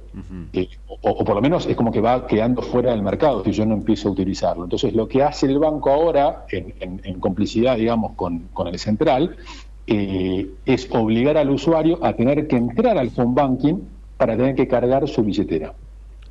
Eh, 0.53 0.69
o, 0.88 1.09
o 1.09 1.26
por 1.26 1.36
lo 1.36 1.41
menos 1.41 1.65
es 1.65 1.76
como 1.76 1.91
que 1.91 1.99
va 1.99 2.28
quedando 2.28 2.61
fuera 2.61 2.91
del 2.91 3.01
mercado 3.01 3.43
si 3.43 3.51
yo 3.51 3.65
no 3.65 3.74
empiezo 3.74 4.07
a 4.07 4.11
utilizarlo. 4.11 4.63
Entonces, 4.63 4.93
lo 4.93 5.07
que 5.09 5.21
hace 5.24 5.47
el 5.47 5.59
banco 5.59 5.89
ahora, 5.89 6.45
en, 6.51 6.74
en- 6.80 7.01
en 7.03 7.19
complicidad, 7.19 7.76
digamos, 7.76 8.13
con, 8.13 8.47
con 8.53 8.67
el 8.67 8.78
central, 8.80 9.36
eh, 9.88 10.49
es 10.65 10.88
obligar 10.91 11.38
al 11.38 11.49
usuario 11.49 12.03
a 12.03 12.13
tener 12.15 12.47
que 12.47 12.55
entrar 12.55 12.97
al 12.97 13.11
home 13.15 13.34
banking 13.34 13.75
para 14.17 14.38
tener 14.38 14.55
que 14.55 14.67
cargar 14.67 15.07
su 15.07 15.23
billetera. 15.23 15.73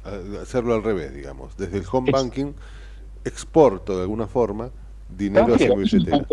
A- 0.04 0.42
Hacerlo 0.42 0.74
al 0.74 0.82
revés, 0.82 1.14
digamos. 1.14 1.56
Desde 1.56 1.78
el 1.78 1.84
home 1.90 2.10
banking 2.10 2.52
exporto 3.24 3.96
de 3.96 4.02
alguna 4.02 4.26
forma 4.26 4.70
dinero 5.08 5.54
hacia 5.54 5.74
mi 5.76 5.82
billetera. 5.82 6.24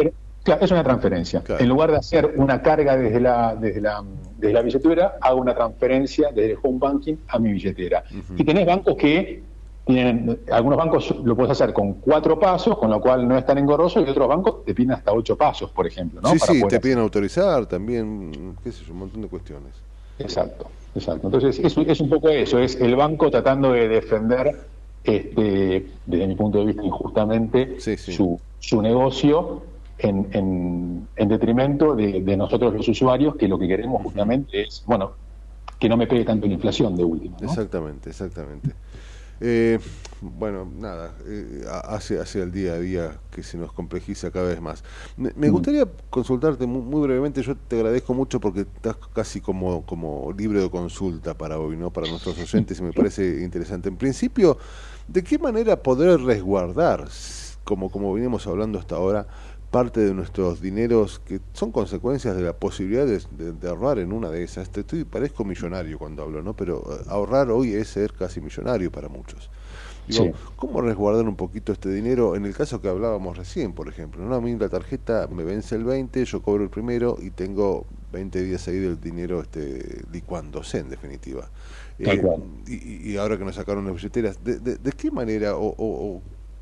claro, 0.43 0.61
es 0.65 0.72
una 0.72 0.84
transferencia. 0.84 1.43
En 1.59 1.67
lugar 1.70 1.91
de 1.91 1.97
hacer 1.97 2.34
una 2.38 2.61
carga 2.61 2.97
desde 2.97 3.20
la, 3.20 3.55
desde 3.55 3.82
la, 3.82 4.03
desde 4.38 4.53
la 4.53 4.61
billetera, 4.61 5.15
hago 5.22 5.41
una 5.41 5.53
transferencia 5.53 6.30
desde 6.34 6.51
el 6.53 6.57
home 6.63 6.80
banking 6.80 7.15
a 7.28 7.38
mi 7.39 7.51
billetera. 7.51 8.03
Y 8.38 8.43
tenés 8.43 8.65
bancos 8.65 8.95
que 8.95 9.43
tienen, 9.93 10.39
algunos 10.51 10.77
bancos 10.77 11.15
lo 11.23 11.35
puedes 11.35 11.51
hacer 11.51 11.73
con 11.73 11.93
cuatro 11.93 12.39
pasos, 12.39 12.77
con 12.77 12.91
lo 12.91 13.01
cual 13.01 13.27
no 13.27 13.35
es 13.35 13.45
tan 13.45 13.57
engorroso, 13.57 13.99
y 14.01 14.03
otros 14.03 14.27
bancos 14.27 14.63
te 14.63 14.75
piden 14.75 14.91
hasta 14.91 15.11
ocho 15.11 15.35
pasos, 15.35 15.71
por 15.71 15.87
ejemplo. 15.87 16.21
¿no? 16.21 16.29
Sí, 16.29 16.37
Para 16.39 16.53
sí, 16.53 16.59
poder 16.59 16.79
te 16.79 16.79
piden 16.79 16.99
autorizar 16.99 17.65
también, 17.65 18.55
qué 18.63 18.71
sé 18.71 18.85
yo, 18.85 18.93
un 18.93 18.99
montón 18.99 19.21
de 19.23 19.27
cuestiones. 19.27 19.73
Exacto, 20.19 20.67
exacto. 20.93 21.27
Entonces 21.27 21.59
es, 21.59 21.75
es 21.75 22.01
un 22.01 22.09
poco 22.09 22.29
eso, 22.29 22.59
es 22.59 22.75
el 22.79 22.95
banco 22.95 23.31
tratando 23.31 23.71
de 23.71 23.87
defender, 23.87 24.59
este, 25.03 25.87
desde 26.05 26.27
mi 26.27 26.35
punto 26.35 26.59
de 26.59 26.65
vista 26.65 26.83
injustamente, 26.83 27.79
Su, 27.79 28.39
su 28.59 28.81
negocio 28.83 29.63
en, 29.97 30.27
en, 30.33 31.07
en 31.15 31.27
detrimento 31.29 31.95
de, 31.95 32.21
de 32.21 32.37
nosotros 32.37 32.75
los 32.75 32.87
usuarios, 32.87 33.35
que 33.37 33.47
lo 33.47 33.57
que 33.57 33.67
queremos 33.67 34.03
justamente 34.03 34.61
es, 34.61 34.83
bueno, 34.85 35.13
que 35.79 35.89
no 35.89 35.97
me 35.97 36.05
pegue 36.05 36.25
tanto 36.25 36.45
la 36.45 36.53
inflación 36.53 36.95
de 36.95 37.03
última. 37.05 37.37
¿no? 37.41 37.47
Exactamente, 37.47 38.09
exactamente. 38.09 38.69
Eh, 39.41 39.79
bueno, 40.21 40.69
nada, 40.77 41.15
eh, 41.25 41.63
hace, 41.85 42.19
hace 42.19 42.41
el 42.41 42.51
día 42.51 42.73
a 42.73 42.79
día 42.79 43.19
que 43.31 43.41
se 43.41 43.57
nos 43.57 43.71
complejiza 43.71 44.31
cada 44.31 44.49
vez 44.49 44.59
más. 44.59 44.83
Me, 45.15 45.31
me 45.35 45.49
gustaría 45.49 45.87
consultarte 46.09 46.65
muy, 46.65 46.81
muy 46.81 47.01
brevemente, 47.01 47.41
yo 47.41 47.55
te 47.55 47.77
agradezco 47.77 48.13
mucho 48.13 48.39
porque 48.39 48.61
estás 48.61 48.97
casi 49.13 49.39
como, 49.39 49.85
como 49.85 50.33
libre 50.37 50.61
de 50.61 50.69
consulta 50.69 51.37
para 51.37 51.57
hoy, 51.57 51.77
¿no? 51.77 51.91
Para 51.91 52.09
nuestros 52.09 52.37
oyentes 52.37 52.79
y 52.79 52.83
me 52.83 52.91
parece 52.91 53.41
interesante. 53.41 53.87
En 53.87 53.95
principio, 53.95 54.57
¿de 55.07 55.23
qué 55.23 55.39
manera 55.39 55.81
poder 55.81 56.19
resguardar, 56.19 57.07
como, 57.63 57.89
como 57.89 58.13
venimos 58.13 58.45
hablando 58.45 58.77
hasta 58.77 58.95
ahora, 58.95 59.25
parte 59.72 59.99
de 59.99 60.13
nuestros 60.13 60.61
dineros 60.61 61.20
que 61.20 61.39
son 61.53 61.72
consecuencias 61.72 62.36
de 62.36 62.41
la 62.43 62.53
posibilidad 62.53 63.05
de, 63.05 63.22
de- 63.38 63.51
de 63.53 63.70
ahorrar 63.70 63.99
en 63.99 64.11
una 64.13 64.30
de 64.30 64.43
esas. 64.43 64.70
Te 64.70 64.82
estoy, 64.82 65.03
parezco 65.03 65.43
millonario 65.45 65.97
cuando 65.99 66.24
hablo, 66.24 66.41
¿no? 66.41 66.55
Pero 66.55 66.84
eh, 66.91 67.03
ahorrar 67.07 67.51
hoy 67.51 67.74
es 67.74 67.88
ser 67.89 68.13
casi 68.13 68.41
millonario 68.41 68.91
para 68.91 69.07
muchos. 69.09 69.49
Digo, 70.07 70.24
Sí. 70.26 70.32
¿cómo 70.55 70.82
resguardar 70.82 71.26
un 71.28 71.36
poquito 71.36 71.72
este 71.72 71.89
dinero 71.89 72.36
en 72.36 72.45
el 72.47 72.55
caso 72.55 72.82
que 72.82 72.88
hablábamos 72.89 73.38
recién, 73.38 73.74
por 73.74 73.88
ejemplo? 73.88 74.26
¿no? 74.26 74.34
A 74.34 74.41
mí 74.41 74.57
la 74.57 74.67
tarjeta 74.70 75.28
me 75.32 75.43
vence 75.43 75.76
el 75.76 75.84
20, 75.84 76.26
yo 76.26 76.41
cobro 76.41 76.63
el 76.63 76.72
primero 76.72 77.17
y 77.22 77.30
tengo 77.30 77.86
20 78.11 78.41
días 78.41 78.67
ahí 78.67 78.80
del 78.80 78.99
dinero 78.99 79.39
este, 79.41 80.01
licuándose, 80.11 80.80
en 80.80 80.89
definitiva. 80.89 81.47
Tal 82.03 82.17
Eh, 82.17 82.22
cual. 82.22 82.41
y, 82.67 83.11
y 83.11 83.17
ahora 83.17 83.38
que 83.38 83.45
nos 83.45 83.53
sacaron 83.55 83.86
las 83.86 83.93
billeteras, 83.93 84.43
¿de, 84.43 84.57
de- 84.59 84.78
de 84.78 84.91
qué 84.93 85.11
manera 85.11 85.55
o, 85.57 85.67
o- 85.67 85.76
o 86.17 86.22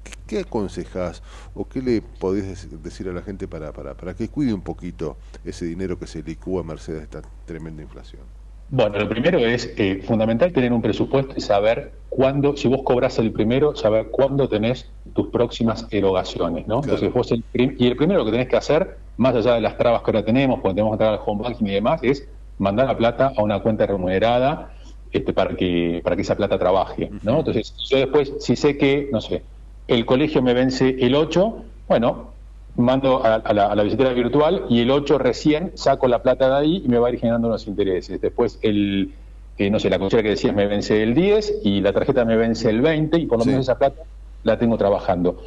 qué, 0.10 0.16
qué 0.26 0.40
aconsejás 0.40 1.24
o 1.54 1.68
qué 1.68 1.82
le 1.82 2.02
podés 2.02 2.70
dec- 2.70 2.80
decir 2.82 3.08
a 3.10 3.14
la 3.14 3.22
gente 3.22 3.48
para, 3.48 3.74
para, 3.74 3.96
para 3.96 4.14
que 4.16 4.30
cuide 4.30 4.54
un 4.54 4.62
poquito 4.62 5.18
ese 5.44 5.66
dinero 5.66 5.98
que 6.00 6.08
se 6.08 6.24
licúa 6.24 6.62
a 6.62 6.64
merced 6.64 6.96
de 6.98 7.04
esta 7.04 7.22
tremenda 7.46 7.84
inflación? 7.84 8.24
Bueno, 8.70 9.00
lo 9.00 9.08
primero 9.08 9.40
es 9.40 9.74
eh, 9.78 10.02
fundamental 10.06 10.52
tener 10.52 10.74
un 10.74 10.82
presupuesto 10.82 11.34
y 11.38 11.42
saber 11.42 12.02
cuándo, 12.10 12.58
si 12.58 12.68
vos 12.68 12.82
cobras 12.84 13.18
el 13.18 13.32
primero, 13.32 13.76
saber 13.76 14.10
cuándo 14.12 14.50
tenés 14.50 14.94
tus 15.14 15.30
próximas 15.30 15.88
erogaciones, 15.90 16.68
¿no? 16.68 16.82
Entonces 16.84 17.12
vos 17.14 17.32
el 17.32 17.46
y 17.54 17.88
el 17.88 17.96
primero 17.96 18.26
que 18.26 18.32
tenés 18.32 18.50
que 18.50 18.58
hacer, 18.58 19.00
más 19.16 19.36
allá 19.36 19.54
de 19.54 19.62
las 19.62 19.78
trabas 19.78 20.02
que 20.02 20.12
ahora 20.12 20.26
tenemos, 20.26 20.60
cuando 20.60 20.76
tenemos 20.76 20.92
que 20.92 21.04
entrar 21.04 21.14
al 21.14 21.20
home 21.26 21.44
banking 21.44 21.66
y 21.68 21.72
demás, 21.76 22.02
es 22.04 22.28
mandar 22.58 22.88
la 22.88 22.98
plata 22.98 23.32
a 23.38 23.42
una 23.42 23.62
cuenta 23.62 23.86
remunerada 23.86 24.74
este, 25.12 25.32
para 25.32 25.56
que 25.56 26.02
para 26.04 26.18
que 26.18 26.24
esa 26.24 26.36
plata 26.36 26.60
trabaje, 26.60 27.16
¿no? 27.22 27.40
Entonces 27.40 27.74
yo 27.90 27.98
después, 28.00 28.34
si 28.40 28.58
sé 28.58 28.78
que, 28.78 29.08
no 29.14 29.22
sé, 29.22 29.46
el 29.88 30.06
colegio 30.06 30.42
me 30.42 30.54
vence 30.54 30.98
el 31.00 31.16
8, 31.16 31.56
bueno, 31.88 32.32
mando 32.76 33.26
a, 33.26 33.36
a 33.36 33.54
la, 33.54 33.68
a 33.68 33.76
la 33.76 33.84
billetera 33.84 34.14
virtual 34.14 34.66
y 34.70 34.82
el 34.82 34.92
8 34.92 35.18
recién 35.18 35.72
saco 35.76 36.08
la 36.08 36.22
plata 36.22 36.50
de 36.50 36.56
ahí 36.56 36.82
y 36.86 36.88
me 36.88 37.00
va 37.00 37.08
a 37.08 37.12
ir 37.12 37.20
generando 37.20 37.48
unos 37.48 37.68
intereses. 37.68 38.22
Después 38.22 38.60
el, 38.62 39.14
eh, 39.58 39.70
no 39.70 39.80
sé, 39.80 39.90
la 39.90 39.98
cochera 39.98 40.22
que 40.24 40.30
decías 40.30 40.56
me 40.56 40.68
vence 40.68 41.02
el 41.02 41.16
10 41.16 41.62
y 41.64 41.82
la 41.82 41.92
tarjeta 41.94 42.26
me 42.26 42.38
vence 42.38 42.70
el 42.70 42.82
20 42.82 43.18
y 43.18 43.26
por 43.26 43.40
lo 43.40 43.46
menos 43.46 43.62
esa 43.62 43.78
plata 43.78 44.04
la 44.44 44.60
tengo 44.60 44.78
trabajando. 44.78 45.42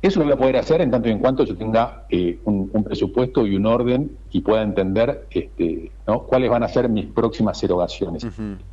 Eso 0.00 0.20
lo 0.20 0.26
voy 0.26 0.34
a 0.34 0.36
poder 0.36 0.56
hacer 0.56 0.80
en 0.80 0.90
tanto 0.90 1.08
y 1.08 1.12
en 1.12 1.18
cuanto 1.18 1.44
yo 1.44 1.56
tenga 1.56 2.04
eh, 2.08 2.38
un, 2.44 2.70
un 2.72 2.84
presupuesto 2.84 3.44
y 3.46 3.56
un 3.56 3.66
orden 3.66 4.16
y 4.30 4.42
pueda 4.42 4.62
entender 4.62 5.26
este, 5.30 5.90
¿no? 6.06 6.22
cuáles 6.22 6.50
van 6.50 6.62
a 6.62 6.68
ser 6.68 6.88
mis 6.88 7.06
próximas 7.06 7.62
erogaciones. 7.62 8.24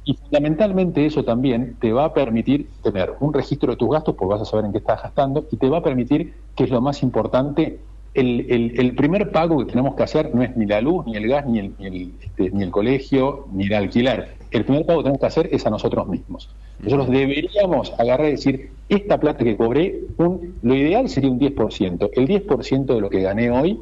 Y 0.04 0.14
fundamentalmente 0.14 1.06
eso 1.06 1.24
también 1.24 1.78
te 1.80 1.92
va 1.92 2.06
a 2.06 2.14
permitir 2.14 2.70
tener 2.84 3.14
un 3.20 3.34
registro 3.34 3.72
de 3.72 3.78
tus 3.78 3.90
gastos, 3.90 4.16
porque 4.16 4.34
vas 4.34 4.42
a 4.42 4.46
saber 4.46 4.66
en 4.66 4.72
qué 4.72 4.78
estás 4.78 5.02
gastando, 5.02 5.46
y 5.52 5.58
te 5.58 5.68
va 5.68 5.80
a 5.80 5.84
permitir, 5.84 6.36
que 6.56 6.66
es 6.66 6.70
lo 6.70 6.82
más 6.82 7.02
importante, 7.02 7.80
el, 8.16 8.46
el- 8.50 8.80
el 8.80 8.96
primer 8.96 9.32
pago 9.32 9.60
que 9.60 9.66
tenemos 9.72 9.96
que 9.96 10.04
hacer 10.04 10.34
no 10.34 10.42
es 10.44 10.56
ni 10.58 10.66
la 10.66 10.82
luz, 10.82 11.06
ni 11.06 11.16
el 11.16 11.28
gas, 11.28 11.46
ni 11.46 11.60
el, 11.60 11.76
ni 11.78 11.86
el, 11.88 12.20
este, 12.22 12.50
ni 12.52 12.64
el 12.64 12.72
colegio, 12.72 13.46
ni 13.54 13.66
el 13.66 13.74
alquiler. 13.74 14.38
El 14.52 14.64
primer 14.66 14.86
pago 14.86 15.00
que 15.00 15.04
tenemos 15.04 15.20
que 15.20 15.28
hacer 15.28 15.50
es 15.52 15.66
a 15.68 15.70
nosotros 15.70 16.08
mismos. 16.08 16.56
Nosotros 16.80 17.10
deberíamos 17.10 17.94
agarrar 18.00 18.28
y 18.28 18.32
decir, 18.32 18.78
esta 18.90 19.20
plata 19.20 19.44
que 19.44 19.58
cobré, 19.58 20.02
un- 20.18 20.58
lo 20.62 20.76
ideal 20.76 21.10
sería 21.10 21.30
un 21.30 21.40
10%. 21.40 22.10
El 22.14 22.26
10% 22.28 22.96
de 22.96 23.02
lo 23.02 23.10
que 23.10 23.22
gané 23.22 23.52
hoy 23.52 23.82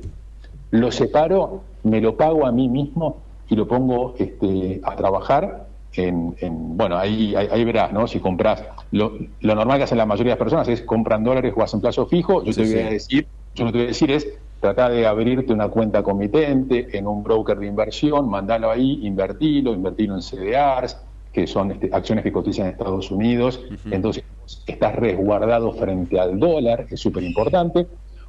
lo 0.72 0.92
separo, 0.92 1.66
me 1.84 2.02
lo 2.02 2.18
pago 2.18 2.46
a 2.46 2.52
mí 2.52 2.68
mismo 2.70 3.24
y 3.48 3.56
lo 3.56 3.68
pongo 3.68 4.16
este, 4.18 4.82
a 4.84 4.96
trabajar 4.96 5.68
en, 5.96 6.36
en- 6.40 6.76
bueno, 6.76 6.98
ahí, 6.98 7.36
ahí, 7.36 7.48
ahí 7.52 7.64
verás, 7.66 7.94
¿no? 7.94 8.08
Si 8.08 8.20
compras, 8.20 8.64
lo, 8.92 9.12
lo 9.42 9.56
normal 9.56 9.78
que 9.78 9.84
hacen 9.84 9.98
la 10.00 10.06
mayoría 10.08 10.34
de 10.34 10.40
las 10.40 10.44
personas 10.44 10.68
es 10.70 10.82
compran 10.82 11.24
dólares 11.24 11.54
o 11.56 11.62
hacen 11.62 11.82
plazo 11.82 12.08
fijo, 12.08 12.44
yo 12.44 12.52
Sí, 12.54 12.62
te 12.62 12.68
voy 12.68 12.82
a 12.82 12.90
decir, 12.90 13.28
yo 13.56 13.66
lo 13.66 13.72
que 13.72 13.74
te 13.74 13.78
voy 13.80 13.86
a 13.86 13.88
decir 13.88 14.12
es 14.12 14.28
tratar 14.60 14.92
de 14.92 15.06
abrirte 15.06 15.52
una 15.52 15.68
cuenta 15.68 16.04
comitente 16.04 16.98
en 16.98 17.06
un 17.06 17.22
broker 17.24 17.58
de 17.60 17.68
inversión, 17.68 18.30
mandalo 18.30 18.72
ahí, 18.72 19.06
invertilo, 19.06 19.74
invertilo 19.74 20.16
en 20.16 20.22
CDRs, 20.22 20.98
que 21.34 21.48
son 21.48 21.72
este, 21.72 21.90
acciones 21.92 22.24
que 22.24 22.32
cotizan 22.32 22.68
en 22.68 22.72
Estados 22.72 23.12
Unidos, 23.12 23.60
entonces 23.92 24.24
estás 24.68 24.96
resguardado 24.96 25.74
frente 25.74 26.20
al 26.20 26.40
dólar, 26.40 26.86
es 26.90 27.00
súper 27.00 27.24
importante. 27.24 27.88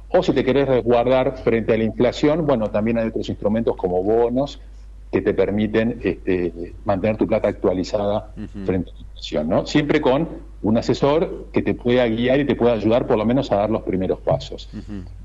O 0.09 0.23
si 0.23 0.33
te 0.33 0.43
querés 0.43 0.67
resguardar 0.67 1.37
frente 1.37 1.73
a 1.73 1.77
la 1.77 1.83
inflación, 1.83 2.45
bueno, 2.45 2.69
también 2.69 2.97
hay 2.97 3.07
otros 3.07 3.29
instrumentos 3.29 3.75
como 3.75 4.03
bonos 4.03 4.59
que 5.11 5.21
te 5.21 5.33
permiten 5.33 5.99
este, 6.03 6.73
mantener 6.83 7.17
tu 7.17 7.27
plata 7.27 7.47
actualizada 7.47 8.33
frente 8.65 8.91
a 8.91 8.93
la 8.93 8.99
inflación, 8.99 9.49
¿no? 9.49 9.65
Siempre 9.65 10.01
con 10.01 10.27
un 10.65 10.77
asesor 10.79 11.45
que 11.53 11.61
te 11.61 11.75
pueda 11.75 12.07
guiar 12.07 12.39
y 12.39 12.45
te 12.45 12.55
pueda 12.55 12.73
ayudar 12.73 13.05
por 13.05 13.19
lo 13.19 13.25
menos 13.25 13.51
a 13.51 13.57
dar 13.57 13.69
los 13.69 13.83
primeros 13.83 14.19
pasos. 14.19 14.67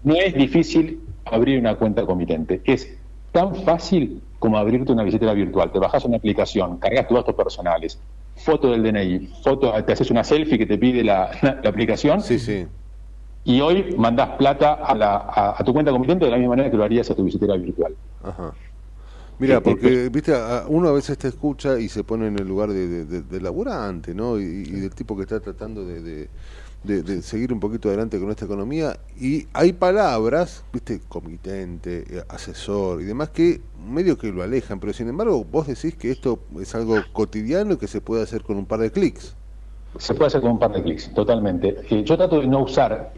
No 0.04 0.14
es 0.14 0.34
difícil 0.34 1.00
abrir 1.24 1.58
una 1.58 1.76
cuenta 1.76 2.04
comitente, 2.04 2.60
es 2.66 2.98
tan 3.32 3.54
fácil 3.54 4.20
como 4.38 4.58
abrirte 4.58 4.92
una 4.92 5.02
billetera 5.02 5.32
virtual. 5.32 5.72
Te 5.72 5.78
bajas 5.78 6.04
una 6.04 6.18
aplicación, 6.18 6.76
cargas 6.76 7.08
tus 7.08 7.16
datos 7.16 7.34
personales, 7.34 7.98
foto 8.36 8.70
del 8.70 8.82
DNI, 8.82 9.30
foto, 9.42 9.72
te 9.82 9.92
haces 9.92 10.10
una 10.10 10.24
selfie 10.24 10.58
que 10.58 10.66
te 10.66 10.76
pide 10.76 11.02
la, 11.02 11.30
la 11.62 11.70
aplicación. 11.70 12.20
Sí, 12.20 12.38
sí. 12.38 12.66
Y 13.42 13.62
hoy 13.62 13.94
mandás 13.96 14.32
plata 14.36 14.74
a, 14.74 14.94
la, 14.94 15.16
a, 15.16 15.54
a 15.58 15.64
tu 15.64 15.72
cuenta 15.72 15.90
comitente 15.90 16.26
de 16.26 16.30
la 16.30 16.36
misma 16.36 16.50
manera 16.50 16.70
que 16.70 16.76
lo 16.76 16.84
harías 16.84 17.10
a 17.10 17.14
tu 17.14 17.24
billetera 17.24 17.56
virtual. 17.56 17.94
Ajá. 18.22 18.52
Mira, 19.40 19.60
porque 19.62 20.08
viste, 20.10 20.32
uno 20.68 20.88
a 20.88 20.92
veces 20.92 21.18
te 21.18 21.28
escucha 21.28 21.78
y 21.80 21.88
se 21.88 22.04
pone 22.04 22.26
en 22.28 22.38
el 22.38 22.46
lugar 22.46 22.70
de, 22.70 22.86
de, 22.88 23.04
de- 23.06 23.22
de 23.22 23.40
laburante, 23.40 24.14
¿no? 24.14 24.38
Y, 24.38 24.44
y 24.44 24.80
del 24.80 24.94
tipo 24.94 25.16
que 25.16 25.22
está 25.22 25.40
tratando 25.40 25.84
de, 25.84 26.02
de- 26.02 26.30
de- 26.82 27.02
de 27.02 27.22
seguir 27.22 27.52
un 27.52 27.60
poquito 27.60 27.88
adelante 27.88 28.18
con 28.20 28.30
esta 28.30 28.44
economía. 28.44 29.00
Y 29.18 29.48
hay 29.52 29.72
palabras, 29.72 30.64
viste, 30.72 31.00
comitente, 31.08 32.04
eh, 32.18 32.24
asesor 32.28 33.00
y 33.02 33.04
demás 33.04 33.30
que 33.30 33.60
medio 33.74 34.16
que 34.18 34.30
lo 34.32 34.42
alejan, 34.42 34.80
pero 34.80 34.92
sin 34.92 35.08
embargo 35.08 35.44
vos 35.44 35.66
decís 35.66 35.94
que 35.96 36.10
esto 36.10 36.38
es 36.60 36.74
algo 36.74 37.06
cotidiano 37.12 37.74
y 37.74 37.76
que 37.78 37.88
se 37.88 38.00
puede 38.02 38.22
hacer 38.22 38.42
con 38.42 38.56
un 38.58 38.66
par 38.66 38.80
de 38.80 38.90
clics. 38.92 39.36
Se 39.98 40.14
puede 40.14 40.28
hacer 40.28 40.40
con 40.40 40.52
un 40.52 40.58
par 40.58 40.72
de 40.72 40.82
clics, 40.82 41.12
totalmente. 41.14 41.76
Eh, 41.90 42.04
yo 42.04 42.16
trato 42.16 42.40
de 42.40 42.46
no 42.46 42.62
usar 42.62 43.12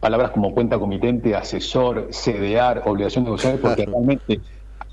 palabras 0.00 0.30
como 0.32 0.54
cuenta 0.54 0.78
comitente, 0.78 1.34
asesor, 1.34 2.08
CDR, 2.10 2.82
obligación 2.86 3.24
negociable, 3.24 3.58
porque 3.60 3.84
realmente 3.86 4.40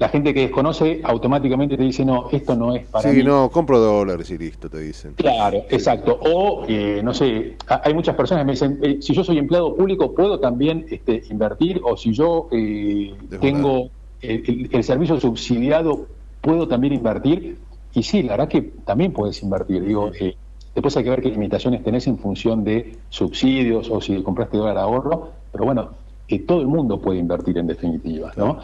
la 0.02 0.10
gente 0.10 0.34
que 0.34 0.42
desconoce 0.42 1.00
automáticamente 1.04 1.78
te 1.78 1.84
dice, 1.84 2.04
no, 2.04 2.28
esto 2.32 2.56
no 2.56 2.76
es 2.76 2.88
para 2.88 3.12
sí, 3.12 3.18
mí. 3.18 3.24
no, 3.24 3.52
compro 3.52 3.78
dólares 3.78 4.32
y 4.32 4.38
listo, 4.40 4.68
te 4.68 4.80
dicen. 4.80 5.14
Claro, 5.14 5.60
exacto. 5.70 6.18
O, 6.24 6.66
eh, 6.68 7.02
no 7.04 7.14
sé, 7.14 7.56
ha- 7.68 7.82
hay 7.86 7.94
muchas 7.94 8.16
personas 8.16 8.42
que 8.42 8.46
me 8.48 8.52
dicen, 8.54 8.80
eh, 8.82 8.98
si 9.00 9.14
yo 9.14 9.24
soy 9.24 9.38
empleado 9.38 9.76
público, 9.76 10.16
¿puedo 10.16 10.40
también 10.40 10.88
este, 10.90 11.22
invertir? 11.30 11.80
O 11.84 11.96
si 11.96 12.14
yo 12.14 12.48
eh, 12.52 13.14
tengo 13.40 13.92
el, 14.22 14.44
el- 14.48 14.70
el 14.72 14.84
servicio 14.84 15.20
subsidiado, 15.20 16.08
¿puedo 16.42 16.68
también 16.68 16.94
invertir? 16.94 17.60
Y 17.94 18.02
sí, 18.02 18.24
la 18.24 18.32
verdad 18.34 18.48
que 18.50 18.62
también 18.84 19.14
puedes 19.14 19.44
invertir. 19.44 19.86
Digo, 19.86 20.10
eh, 20.20 20.36
después 20.74 20.98
hay 20.98 21.04
que 21.04 21.10
ver 21.12 21.22
qué 21.22 21.30
limitaciones 21.30 21.84
tenés 21.84 22.08
en 22.08 22.18
función 22.18 22.64
de 22.64 22.98
subsidios 23.10 23.88
o 23.92 24.02
si 24.02 24.20
compraste 24.24 24.58
dólar 24.58 24.80
ahorro. 24.80 25.30
Pero 25.52 25.66
bueno, 25.66 25.92
eh, 26.32 26.40
todo 26.48 26.62
el 26.62 26.68
mundo 26.68 27.02
puede 27.02 27.20
invertir 27.20 27.58
en 27.58 27.68
definitiva, 27.68 28.32
¿no? 28.38 28.60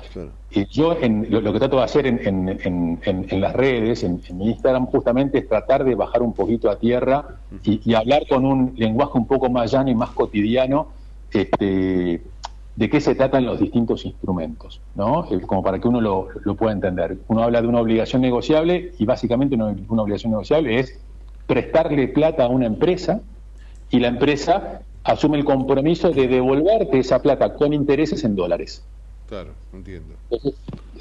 Y 0.52 0.66
yo 0.68 0.98
en, 1.02 1.28
lo, 1.30 1.52
que 1.52 1.60
trato 1.60 1.76
de 1.76 1.84
hacer 1.84 2.08
en, 2.08 2.26
en, 2.26 3.00
en 3.04 3.42
las 3.42 3.54
redes, 3.54 4.06
en, 4.06 4.22
mi 4.36 4.52
Instagram, 4.52 4.86
justamente 4.86 5.40
es 5.40 5.50
tratar 5.50 5.84
de 5.84 5.94
bajar 5.94 6.22
un 6.22 6.32
poquito 6.34 6.70
a 6.70 6.78
tierra 6.80 7.26
y, 7.66 7.94
hablar 7.94 8.24
con 8.30 8.46
un 8.46 8.74
lenguaje 8.78 9.18
un 9.18 9.28
poco 9.28 9.50
más 9.50 9.70
llano 9.70 9.90
y 9.90 9.96
más 9.96 10.12
cotidiano 10.12 10.88
este, 11.34 12.22
de 12.78 12.90
qué 12.90 13.02
se 13.02 13.16
tratan 13.16 13.46
los 13.46 13.60
distintos 13.60 14.06
instrumentos, 14.06 14.80
¿no? 14.96 15.28
Eh, 15.30 15.42
como 15.42 15.62
para 15.62 15.80
que 15.80 15.90
uno 15.90 16.00
lo, 16.00 16.30
lo, 16.46 16.56
pueda 16.56 16.72
entender. 16.72 17.18
Uno 17.28 17.44
habla 17.44 17.62
de 17.62 17.68
una 17.68 17.82
obligación 17.82 18.22
negociable 18.22 18.94
y 18.98 19.06
básicamente 19.06 19.56
una, 19.56 19.76
una 19.90 20.04
obligación 20.04 20.32
negociable 20.32 20.80
es 20.80 20.98
prestarle 21.48 22.08
plata 22.08 22.46
a 22.46 22.48
una 22.48 22.66
empresa 22.66 23.20
y 23.90 24.00
la 24.00 24.08
empresa 24.08 24.84
asume 25.08 25.38
el 25.38 25.46
compromiso 25.46 26.12
de 26.12 26.28
devolverte 26.28 27.00
esa 27.00 27.22
plata 27.22 27.54
con 27.54 27.74
intereses 27.74 28.24
en 28.24 28.36
dólares. 28.36 28.84
Claro, 29.28 29.52
entiendo. 29.74 30.16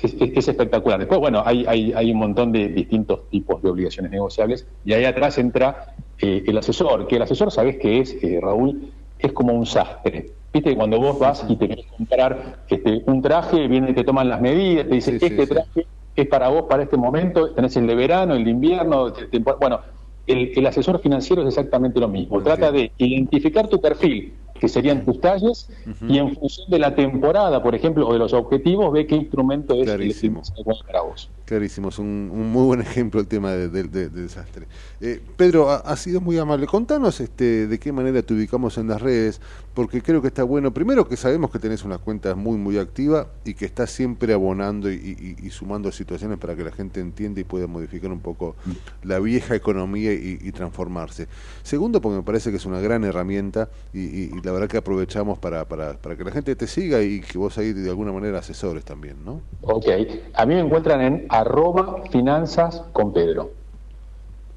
Es, 0.03 0.49
espectacular. 0.49 0.99
Después, 0.99 1.21
bueno, 1.21 1.43
hay, 1.45 1.65
hay, 1.67 1.93
hay, 1.93 2.11
un 2.11 2.19
montón 2.19 2.53
de 2.53 2.69
distintos 2.69 3.29
tipos 3.31 3.63
de 3.63 3.71
obligaciones 3.71 4.11
negociables 4.11 4.67
y 4.85 4.93
ahí 4.93 5.05
atrás 5.05 5.39
entra 5.39 5.95
eh, 6.19 6.43
el 6.47 6.59
asesor, 6.59 7.07
que 7.07 7.17
el 7.17 7.23
asesor, 7.23 7.51
¿sabes 7.51 7.77
qué 7.79 8.01
es, 8.01 8.17
eh, 8.23 8.39
Raúl? 8.41 8.91
Es 9.19 9.33
como 9.33 9.53
un 9.53 9.67
sastre. 9.67 10.31
Viste, 10.53 10.75
cuando 10.77 10.99
vos 10.99 11.19
vas 11.19 11.45
y 11.49 11.57
te 11.57 11.69
querés 11.69 11.87
comprar 11.87 12.65
este, 12.69 13.03
un 13.07 13.23
traje, 13.23 13.69
viene 13.69 13.91
y 13.91 13.95
te 13.95 14.05
toman 14.05 14.29
las 14.29 14.41
medidas, 14.41 14.89
te 14.89 14.95
dicen, 14.95 15.19
este 15.21 15.47
traje 15.47 15.87
es 16.15 16.29
para 16.29 16.49
vos 16.49 16.63
para 16.63 16.83
este 16.83 16.97
momento, 16.97 17.51
tenés 17.51 17.77
el 17.77 17.87
de 17.87 17.95
verano, 17.95 18.35
el 18.35 18.45
de 18.45 18.51
invierno, 18.51 19.13
bueno, 19.61 19.81
el, 20.27 20.67
asesor 20.67 21.01
financiero 21.01 21.43
es 21.43 21.49
exactamente 21.49 22.01
lo 22.01 22.09
mismo. 22.09 22.43
Trata 22.43 22.73
de 22.73 22.93
identificar 22.99 23.69
tu 23.69 23.81
perfil, 23.81 24.46
que 24.59 24.69
serían 24.69 25.05
tus 25.05 25.21
talles, 25.21 25.69
y 26.09 26.19
en 26.19 26.35
función 26.35 26.71
de 26.71 26.79
la 26.79 26.95
temporada, 26.95 27.63
por 27.63 27.75
ejemplo, 27.75 28.09
o 28.09 28.13
de 28.13 28.19
los 28.19 28.33
objetivos, 28.33 28.93
ve 28.93 29.07
qué 29.07 29.17
instrumento 29.17 29.75
es 29.75 29.85
Clarísimo. 29.85 30.43
el 30.57 30.65
para 30.87 31.03
vos. 31.03 31.31
Clarísimo, 31.47 31.91
es 31.91 31.99
un, 32.01 32.51
muy 32.51 32.65
buen 32.65 32.81
ejemplo 32.83 33.21
el 33.21 33.29
tema 33.29 33.53
del 33.53 33.91
de, 33.91 34.09
desastre. 34.09 34.67
Eh, 35.01 35.21
Pedro, 35.37 35.71
ha, 35.71 35.97
sido 35.97 36.21
muy 36.21 36.39
amable. 36.39 36.67
Contanos 36.67 37.21
este, 37.21 37.69
de 37.69 37.79
qué 37.79 37.93
manera 37.93 38.21
te 38.23 38.35
ubicamos 38.35 38.79
en 38.79 38.89
las 38.89 39.01
redes, 39.01 39.41
porque 39.73 40.03
creo 40.03 40.21
que 40.21 40.29
está 40.29 40.43
bueno. 40.43 40.73
Primero 40.75 41.07
que 41.07 41.17
sabemos 41.17 41.51
que 41.51 41.59
tenés 41.59 41.85
una 41.85 41.99
cuenta 41.99 42.35
muy, 42.35 42.57
muy 42.57 42.79
activa 42.79 43.29
y 43.45 43.55
que 43.55 43.65
estás 43.65 43.91
siempre 43.91 44.33
abonando 44.33 44.91
y, 44.91 45.37
sumando 45.51 45.93
situaciones 45.93 46.39
para 46.39 46.57
que 46.57 46.65
la 46.65 46.73
gente 46.73 47.01
entienda 47.01 47.41
y 47.41 47.45
pueda 47.45 47.67
modificar 47.67 48.11
un 48.11 48.21
poco 48.21 48.57
mm. 48.65 49.07
la 49.07 49.21
vieja 49.21 49.55
economía 49.55 50.13
y, 50.13 50.51
transformarse. 50.53 51.29
Segundo, 51.63 52.01
porque 52.01 52.17
me 52.17 52.23
parece 52.23 52.51
que 52.51 52.57
es 52.57 52.67
una 52.67 52.81
gran 52.81 53.05
herramienta 53.05 53.69
y, 53.93 54.29
la 54.47 54.53
verdad 54.53 54.69
que 54.69 54.77
aprovechamos 54.77 55.41
para, 55.41 55.65
para, 55.65 55.95
para 55.95 56.17
que 56.17 56.23
la 56.23 56.31
gente 56.31 56.55
te 56.55 56.69
siga 56.69 57.03
y 57.03 57.21
que 57.21 57.37
vos 57.37 57.59
ahí 57.59 57.73
de 57.73 57.91
alguna 57.91 58.13
manera 58.13 58.39
asesores 58.39 58.85
también, 58.85 59.25
¿no? 59.25 59.41
Ok, 59.63 59.87
a 60.35 60.47
mí 60.47 60.55
me 60.55 60.61
encuentran 60.61 61.01
en 61.01 61.27
arroba 61.31 62.05
finanzas 62.13 62.85
con 62.93 63.13
Pedro. 63.13 63.51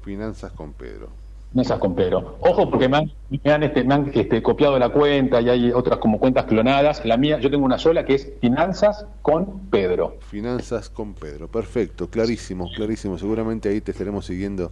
Finanzas 0.04 0.52
con 0.52 0.74
Pedro. 0.74 1.08
Finanzas 1.50 1.80
con 1.80 1.96
Pedro. 1.96 2.36
Ojo 2.38 2.70
porque 2.70 2.88
me 2.88 2.98
han, 2.98 3.12
me 3.42 3.52
han, 3.52 3.64
este, 3.64 3.84
este, 4.14 4.40
copiado 4.40 4.78
la 4.78 4.90
cuenta 4.90 5.40
y 5.40 5.48
hay 5.48 5.72
otras 5.72 5.98
como 5.98 6.20
cuentas 6.20 6.44
clonadas. 6.44 7.04
La 7.04 7.16
mía, 7.16 7.40
yo 7.40 7.50
tengo 7.50 7.64
una 7.64 7.78
sola 7.78 8.04
que 8.04 8.14
es 8.14 8.32
Finanzas 8.40 9.06
con 9.22 9.58
Pedro. 9.70 10.18
Finanzas 10.20 10.88
con 10.88 11.14
Pedro. 11.14 11.48
Perfecto, 11.48 12.08
clarísimo, 12.08 12.70
clarísimo. 12.76 13.18
Seguramente 13.18 13.68
ahí 13.68 13.80
te 13.80 13.90
estaremos 13.90 14.24
siguiendo 14.24 14.70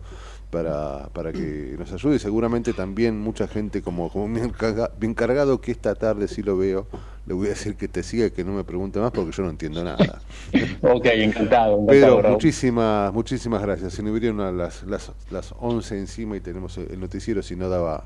para, 0.51 1.09
para 1.13 1.33
que 1.33 1.75
nos 1.79 1.93
ayude. 1.93 2.19
Seguramente 2.19 2.73
también 2.73 3.21
mucha 3.21 3.47
gente 3.47 3.83
como, 3.83 4.11
como 4.11 4.29
mi, 4.29 4.41
encargado, 4.41 5.61
que 5.61 5.73
esta 5.73 5.95
tarde 5.95 6.29
sí 6.29 6.43
lo 6.43 6.57
veo, 6.57 6.87
le 7.27 7.35
voy 7.35 7.47
a 7.47 7.51
decir 7.51 7.77
que 7.77 7.89
te 7.89 8.03
siga 8.03 8.27
y 8.27 8.31
que 8.31 8.45
no 8.45 8.53
me 8.53 8.65
pregunte 8.65 8.99
más 8.99 9.11
porque 9.11 9.33
yo 9.33 9.43
no 9.43 9.51
entiendo 9.51 9.85
nada. 9.85 10.21
ok, 10.83 11.07
encantado. 11.07 11.85
Pero 11.87 12.23
muchísimas, 12.23 13.13
muchísimas 13.13 13.63
gracias. 13.63 13.93
Si 13.93 14.03
no 14.03 14.13
hubieran 14.13 14.57
las, 14.57 14.83
las, 14.85 15.13
las 15.31 15.55
11 15.59 15.99
encima 15.99 16.37
y 16.37 16.41
tenemos 16.41 16.79
el 16.79 16.99
noticiero, 16.99 17.43
si 17.43 17.57
no 17.57 17.69
daba, 17.69 18.05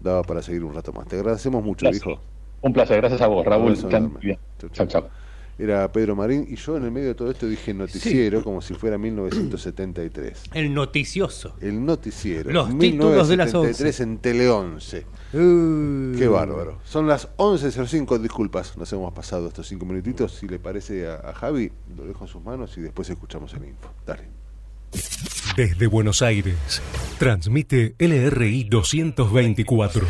daba 0.00 0.22
para 0.22 0.42
seguir 0.42 0.64
un 0.64 0.74
rato 0.74 0.92
más. 0.92 1.06
Te 1.06 1.16
agradecemos 1.16 1.62
mucho, 1.62 1.88
hijo. 1.90 2.18
Un 2.62 2.72
placer, 2.72 2.98
gracias 2.98 3.20
a 3.20 3.26
vos, 3.26 3.44
Raúl. 3.44 3.76
Chao, 3.76 4.86
chao 4.86 5.21
era 5.58 5.90
Pedro 5.92 6.16
Marín, 6.16 6.46
y 6.48 6.56
yo 6.56 6.76
en 6.76 6.84
el 6.84 6.90
medio 6.90 7.08
de 7.08 7.14
todo 7.14 7.30
esto 7.30 7.46
dije 7.46 7.74
noticiero 7.74 8.42
como 8.42 8.62
si 8.62 8.74
fuera 8.74 8.98
1973. 8.98 10.44
El 10.54 10.72
noticioso. 10.72 11.56
El 11.60 11.84
noticiero. 11.84 12.50
Los 12.50 12.78
títulos 12.78 13.28
de 13.28 13.36
las 13.36 13.54
11. 13.54 14.02
en 14.02 14.18
Tele 14.18 14.48
11. 14.48 15.06
Uh. 15.34 16.18
Qué 16.18 16.28
bárbaro. 16.28 16.80
Son 16.84 17.06
las 17.06 17.28
11.05, 17.36 18.18
disculpas, 18.18 18.76
nos 18.76 18.92
hemos 18.92 19.12
pasado 19.12 19.48
estos 19.48 19.68
cinco 19.68 19.84
minutitos. 19.84 20.32
Si 20.32 20.48
le 20.48 20.58
parece 20.58 21.08
a, 21.08 21.32
Javi, 21.34 21.70
lo 21.96 22.06
dejo 22.06 22.24
en 22.24 22.28
sus 22.28 22.42
manos 22.42 22.76
y 22.78 22.80
después 22.80 23.08
escuchamos 23.10 23.52
el 23.54 23.64
info. 23.64 23.90
Dale. 24.06 24.28
Desde 25.56 25.86
Buenos 25.86 26.22
Aires, 26.22 26.82
transmite 27.18 27.94
LRI 27.98 28.64
224, 28.64 30.06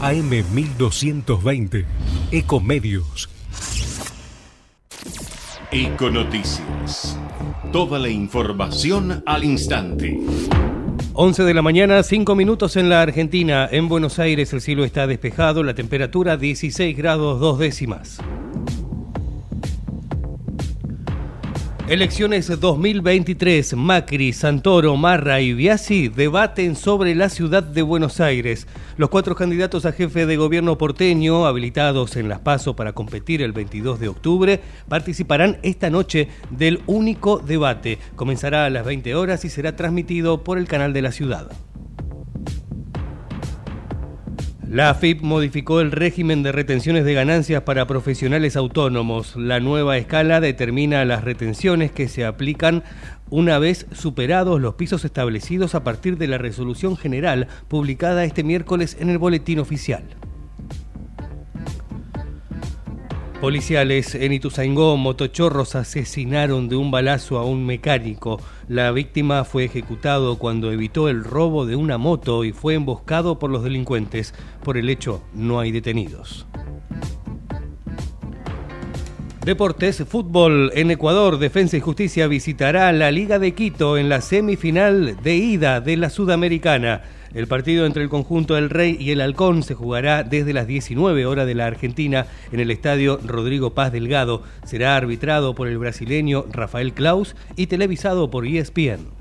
AM 0.00 0.30
1220, 0.30 1.84
Ecomedios 2.30 3.28
Econoticias. 5.70 7.18
Toda 7.72 7.98
la 7.98 8.08
información 8.08 9.22
al 9.26 9.44
instante. 9.44 10.18
11 11.12 11.42
de 11.42 11.54
la 11.54 11.62
mañana, 11.62 12.02
5 12.02 12.34
minutos 12.34 12.76
en 12.76 12.88
la 12.88 13.02
Argentina. 13.02 13.68
En 13.70 13.88
Buenos 13.88 14.18
Aires 14.18 14.52
el 14.52 14.60
cielo 14.60 14.84
está 14.84 15.06
despejado, 15.06 15.62
la 15.62 15.74
temperatura 15.74 16.36
16 16.36 16.96
grados 16.96 17.40
2 17.40 17.58
décimas. 17.58 18.20
Elecciones 21.88 22.48
2023. 22.60 23.74
Macri, 23.74 24.34
Santoro, 24.34 24.94
Marra 24.98 25.40
y 25.40 25.54
Biasi 25.54 26.08
debaten 26.08 26.76
sobre 26.76 27.14
la 27.14 27.30
ciudad 27.30 27.62
de 27.62 27.80
Buenos 27.80 28.20
Aires. 28.20 28.66
Los 28.98 29.08
cuatro 29.08 29.34
candidatos 29.34 29.86
a 29.86 29.92
jefe 29.92 30.26
de 30.26 30.36
gobierno 30.36 30.76
porteño, 30.76 31.46
habilitados 31.46 32.16
en 32.16 32.28
las 32.28 32.40
PASO 32.40 32.76
para 32.76 32.92
competir 32.92 33.40
el 33.40 33.52
22 33.52 34.00
de 34.00 34.08
octubre, 34.08 34.60
participarán 34.86 35.56
esta 35.62 35.88
noche 35.88 36.28
del 36.50 36.82
único 36.86 37.38
debate. 37.38 37.98
Comenzará 38.16 38.66
a 38.66 38.70
las 38.70 38.84
20 38.84 39.14
horas 39.14 39.46
y 39.46 39.48
será 39.48 39.74
transmitido 39.74 40.44
por 40.44 40.58
el 40.58 40.68
canal 40.68 40.92
de 40.92 41.00
la 41.00 41.10
ciudad. 41.10 41.50
La 44.70 44.90
AFIP 44.90 45.22
modificó 45.22 45.80
el 45.80 45.90
régimen 45.90 46.42
de 46.42 46.52
retenciones 46.52 47.06
de 47.06 47.14
ganancias 47.14 47.62
para 47.62 47.86
profesionales 47.86 48.54
autónomos. 48.54 49.34
La 49.34 49.60
nueva 49.60 49.96
escala 49.96 50.42
determina 50.42 51.06
las 51.06 51.24
retenciones 51.24 51.90
que 51.90 52.06
se 52.06 52.26
aplican 52.26 52.84
una 53.30 53.58
vez 53.58 53.86
superados 53.92 54.60
los 54.60 54.74
pisos 54.74 55.06
establecidos 55.06 55.74
a 55.74 55.84
partir 55.84 56.18
de 56.18 56.26
la 56.26 56.36
resolución 56.36 56.98
general 56.98 57.48
publicada 57.68 58.24
este 58.24 58.44
miércoles 58.44 58.98
en 59.00 59.08
el 59.08 59.16
Boletín 59.16 59.58
Oficial. 59.58 60.04
Policiales 63.40 64.16
en 64.16 64.32
Ituzaingó, 64.32 64.96
motochorros 64.96 65.76
asesinaron 65.76 66.68
de 66.68 66.74
un 66.74 66.90
balazo 66.90 67.38
a 67.38 67.44
un 67.44 67.64
mecánico. 67.64 68.40
La 68.66 68.90
víctima 68.90 69.44
fue 69.44 69.62
ejecutado 69.64 70.38
cuando 70.38 70.72
evitó 70.72 71.08
el 71.08 71.22
robo 71.22 71.64
de 71.64 71.76
una 71.76 71.98
moto 71.98 72.42
y 72.42 72.50
fue 72.50 72.74
emboscado 72.74 73.38
por 73.38 73.50
los 73.50 73.62
delincuentes. 73.62 74.34
Por 74.64 74.76
el 74.76 74.90
hecho, 74.90 75.22
no 75.34 75.60
hay 75.60 75.70
detenidos. 75.70 76.48
Deportes, 79.44 80.02
fútbol 80.08 80.72
en 80.74 80.90
Ecuador, 80.90 81.38
Defensa 81.38 81.76
y 81.76 81.80
Justicia 81.80 82.26
visitará 82.26 82.90
la 82.92 83.12
Liga 83.12 83.38
de 83.38 83.54
Quito 83.54 83.96
en 83.98 84.08
la 84.08 84.20
semifinal 84.20 85.16
de 85.22 85.36
ida 85.36 85.80
de 85.80 85.96
la 85.96 86.10
Sudamericana. 86.10 87.02
El 87.34 87.46
partido 87.46 87.84
entre 87.84 88.02
el 88.02 88.08
conjunto 88.08 88.54
del 88.54 88.70
Rey 88.70 88.96
y 88.98 89.10
el 89.10 89.20
Halcón 89.20 89.62
se 89.62 89.74
jugará 89.74 90.22
desde 90.22 90.52
las 90.52 90.66
19 90.66 91.26
horas 91.26 91.46
de 91.46 91.54
la 91.54 91.66
Argentina 91.66 92.26
en 92.52 92.60
el 92.60 92.70
estadio 92.70 93.20
Rodrigo 93.24 93.74
Paz 93.74 93.92
Delgado. 93.92 94.42
Será 94.64 94.96
arbitrado 94.96 95.54
por 95.54 95.68
el 95.68 95.78
brasileño 95.78 96.46
Rafael 96.50 96.94
Klaus 96.94 97.36
y 97.56 97.66
televisado 97.66 98.30
por 98.30 98.46
ESPN. 98.46 99.18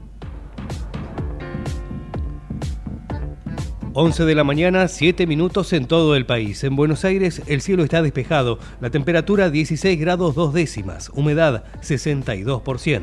11 3.99 4.25
de 4.25 4.35
la 4.35 4.43
mañana, 4.43 4.87
7 4.87 5.25
minutos 5.25 5.73
en 5.73 5.87
todo 5.87 6.15
el 6.15 6.27
país. 6.27 6.63
En 6.63 6.75
Buenos 6.75 7.03
Aires 7.03 7.41
el 7.47 7.61
cielo 7.61 7.83
está 7.83 8.03
despejado, 8.03 8.59
la 8.79 8.91
temperatura 8.91 9.49
16 9.49 9.99
grados 9.99 10.35
2 10.35 10.53
décimas, 10.53 11.09
humedad 11.15 11.63
62%. 11.81 13.01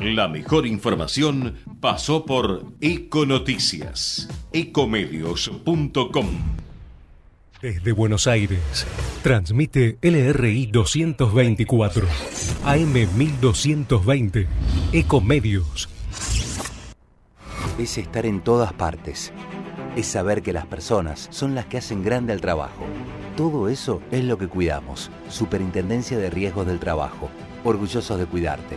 La 0.00 0.28
mejor 0.28 0.66
información 0.66 1.54
pasó 1.80 2.26
por 2.26 2.66
Econoticias, 2.82 4.28
ecomedios.com. 4.52 6.26
Desde 7.62 7.92
Buenos 7.92 8.26
Aires, 8.26 8.86
transmite 9.22 9.96
LRI 10.02 10.66
224, 10.66 12.06
AM 12.66 12.92
1220, 13.16 14.46
Ecomedios. 14.92 15.88
Es 17.78 17.96
estar 17.96 18.26
en 18.26 18.42
todas 18.42 18.74
partes. 18.74 19.32
Es 19.96 20.06
saber 20.06 20.42
que 20.42 20.52
las 20.52 20.66
personas 20.66 21.26
son 21.30 21.54
las 21.54 21.64
que 21.64 21.78
hacen 21.78 22.02
grande 22.02 22.34
el 22.34 22.42
trabajo 22.42 22.84
Todo 23.34 23.70
eso 23.70 24.02
es 24.10 24.24
lo 24.24 24.36
que 24.36 24.46
cuidamos. 24.46 25.10
Superintendencia 25.30 26.18
de 26.18 26.28
Riesgos 26.28 26.66
del 26.66 26.78
Trabajo. 26.80 27.30
Orgullosos 27.64 28.18
de 28.18 28.26
cuidarte. 28.26 28.76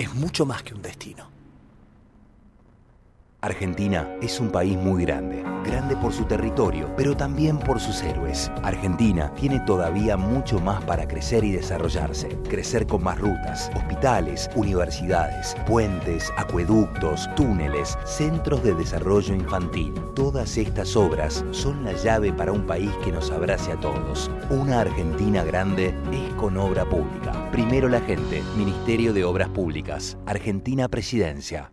es 0.00 0.14
mucho 0.14 0.46
más 0.46 0.62
que 0.62 0.74
un 0.74 0.82
destino. 0.82 1.29
Argentina 3.42 4.06
es 4.20 4.38
un 4.38 4.50
país 4.50 4.76
muy 4.76 5.06
grande, 5.06 5.42
grande 5.64 5.96
por 5.96 6.12
su 6.12 6.26
territorio, 6.26 6.94
pero 6.94 7.16
también 7.16 7.58
por 7.58 7.80
sus 7.80 8.02
héroes. 8.02 8.52
Argentina 8.62 9.32
tiene 9.34 9.60
todavía 9.60 10.18
mucho 10.18 10.60
más 10.60 10.84
para 10.84 11.08
crecer 11.08 11.42
y 11.44 11.52
desarrollarse, 11.52 12.28
crecer 12.50 12.86
con 12.86 13.02
más 13.02 13.18
rutas, 13.18 13.70
hospitales, 13.74 14.50
universidades, 14.56 15.56
puentes, 15.66 16.30
acueductos, 16.36 17.34
túneles, 17.34 17.96
centros 18.04 18.62
de 18.62 18.74
desarrollo 18.74 19.34
infantil. 19.34 19.94
Todas 20.14 20.58
estas 20.58 20.94
obras 20.94 21.42
son 21.52 21.82
la 21.82 21.92
llave 21.92 22.34
para 22.34 22.52
un 22.52 22.66
país 22.66 22.90
que 23.02 23.12
nos 23.12 23.30
abrace 23.30 23.72
a 23.72 23.80
todos. 23.80 24.30
Una 24.50 24.80
Argentina 24.80 25.44
grande 25.44 25.94
es 26.12 26.34
con 26.34 26.58
obra 26.58 26.84
pública. 26.84 27.50
Primero 27.52 27.88
la 27.88 28.00
gente, 28.00 28.42
Ministerio 28.58 29.14
de 29.14 29.24
Obras 29.24 29.48
Públicas, 29.48 30.18
Argentina 30.26 30.88
Presidencia. 30.88 31.72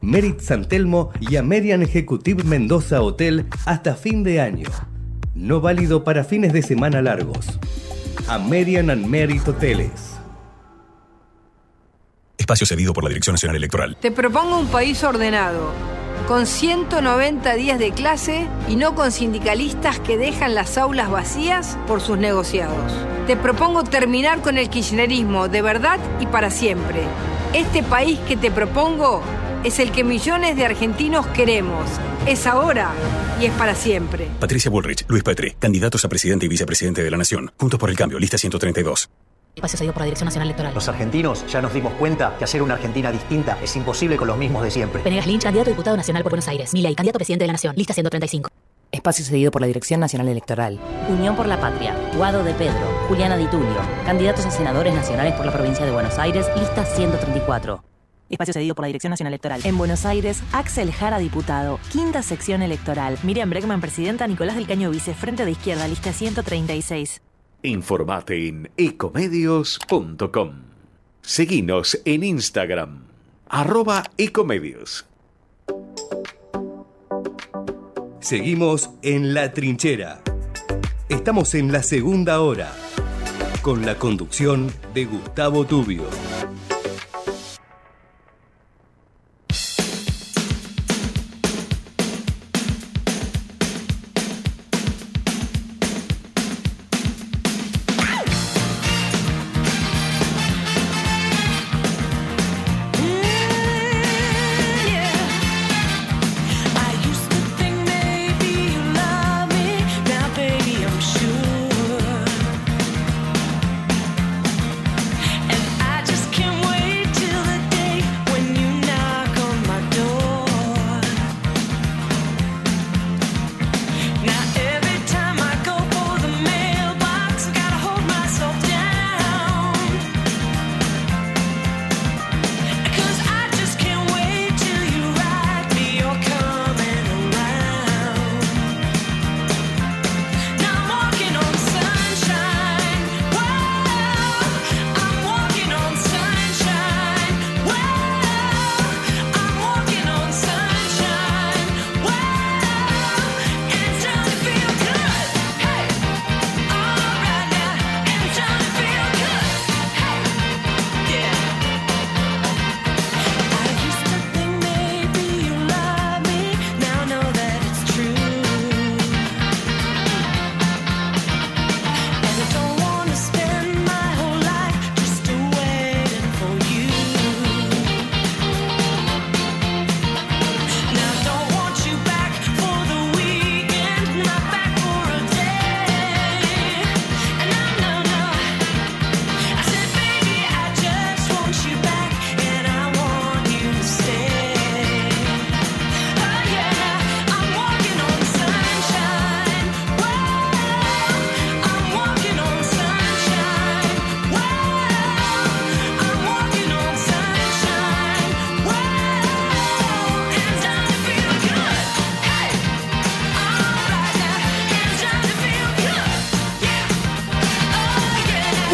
Merit 0.00 0.40
San 0.40 0.68
Telmo 0.68 1.10
y 1.20 1.36
American 1.36 1.82
Executive 1.82 2.44
Mendoza 2.44 3.02
Hotel 3.02 3.46
hasta 3.64 3.94
fin 3.94 4.22
de 4.22 4.40
año. 4.40 4.68
No 5.34 5.60
válido 5.60 6.04
para 6.04 6.24
fines 6.24 6.52
de 6.52 6.62
semana 6.62 7.02
largos. 7.02 7.58
American 8.28 8.90
and 8.90 9.06
Merit 9.06 9.46
Hoteles. 9.46 10.16
Espacio 12.38 12.66
cedido 12.66 12.92
por 12.92 13.04
la 13.04 13.08
Dirección 13.08 13.34
Nacional 13.34 13.56
Electoral. 13.56 13.96
Te 14.00 14.12
propongo 14.12 14.58
un 14.58 14.68
país 14.68 15.02
ordenado, 15.02 15.72
con 16.28 16.46
190 16.46 17.54
días 17.54 17.78
de 17.78 17.92
clase 17.92 18.46
y 18.68 18.76
no 18.76 18.94
con 18.94 19.10
sindicalistas 19.10 19.98
que 20.00 20.16
dejan 20.16 20.54
las 20.54 20.78
aulas 20.78 21.10
vacías 21.10 21.78
por 21.86 22.00
sus 22.00 22.18
negociados. 22.18 22.92
Te 23.26 23.36
propongo 23.36 23.82
terminar 23.82 24.42
con 24.42 24.58
el 24.58 24.68
kirchnerismo 24.70 25.48
de 25.48 25.62
verdad 25.62 25.98
y 26.20 26.26
para 26.26 26.50
siempre. 26.50 27.02
Este 27.52 27.82
país 27.82 28.18
que 28.28 28.36
te 28.36 28.50
propongo 28.50 29.22
es 29.66 29.80
el 29.80 29.90
que 29.90 30.04
millones 30.04 30.54
de 30.54 30.64
argentinos 30.64 31.26
queremos. 31.26 31.90
Es 32.24 32.46
ahora 32.46 32.92
y 33.40 33.46
es 33.46 33.52
para 33.54 33.74
siempre. 33.74 34.28
Patricia 34.38 34.70
Bullrich, 34.70 35.04
Luis 35.08 35.24
Petri, 35.24 35.56
candidatos 35.58 36.04
a 36.04 36.08
presidente 36.08 36.46
y 36.46 36.48
vicepresidente 36.48 37.02
de 37.02 37.10
la 37.10 37.16
Nación. 37.16 37.50
Juntos 37.58 37.80
por 37.80 37.90
el 37.90 37.96
cambio, 37.96 38.20
lista 38.20 38.38
132. 38.38 39.10
Espacio 39.56 39.76
cedido 39.76 39.92
por 39.92 40.02
la 40.02 40.04
Dirección 40.04 40.26
Nacional 40.26 40.46
Electoral. 40.46 40.72
Los 40.72 40.86
argentinos 40.86 41.44
ya 41.48 41.60
nos 41.60 41.74
dimos 41.74 41.92
cuenta 41.94 42.36
que 42.38 42.44
hacer 42.44 42.62
una 42.62 42.74
Argentina 42.74 43.10
distinta 43.10 43.58
es 43.60 43.74
imposible 43.74 44.16
con 44.16 44.28
los 44.28 44.38
mismos 44.38 44.62
de 44.62 44.70
siempre. 44.70 45.02
Venegas 45.02 45.26
Lynch, 45.26 45.42
candidato 45.42 45.70
a 45.70 45.72
diputado 45.72 45.96
nacional 45.96 46.22
por 46.22 46.30
Buenos 46.30 46.46
Aires. 46.46 46.72
Milei, 46.72 46.94
candidato 46.94 47.16
a 47.16 47.18
presidente 47.18 47.42
de 47.42 47.48
la 47.48 47.54
Nación. 47.54 47.74
Lista 47.74 47.92
135. 47.92 48.48
Espacio 48.92 49.24
cedido 49.24 49.50
por 49.50 49.62
la 49.62 49.66
Dirección 49.66 49.98
Nacional 49.98 50.28
Electoral. 50.28 50.78
Unión 51.08 51.34
por 51.34 51.48
la 51.48 51.58
Patria. 51.58 51.96
Guado 52.14 52.44
de 52.44 52.54
Pedro. 52.54 52.86
Juliana 53.08 53.36
Di 53.36 53.46
Tulio. 53.46 53.80
Candidatos 54.04 54.46
a 54.46 54.50
senadores 54.52 54.94
nacionales 54.94 55.34
por 55.34 55.44
la 55.44 55.52
provincia 55.52 55.84
de 55.84 55.90
Buenos 55.90 56.16
Aires. 56.20 56.46
Lista 56.56 56.84
134. 56.84 57.95
Espacio 58.28 58.54
cedido 58.54 58.74
por 58.74 58.82
la 58.82 58.88
Dirección 58.88 59.10
Nacional 59.10 59.32
Electoral. 59.32 59.60
En 59.64 59.78
Buenos 59.78 60.04
Aires, 60.04 60.42
Axel 60.52 60.92
Jara, 60.92 61.18
diputado. 61.18 61.78
Quinta 61.90 62.22
sección 62.22 62.62
electoral. 62.62 63.18
Miriam 63.22 63.50
Bregman, 63.50 63.80
presidenta. 63.80 64.26
Nicolás 64.26 64.56
del 64.56 64.66
Caño, 64.66 64.90
vice. 64.90 65.14
Frente 65.14 65.44
de 65.44 65.52
Izquierda, 65.52 65.86
lista 65.88 66.12
136. 66.12 67.22
Informate 67.62 68.48
en 68.48 68.70
ecomedios.com. 68.76 70.52
Seguinos 71.22 72.00
en 72.04 72.22
Instagram. 72.22 73.04
Arroba 73.48 74.04
ecomedios. 74.16 75.06
Seguimos 78.20 78.90
en 79.02 79.34
La 79.34 79.52
Trinchera. 79.52 80.20
Estamos 81.08 81.54
en 81.54 81.70
la 81.70 81.82
segunda 81.82 82.40
hora. 82.40 82.72
Con 83.62 83.86
la 83.86 83.96
conducción 83.96 84.72
de 84.94 85.04
Gustavo 85.04 85.64
Tubio. 85.64 86.02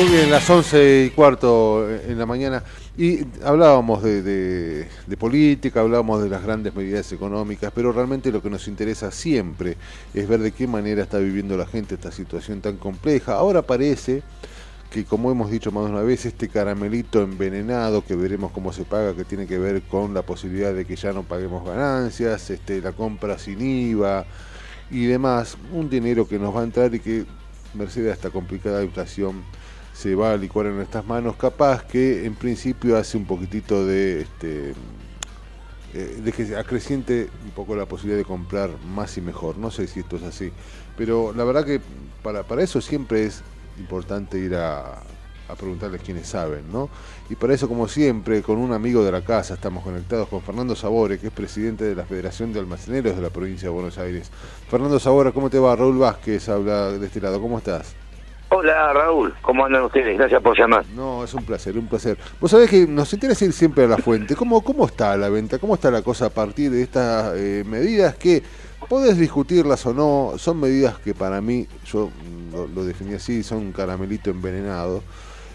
Muy 0.03 0.11
bien, 0.11 0.33
las 0.33 0.51
11 0.51 1.05
y 1.05 1.11
cuarto 1.11 1.89
en 1.89 2.19
la 2.19 2.27
mañana. 2.27 2.65
Y 2.99 3.21
hablábamos 3.45 4.03
de, 4.03 4.89
política, 5.17 5.79
hablábamos 5.79 6.21
de 6.25 6.29
las 6.29 6.43
grandes 6.43 6.75
medidas 6.75 7.13
económicas, 7.13 7.71
pero 7.73 7.93
realmente 7.93 8.33
lo 8.33 8.43
que 8.43 8.51
nos 8.51 8.67
interesa 8.67 9.13
siempre 9.13 9.77
es 10.13 10.27
ver 10.27 10.41
de 10.41 10.51
qué 10.51 10.67
manera 10.67 11.05
está 11.05 11.19
viviendo 11.19 11.57
la 11.57 11.67
gente 11.67 11.95
esta 11.95 12.11
situación 12.11 12.61
tan 12.61 12.79
compleja. 12.79 13.35
Ahora 13.35 13.63
parece 13.63 14.25
que, 14.91 15.05
como 15.05 15.31
hemos 15.31 15.53
dicho 15.53 15.71
más 15.71 15.85
de 15.85 15.93
una 15.93 16.03
vez, 16.03 16.27
este 16.27 16.49
caramelito 16.49 17.23
envenenado 17.23 18.05
que 18.05 18.17
veremos 18.17 18.51
cómo 18.51 18.73
se 18.73 18.83
paga, 18.83 19.15
que 19.15 19.23
tiene 19.23 19.47
que 19.47 19.59
ver 19.59 19.83
con 19.83 20.15
la 20.15 20.23
posibilidad 20.23 20.75
de 20.75 20.85
que 20.85 20.97
ya 20.97 21.13
no 21.13 21.23
paguemos 21.23 21.65
ganancias, 21.65 22.51
este, 22.51 22.81
la 22.81 22.91
compra 22.91 23.39
sin 23.39 23.61
IVA 23.61 24.27
y 24.91 25.05
demás, 25.05 25.57
un 25.73 25.89
dinero 25.89 26.27
que 26.27 26.41
nos 26.41 26.57
va 26.57 26.63
a 26.63 26.65
entrar 26.65 26.93
y 26.93 26.99
que, 26.99 27.25
merced 27.75 28.09
a 28.09 28.13
esta 28.13 28.31
complicada 28.31 28.83
inflación, 28.83 29.45
se 29.93 30.15
va 30.15 30.33
a 30.33 30.37
licuar 30.37 30.67
en 30.67 30.77
nuestras 30.77 31.07
manos, 31.07 31.37
capaz 31.37 31.85
que 31.85 32.25
en 32.25 32.35
principio 32.35 32.97
hace 32.97 33.17
un 33.17 33.27
poquitito 33.27 33.87
de 33.87 34.23
este 34.23 34.75
eh, 35.95 36.21
de 36.25 36.33
que 36.33 36.57
acreciente 36.57 37.29
un 37.45 37.51
poco 37.51 37.77
la 37.77 37.85
posibilidad 37.85 38.19
de 38.19 38.25
comprar 38.25 38.71
más 38.95 39.17
y 39.19 39.21
mejor. 39.21 39.59
No 39.59 39.71
sé 39.71 39.87
si 39.87 40.01
esto 40.01 40.17
es 40.17 40.23
así, 40.23 40.51
pero 40.97 41.35
la 41.35 41.45
verdad 41.45 41.67
que 41.67 41.81
para, 42.23 42.45
para 42.45 42.63
eso 42.63 42.81
siempre 42.81 43.27
es 43.27 43.43
importante 43.79 44.39
ir 44.39 44.55
a, 44.55 45.03
a 45.49 45.55
preguntarles 45.55 46.01
quienes 46.03 46.29
saben, 46.29 46.65
¿no? 46.73 46.89
Y 47.29 47.35
para 47.35 47.55
eso, 47.55 47.69
como 47.69 47.89
siempre, 47.89 48.43
con 48.43 48.59
un 48.59 48.73
amigo 48.73 49.05
de 49.05 49.13
la 49.13 49.23
casa 49.23 49.55
estamos 49.55 49.85
conectados 49.85 50.29
con 50.29 50.41
Fernando 50.43 50.75
Sabore, 50.75 51.19
que 51.19 51.27
es 51.27 51.33
presidente 51.33 51.85
de 51.85 51.95
la 51.95 52.05
Federación 52.05 52.53
de 52.53 52.61
Almaceneros 52.61 53.15
de 53.17 53.23
la 53.23 53.31
provincia 53.31 53.69
de 53.69 53.75
Buenos 53.75 53.99
Aires. 53.99 54.31
Fernando 54.71 54.99
Sabore, 54.99 55.33
¿cómo 55.33 55.51
te 55.51 55.59
va? 55.59 55.77
Raúl 55.77 55.99
Vázquez 55.99 56.49
habla 56.49 56.93
de 56.93 57.07
este 57.07 57.21
lado, 57.21 57.41
¿cómo 57.41 57.59
estás? 57.59 58.02
Hola 58.55 58.93
Raúl, 58.93 59.33
¿cómo 59.41 59.65
andan 59.65 59.85
ustedes? 59.85 60.19
Gracias 60.19 60.43
por 60.43 60.59
llamar. 60.59 60.85
No, 60.95 61.25
es 61.25 61.33
un 61.33 61.43
placer, 61.43 61.79
un 61.79 61.87
placer. 61.87 62.19
Vos 62.39 62.51
sabés 62.51 62.69
que 62.69 62.87
nos 62.87 63.11
interesa 63.15 63.47
ir 63.47 63.55
siempre 63.55 63.85
a 63.85 63.87
la 63.87 63.97
fuente. 63.97 64.37
¿Cómo, 64.37 64.63
cómo 64.63 64.85
está 64.85 65.17
la 65.17 65.31
venta? 65.31 65.59
¿Cómo 65.59 65.75
está 65.75 65.91
la 65.91 66.03
cosa 66.03 66.27
a 66.27 66.29
partir 66.29 66.71
de 66.71 66.83
estas 66.83 67.33
eh, 67.35 67.65
medidas 67.67 68.15
que 68.17 68.43
podés 68.91 69.17
discutirlas 69.17 69.87
o 69.87 69.95
no? 69.95 70.35
Son 70.37 70.61
medidas 70.61 70.99
que 70.99 71.15
para 71.15 71.41
mí, 71.41 71.67
yo 71.87 72.11
lo, 72.53 72.67
lo 72.67 72.85
definí 72.85 73.15
así, 73.15 73.43
son 73.43 73.59
un 73.59 73.73
caramelito 73.73 74.29
envenenado. 74.29 75.03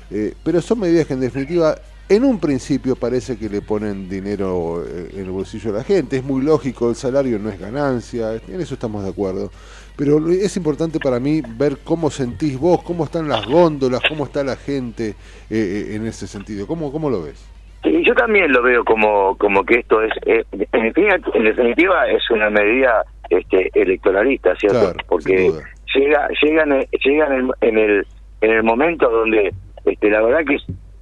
Eh, 0.10 0.34
pero 0.44 0.60
son 0.60 0.80
medidas 0.80 1.06
que 1.06 1.14
en 1.14 1.20
definitiva 1.20 1.76
en 2.10 2.24
un 2.24 2.40
principio 2.40 2.96
parece 2.96 3.38
que 3.38 3.50
le 3.50 3.62
ponen 3.62 4.10
dinero 4.10 4.84
eh, 4.88 5.12
en 5.14 5.26
el 5.26 5.32
bolsillo 5.32 5.72
a 5.72 5.80
la 5.80 5.84
gente, 5.84 6.18
es 6.18 6.24
muy 6.24 6.42
lógico, 6.42 6.90
el 6.90 6.96
salario 6.96 7.38
no 7.38 7.50
es 7.50 7.60
ganancia, 7.60 8.34
en 8.48 8.62
eso 8.62 8.76
estamos 8.76 9.04
de 9.04 9.10
acuerdo. 9.10 9.52
Pero 9.98 10.20
es 10.30 10.56
importante 10.58 11.00
para 11.00 11.20
mí 11.20 11.42
ver 11.58 11.78
cómo 11.84 12.12
sentís 12.12 12.60
vos, 12.60 12.84
cómo 12.84 13.04
están 13.04 13.28
las 13.28 13.46
góndolas, 13.48 14.02
cómo 14.08 14.26
está 14.26 14.44
la 14.44 14.56
gente 14.56 15.16
eh, 15.50 15.96
en 15.96 16.06
ese 16.06 16.28
sentido. 16.28 16.68
¿Cómo, 16.68 16.92
¿Cómo 16.92 17.10
lo 17.10 17.24
ves? 17.24 17.44
Sí, 17.84 18.04
yo 18.06 18.14
también 18.14 18.52
lo 18.52 18.62
veo 18.62 18.84
como, 18.86 19.36
como 19.38 19.64
que 19.64 19.80
esto 19.80 20.02
es, 20.02 20.12
en, 20.26 20.46
en, 20.52 21.44
definitiva, 21.44 22.08
es 22.10 22.30
una 22.30 22.50
medida 22.50 23.06
este, 23.30 23.72
electoralista, 23.74 24.56
¿cierto? 24.56 24.94
Porque 25.08 25.52
llega, 25.96 26.28
llegan, 26.44 26.86
llegan 27.04 27.52
en 27.62 27.78
el, 27.78 28.06
en 28.42 28.52
el 28.52 28.64
momento 28.64 29.10
donde 29.10 29.54
este, 29.86 30.10
la 30.10 30.22
verdad 30.22 30.46
que 30.46 30.58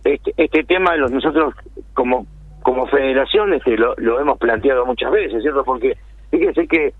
este, 0.05 0.33
este 0.37 0.63
tema 0.63 0.95
nosotros 0.97 1.53
como 1.93 2.27
como 2.65 2.87
federación 2.87 3.53
este, 3.53 3.77
lo, 3.77 3.93
lo 3.97 4.19
hemos 4.19 4.39
planteado 4.39 4.87
muchas 4.87 5.11
veces, 5.11 5.43
¿cierto? 5.43 5.63
Porque 5.63 5.95
fíjese 6.31 6.67
que, 6.67 6.93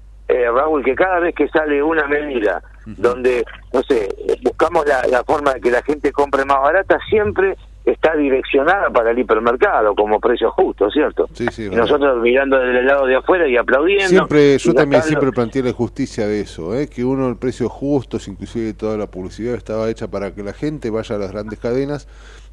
eh, 0.44 0.52
Raúl, 0.52 0.84
que 0.84 0.96
cada 0.96 1.20
vez 1.20 1.36
que 1.36 1.48
sale 1.50 1.82
una 1.82 2.08
medida 2.08 2.62
donde, 2.86 3.44
no 3.74 3.82
sé, 3.84 4.10
buscamos 4.44 4.86
la, 4.86 5.02
la 5.08 5.24
forma 5.24 5.54
de 5.56 5.62
que 5.62 5.72
la 5.72 5.82
gente 5.82 6.12
compre 6.12 6.46
más 6.46 6.62
barata, 6.62 7.00
siempre 7.10 7.56
está 7.86 8.16
direccionada 8.16 8.90
para 8.90 9.12
el 9.12 9.20
hipermercado 9.20 9.94
como 9.96 10.20
precio 10.20 10.52
justo, 10.52 10.90
¿cierto? 10.90 11.28
Sí, 11.34 11.46
sí, 11.52 11.66
y 11.72 11.76
nosotros 11.76 12.20
mirando 12.22 12.58
desde 12.58 12.80
el 12.80 12.86
lado 12.88 13.06
de 13.06 13.16
afuera 13.16 13.48
y 13.48 13.58
aplaudiendo. 13.58 14.08
Siempre, 14.08 14.58
yo 14.58 14.74
también 14.74 15.04
siempre 15.04 15.32
planteé 15.32 15.64
la 15.64 15.72
justicia 15.72 16.28
de 16.28 16.42
eso, 16.42 16.76
¿eh? 16.76 16.88
que 16.88 17.06
uno 17.06 17.30
el 17.30 17.38
precio 17.38 17.70
justo, 17.70 18.18
inclusive 18.28 18.74
toda 18.74 18.98
la 18.98 19.08
publicidad 19.08 19.54
estaba 19.54 19.90
hecha 19.90 20.08
para 20.10 20.34
que 20.34 20.42
la 20.42 20.54
gente 20.54 20.90
vaya 20.90 21.16
a 21.16 21.20
las 21.20 21.32
grandes 21.32 21.60
cadenas 21.60 22.08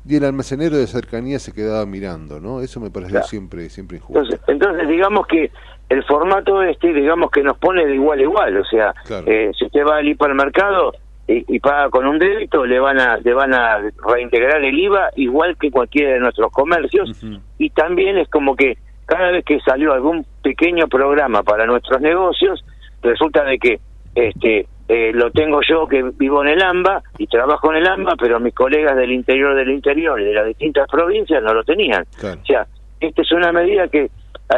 y 0.06 0.16
el 0.16 0.24
almacenero 0.24 0.76
de 0.76 0.86
cercanía 0.86 1.38
se 1.38 1.52
quedaba 1.52 1.86
mirando, 1.86 2.40
¿no? 2.40 2.60
Eso 2.60 2.80
me 2.80 2.90
pareció 2.90 3.22
siempre 3.22 3.70
siempre 3.70 3.98
injusto. 3.98 4.20
Entonces, 4.20 4.40
entonces, 4.48 4.88
digamos 4.88 5.26
que 5.28 5.50
el 5.92 6.04
formato 6.04 6.62
este, 6.62 6.92
digamos 6.92 7.30
que 7.30 7.42
nos 7.42 7.58
pone 7.58 7.84
de 7.84 7.94
igual 7.94 8.18
a 8.18 8.22
igual, 8.22 8.56
o 8.56 8.64
sea, 8.64 8.94
eh, 9.26 9.50
si 9.56 9.66
usted 9.66 9.84
va 9.84 9.98
al 9.98 10.08
hipermercado 10.08 10.92
y, 11.28 11.60
paga 11.60 11.88
con 11.90 12.06
un 12.06 12.18
débito, 12.18 12.66
le 12.66 12.78
van 12.80 12.98
a 12.98 13.16
le 13.18 13.32
van 13.32 13.54
a 13.54 13.78
reintegrar 14.06 14.62
el 14.64 14.78
IVA 14.78 15.10
igual 15.16 15.56
que 15.58 15.70
cualquiera 15.70 16.14
de 16.14 16.20
nuestros 16.20 16.50
comercios 16.50 17.22
y 17.58 17.70
también 17.70 18.18
es 18.18 18.28
como 18.28 18.56
que 18.56 18.76
cada 19.06 19.30
vez 19.30 19.44
que 19.44 19.60
salió 19.60 19.92
algún 19.92 20.26
pequeño 20.42 20.88
programa 20.88 21.42
para 21.42 21.66
nuestros 21.66 22.00
negocios, 22.00 22.64
resulta 23.02 23.44
de 23.44 23.58
que 23.58 23.80
este 24.14 24.66
eh, 24.88 25.12
lo 25.12 25.30
tengo 25.30 25.60
yo 25.66 25.86
que 25.86 26.02
vivo 26.02 26.42
en 26.42 26.48
el 26.48 26.62
AMBA 26.62 27.02
y 27.18 27.26
trabajo 27.26 27.70
en 27.70 27.78
el 27.78 27.86
AMBA, 27.86 28.16
pero 28.18 28.40
mis 28.40 28.54
colegas 28.54 28.96
del 28.96 29.12
interior 29.12 29.54
del 29.54 29.70
interior 29.70 30.20
y 30.20 30.24
de 30.24 30.34
las 30.34 30.46
distintas 30.46 30.88
provincias 30.88 31.42
no 31.42 31.54
lo 31.54 31.64
tenían. 31.64 32.04
O 32.18 32.44
sea, 32.46 32.66
esta 33.00 33.22
es 33.22 33.32
una 33.32 33.52
medida 33.52 33.88
que 33.88 34.10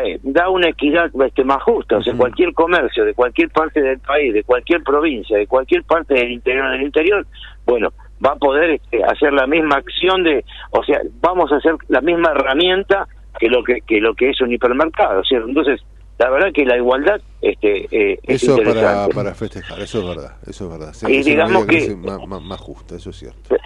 eh, 0.02 0.18
da 0.22 0.48
una 0.48 0.68
equidad 0.68 1.10
este, 1.24 1.44
más 1.44 1.62
justa. 1.62 1.98
O 1.98 2.02
sea, 2.02 2.14
cualquier 2.16 2.52
comercio 2.52 3.04
de 3.04 3.14
cualquier 3.14 3.50
parte 3.50 3.80
del 3.80 3.98
país, 4.00 4.32
de 4.34 4.42
cualquier 4.42 4.82
provincia, 4.82 5.38
de 5.38 5.46
cualquier 5.46 5.84
parte 5.84 6.14
del 6.14 6.32
interior 6.32 6.70
del 6.70 6.82
interior, 6.82 7.26
bueno, 7.64 7.92
va 8.24 8.32
a 8.32 8.36
poder 8.36 8.70
este, 8.70 9.04
hacer 9.04 9.32
la 9.32 9.46
misma 9.46 9.76
acción 9.76 10.24
de, 10.24 10.44
o 10.70 10.82
sea, 10.84 11.00
vamos 11.20 11.52
a 11.52 11.56
hacer 11.56 11.74
la 11.88 12.00
misma 12.00 12.30
herramienta 12.30 13.06
que 13.38 13.48
lo 13.48 13.62
que, 13.62 13.80
que 13.82 14.00
lo 14.00 14.14
que 14.14 14.30
es 14.30 14.40
un 14.40 14.52
hipermercado, 14.52 15.22
¿cierto? 15.24 15.48
Entonces, 15.48 15.80
la 16.18 16.30
verdad 16.30 16.52
que 16.52 16.64
la 16.64 16.76
igualdad 16.76 17.20
este 17.40 17.86
eh, 17.90 18.18
eso 18.22 18.56
para, 18.56 19.08
para 19.08 19.34
festejar 19.34 19.80
eso 19.80 19.98
es 19.98 20.16
verdad 20.16 20.36
eso 20.46 20.64
es 20.64 20.70
verdad 20.70 21.10
y 21.10 21.22
digamos 21.22 21.66
que, 21.66 21.96
más, 21.96 22.60
justa 22.60 22.94
eso 22.94 23.10
es 23.10 23.16
cierto 23.16 23.56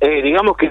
eh, 0.00 0.22
digamos 0.22 0.56
que 0.56 0.70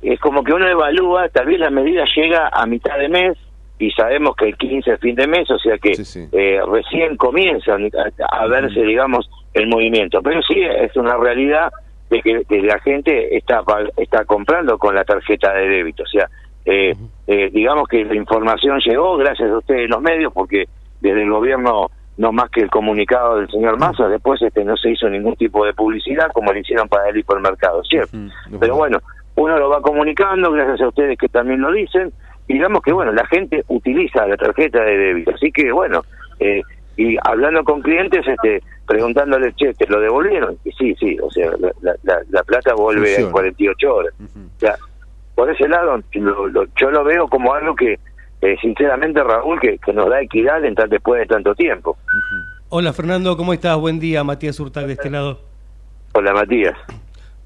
es 0.00 0.18
como 0.18 0.42
que 0.42 0.52
uno 0.52 0.66
evalúa 0.66 1.28
tal 1.28 1.46
vez 1.46 1.60
la 1.60 1.70
medida 1.70 2.04
llega 2.16 2.48
a 2.48 2.66
mitad 2.66 2.98
de 2.98 3.08
mes 3.08 3.38
y 3.82 3.90
sabemos 3.90 4.36
que 4.36 4.46
el 4.46 4.56
15 4.56 4.92
es 4.92 5.00
fin 5.00 5.16
de 5.16 5.26
mes 5.26 5.50
o 5.50 5.58
sea 5.58 5.76
que 5.78 5.92
Eh, 6.32 6.60
recién 6.70 7.16
comienzan 7.16 7.90
a, 8.30 8.46
verse 8.46 8.80
digamos 8.80 9.28
el 9.54 9.66
movimiento. 9.66 10.22
Pero 10.22 10.40
sí 10.42 10.60
es 10.60 10.94
una 10.96 11.16
realidad 11.16 11.72
de 12.08 12.22
que, 12.22 12.44
que 12.48 12.62
la 12.62 12.78
gente 12.78 13.36
está 13.36 13.62
está 13.96 14.24
comprando 14.24 14.78
con 14.78 14.94
la 14.94 15.04
tarjeta 15.04 15.52
de 15.52 15.68
débito. 15.68 16.04
O 16.04 16.06
sea 16.06 16.28
eh, 16.64 16.94
eh, 17.26 17.50
digamos 17.52 17.88
que 17.88 18.04
la 18.04 18.14
información 18.14 18.78
llegó 18.86 19.16
gracias 19.16 19.50
a 19.50 19.58
ustedes 19.58 19.90
los 19.90 20.00
medios 20.00 20.32
porque 20.32 20.66
desde 21.00 21.22
el 21.22 21.30
gobierno 21.30 21.90
no 22.18 22.30
más 22.30 22.50
que 22.50 22.60
el 22.60 22.70
comunicado 22.70 23.38
del 23.38 23.50
señor 23.50 23.80
Massa 23.80 24.06
después 24.06 24.40
este 24.42 24.64
no 24.64 24.76
se 24.76 24.90
hizo 24.90 25.08
ningún 25.08 25.34
tipo 25.34 25.64
de 25.64 25.72
publicidad 25.72 26.30
como 26.32 26.52
lo 26.52 26.58
hicieron 26.60 26.88
para 26.88 27.08
el 27.08 27.16
hipermercado 27.16 27.82
cierto 27.82 28.16
pero 28.60 28.76
bueno 28.76 29.00
uno 29.34 29.58
lo 29.58 29.70
va 29.70 29.80
comunicando 29.80 30.52
gracias 30.52 30.82
a 30.82 30.88
ustedes 30.88 31.18
que 31.18 31.28
también 31.28 31.60
lo 31.60 31.72
dicen 31.72 32.12
digamos 32.52 32.82
que 32.82 32.92
bueno 32.92 33.12
la 33.12 33.26
gente 33.26 33.64
utiliza 33.68 34.26
la 34.26 34.36
tarjeta 34.36 34.82
de 34.82 34.96
débito. 34.96 35.32
Así 35.34 35.50
que 35.50 35.72
bueno 35.72 36.02
eh, 36.38 36.62
y 36.96 37.16
hablando 37.24 37.64
con 37.64 37.80
clientes 37.80 38.26
este 38.26 38.62
preguntándoles 38.86 39.54
che 39.56 39.72
te 39.74 39.86
lo 39.86 40.00
devolvieron 40.00 40.58
y 40.64 40.72
sí 40.72 40.94
sí 41.00 41.18
o 41.18 41.30
sea 41.30 41.50
la, 41.58 41.94
la, 42.02 42.20
la 42.28 42.42
plata 42.42 42.74
vuelve 42.74 43.14
en 43.16 43.30
48 43.30 43.94
horas. 43.94 44.14
O 44.20 44.58
sea 44.58 44.76
por 45.34 45.50
ese 45.50 45.66
lado 45.66 45.98
yo 46.12 46.90
lo 46.90 47.04
veo 47.04 47.26
como 47.28 47.54
algo 47.54 47.74
que 47.74 47.98
eh, 48.42 48.56
sinceramente 48.60 49.22
Raúl 49.22 49.58
que, 49.60 49.78
nos 49.94 50.10
da 50.10 50.20
equidad 50.20 50.64
en 50.64 50.74
después 50.74 51.20
de 51.20 51.26
tanto 51.26 51.54
tiempo. 51.54 51.96
Hola 52.68 52.92
Fernando 52.92 53.36
cómo 53.36 53.54
estás 53.54 53.78
buen 53.78 53.98
día 53.98 54.24
Matías 54.24 54.60
Hurtag 54.60 54.86
de 54.86 54.92
este 54.92 55.08
lado. 55.10 55.40
Hola 56.12 56.34
Matías 56.34 56.76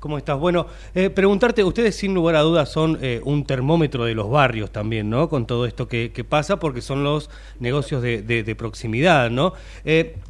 ¿Cómo 0.07 0.19
estás? 0.19 0.39
Bueno, 0.39 0.69
eh, 0.95 1.11
preguntarte, 1.11 1.65
ustedes 1.65 1.97
sin 1.97 2.15
lugar 2.15 2.37
a 2.37 2.43
dudas 2.43 2.71
son 2.71 2.97
eh, 3.03 3.21
un 3.25 3.45
termómetro 3.45 4.05
de 4.05 4.15
los 4.15 4.31
barrios 4.31 4.71
también, 4.71 5.11
¿no? 5.11 5.29
Con 5.29 5.49
todo 5.49 5.67
esto 5.67 5.89
que, 5.89 6.25
pasa, 6.29 6.61
porque 6.61 6.81
son 6.81 7.03
los 7.03 7.29
negocios 7.59 8.03
de, 8.03 8.55
proximidad, 8.57 9.31
¿no? 9.31 9.55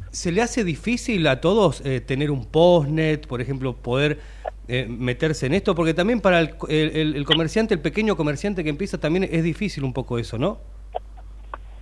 ¿Se 0.09 0.31
le 0.31 0.41
hace 0.41 0.63
difícil 0.63 1.27
a 1.27 1.41
todos 1.41 1.83
tener 2.07 2.31
un 2.31 2.45
postnet, 2.45 3.27
por 3.27 3.39
ejemplo, 3.39 3.75
poder 3.75 4.17
eh, 4.67 4.87
meterse 4.89 5.45
en 5.45 5.53
esto? 5.53 5.75
Porque 5.75 5.93
también 5.93 6.21
para 6.21 6.39
el, 6.39 6.55
el, 6.67 7.23
comerciante, 7.23 7.75
el 7.75 7.79
pequeño 7.79 8.17
comerciante 8.17 8.63
que 8.63 8.71
empieza, 8.71 8.99
también 8.99 9.29
es 9.31 9.43
difícil 9.43 9.83
un 9.83 9.93
poco 9.93 10.17
eso, 10.17 10.39
¿no? 10.39 10.57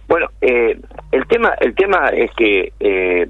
Bueno, 0.09 0.27
eh, 0.41 0.77
el 1.13 1.27
tema 1.27 1.53
el 1.61 1.73
tema 1.73 2.09
es 2.09 2.29
que 2.31 2.73
eh, 2.81 3.29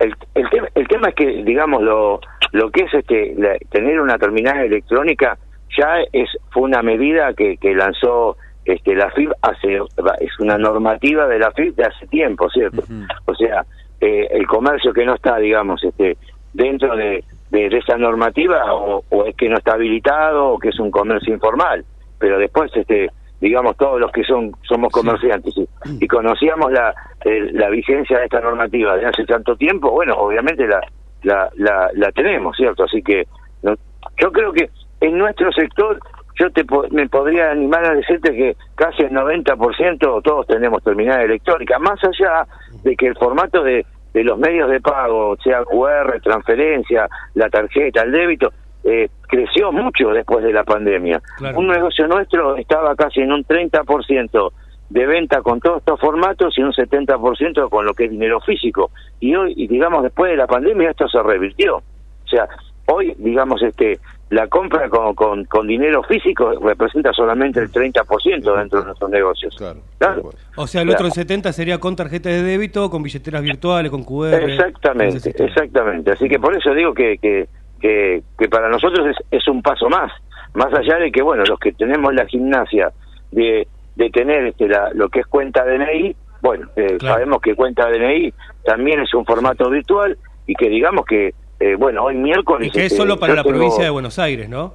el, 0.00 0.14
el, 0.34 0.50
tema, 0.50 0.68
el 0.74 0.88
tema 0.88 1.08
es 1.08 1.14
que 1.14 1.26
digamos 1.44 1.82
lo 1.82 2.20
lo 2.52 2.70
que 2.70 2.82
es 2.82 2.94
este 2.94 3.36
tener 3.70 4.00
una 4.00 4.18
terminal 4.18 4.58
electrónica 4.58 5.38
ya 5.78 6.00
es 6.12 6.28
fue 6.50 6.64
una 6.64 6.82
medida 6.82 7.32
que, 7.34 7.56
que 7.56 7.74
lanzó 7.74 8.36
este 8.64 8.94
la 8.94 9.10
FIB 9.10 9.32
hace 9.42 9.76
es 9.76 10.40
una 10.40 10.58
normativa 10.58 11.26
de 11.28 11.38
la 11.38 11.52
FIB 11.52 11.74
de 11.76 11.84
hace 11.84 12.06
tiempo 12.08 12.50
cierto 12.50 12.82
o 13.26 13.34
sea 13.34 13.64
el 14.00 14.46
comercio 14.46 14.92
que 14.92 15.04
no 15.04 15.14
está 15.14 15.36
digamos 15.38 15.84
este 15.84 16.16
dentro 16.52 16.96
de 16.96 17.22
de, 17.50 17.66
esa 17.66 17.96
normativa 17.96 18.72
o, 18.74 19.04
es 19.26 19.36
que 19.36 19.48
no 19.48 19.58
está 19.58 19.74
habilitado 19.74 20.50
o 20.50 20.58
que 20.58 20.68
es 20.68 20.78
un 20.78 20.90
comercio 20.90 21.34
informal. 21.34 21.84
Pero 22.18 22.38
después, 22.38 22.70
este 22.74 23.10
digamos, 23.40 23.76
todos 23.76 23.98
los 24.00 24.12
que 24.12 24.22
son 24.24 24.52
somos 24.62 24.92
comerciantes 24.92 25.54
y, 26.00 26.06
conocíamos 26.06 26.70
la, 26.72 26.94
la 27.24 27.68
vigencia 27.70 28.18
de 28.18 28.24
esta 28.24 28.40
normativa 28.40 28.96
de 28.96 29.06
hace 29.06 29.24
tanto 29.24 29.56
tiempo, 29.56 29.90
bueno, 29.90 30.14
obviamente 30.16 30.66
la, 30.66 30.80
la, 31.22 31.50
la, 31.56 31.90
la 31.94 32.12
tenemos, 32.12 32.56
¿cierto? 32.56 32.84
Así 32.84 33.02
que 33.02 33.26
yo 33.62 34.32
creo 34.32 34.52
que 34.52 34.70
en 35.00 35.18
nuestro 35.18 35.50
sector 35.52 35.98
yo 36.38 36.50
te 36.50 36.64
me 36.90 37.08
podría 37.08 37.50
animar 37.50 37.84
a 37.84 37.94
decirte 37.94 38.32
que 38.32 38.56
casi 38.74 39.02
el 39.02 39.10
90% 39.10 40.22
todos 40.22 40.46
tenemos 40.46 40.82
terminal 40.82 41.20
electrónica, 41.20 41.78
más 41.78 41.98
allá 42.04 42.46
de 42.82 42.96
que 42.96 43.08
el 43.08 43.16
formato 43.16 43.62
de, 43.62 43.84
de 44.14 44.24
los 44.24 44.38
medios 44.38 44.70
de 44.70 44.80
pago, 44.80 45.36
sea 45.42 45.64
QR, 45.64 46.20
transferencia, 46.22 47.08
la 47.34 47.48
tarjeta, 47.50 48.02
el 48.02 48.12
débito, 48.12 48.52
eh, 48.84 49.08
creció 49.28 49.72
mucho 49.72 50.08
después 50.10 50.44
de 50.44 50.52
la 50.52 50.64
pandemia. 50.64 51.20
Un 51.54 51.68
negocio 51.68 52.06
nuestro 52.06 52.56
estaba 52.56 52.94
casi 52.96 53.20
en 53.20 53.32
un 53.32 53.44
30% 53.44 54.52
de 54.88 55.06
venta 55.06 55.40
con 55.42 55.60
todos 55.60 55.78
estos 55.78 56.00
formatos 56.00 56.58
y 56.58 56.62
un 56.62 56.72
70% 56.72 57.68
con 57.68 57.86
lo 57.86 57.94
que 57.94 58.04
es 58.04 58.10
dinero 58.10 58.40
físico. 58.40 58.90
Y 59.20 59.34
hoy, 59.34 59.54
y 59.56 59.68
digamos, 59.68 60.02
después 60.02 60.30
de 60.32 60.36
la 60.36 60.46
pandemia 60.46 60.90
esto 60.90 61.08
se 61.08 61.22
revirtió. 61.22 61.76
O 61.76 62.28
sea, 62.28 62.48
hoy, 62.86 63.14
digamos, 63.18 63.62
este 63.62 64.00
la 64.30 64.46
compra 64.46 64.88
con, 64.88 65.14
con, 65.14 65.44
con 65.44 65.66
dinero 65.66 66.04
físico 66.04 66.52
representa 66.62 67.12
solamente 67.12 67.58
el 67.58 67.70
30% 67.70 68.56
dentro 68.56 68.78
de 68.78 68.84
nuestros 68.86 69.10
negocios. 69.10 69.56
Claro. 69.56 70.30
O 70.56 70.66
sea, 70.68 70.82
el 70.82 70.90
otro 70.90 71.08
70% 71.08 71.50
sería 71.50 71.78
con 71.78 71.96
tarjeta 71.96 72.28
de 72.28 72.42
débito, 72.42 72.88
con 72.90 73.02
billeteras 73.02 73.42
virtuales, 73.42 73.90
con 73.90 74.04
QR. 74.04 74.34
Exactamente, 74.34 75.34
exactamente. 75.36 76.12
Así 76.12 76.28
que 76.28 76.38
por 76.38 76.56
eso 76.56 76.72
digo 76.74 76.94
que, 76.94 77.18
que, 77.18 77.48
que, 77.80 78.22
que 78.38 78.48
para 78.48 78.68
nosotros 78.68 79.08
es, 79.08 79.16
es 79.30 79.48
un 79.48 79.62
paso 79.62 79.88
más. 79.88 80.12
Más 80.54 80.72
allá 80.74 80.98
de 80.98 81.10
que, 81.10 81.22
bueno, 81.22 81.44
los 81.44 81.58
que 81.58 81.72
tenemos 81.72 82.14
la 82.14 82.26
gimnasia 82.26 82.92
de 83.30 83.66
de 84.00 84.08
tener 84.08 84.46
este, 84.46 84.66
la, 84.66 84.90
lo 84.94 85.10
que 85.10 85.20
es 85.20 85.26
cuenta 85.26 85.64
DNI, 85.64 86.16
bueno, 86.40 86.68
eh, 86.74 86.96
sabemos 87.00 87.42
que 87.42 87.54
cuenta 87.54 87.86
DNI 87.90 88.32
también 88.64 89.00
es 89.00 89.12
un 89.12 89.26
formato 89.26 89.68
virtual 89.68 90.16
y 90.46 90.54
que 90.54 90.70
digamos 90.70 91.04
que, 91.04 91.34
eh, 91.60 91.74
bueno, 91.76 92.04
hoy 92.04 92.16
miércoles... 92.16 92.68
Y 92.68 92.70
que 92.70 92.78
es 92.80 92.92
este, 92.92 92.96
solo 92.96 93.18
para 93.18 93.34
la 93.34 93.44
provincia 93.44 93.84
de 93.84 93.90
Buenos 93.90 94.18
Aires, 94.18 94.48
¿no? 94.48 94.74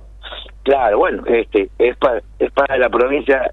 Claro, 0.64 1.00
bueno, 1.00 1.24
este 1.26 1.70
es 1.80 1.98
para, 1.98 2.22
es 2.38 2.52
para 2.52 2.78
la 2.78 2.90
provincia 2.90 3.52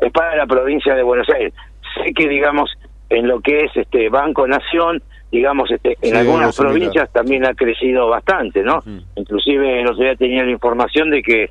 es 0.00 0.12
para 0.12 0.36
la 0.36 0.46
provincia 0.46 0.94
de 0.94 1.02
Buenos 1.02 1.28
Aires. 1.30 1.52
Sé 1.94 2.12
que 2.14 2.28
digamos 2.28 2.70
en 3.10 3.26
lo 3.26 3.40
que 3.40 3.64
es 3.64 3.76
este 3.76 4.08
Banco 4.08 4.46
Nación, 4.46 5.02
digamos 5.32 5.70
este 5.70 5.96
en 6.02 6.14
algunas 6.14 6.56
provincias 6.56 7.10
también 7.10 7.46
ha 7.46 7.54
crecido 7.54 8.08
bastante, 8.08 8.62
¿no? 8.62 8.82
Inclusive 9.16 9.82
no 9.82 9.96
sé 9.96 10.14
tenía 10.16 10.44
la 10.44 10.50
información 10.50 11.10
de 11.10 11.22
que 11.22 11.50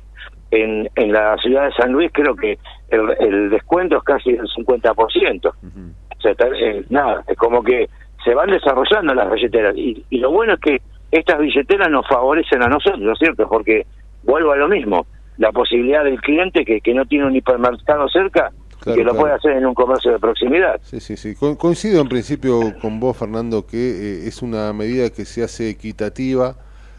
en, 0.52 0.88
en 0.94 1.12
la 1.12 1.36
ciudad 1.38 1.64
de 1.64 1.72
San 1.72 1.92
Luis 1.92 2.10
creo 2.12 2.36
que 2.36 2.58
el, 2.90 3.50
descuento 3.50 3.96
es 3.96 4.02
casi 4.04 4.32
del 4.32 4.46
50%. 4.46 5.46
O 5.46 6.20
sea, 6.20 6.32
eh, 6.54 6.84
nada, 6.90 7.24
es 7.26 7.36
como 7.36 7.62
que 7.62 7.88
se 8.22 8.34
van 8.34 8.50
desarrollando 8.50 9.14
las 9.14 9.32
billeteras. 9.32 9.74
Y, 9.76 10.04
y 10.10 10.18
lo 10.18 10.30
bueno 10.30 10.54
es 10.54 10.60
que 10.60 10.82
estas 11.10 11.38
billeteras 11.38 11.90
nos 11.90 12.06
favorecen 12.06 12.62
a 12.62 12.68
nosotros, 12.68 13.00
¿no 13.00 13.12
es 13.12 13.18
cierto? 13.18 13.48
Porque 13.48 13.86
vuelvo 14.22 14.52
a 14.52 14.56
lo 14.56 14.68
mismo, 14.68 15.06
la 15.38 15.50
posibilidad 15.52 16.04
del 16.04 16.20
cliente 16.20 16.64
que, 16.64 16.80
que 16.80 16.94
no 16.94 17.06
tiene 17.06 17.26
un 17.26 17.34
hipermercado 17.34 18.08
cerca, 18.08 18.52
que 18.84 19.04
lo 19.04 19.14
puede 19.14 19.34
hacer 19.34 19.52
en 19.52 19.66
un 19.66 19.74
comercio 19.74 20.12
de 20.12 20.18
proximidad. 20.18 20.80
Sí, 20.82 21.00
sí, 21.00 21.16
sí. 21.16 21.34
coincido 21.34 22.00
en 22.00 22.08
principio 22.08 22.74
con 22.80 23.00
vos, 23.00 23.16
Fernando, 23.16 23.66
que 23.66 23.78
eh, 23.78 24.28
es 24.28 24.42
una 24.42 24.72
medida 24.72 25.10
que 25.10 25.24
se 25.24 25.42
hace 25.42 25.70
equitativa 25.70 26.56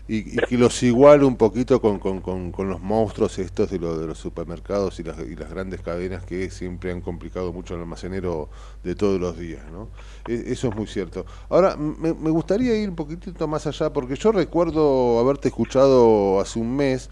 y, 0.08 0.36
que 0.36 0.58
los 0.58 0.84
iguale 0.84 1.24
un 1.24 1.38
poquito 1.38 1.82
con, 1.82 2.00
con, 2.00 2.52
con, 2.52 2.70
los 2.70 2.82
monstruos 2.82 3.40
estos 3.40 3.72
de, 3.72 3.80
lo, 3.80 3.98
de 3.98 4.06
los 4.06 4.18
supermercados 4.18 5.00
y 5.00 5.04
las, 5.04 5.18
y 5.20 5.36
las 5.36 5.50
grandes 5.50 5.82
cadenas 5.82 6.26
que 6.26 6.50
siempre 6.50 6.92
han 6.92 7.00
complicado 7.00 7.54
mucho 7.54 7.76
el 7.76 7.82
almacenero 7.82 8.50
de 8.84 8.96
todos 8.96 9.20
los 9.20 9.38
días, 9.38 9.64
¿no? 9.72 9.88
E, 10.28 10.52
eso 10.52 10.68
es 10.68 10.76
muy 10.76 10.88
cierto. 10.88 11.26
Ahora, 11.50 11.78
me, 11.78 12.14
me 12.14 12.30
gustaría 12.32 12.76
ir 12.76 12.90
un 12.90 12.96
poquitito 12.96 13.48
más 13.48 13.66
allá, 13.66 13.94
porque 13.94 14.16
yo 14.16 14.34
recuerdo 14.34 15.20
haberte 15.20 15.48
escuchado 15.48 16.42
hace 16.42 16.60
un 16.60 16.76
mes 16.76 17.10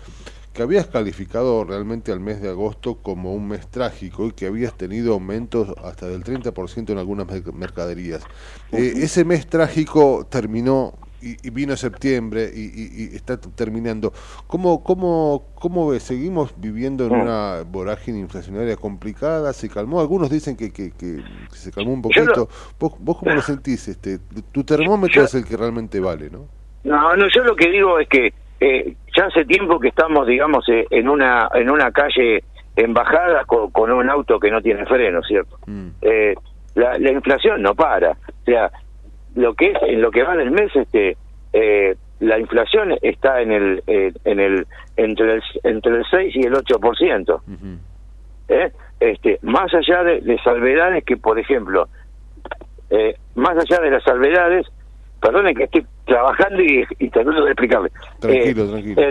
que 0.53 0.61
habías 0.61 0.87
calificado 0.87 1.63
realmente 1.63 2.11
al 2.11 2.19
mes 2.19 2.41
de 2.41 2.49
agosto 2.49 2.95
como 2.95 3.33
un 3.33 3.47
mes 3.47 3.67
trágico 3.67 4.27
y 4.27 4.31
que 4.31 4.47
habías 4.47 4.77
tenido 4.77 5.13
aumentos 5.13 5.73
hasta 5.83 6.07
del 6.07 6.23
30% 6.23 6.89
en 6.89 6.97
algunas 6.97 7.27
mercaderías. 7.53 8.23
Eh, 8.71 8.93
ese 8.97 9.23
mes 9.23 9.47
trágico 9.47 10.27
terminó 10.29 10.93
y, 11.21 11.49
vino 11.51 11.77
septiembre 11.77 12.51
y, 12.53 13.15
está 13.15 13.39
terminando. 13.39 14.11
¿Cómo, 14.47 14.83
cómo, 14.83 15.45
¿Cómo 15.55 15.89
ves? 15.89 16.03
¿Seguimos 16.03 16.53
viviendo 16.57 17.05
en 17.05 17.11
mm. 17.11 17.21
una 17.21 17.63
vorágine 17.63 18.19
inflacionaria 18.19 18.75
complicada? 18.75 19.53
¿Se 19.53 19.69
calmó? 19.69 20.01
Algunos 20.01 20.29
dicen 20.29 20.57
que, 20.57 20.71
que, 20.71 20.91
se 21.51 21.71
calmó 21.71 21.93
un 21.93 22.01
poquito. 22.01 22.49
¿Vos, 22.79 22.93
¿Vos 22.99 23.17
cómo 23.19 23.33
lo 23.33 23.41
sentís? 23.41 23.87
Este, 23.87 24.19
tu 24.51 24.63
termómetro 24.63 25.23
es 25.23 25.33
el 25.35 25.45
que 25.45 25.55
realmente 25.55 25.99
vale, 25.99 26.29
¿no? 26.29 26.47
No, 26.83 27.15
no, 27.15 27.27
yo 27.33 27.43
lo 27.43 27.55
que 27.55 27.69
digo 27.69 27.99
es 27.99 28.09
que 28.09 28.33
eh, 28.61 28.95
ya 29.17 29.25
hace 29.25 29.43
tiempo 29.45 29.79
que 29.79 29.89
estamos, 29.89 30.27
digamos, 30.27 30.67
eh, 30.69 30.85
en 30.91 31.09
una 31.09 31.49
en 31.53 31.69
una 31.69 31.91
calle 31.91 32.43
en 32.75 32.93
bajada 32.93 33.43
con, 33.45 33.91
un 33.91 34.09
auto 34.09 34.39
que 34.39 34.49
no 34.49 34.61
tiene 34.61 34.85
freno, 34.85 35.21
¿cierto? 35.23 35.57
Mm. 35.65 35.87
Eh, 36.01 36.35
la, 36.75 36.97
la 36.97 37.11
inflación 37.11 37.61
no 37.61 37.75
para. 37.75 38.11
O 38.11 38.45
sea, 38.45 38.71
lo 39.35 39.53
que 39.55 39.71
es 39.71 39.77
en 39.83 40.01
lo 40.01 40.11
que 40.11 40.23
va 40.23 40.35
del 40.35 40.51
mes 40.51 40.73
este 40.75 41.17
eh, 41.53 41.95
la 42.19 42.39
inflación 42.39 42.93
está 43.01 43.41
en 43.41 43.51
el 43.51 43.83
eh, 43.87 44.13
en 44.25 44.39
el 44.39 44.67
entre 44.95 45.33
el 45.35 45.43
entre 45.63 45.97
el 45.97 46.05
6 46.09 46.35
y 46.35 46.41
el 46.45 46.53
8%. 46.53 47.41
¿Eh? 48.47 48.71
Este, 48.99 49.39
más 49.41 49.73
allá 49.73 50.03
de, 50.03 50.39
salvedades 50.43 51.03
que 51.03 51.17
por 51.17 51.39
ejemplo 51.39 51.87
eh, 52.91 53.15
más 53.35 53.57
allá 53.57 53.81
de 53.81 53.89
las 53.89 54.03
salvedades, 54.03 54.67
perdonen 55.19 55.55
que 55.55 55.63
estoy 55.63 55.85
trabajando 56.11 56.61
y, 56.61 56.85
y 56.99 57.09
tratando 57.09 57.45
de 57.45 57.51
explicarle. 57.51 57.89
Tranquilo, 58.19 58.69
tranquilo. 58.69 59.01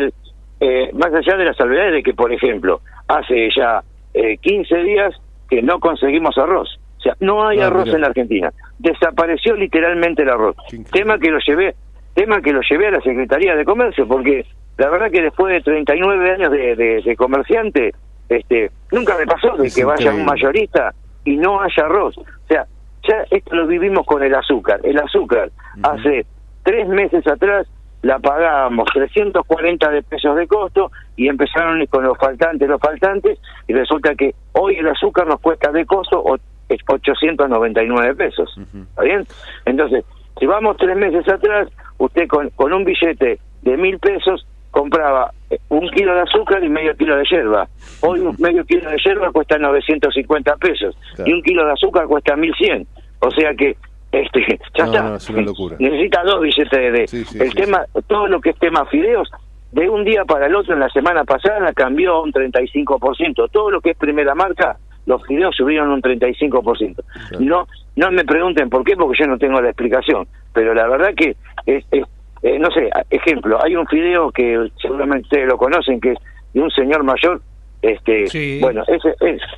más 0.95 1.15
allá 1.15 1.37
de 1.37 1.45
las 1.45 1.57
salvedades 1.57 1.95
de 1.95 2.03
que 2.03 2.15
por 2.15 2.33
ejemplo 2.33 2.81
hace 3.09 3.49
ya 3.57 3.83
15 4.13 4.77
días 4.83 5.15
que 5.49 5.63
no 5.63 5.81
conseguimos 5.81 6.37
arroz. 6.39 6.79
O 6.99 7.03
sea, 7.03 7.17
no 7.21 7.47
hay 7.47 7.61
ah, 7.61 7.69
arroz 7.69 7.89
en 7.89 8.03
la 8.03 8.09
Argentina. 8.09 8.53
Desapareció 8.79 9.57
literalmente 9.57 10.23
el 10.23 10.29
arroz. 10.29 10.57
Tema 10.93 11.19
que 11.19 11.31
lo 11.31 11.39
llevé, 11.39 11.75
tema 12.15 12.43
que 12.43 12.53
lo 12.53 12.61
llevé 12.61 12.89
a 12.89 12.91
la 12.91 13.01
Secretaría 13.01 13.57
de 13.57 13.65
Comercio, 13.65 14.07
porque 14.07 14.45
la 14.77 14.91
verdad 14.91 15.11
que 15.11 15.23
después 15.23 15.55
de 15.55 15.63
39 15.63 16.31
años 16.33 16.51
de, 16.53 17.03
de, 17.03 17.17
comerciante, 17.17 17.95
este, 18.29 18.71
nunca 18.93 19.17
me 19.17 19.27
pasó 19.27 19.57
de 19.57 19.71
que 19.71 19.85
vaya 19.85 20.13
un 20.13 20.27
mayorista 20.27 20.95
y 21.25 21.37
no 21.37 21.61
haya 21.61 21.85
arroz. 21.85 22.19
O 22.19 22.47
sea, 22.49 22.67
ya 23.09 23.25
esto 23.31 23.55
lo 23.57 23.67
vivimos 23.67 24.07
con 24.07 24.23
el 24.23 24.35
azúcar. 24.35 24.81
El 24.85 24.99
azúcar, 24.99 25.51
hace 25.83 26.27
tres 26.71 26.87
meses 26.89 27.27
atrás 27.27 27.67
la 28.03 28.21
pagábamos 28.21 28.89
340 28.95 29.91
de 29.91 30.03
pesos 30.05 30.37
de 30.37 30.47
costo 30.47 30.93
y 31.17 31.27
empezaron 31.29 31.85
con 31.87 32.05
los 32.05 32.17
faltantes, 32.17 32.69
los 32.69 32.81
faltantes, 32.81 33.39
y 33.67 33.75
resulta 33.75 34.15
que 34.15 34.35
hoy 34.53 34.77
el 34.77 34.87
azúcar 34.87 35.27
nos 35.27 35.41
cuesta 35.41 35.73
de 35.73 35.85
costo 35.85 36.23
899 36.23 38.15
pesos. 38.15 38.57
¿Está 38.57 39.03
bien? 39.03 39.27
Entonces, 39.65 40.05
si 40.39 40.47
vamos 40.47 40.77
tres 40.77 40.97
meses 40.97 41.29
atrás, 41.29 41.69
usted 41.99 42.29
con, 42.29 42.49
con 42.51 42.73
un 42.73 42.85
billete 42.85 43.41
de 43.63 43.77
mil 43.77 43.99
pesos 43.99 44.47
compraba 44.71 45.33
eh, 45.51 45.59
un 45.71 45.91
kilo 45.91 46.15
de 46.15 46.21
azúcar 46.21 46.63
y 46.63 46.69
medio 46.69 46.97
kilo 46.97 47.17
de 47.17 47.25
yerba. 47.29 47.69
Hoy 48.01 48.21
un 48.21 48.37
medio 48.39 48.65
kilo 48.65 48.89
de 48.89 48.97
yerba 49.05 49.33
cuesta 49.33 49.59
950 49.59 50.57
pesos 50.57 50.97
y 51.27 51.33
un 51.33 51.43
kilo 51.43 51.67
de 51.67 51.73
azúcar 51.73 52.07
cuesta 52.07 52.37
1100. 52.37 52.87
O 53.19 53.31
sea 53.33 53.53
que 53.55 53.77
este 54.13 54.41
ya 54.77 54.85
está. 54.85 55.03
Necesita 55.79 56.23
dos 56.25 56.41
billetes 56.41 56.71
de, 56.71 57.45
el 57.45 57.55
tema 57.55 57.85
todo 58.07 58.27
lo 58.27 58.41
que 58.41 58.51
es 58.51 58.59
tema 58.59 58.85
fideos 58.87 59.31
de 59.73 59.89
un 59.89 60.05
día 60.05 60.25
para 60.25 60.47
el 60.47 60.57
otro 60.57 60.75
en 60.75 60.81
la 60.81 60.89
semana 60.89 61.25
pasada 61.25 61.73
cambió 61.73 62.23
un 62.23 62.33
35%. 62.33 63.51
Todo 63.51 63.71
lo 63.71 63.81
que 63.81 63.91
es 63.91 63.97
primera 63.97 64.35
marca 64.35 64.77
los 65.07 65.25
fideos 65.27 65.57
subieron 65.57 65.91
un 65.91 66.03
35%. 66.03 67.03
No 67.41 67.67
no 67.97 68.11
me 68.11 68.25
pregunten 68.25 68.71
por 68.71 68.85
qué, 68.85 68.97
porque 68.97 69.19
yo 69.21 69.27
no 69.27 69.39
tengo 69.39 69.61
la 69.61 69.69
explicación, 69.69 70.27
pero 70.53 70.75
la 70.75 70.89
verdad 70.89 71.11
que 71.15 71.37
es, 71.67 71.85
eh, 71.93 72.59
no 72.59 72.71
sé, 72.71 72.89
ejemplo, 73.11 73.63
hay 73.63 73.77
un 73.77 73.87
fideo 73.87 74.31
que 74.31 74.71
seguramente 74.81 75.25
ustedes 75.25 75.49
lo 75.49 75.59
conocen, 75.59 76.01
que 76.01 76.13
es 76.13 76.19
de 76.55 76.61
un 76.61 76.71
señor 76.71 77.03
mayor, 77.05 77.43
este, 77.83 78.59
bueno, 78.61 78.83
ese, 78.87 79.15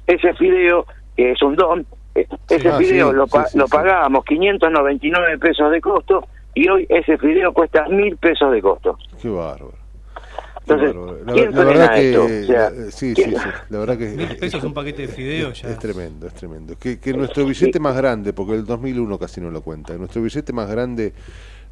ese 0.06 0.34
fideo, 0.34 0.86
que 1.16 1.32
es 1.32 1.42
un 1.42 1.54
don, 1.54 1.86
ese 2.14 2.68
ah, 2.68 2.78
fideo 2.78 3.12
lo, 3.12 3.26
lo 3.54 3.68
pagábamos 3.68 4.24
599 4.24 5.38
pesos 5.38 5.70
de 5.70 5.80
costo 5.80 6.26
y 6.54 6.68
hoy 6.68 6.86
ese 6.88 7.16
fideo 7.18 7.52
cuesta 7.52 7.88
mil 7.88 8.16
pesos 8.16 8.52
de 8.52 8.60
costo. 8.60 8.98
Qué 9.20 9.28
bárbaro. 9.28 9.82
Entonces, 10.64 10.94
la, 11.54 11.64
verdad 11.64 11.94
que, 11.94 12.12
eh, 12.12 12.90
sí, 12.90 13.14
sí, 13.16 13.24
sí, 13.24 13.34
la 13.68 13.78
verdad 13.80 13.98
que 13.98 14.10
mil 14.10 14.36
pesos 14.36 14.62
un 14.62 14.72
paquete 14.72 15.02
de 15.02 15.08
fideos 15.08 15.60
ya. 15.60 15.70
Es 15.70 15.78
tremendo, 15.78 16.28
es 16.28 16.34
tremendo. 16.34 16.78
Que, 16.78 17.00
que 17.00 17.12
nuestro 17.14 17.44
billete 17.44 17.80
más 17.80 17.96
grande, 17.96 18.32
porque 18.32 18.54
el 18.54 18.64
2001 18.64 19.18
casi 19.18 19.40
no 19.40 19.50
lo 19.50 19.62
cuenta, 19.62 19.94
nuestro 19.94 20.22
billete 20.22 20.52
más 20.52 20.70
grande 20.70 21.14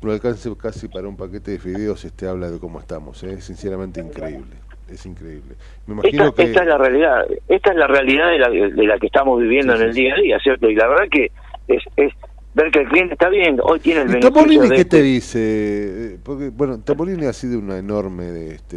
no 0.03 0.13
alcance 0.13 0.51
casi 0.57 0.89
para 0.89 1.07
un 1.07 1.17
paquete 1.17 1.53
de 1.53 1.59
fideos, 1.59 2.05
este 2.05 2.27
habla 2.27 2.51
de 2.51 2.59
cómo 2.59 2.81
estamos. 2.81 3.23
¿eh? 3.23 3.35
Es 3.35 3.45
sinceramente 3.45 4.01
increíble. 4.01 4.57
Es 4.91 5.07
increíble. 5.07 5.55
Me 5.87 5.95
imagino 5.95 6.27
esta, 6.27 6.37
que... 6.37 6.43
esta 6.51 6.63
es 6.63 6.69
la 6.69 6.79
realidad, 6.79 7.27
esta 7.49 7.71
es 7.71 7.77
la 7.77 7.87
realidad 7.87 8.31
de 8.31 8.39
la, 8.39 8.49
de 8.49 8.87
la 8.87 8.99
que 8.99 9.07
estamos 9.07 9.41
viviendo 9.41 9.75
en 9.75 9.83
el 9.83 9.95
día 9.95 10.15
a 10.15 10.21
día, 10.21 10.39
¿cierto? 10.41 10.69
Y 10.69 10.75
la 10.75 10.89
verdad 10.89 11.05
que 11.11 11.31
es, 11.69 11.83
es 11.97 12.13
ver 12.55 12.71
que 12.71 12.81
el 12.81 12.89
cliente 12.89 13.15
está 13.15 13.29
bien, 13.29 13.59
hoy 13.63 13.79
tiene 13.81 14.03
el 14.03 14.09
¿Y 14.09 14.13
beneficio 14.15 14.33
Topolini 14.33 14.69
de 14.69 14.77
qué 14.77 14.85
te 14.85 15.03
dice? 15.03 16.19
Porque, 16.25 16.49
bueno, 16.51 16.81
Topolini 16.81 17.27
ha 17.27 17.33
sido 17.33 17.59
una 17.59 17.79
enorme 17.79 18.49
este, 18.49 18.77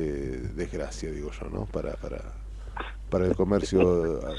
desgracia, 0.56 1.10
digo 1.12 1.32
yo, 1.32 1.50
¿no? 1.50 1.66
Para, 1.66 1.94
para, 1.94 2.22
para 3.10 3.26
el 3.26 3.36
comercio 3.36 4.20
eh, 4.22 4.36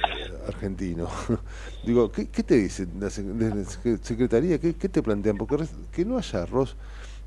argentino. 0.47 1.09
digo, 1.85 2.11
¿qué, 2.13 2.29
qué 2.29 2.43
te 2.43 2.57
dicen 2.57 2.91
la 3.01 3.11
Secretaría? 3.11 4.59
¿Qué, 4.59 4.75
qué 4.75 4.89
te 4.89 5.03
plantean? 5.03 5.37
Porque 5.37 5.57
que 5.93 6.05
no 6.05 6.19
haya 6.19 6.43
arroz 6.43 6.77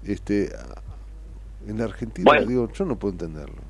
este, 0.06 0.50
en 1.68 1.78
la 1.78 1.86
Argentina, 1.86 2.26
Bueno. 2.26 2.46
digo, 2.46 2.72
yo 2.72 2.86
no 2.86 2.98
puedo 2.98 3.14
entenderlo. 3.14 3.62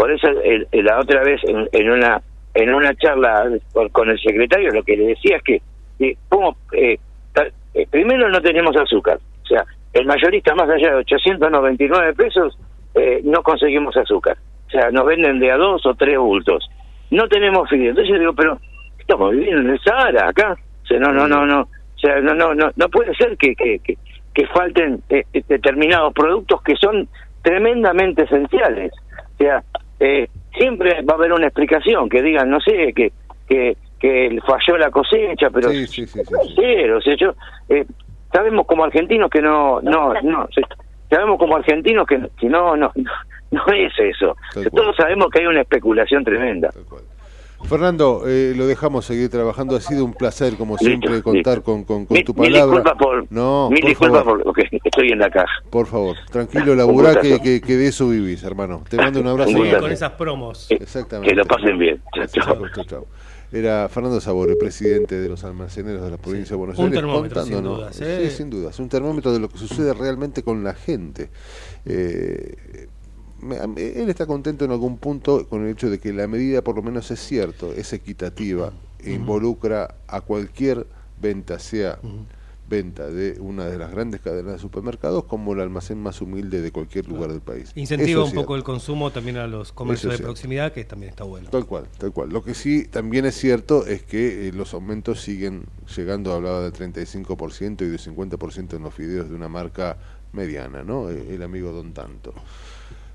Por 0.00 0.10
eso 0.10 0.28
el- 0.28 0.66
la 0.72 0.98
otra 0.98 1.22
vez 1.22 1.42
en, 1.44 1.68
en 1.72 1.90
una 1.90 2.22
en 2.54 2.72
una 2.72 2.94
charla 2.94 3.44
con, 3.92 4.08
el 4.08 4.18
secretario 4.18 4.72
lo 4.72 4.82
que 4.82 4.96
le 4.96 5.08
decía 5.08 5.36
es 5.36 5.42
que 5.42 5.60
eh, 5.98 6.16
¿cómo, 6.30 6.56
eh, 6.72 6.96
primero 7.90 8.30
no 8.30 8.40
tenemos 8.40 8.74
azúcar, 8.78 9.18
o 9.42 9.46
sea, 9.46 9.62
el 9.92 10.06
mayorista 10.06 10.54
más 10.54 10.70
allá 10.70 10.92
de 10.92 10.96
899 10.96 12.14
pesos 12.14 12.58
eh, 12.94 13.20
no 13.24 13.42
conseguimos 13.42 13.94
azúcar, 13.94 14.38
o 14.68 14.70
sea, 14.70 14.90
nos 14.90 15.04
venden 15.04 15.38
de 15.38 15.50
a 15.52 15.58
dos 15.58 15.84
o 15.84 15.94
tres 15.94 16.16
bultos, 16.18 16.66
no 17.10 17.28
tenemos 17.28 17.68
fideo, 17.68 17.90
entonces 17.90 18.10
yo 18.14 18.18
digo, 18.18 18.32
pero 18.32 18.58
estamos 18.98 19.32
viviendo 19.32 19.60
en 19.60 19.70
el 19.70 19.80
Sahara 19.80 20.30
acá, 20.30 20.56
o 20.82 20.86
sea, 20.86 20.98
no, 20.98 21.12
no, 21.12 21.28
no, 21.28 21.44
no, 21.44 21.60
o 21.60 21.98
sea, 21.98 22.22
no, 22.22 22.32
no, 22.32 22.54
no, 22.54 22.70
no 22.74 22.88
puede 22.88 23.14
ser 23.16 23.36
que, 23.36 23.54
que, 23.54 23.78
que, 23.80 23.98
que 24.32 24.46
falten 24.46 25.02
determinados 25.46 26.14
productos 26.14 26.62
que 26.62 26.74
son 26.76 27.06
tremendamente 27.42 28.22
esenciales, 28.22 28.92
o 29.34 29.36
sea, 29.42 29.62
eh, 30.00 30.28
siempre 30.56 31.02
va 31.02 31.14
a 31.14 31.16
haber 31.16 31.32
una 31.32 31.46
explicación 31.46 32.08
que 32.08 32.22
digan, 32.22 32.50
no 32.50 32.60
sé, 32.60 32.92
que 32.94 33.12
que, 33.46 33.76
que 33.98 34.38
falló 34.46 34.78
la 34.78 34.90
cosecha, 34.90 35.50
pero 35.50 35.70
Sí, 35.70 35.86
sí, 35.86 36.06
sí, 36.06 36.20
sí, 36.20 36.24
puede 36.24 36.54
ser, 36.54 36.92
o 36.92 37.00
sea, 37.00 37.14
yo 37.16 37.34
eh, 37.68 37.84
sabemos 38.32 38.66
como 38.66 38.84
argentinos 38.84 39.30
que 39.30 39.42
no 39.42 39.80
no 39.82 40.14
no 40.22 40.48
sabemos 41.08 41.38
como 41.38 41.56
argentinos 41.56 42.06
que, 42.06 42.20
que 42.38 42.48
no 42.48 42.76
no 42.76 42.92
no 42.94 43.10
no 43.50 43.66
es 43.74 43.92
eso. 43.98 44.36
Todos 44.72 44.96
sabemos 44.96 45.28
que 45.30 45.40
hay 45.40 45.46
una 45.46 45.62
especulación 45.62 46.24
tremenda. 46.24 46.70
Fernando, 47.64 48.24
eh, 48.26 48.52
lo 48.56 48.66
dejamos 48.66 49.04
seguir 49.04 49.28
trabajando. 49.30 49.76
Ha 49.76 49.80
sido 49.80 50.04
un 50.04 50.12
placer, 50.14 50.56
como 50.56 50.76
siempre, 50.78 51.22
contar 51.22 51.56
listo. 51.56 51.62
con, 51.64 51.84
con, 51.84 52.06
con 52.06 52.14
Mil- 52.16 52.24
tu 52.24 52.34
mil 52.34 52.52
palabra. 52.52 52.76
disculpas 52.78 52.98
por 52.98 53.32
no, 53.32 53.68
mil 53.70 53.80
por 53.80 53.88
disculpas 53.90 54.24
favor, 54.24 54.38
por 54.42 54.46
lo 54.46 54.52
que 54.52 54.80
estoy 54.84 55.08
en 55.12 55.18
la 55.18 55.30
caja. 55.30 55.52
por 55.70 55.86
favor, 55.86 56.16
tranquilo, 56.30 56.74
laburá 56.74 57.10
Un 57.12 57.20
que, 57.20 57.40
que, 57.40 57.60
que 57.60 57.76
de 57.76 57.86
eso 57.88 58.08
vivís, 58.08 58.42
hermano. 58.42 58.82
Te 58.88 58.96
mando 58.96 59.20
un 59.20 59.26
abrazo. 59.28 59.50
Un 59.50 59.70
con 59.78 59.92
esas 59.92 60.12
promos. 60.12 60.66
Exactamente. 60.70 61.30
Que 61.30 61.36
lo 61.36 61.44
pasen 61.44 61.78
bien. 61.78 62.00
Chao, 62.14 62.26
chao. 62.26 62.44
Chau, 62.56 62.68
chau, 62.74 62.84
chau. 62.84 63.06
Era 63.52 63.88
Fernando 63.88 64.20
Sabore, 64.20 64.54
presidente 64.54 65.16
de 65.20 65.28
los 65.28 65.42
almaceneros 65.42 66.02
de 66.04 66.10
la 66.12 66.18
provincia 66.18 66.50
de 66.50 66.56
Buenos 66.56 66.78
Un 66.78 66.84
Aires. 66.84 66.98
termómetro, 67.00 67.44
sin 67.44 67.62
dudas, 67.64 68.00
¿eh? 68.00 68.28
Sí, 68.30 68.36
sin 68.36 68.48
dudas. 68.50 68.78
Un 68.78 68.88
termómetro 68.88 69.32
de 69.32 69.40
lo 69.40 69.48
que 69.48 69.58
sucede 69.58 69.92
realmente 69.92 70.44
con 70.44 70.62
la 70.62 70.72
gente. 70.74 71.30
Eh, 71.84 72.54
él 73.76 74.08
está 74.08 74.26
contento 74.26 74.64
en 74.64 74.70
algún 74.70 74.98
punto 74.98 75.48
con 75.48 75.64
el 75.64 75.70
hecho 75.70 75.90
de 75.90 75.98
que 75.98 76.12
la 76.12 76.26
medida, 76.26 76.62
por 76.62 76.76
lo 76.76 76.82
menos 76.82 77.10
es 77.10 77.20
cierto, 77.20 77.72
es 77.72 77.92
equitativa 77.92 78.72
e 78.98 79.12
involucra 79.12 79.96
a 80.06 80.20
cualquier 80.20 80.86
venta, 81.20 81.58
sea 81.58 81.98
venta 82.70 83.08
de 83.08 83.36
una 83.40 83.66
de 83.66 83.76
las 83.76 83.90
grandes 83.90 84.20
cadenas 84.20 84.52
de 84.54 84.58
supermercados 84.60 85.24
como 85.24 85.52
el 85.52 85.60
almacén 85.60 86.00
más 86.00 86.22
humilde 86.22 86.62
de 86.62 86.70
cualquier 86.70 87.08
lugar 87.08 87.32
del 87.32 87.40
país. 87.40 87.72
Incentiva 87.74 88.22
Eso 88.22 88.24
un 88.24 88.32
poco 88.32 88.54
el 88.54 88.62
consumo 88.62 89.10
también 89.10 89.36
a 89.38 89.48
los 89.48 89.72
comercios 89.72 90.16
de 90.16 90.22
proximidad, 90.22 90.72
que 90.72 90.84
también 90.84 91.10
está 91.10 91.24
bueno. 91.24 91.50
Tal 91.50 91.66
cual, 91.66 91.88
tal 91.98 92.12
cual. 92.12 92.30
Lo 92.30 92.44
que 92.44 92.54
sí 92.54 92.84
también 92.84 93.26
es 93.26 93.34
cierto 93.34 93.86
es 93.86 94.04
que 94.04 94.48
eh, 94.48 94.52
los 94.52 94.72
aumentos 94.72 95.20
siguen 95.20 95.64
llegando, 95.94 96.32
hablaba 96.32 96.60
del 96.60 96.72
35% 96.72 97.82
y 97.82 97.88
de 97.88 97.98
50% 97.98 98.76
en 98.76 98.82
los 98.84 98.94
fideos 98.94 99.28
de 99.28 99.34
una 99.34 99.48
marca 99.48 99.98
mediana, 100.32 100.84
¿no? 100.84 101.10
Eh, 101.10 101.34
El 101.34 101.42
amigo 101.42 101.72
Don 101.72 101.92
Tanto. 101.92 102.32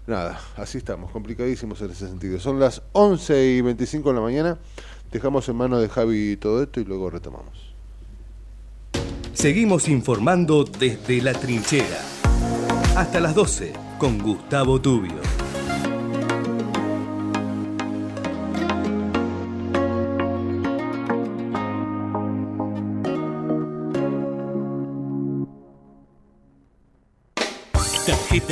Nada, 0.07 0.40
así 0.56 0.77
estamos, 0.77 1.11
complicadísimos 1.11 1.82
en 1.82 1.91
ese 1.91 2.07
sentido. 2.07 2.40
Son 2.40 2.60
las 2.60 2.84
11 2.91 3.45
y 3.45 3.61
25 3.61 4.10
de 4.10 4.15
la 4.15 4.22
mañana, 4.22 4.57
dejamos 5.11 5.49
en 5.49 5.56
manos 5.56 5.82
de 5.82 5.90
Javi 5.90 6.38
todo 6.38 6.61
esto 6.61 6.80
y 6.80 6.86
luego 6.86 7.10
retomamos. 7.10 7.73
Seguimos 9.34 9.88
informando 9.90 10.64
desde 10.64 11.22
la 11.22 11.34
trinchera. 11.34 12.02
Hasta 12.95 13.19
las 13.19 13.36
12 13.36 13.73
con 13.98 14.19
Gustavo 14.19 14.80
Tubio. 14.80 15.44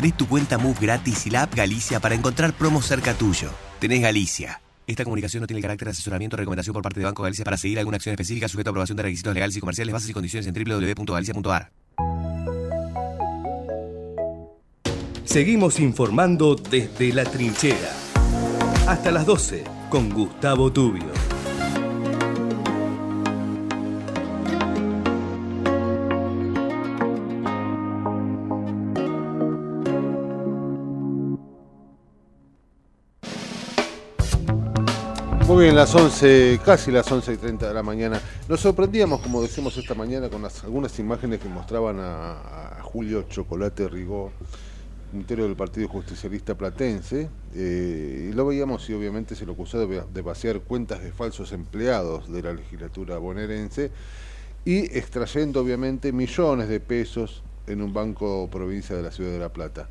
Tenés 0.00 0.16
tu 0.16 0.26
cuenta 0.26 0.56
Move 0.56 0.78
gratis 0.80 1.26
y 1.26 1.30
la 1.30 1.42
app 1.42 1.54
Galicia 1.54 2.00
para 2.00 2.14
encontrar 2.14 2.54
promos 2.54 2.86
cerca 2.86 3.12
tuyo. 3.12 3.50
Tenés 3.80 4.00
Galicia. 4.00 4.62
Esta 4.86 5.04
comunicación 5.04 5.42
no 5.42 5.46
tiene 5.46 5.60
carácter 5.60 5.88
de 5.88 5.92
asesoramiento 5.92 6.36
o 6.36 6.38
recomendación 6.38 6.72
por 6.72 6.82
parte 6.82 7.00
de 7.00 7.04
Banco 7.04 7.22
Galicia 7.22 7.44
para 7.44 7.58
seguir 7.58 7.78
alguna 7.78 7.96
acción 7.96 8.14
específica 8.14 8.48
sujeta 8.48 8.70
a 8.70 8.72
aprobación 8.72 8.96
de 8.96 9.02
requisitos 9.02 9.34
legales 9.34 9.58
y 9.58 9.60
comerciales, 9.60 9.92
bases 9.92 10.08
y 10.08 10.14
condiciones 10.14 10.46
en 10.46 10.54
www.galicia.ar. 10.54 11.70
Seguimos 15.26 15.78
informando 15.78 16.54
desde 16.54 17.12
la 17.12 17.24
trinchera. 17.24 17.92
Hasta 18.88 19.10
las 19.10 19.26
12 19.26 19.64
con 19.90 20.08
Gustavo 20.08 20.72
Tubio. 20.72 21.29
Muy 35.60 35.66
bien, 35.66 35.76
las 35.76 35.94
11, 35.94 36.58
casi 36.64 36.90
las 36.90 37.12
11 37.12 37.34
y 37.34 37.36
30 37.36 37.68
de 37.68 37.74
la 37.74 37.82
mañana. 37.82 38.18
Nos 38.48 38.60
sorprendíamos, 38.60 39.20
como 39.20 39.42
decimos 39.42 39.76
esta 39.76 39.94
mañana, 39.94 40.30
con 40.30 40.42
algunas 40.42 40.98
imágenes 40.98 41.38
que 41.38 41.50
mostraban 41.50 41.98
a, 42.00 42.78
Julio 42.80 43.24
Chocolate 43.28 43.86
Rigó, 43.86 44.32
puntero 45.12 45.44
del 45.44 45.56
Partido 45.56 45.86
Justicialista 45.86 46.54
Platense, 46.54 47.28
eh, 47.54 48.30
lo 48.34 48.46
veíamos 48.46 48.88
y 48.88 48.94
obviamente 48.94 49.34
se 49.34 49.44
lo 49.44 49.52
acusó 49.52 49.86
de, 49.86 50.02
de 50.10 50.22
vaciar 50.22 50.60
cuentas 50.60 51.02
de 51.02 51.12
falsos 51.12 51.52
empleados 51.52 52.32
de 52.32 52.42
la 52.42 52.54
legislatura 52.54 53.18
bonaerense 53.18 53.90
y 54.64 54.78
extrayendo 54.96 55.60
obviamente 55.60 56.10
millones 56.10 56.70
de 56.70 56.80
pesos 56.80 57.42
en 57.66 57.82
un 57.82 57.92
banco 57.92 58.48
provincia 58.50 58.96
de 58.96 59.02
la 59.02 59.10
ciudad 59.10 59.30
de 59.30 59.38
La 59.38 59.52
Plata. 59.52 59.90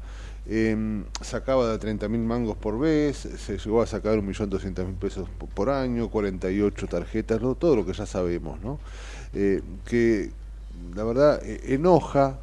Eh, 0.52 1.04
sacaba 1.22 1.70
de 1.72 1.78
30 1.78 2.08
mil 2.10 2.22
mangos 2.22 2.58
por 2.58 2.80
vez, 2.80 3.18
se 3.18 3.58
llegó 3.60 3.82
a 3.84 3.88
sacar 3.88 4.20
1.200.000 4.24 4.96
pesos 4.96 5.30
po- 5.38 5.46
por 5.48 5.70
año, 5.70 6.10
48 6.10 6.88
tarjetas, 6.88 7.40
¿no? 7.42 7.54
todo 7.56 7.76
lo 7.76 7.86
que 7.86 7.94
ya 7.94 8.06
sabemos, 8.08 8.60
¿no? 8.62 8.80
Eh, 9.34 9.62
que 9.86 10.32
la 10.96 11.04
verdad 11.04 11.40
eh, 11.44 11.62
enoja, 11.76 12.40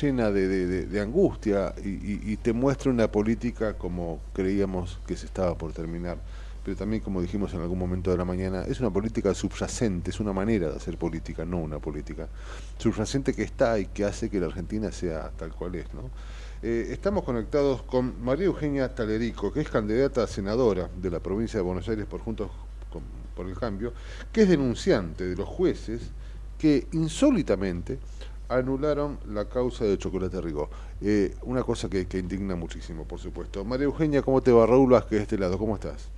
llena 0.00 0.30
de, 0.30 0.86
de- 0.86 1.00
angustia 1.00 1.74
y, 1.84 1.88
y- 1.88 2.20
y 2.32 2.36
te 2.36 2.52
muestra 2.52 2.90
una 2.90 3.10
política 3.10 3.74
como 3.74 4.20
creíamos 4.34 4.98
que 5.06 5.16
se 5.16 5.26
estaba 5.26 5.56
por 5.56 5.72
terminar. 5.72 6.18
Pero 6.64 6.76
también, 6.76 7.02
como 7.02 7.22
dijimos 7.22 7.54
en 7.54 7.60
algún 7.62 7.78
momento 7.78 8.10
de 8.10 8.18
la 8.18 8.24
mañana, 8.26 8.62
es 8.64 8.80
una 8.80 8.90
política 8.90 9.32
subyacente, 9.32 10.10
es 10.10 10.20
una 10.20 10.32
manera 10.34 10.68
de 10.68 10.76
hacer 10.76 10.98
política, 10.98 11.44
no 11.46 11.58
una 11.58 11.78
política 11.78 12.28
subyacente 12.76 13.32
que 13.32 13.42
está 13.42 13.78
y 13.78 13.86
que 13.86 14.04
hace 14.04 14.28
que 14.28 14.38
la 14.40 14.46
Argentina 14.46 14.92
sea 14.92 15.30
tal 15.38 15.52
cual 15.52 15.76
es. 15.76 15.86
¿no? 15.94 16.10
Eh, 16.60 16.88
estamos 16.90 17.22
conectados 17.22 17.82
con 17.82 18.20
María 18.20 18.46
Eugenia 18.46 18.92
Talerico, 18.92 19.52
que 19.52 19.60
es 19.60 19.68
candidata 19.68 20.24
a 20.24 20.26
senadora 20.26 20.90
de 21.00 21.08
la 21.08 21.20
provincia 21.20 21.58
de 21.58 21.62
Buenos 21.62 21.88
Aires 21.88 22.04
por 22.06 22.20
Juntos 22.20 22.50
por 23.36 23.46
el 23.46 23.56
Cambio, 23.56 23.92
que 24.32 24.42
es 24.42 24.48
denunciante 24.48 25.24
de 25.24 25.36
los 25.36 25.48
jueces 25.48 26.10
que 26.58 26.88
insólitamente 26.90 28.00
anularon 28.48 29.20
la 29.28 29.48
causa 29.48 29.84
de 29.84 29.96
Chocolate 29.96 30.40
Rigó. 30.40 30.68
Eh, 31.00 31.36
una 31.42 31.62
cosa 31.62 31.88
que, 31.88 32.08
que 32.08 32.18
indigna 32.18 32.56
muchísimo, 32.56 33.04
por 33.04 33.20
supuesto. 33.20 33.64
María 33.64 33.84
Eugenia, 33.84 34.22
¿cómo 34.22 34.42
te 34.42 34.50
va? 34.50 34.66
Raúl 34.66 34.90
Vázquez 34.90 35.18
de 35.18 35.22
este 35.22 35.38
lado, 35.38 35.58
¿cómo 35.58 35.76
estás? 35.76 36.10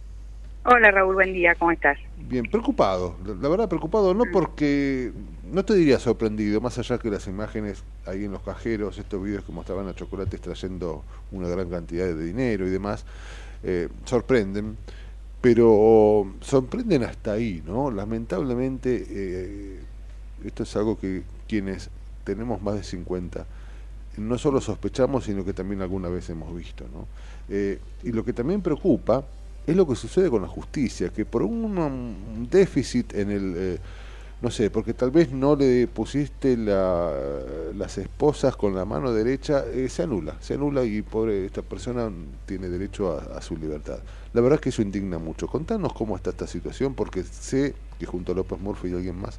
Hola 0.62 0.91
Raúl, 0.91 1.15
buen 1.15 1.32
día, 1.32 1.55
¿cómo 1.55 1.70
estás? 1.70 1.97
Bien, 2.19 2.45
preocupado, 2.45 3.16
la 3.24 3.49
verdad 3.49 3.66
preocupado, 3.66 4.12
no 4.12 4.24
porque, 4.31 5.11
no 5.51 5.65
te 5.65 5.74
diría 5.74 5.99
sorprendido, 5.99 6.61
más 6.61 6.77
allá 6.78 6.99
que 6.99 7.11
las 7.11 7.27
imágenes 7.27 7.82
ahí 8.05 8.27
en 8.27 8.32
los 8.32 8.43
cajeros, 8.43 8.99
estos 8.99 9.23
videos 9.23 9.43
que 9.43 9.53
mostraban 9.53 9.89
a 9.89 9.95
Chocolate 9.95 10.37
extrayendo 10.37 11.03
una 11.32 11.49
gran 11.49 11.70
cantidad 11.70 12.05
de 12.05 12.23
dinero 12.23 12.66
y 12.66 12.70
demás, 12.70 13.07
eh, 13.62 13.89
sorprenden, 14.05 14.77
pero 15.41 16.31
sorprenden 16.43 17.05
hasta 17.05 17.32
ahí, 17.32 17.62
¿no? 17.65 17.91
Lamentablemente, 17.91 19.07
eh, 19.09 19.81
esto 20.45 20.65
es 20.65 20.77
algo 20.77 20.99
que 21.01 21.23
quienes 21.49 21.89
tenemos 22.23 22.61
más 22.61 22.74
de 22.74 22.82
50 22.82 23.47
no 24.19 24.37
solo 24.37 24.61
sospechamos, 24.61 25.24
sino 25.24 25.43
que 25.43 25.55
también 25.55 25.81
alguna 25.81 26.11
vez 26.11 26.28
hemos 26.28 26.55
visto, 26.55 26.85
¿no? 26.93 27.07
Eh, 27.49 27.78
y 28.03 28.12
lo 28.12 28.24
que 28.24 28.35
también 28.35 28.61
preocupa 28.61 29.24
es 29.70 29.76
lo 29.76 29.86
que 29.86 29.97
sucede 29.97 30.30
con 30.30 30.42
la 30.42 30.48
justicia, 30.48 31.10
que 31.10 31.24
por 31.24 31.42
un, 31.42 31.78
um, 31.78 32.48
déficit 32.51 33.14
en 33.14 33.30
el, 33.30 33.55
eh, 33.56 33.78
no 34.42 34.51
sé, 34.51 34.70
porque 34.70 34.94
tal 34.94 35.10
vez 35.10 35.32
no 35.32 35.55
le 35.56 35.86
pusiste 35.86 36.56
la- 36.56 37.12
las 37.74 37.98
esposas 37.98 38.56
con 38.56 38.74
la 38.74 38.84
mano 38.84 39.12
derecha, 39.12 39.64
eh, 39.72 39.88
se 39.88 40.02
anula, 40.02 40.36
se 40.40 40.55
anula 40.55 40.84
y 40.84 41.02
pobre, 41.02 41.44
esta 41.44 41.62
persona 41.62 42.10
tiene 42.47 42.68
derecho 42.68 43.12
a, 43.18 43.40
su 43.42 43.56
libertad. 43.56 43.98
La 44.32 44.40
verdad 44.40 44.56
es 44.59 44.62
que 44.62 44.68
eso 44.70 44.82
indigna 44.82 45.18
mucho. 45.18 45.47
Contanos 45.47 45.92
cómo 45.92 46.16
está 46.16 46.30
esta 46.30 46.47
situación, 46.47 46.94
porque 46.94 47.22
sé 47.24 47.74
que 47.98 48.06
junto 48.06 48.32
a 48.32 48.34
López 48.34 48.59
Murphy 48.60 48.88
y 48.88 48.94
alguien 48.94 49.16
más, 49.20 49.38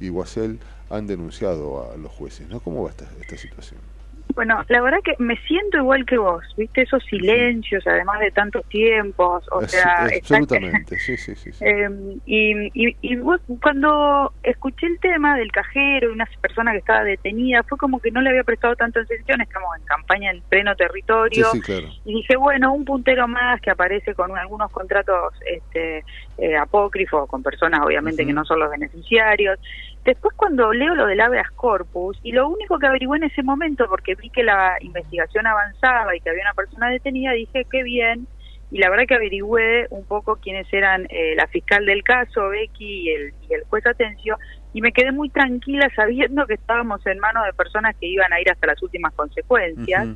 y 0.00 0.08
Guasel, 0.08 0.58
han 0.88 1.06
denunciado 1.06 1.90
a 1.92 1.96
los 1.96 2.10
jueces, 2.12 2.48
¿no? 2.48 2.60
¿Cómo 2.60 2.82
va 2.84 2.90
esta, 2.90 3.08
esta 3.20 3.36
situación? 3.36 3.99
Bueno, 4.34 4.64
la 4.68 4.80
verdad 4.80 4.98
que 5.04 5.14
me 5.18 5.36
siento 5.46 5.78
igual 5.78 6.04
que 6.06 6.18
vos, 6.18 6.42
¿viste? 6.56 6.82
Esos 6.82 7.02
silencios, 7.04 7.86
además 7.86 8.20
de 8.20 8.30
tantos 8.30 8.64
tiempos, 8.68 9.44
o 9.50 9.60
Es- 9.62 9.70
sea... 9.72 10.06
está- 10.06 10.36
absolutamente, 10.36 10.98
sí, 10.98 11.16
sí, 11.16 11.34
sí. 11.34 11.52
sí. 11.52 11.64
Eh, 11.64 11.88
y, 12.26 12.52
y, 12.88 12.96
y 13.00 13.16
vos, 13.16 13.40
cuando 13.62 14.32
escuché 14.42 14.86
el 14.86 14.98
tema 15.00 15.36
del 15.36 15.50
cajero 15.52 16.10
y 16.10 16.12
una 16.12 16.28
persona 16.40 16.72
que 16.72 16.78
estaba 16.78 17.04
detenida, 17.04 17.62
fue 17.64 17.78
como 17.78 18.00
que 18.00 18.10
no 18.10 18.20
le 18.20 18.30
había 18.30 18.44
prestado 18.44 18.76
tanta 18.76 19.00
atención, 19.00 19.40
estamos 19.40 19.68
en 19.78 19.84
campaña 19.84 20.30
en 20.30 20.42
pleno 20.48 20.74
territorio, 20.76 21.44
Sí, 21.52 21.58
sí, 21.58 21.62
claro. 21.62 21.88
y 22.04 22.14
dije, 22.14 22.36
bueno, 22.36 22.72
un 22.72 22.84
puntero 22.84 23.26
más 23.28 23.60
que 23.60 23.70
aparece 23.70 24.14
con 24.14 24.36
algunos 24.36 24.70
contratos 24.70 25.34
este, 25.46 26.04
eh, 26.38 26.56
apócrifos, 26.56 27.28
con 27.28 27.42
personas 27.42 27.80
obviamente 27.84 28.24
que 28.24 28.32
no 28.32 28.44
son 28.44 28.58
los 28.60 28.70
beneficiarios. 28.70 29.58
Después 30.04 30.34
cuando 30.36 30.72
leo 30.72 30.94
lo 30.94 31.06
del 31.06 31.20
habeas 31.20 31.50
corpus, 31.50 32.18
y 32.22 32.32
lo 32.32 32.48
único 32.48 32.78
que 32.78 32.86
averigué 32.86 33.16
en 33.16 33.24
ese 33.24 33.42
momento, 33.42 33.86
porque 33.88 34.14
vi 34.14 34.30
que 34.30 34.42
la 34.42 34.76
investigación 34.80 35.46
avanzaba 35.46 36.16
y 36.16 36.20
que 36.20 36.30
había 36.30 36.42
una 36.42 36.54
persona 36.54 36.88
detenida, 36.88 37.32
dije, 37.32 37.66
qué 37.70 37.82
bien, 37.82 38.26
y 38.70 38.78
la 38.78 38.88
verdad 38.88 39.04
que 39.06 39.14
averigüé 39.14 39.86
un 39.90 40.04
poco 40.04 40.36
quiénes 40.36 40.72
eran 40.72 41.06
eh, 41.10 41.34
la 41.36 41.46
fiscal 41.48 41.84
del 41.84 42.02
caso, 42.02 42.48
Becky, 42.48 43.02
y 43.02 43.10
el, 43.10 43.34
y 43.48 43.54
el 43.54 43.64
juez 43.64 43.84
Atencio, 43.86 44.38
y 44.72 44.80
me 44.80 44.92
quedé 44.92 45.12
muy 45.12 45.28
tranquila 45.28 45.90
sabiendo 45.94 46.46
que 46.46 46.54
estábamos 46.54 47.04
en 47.06 47.18
manos 47.18 47.44
de 47.44 47.52
personas 47.52 47.96
que 47.96 48.06
iban 48.06 48.32
a 48.32 48.40
ir 48.40 48.50
hasta 48.50 48.68
las 48.68 48.82
últimas 48.82 49.12
consecuencias. 49.14 50.08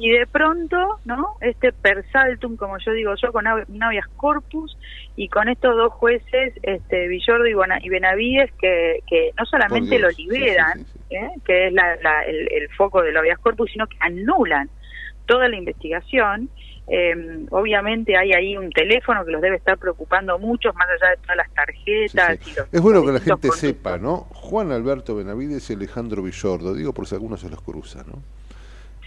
Y 0.00 0.10
de 0.10 0.26
pronto, 0.28 1.00
¿no? 1.04 1.36
Este 1.40 1.72
per 1.72 2.04
saltum, 2.12 2.56
como 2.56 2.78
yo 2.78 2.92
digo 2.92 3.14
yo, 3.20 3.32
con 3.32 3.46
habeas 3.48 4.06
corpus 4.16 4.78
y 5.16 5.28
con 5.28 5.48
estos 5.48 5.76
dos 5.76 5.92
jueces, 5.94 6.54
este 6.62 7.08
Villordo 7.08 7.46
y, 7.46 7.88
Benavides, 7.88 8.50
que, 8.60 9.00
que 9.08 9.32
no 9.36 9.44
solamente 9.44 9.98
lo 9.98 10.10
sí, 10.10 10.22
liberan, 10.22 10.86
¿eh? 11.10 11.30
que 11.44 11.66
es 11.66 11.72
la- 11.72 11.96
la- 11.96 12.22
el, 12.22 12.48
el 12.52 12.68
foco 12.76 13.02
del 13.02 13.16
habeas 13.16 13.40
corpus, 13.40 13.70
sino 13.72 13.88
que 13.88 13.96
anulan 14.00 14.70
toda 15.26 15.48
la 15.48 15.56
investigación. 15.56 16.48
Eh, 16.90 17.44
obviamente 17.50 18.16
hay 18.16 18.32
ahí 18.32 18.56
un 18.56 18.70
teléfono 18.70 19.22
que 19.24 19.32
los 19.32 19.42
debe 19.42 19.56
estar 19.56 19.76
preocupando 19.78 20.38
mucho, 20.38 20.72
más 20.74 20.86
allá 20.88 21.10
de 21.10 21.16
todas 21.18 21.36
las 21.36 21.50
tarjetas. 21.52 22.38
Y 22.46 22.54
los 22.56 22.68
Es 22.72 22.80
bueno 22.80 23.00
que 23.04 23.12
la 23.12 23.18
gente 23.18 23.30
conductos. 23.48 23.58
sepa, 23.58 23.98
¿no? 23.98 24.28
Juan 24.32 24.70
Alberto 24.72 25.16
Benavides 25.16 25.68
y 25.70 25.74
Alejandro 25.74 26.22
Villordo, 26.22 26.72
digo 26.74 26.94
por 26.94 27.06
si 27.06 27.16
alguno 27.16 27.36
se 27.36 27.50
los 27.50 27.60
cruza, 27.60 28.04
¿no? 28.06 28.22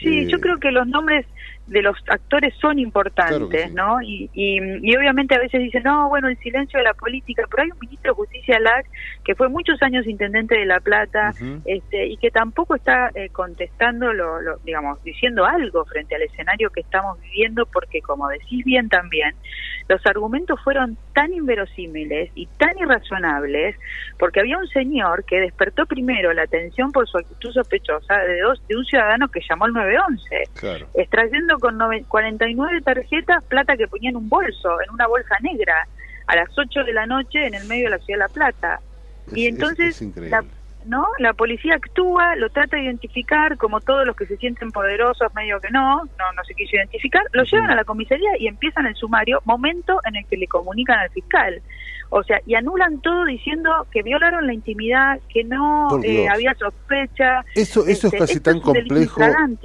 Sí, 0.01 0.19
Eh, 0.19 0.27
yo 0.27 0.39
creo 0.39 0.57
que 0.59 0.71
los 0.71 0.87
nombres 0.87 1.25
de 1.67 1.81
los 1.83 1.95
actores 2.07 2.53
son 2.59 2.79
importantes, 2.79 3.37
Claro 3.37 3.49
que 3.49 3.67
sí. 3.67 3.73
¿no? 3.73 4.01
Y, 4.01 4.29
y, 4.33 4.57
y 4.81 4.95
obviamente 4.97 5.35
a 5.35 5.39
veces 5.39 5.61
dicen, 5.61 5.83
no, 5.83 6.09
bueno, 6.09 6.27
el 6.27 6.37
silencio 6.39 6.79
de 6.79 6.83
la 6.85 6.93
política, 6.95 7.43
pero 7.49 7.63
hay 7.63 7.69
un 7.71 7.77
ministro 7.79 8.11
de 8.11 8.15
Justicia, 8.15 8.59
LAC, 8.59 8.85
que 9.23 9.35
fue 9.35 9.47
muchos 9.47 9.81
años 9.81 10.05
intendente 10.07 10.57
de 10.57 10.65
La 10.65 10.79
Plata, 10.79 11.33
este, 11.65 12.07
y 12.07 12.17
que 12.17 12.31
tampoco 12.31 12.75
está 12.75 13.11
eh, 13.13 13.29
contestando, 13.29 14.11
lo, 14.11 14.41
lo- 14.41 14.57
digamos, 14.63 15.01
diciendo 15.03 15.45
algo 15.45 15.85
frente 15.85 16.15
al 16.15 16.23
escenario 16.23 16.71
que 16.71 16.81
estamos 16.81 17.19
viviendo, 17.21 17.65
porque 17.67 18.01
como 18.01 18.27
decís 18.27 18.65
bien 18.65 18.89
también, 18.89 19.35
los 19.91 20.05
argumentos 20.05 20.57
fueron 20.63 20.97
tan 21.13 21.33
inverosímiles 21.33 22.31
y 22.33 22.47
tan 22.57 22.71
irrazonables, 22.79 23.75
porque 24.17 24.39
había 24.39 24.57
un 24.57 24.67
señor 24.69 25.25
que 25.25 25.41
despertó 25.41 25.85
primero 25.85 26.31
la 26.31 26.43
atención 26.43 26.93
por 26.93 27.07
su 27.09 27.17
actitud 27.17 27.51
sospechosa 27.51 28.19
de, 28.19 28.39
dos, 28.39 28.61
de 28.69 28.77
un 28.77 28.85
ciudadano 28.85 29.27
que 29.27 29.41
llamó 29.49 29.65
al 29.65 29.73
911, 29.73 30.43
Claro. 30.53 30.87
extrayendo 30.93 31.59
con 31.59 31.77
nove- 31.77 32.05
49 32.07 32.81
tarjetas 32.83 33.43
plata 33.49 33.75
que 33.75 33.87
ponía 33.89 34.11
en 34.11 34.15
un 34.15 34.29
bolso, 34.29 34.69
en 34.81 34.91
una 34.93 35.07
bolsa 35.07 35.35
negra, 35.41 35.75
a 36.27 36.35
las 36.37 36.47
8 36.57 36.85
de 36.85 36.93
la 36.93 37.05
noche 37.05 37.45
en 37.45 37.53
el 37.55 37.65
medio 37.67 37.85
de 37.85 37.97
la 37.97 37.99
ciudad 37.99 38.19
de 38.19 38.25
La 38.25 38.29
Plata. 38.29 38.79
y 39.27 39.45
Es- 39.47 39.47
es- 39.47 39.53
entonces 39.53 40.01
es 40.01 40.31
la, 40.31 40.43
¿no? 40.85 41.05
La 41.19 41.33
policía 41.33 41.75
actúa, 41.75 42.35
lo 42.35 42.49
trata 42.49 42.77
de 42.77 42.83
identificar, 42.83 43.57
como 43.57 43.79
todos 43.81 44.05
los 44.05 44.15
que 44.15 44.25
se 44.25 44.37
sienten 44.37 44.71
poderosos, 44.71 45.33
medio 45.35 45.59
que 45.59 45.69
no, 45.71 45.97
no, 45.97 46.31
no 46.35 46.43
se 46.47 46.53
quiso 46.55 46.75
identificar, 46.75 47.23
lo 47.33 47.43
llevan 47.43 47.71
a 47.71 47.75
la 47.75 47.83
comisaría 47.83 48.31
y 48.39 48.47
empiezan 48.47 48.85
el 48.85 48.95
sumario, 48.95 49.41
momento 49.45 49.99
en 50.05 50.15
el 50.17 50.25
que 50.27 50.37
le 50.37 50.47
comunican 50.47 50.99
al 50.99 51.09
fiscal. 51.11 51.61
O 52.13 52.23
sea, 52.23 52.41
y 52.45 52.55
anulan 52.55 52.99
todo 52.99 53.23
diciendo 53.23 53.87
que 53.89 54.03
violaron 54.03 54.45
la 54.45 54.53
intimidad, 54.53 55.19
que 55.29 55.45
no 55.45 55.87
eh, 56.03 56.27
había 56.27 56.53
sospecha. 56.55 57.45
Eso, 57.55 57.87
eso 57.87 58.07
Este, 58.07 58.17
es 58.17 58.21
casi 58.23 58.33
esto 58.33 58.43
tan 58.51 58.57
es 58.57 58.63
complejo, 58.63 59.21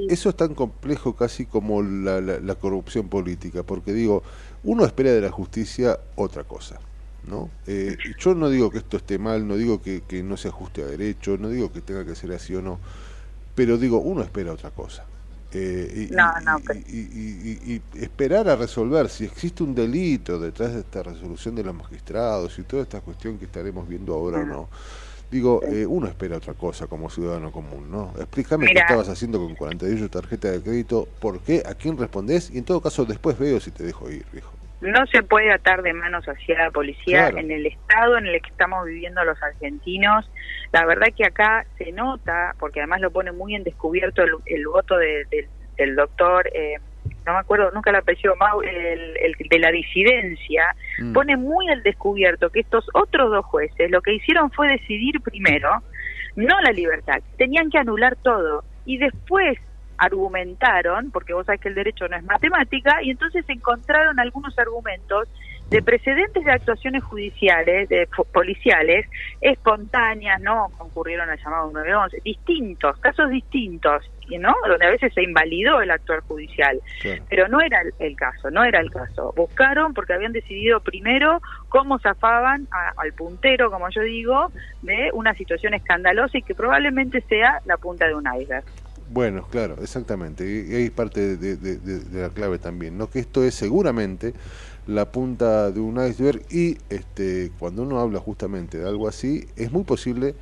eso 0.09 0.29
es 0.29 0.37
tan 0.37 0.55
complejo 0.55 1.17
casi 1.17 1.47
como 1.47 1.83
la, 1.83 2.21
la- 2.21 2.39
la 2.39 2.55
corrupción 2.55 3.09
política, 3.09 3.65
porque 3.65 3.93
digo, 3.93 4.23
uno 4.63 4.85
espera 4.85 5.11
de 5.11 5.21
la 5.23 5.31
justicia 5.31 5.99
otra 6.15 6.45
cosa, 6.45 6.79
¿no? 7.27 7.51
Eh, 7.67 7.97
yo 8.19 8.35
no 8.35 8.49
digo 8.51 8.71
que 8.71 8.79
esto 8.79 8.97
esté 8.97 9.19
mal, 9.19 9.47
no 9.47 9.57
digo 9.57 9.83
que, 9.83 10.03
que 10.03 10.23
no 10.23 10.37
se 10.37 10.49
ajuste 10.49 10.83
a 10.83 10.87
derecho, 10.87 11.37
no 11.39 11.49
digo 11.49 11.73
que 11.73 11.81
tenga 11.81 12.05
que 12.05 12.15
ser 12.15 12.33
así 12.33 12.55
o 12.55 12.63
no, 12.63 12.81
pero 13.55 13.79
digo, 13.79 13.99
uno 13.99 14.23
espera 14.23 14.53
otra 14.53 14.71
cosa. 14.71 15.05
Eh, 15.53 16.09
y, 16.11 16.15
No, 16.15 16.33
no, 16.45 16.59
y- 16.75 16.99
y- 17.01 17.61
y- 17.75 17.83
y 17.97 18.03
esperar 18.05 18.49
a 18.49 18.57
resolver 18.57 19.09
si 19.09 19.25
existe 19.25 19.63
un 19.63 19.75
delito 19.75 20.39
detrás 20.39 20.75
de 20.75 20.81
esta 20.81 21.03
resolución 21.03 21.55
de 21.55 21.65
los 21.65 21.75
magistrados 21.75 22.59
y 22.59 22.65
toda 22.65 22.83
esta 22.83 23.01
cuestión 23.01 23.39
que 23.39 23.47
estaremos 23.47 23.89
viendo 23.89 24.15
ahora 24.15 24.39
o 24.41 24.45
no. 24.45 24.69
Digo, 25.31 25.61
eh, 25.65 25.87
uno 25.87 26.07
espera 26.09 26.37
otra 26.37 26.55
cosa 26.55 26.87
como 26.87 27.11
ciudadano 27.11 27.51
común, 27.51 27.91
¿no? 27.91 28.13
Explícame 28.19 28.71
qué 28.71 28.79
estabas 28.81 29.09
haciendo 29.09 29.39
con 29.39 29.55
48 29.57 30.09
tarjetas 30.11 30.53
de 30.53 30.63
crédito, 30.63 31.09
por 31.21 31.41
qué, 31.41 31.63
a 31.67 31.75
quién 31.75 31.97
respondés 31.99 32.51
y 32.51 32.59
en 32.59 32.65
todo 32.65 32.81
caso 32.81 33.05
después 33.05 33.39
veo 33.39 33.59
si 33.61 33.71
te 33.73 33.83
dejo 33.85 34.11
ir, 34.11 34.27
viejo. 34.33 34.56
No 34.87 35.07
se 35.07 35.23
puede 35.23 35.53
atar 35.53 35.83
de 35.83 35.93
manos 35.93 36.25
hacia 36.27 36.59
la 36.59 36.71
policía 36.71 37.29
Claro. 37.31 37.39
en 37.39 37.51
el 37.51 37.67
estado 37.67 38.19
en 38.19 38.27
el 38.27 38.41
que 38.41 38.49
estamos 38.51 38.87
viviendo 38.87 39.25
los 39.25 39.43
argentinos. 39.43 40.31
La 40.73 40.85
verdad 40.87 41.09
que 41.17 41.25
acá 41.25 41.67
se 41.79 41.93
nota, 41.93 42.55
porque 42.59 42.81
además 42.81 43.01
lo 43.01 43.11
pone 43.11 43.33
muy 43.33 43.55
en 43.55 43.65
descubierto 43.65 44.23
el, 44.23 44.33
el 44.47 44.67
voto 44.67 44.97
de- 44.97 45.25
del- 45.31 45.49
del 45.77 45.95
doctor, 45.97 46.49
eh, 46.55 46.77
no 47.27 47.33
me 47.35 47.39
acuerdo 47.39 47.71
nunca 47.73 47.91
el 47.91 47.97
apellido, 47.97 48.35
Mau, 48.37 48.63
el, 48.63 49.17
el 49.19 49.35
de 49.51 49.59
la 49.59 49.71
disidencia, 49.71 50.75
Mm. 51.01 51.13
pone 51.13 51.37
muy 51.37 51.69
al 51.69 51.83
descubierto 51.83 52.51
que 52.51 52.61
estos 52.61 52.89
otros 52.95 53.31
dos 53.31 53.45
jueces 53.45 53.91
lo 53.91 54.01
que 54.01 54.15
hicieron 54.15 54.51
fue 54.53 54.69
decidir 54.69 55.21
primero, 55.21 55.83
no 56.37 56.61
la 56.61 56.71
libertad, 56.73 57.21
tenían 57.39 57.71
que 57.71 57.79
anular 57.79 58.17
todo 58.23 58.65
y 58.85 58.99
después 58.99 59.59
argumentaron, 59.99 61.11
porque 61.11 61.33
vos 61.33 61.47
sabés 61.47 61.61
que 61.61 61.69
el 61.69 61.75
derecho 61.75 62.09
no 62.09 62.17
es 62.17 62.25
matemática, 62.25 63.03
y 63.03 63.11
entonces 63.11 63.45
encontraron 63.49 64.19
algunos 64.21 64.59
argumentos 64.59 65.29
de 65.71 65.83
precedentes 65.83 66.45
de 66.45 66.53
actuaciones 66.53 67.03
judiciales, 67.03 67.89
de 67.89 68.09
policiales, 68.33 69.05
espontáneas, 69.41 70.41
¿no? 70.41 70.69
Concurrieron 70.79 71.29
al 71.29 71.39
llamado 71.43 71.71
911, 71.73 72.21
distintos, 72.25 72.97
casos 72.99 73.31
distintos, 73.31 74.09
¿no? 74.39 74.55
Donde 74.69 74.87
a 74.87 74.91
veces 74.91 75.13
se 75.13 75.23
invalidó 75.25 75.81
el 75.81 75.91
actuar 75.91 76.21
judicial. 76.21 76.81
Pero 77.29 77.49
no 77.49 77.61
era 77.61 77.81
el, 77.81 77.93
el 77.99 78.15
caso, 78.17 78.49
no 78.51 78.63
era 78.63 78.79
el 78.81 78.91
caso. 78.93 79.33
Buscaron 79.37 79.93
porque 79.93 80.13
habían 80.13 80.33
decidido 80.33 80.79
primero 80.81 81.41
cómo 81.69 81.99
zafaban 81.99 82.69
a- 82.71 82.93
al 82.97 83.13
puntero, 83.15 83.69
como 83.71 83.89
yo 83.91 84.03
digo, 84.03 84.53
de 84.83 85.11
una 85.15 85.35
situación 85.35 85.75
escandalosa 85.75 86.39
y 86.39 86.43
que 86.43 86.55
probablemente 86.55 87.23
sea 87.23 87.61
la 87.65 87.77
punta 87.77 88.07
de 88.07 88.15
un 88.15 88.25
iceberg. 88.41 88.65
Bueno, 89.09 89.47
claro, 89.49 89.77
exactamente. 89.83 90.45
Y 90.45 90.73
y 90.73 90.75
ahí 90.75 90.91
parte 90.91 91.37
de, 91.37 91.57
de- 91.57 91.77
de- 91.79 92.01
de 92.01 92.23
la 92.23 92.31
clave 92.31 92.59
también, 92.59 92.99
¿no? 92.99 93.09
Que 93.09 93.21
esto 93.21 93.45
es 93.45 93.55
seguramente 93.55 94.35
la 94.87 95.11
punta 95.13 95.71
de 95.71 95.81
un 95.81 96.05
iceberg 96.05 96.43
y 96.51 96.79
este 96.89 97.53
cuando 97.59 97.83
uno 97.83 98.01
habla 98.01 98.19
justamente 98.21 98.79
de 98.79 98.89
algo 98.89 99.07
así, 99.09 99.47
es 99.57 99.71
muy 99.73 99.85
posible 99.85 100.35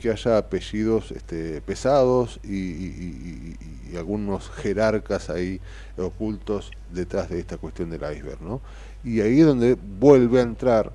que 0.00 0.10
haya 0.10 0.38
apellidos 0.38 1.12
este, 1.12 1.60
pesados 1.62 2.40
y, 2.42 2.48
y- 2.56 2.56
y- 2.58 3.56
y- 3.90 3.92
y 3.92 3.96
algunos 3.96 4.50
jerarcas 4.50 5.30
ahí 5.30 5.60
ocultos 5.96 6.70
detrás 6.92 7.28
de 7.28 7.38
esta 7.40 7.56
cuestión 7.58 7.90
del 7.90 8.00
iceberg, 8.12 8.40
¿no? 8.40 8.60
Y 9.04 9.20
ahí 9.20 9.40
es 9.40 9.46
donde 9.46 9.76
vuelve 10.00 10.38
a 10.40 10.42
entrar 10.42 10.92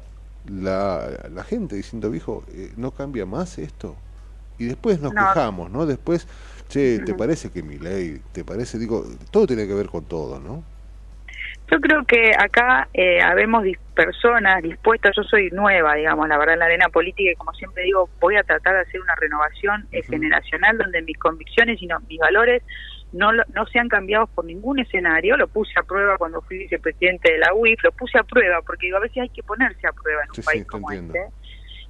la, 0.49 1.27
la 1.33 1.43
gente 1.43 1.75
diciendo, 1.75 2.09
viejo, 2.09 2.43
eh, 2.53 2.71
no 2.77 2.91
cambia 2.91 3.25
más 3.25 3.57
esto. 3.57 3.95
Y 4.59 4.65
después 4.65 4.99
nos 4.99 5.13
No. 5.13 5.21
quejamos, 5.21 5.69
¿no? 5.71 5.85
Después, 5.85 6.25
che, 6.67 6.99
¿te 6.99 7.13
parece 7.15 7.51
que 7.51 7.63
mi 7.63 7.77
ley? 7.77 8.19
¿Te 8.31 8.43
parece? 8.43 8.77
Digo, 8.77 9.05
todo 9.31 9.47
tiene 9.47 9.67
que 9.67 9.73
ver 9.73 9.87
con 9.87 10.05
todo, 10.05 10.39
¿no? 10.39 10.63
Yo 11.69 11.79
creo 11.81 12.05
que 12.05 12.31
acá 12.37 12.87
eh, 12.93 13.21
habemos 13.21 13.63
dis- 13.63 13.77
personas 13.93 14.61
dispuestas, 14.63 15.13
yo 15.15 15.23
soy 15.23 15.49
nueva, 15.51 15.95
digamos, 15.95 16.27
la 16.29 16.37
verdad, 16.37 16.53
en 16.53 16.59
la 16.59 16.65
arena 16.65 16.89
política 16.89 17.31
y 17.31 17.35
como 17.35 17.51
siempre 17.53 17.83
digo, 17.83 18.09
voy 18.21 18.37
a 18.37 18.43
tratar 18.43 18.75
de 18.75 18.81
hacer 18.81 19.01
una 19.01 19.15
renovación 19.15 19.87
eh, 19.91 20.01
generacional 20.03 20.77
donde 20.77 21.01
mis 21.01 21.17
convicciones 21.17 21.81
y 21.81 21.87
no- 21.87 21.99
mis 22.07 22.19
valores 22.19 22.63
no, 23.11 23.31
no 23.33 23.65
sean 23.71 23.89
cambiados 23.89 24.29
por 24.29 24.45
ningún 24.45 24.79
escenario. 24.79 25.35
Lo 25.37 25.47
puse 25.47 25.71
a 25.79 25.83
prueba 25.83 26.17
cuando 26.17 26.41
fui 26.41 26.57
vicepresidente 26.57 27.33
de 27.33 27.39
la 27.39 27.53
UIF, 27.53 27.83
lo 27.83 27.91
puse 27.91 28.17
a 28.17 28.23
prueba 28.23 28.61
porque 28.61 28.87
digo, 28.87 28.97
a 28.97 29.01
veces 29.01 29.17
hay 29.23 29.29
que 29.29 29.43
ponerse 29.43 29.87
a 29.87 29.91
prueba 29.91 30.21
en 30.23 30.29
un 30.31 30.35
Sí, 30.35 30.41
sí, 30.43 30.45
país 30.45 30.63
te 30.63 30.67
como 30.69 30.91
entiendo. 30.91 31.13
este 31.13 31.33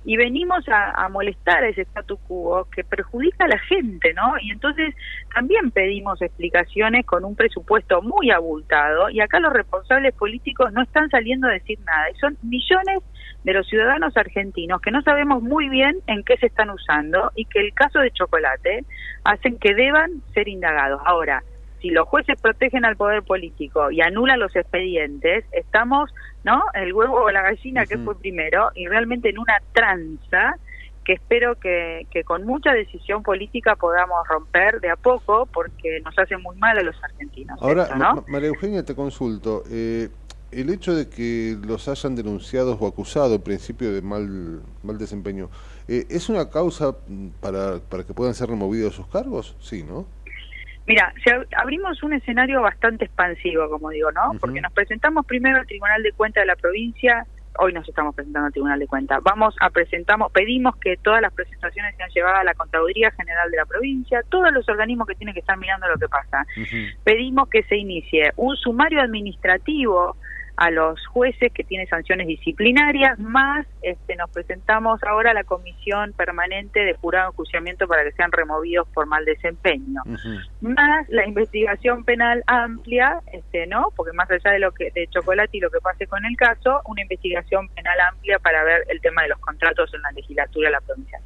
y 0.05 0.15
venimos 0.15 0.63
a, 0.69 1.07
molestar 1.09 1.63
a 1.63 1.69
ese 1.69 1.81
statu 1.81 2.17
quo 2.27 2.67
que 2.73 2.83
perjudica 2.83 3.45
a 3.45 3.47
la 3.47 3.59
gente, 3.59 4.13
¿no? 4.13 4.35
Y 4.41 4.51
entonces 4.51 4.95
también 5.33 5.71
pedimos 5.71 6.21
explicaciones 6.21 7.05
con 7.05 7.25
un 7.25 7.35
presupuesto 7.35 8.01
muy 8.01 8.31
abultado 8.31 9.09
y 9.09 9.19
acá 9.19 9.39
los 9.39 9.51
responsables 9.51 10.13
políticos 10.15 10.71
no 10.71 10.83
están 10.83 11.09
saliendo 11.09 11.47
a 11.47 11.51
decir 11.51 11.79
nada. 11.85 12.09
Y 12.11 12.15
son 12.19 12.37
millones 12.41 13.03
de 13.43 13.53
los 13.53 13.67
ciudadanos 13.67 14.15
argentinos 14.15 14.81
que 14.81 14.91
no 14.91 15.01
sabemos 15.01 15.41
muy 15.41 15.69
bien 15.69 15.97
en 16.07 16.23
qué 16.23 16.37
se 16.37 16.47
están 16.47 16.69
usando 16.69 17.31
y 17.35 17.45
que 17.45 17.59
el 17.59 17.73
caso 17.73 17.99
de 17.99 18.11
chocolate 18.11 18.85
hacen 19.23 19.57
que 19.57 19.73
deban 19.73 20.21
ser 20.33 20.47
indagados. 20.47 21.01
Ahora, 21.05 21.43
si 21.81 21.89
los 21.89 22.07
jueces 22.07 22.39
protegen 22.41 22.85
al 22.85 22.95
poder 22.97 23.23
político 23.23 23.91
y 23.91 24.01
anulan 24.01 24.39
los 24.39 24.55
expedientes, 24.55 25.45
estamos, 25.51 26.09
¿no? 26.43 26.63
El 26.73 26.93
huevo 26.93 27.21
o 27.23 27.29
la 27.31 27.41
gallina 27.41 27.85
que 27.85 27.97
fue 27.97 28.17
primero 28.19 28.71
y 28.75 28.87
realmente 28.87 29.29
en 29.29 29.39
una 29.39 29.57
tranza 29.73 30.57
que 31.03 31.13
espero 31.13 31.55
que, 31.55 32.05
que 32.11 32.23
con 32.25 32.45
mucha 32.45 32.73
decisión 32.73 33.23
política 33.23 33.75
podamos 33.75 34.17
romper 34.27 34.81
de 34.81 34.89
a 34.89 34.95
poco 34.97 35.45
porque 35.53 36.01
nos 36.03 36.17
hace 36.19 36.35
muy 36.37 36.57
mal 36.57 36.77
a 36.77 36.81
los 36.83 36.95
argentinos. 37.01 37.57
Ahora, 37.61 37.83
esto, 37.83 37.95
¿no? 37.95 38.15
Ma- 38.15 38.23
María 38.27 38.49
Eugenia, 38.49 38.83
te 38.83 38.93
consulto. 38.95 39.63
eh, 39.71 40.09
el 40.51 40.69
hecho 40.69 40.95
de 40.95 41.09
que 41.09 41.57
los 41.61 41.87
hayan 41.89 42.15
denunciado 42.15 42.77
o 42.79 42.87
acusado 42.87 43.35
en 43.35 43.41
principio 43.41 43.93
de 43.93 44.01
mal, 44.01 44.61
mal 44.83 44.97
desempeño, 44.97 45.49
eh, 45.89 46.05
¿es 46.09 46.29
una 46.29 46.49
causa 46.49 46.95
mm, 47.07 47.27
para, 47.41 47.79
para 47.79 48.03
que 48.05 48.13
puedan 48.13 48.33
ser 48.33 48.49
removidos 48.49 48.95
sus 48.95 49.07
cargos? 49.07 49.55
Sí, 49.59 49.83
¿no? 49.83 50.05
Mira, 50.87 51.13
si 51.23 51.29
ab- 51.29 51.47
abrimos 51.57 52.01
un 52.01 52.13
escenario 52.13 52.61
bastante 52.61 53.05
expansivo, 53.05 53.69
como 53.69 53.89
digo, 53.89 54.11
¿no? 54.11 54.31
Porque 54.39 54.61
nos 54.61 54.71
presentamos 54.73 55.25
primero 55.25 55.57
al 55.59 55.67
Tribunal 55.67 56.01
de 56.01 56.13
Cuentas 56.13 56.41
de 56.43 56.47
la 56.47 56.55
provincia, 56.55 57.25
hoy 57.59 57.73
nos 57.73 57.87
estamos 57.89 58.15
presentando 58.15 58.45
al 58.47 58.53
Tribunal 58.53 58.79
de 58.79 58.87
Cuentas. 58.87 59.19
Vamos 59.23 59.55
a 59.59 59.69
presentamos, 59.69 60.31
pedimos 60.31 60.77
que 60.77 60.95
todas 60.97 61.21
las 61.21 61.33
presentaciones 61.33 61.95
sean 61.97 62.09
llevadas 62.11 62.39
a 62.39 62.43
la 62.45 62.53
Contaduría 62.53 63.11
General 63.11 63.51
de 63.51 63.57
la 63.57 63.65
provincia, 63.65 64.21
todos 64.29 64.51
los 64.53 64.67
organismos 64.69 65.07
que 65.07 65.15
tienen 65.15 65.33
que 65.33 65.41
estar 65.41 65.57
mirando 65.57 65.87
lo 65.89 65.97
que 65.97 66.07
pasa. 66.07 66.45
Pedimos 67.03 67.49
que 67.49 67.63
se 67.63 67.75
inicie 67.75 68.31
un 68.37 68.55
sumario 68.55 69.01
administrativo 69.01 70.15
a 70.57 70.71
los 70.71 71.05
jueces 71.07 71.51
que 71.53 71.63
tiene 71.63 71.85
sanciones 71.87 72.27
disciplinarias, 72.27 73.17
más 73.19 73.65
este, 73.83 74.15
nos 74.15 74.29
presentamos 74.31 75.01
ahora 75.03 75.31
a 75.31 75.33
la 75.33 75.43
comisión 75.43 76.13
permanente 76.13 76.79
de 76.81 76.93
jurado 76.95 77.25
de 77.27 77.29
enjuiciamiento 77.33 77.87
para 77.87 78.03
que 78.03 78.11
sean 78.13 78.31
removidos 78.31 78.87
por 78.89 79.05
mal 79.05 79.23
desempeño 79.25 80.01
más 80.61 81.07
la 81.09 81.25
investigación 81.27 82.03
penal 82.03 82.43
amplia, 82.47 83.21
este, 83.31 83.67
¿no? 83.67 83.91
Porque 83.95 84.13
más 84.13 84.29
allá 84.31 84.51
de 84.51 84.59
lo 84.59 84.71
que 84.71 84.91
de 84.91 85.07
chocolate 85.07 85.57
y 85.57 85.59
lo 85.59 85.69
que 85.69 85.79
pase 85.79 86.07
con 86.07 86.25
el 86.25 86.35
caso, 86.35 86.81
una 86.85 87.01
investigación 87.01 87.67
penal 87.69 87.97
amplia 88.11 88.39
para 88.39 88.63
ver 88.63 88.83
el 88.89 88.99
tema 89.01 89.21
de 89.23 89.29
los 89.29 89.39
contratos 89.39 89.93
en 89.93 90.01
la 90.01 90.11
legislatura 90.11 90.69
de 90.69 90.71
la 90.73 90.81
provincia. 90.81 91.19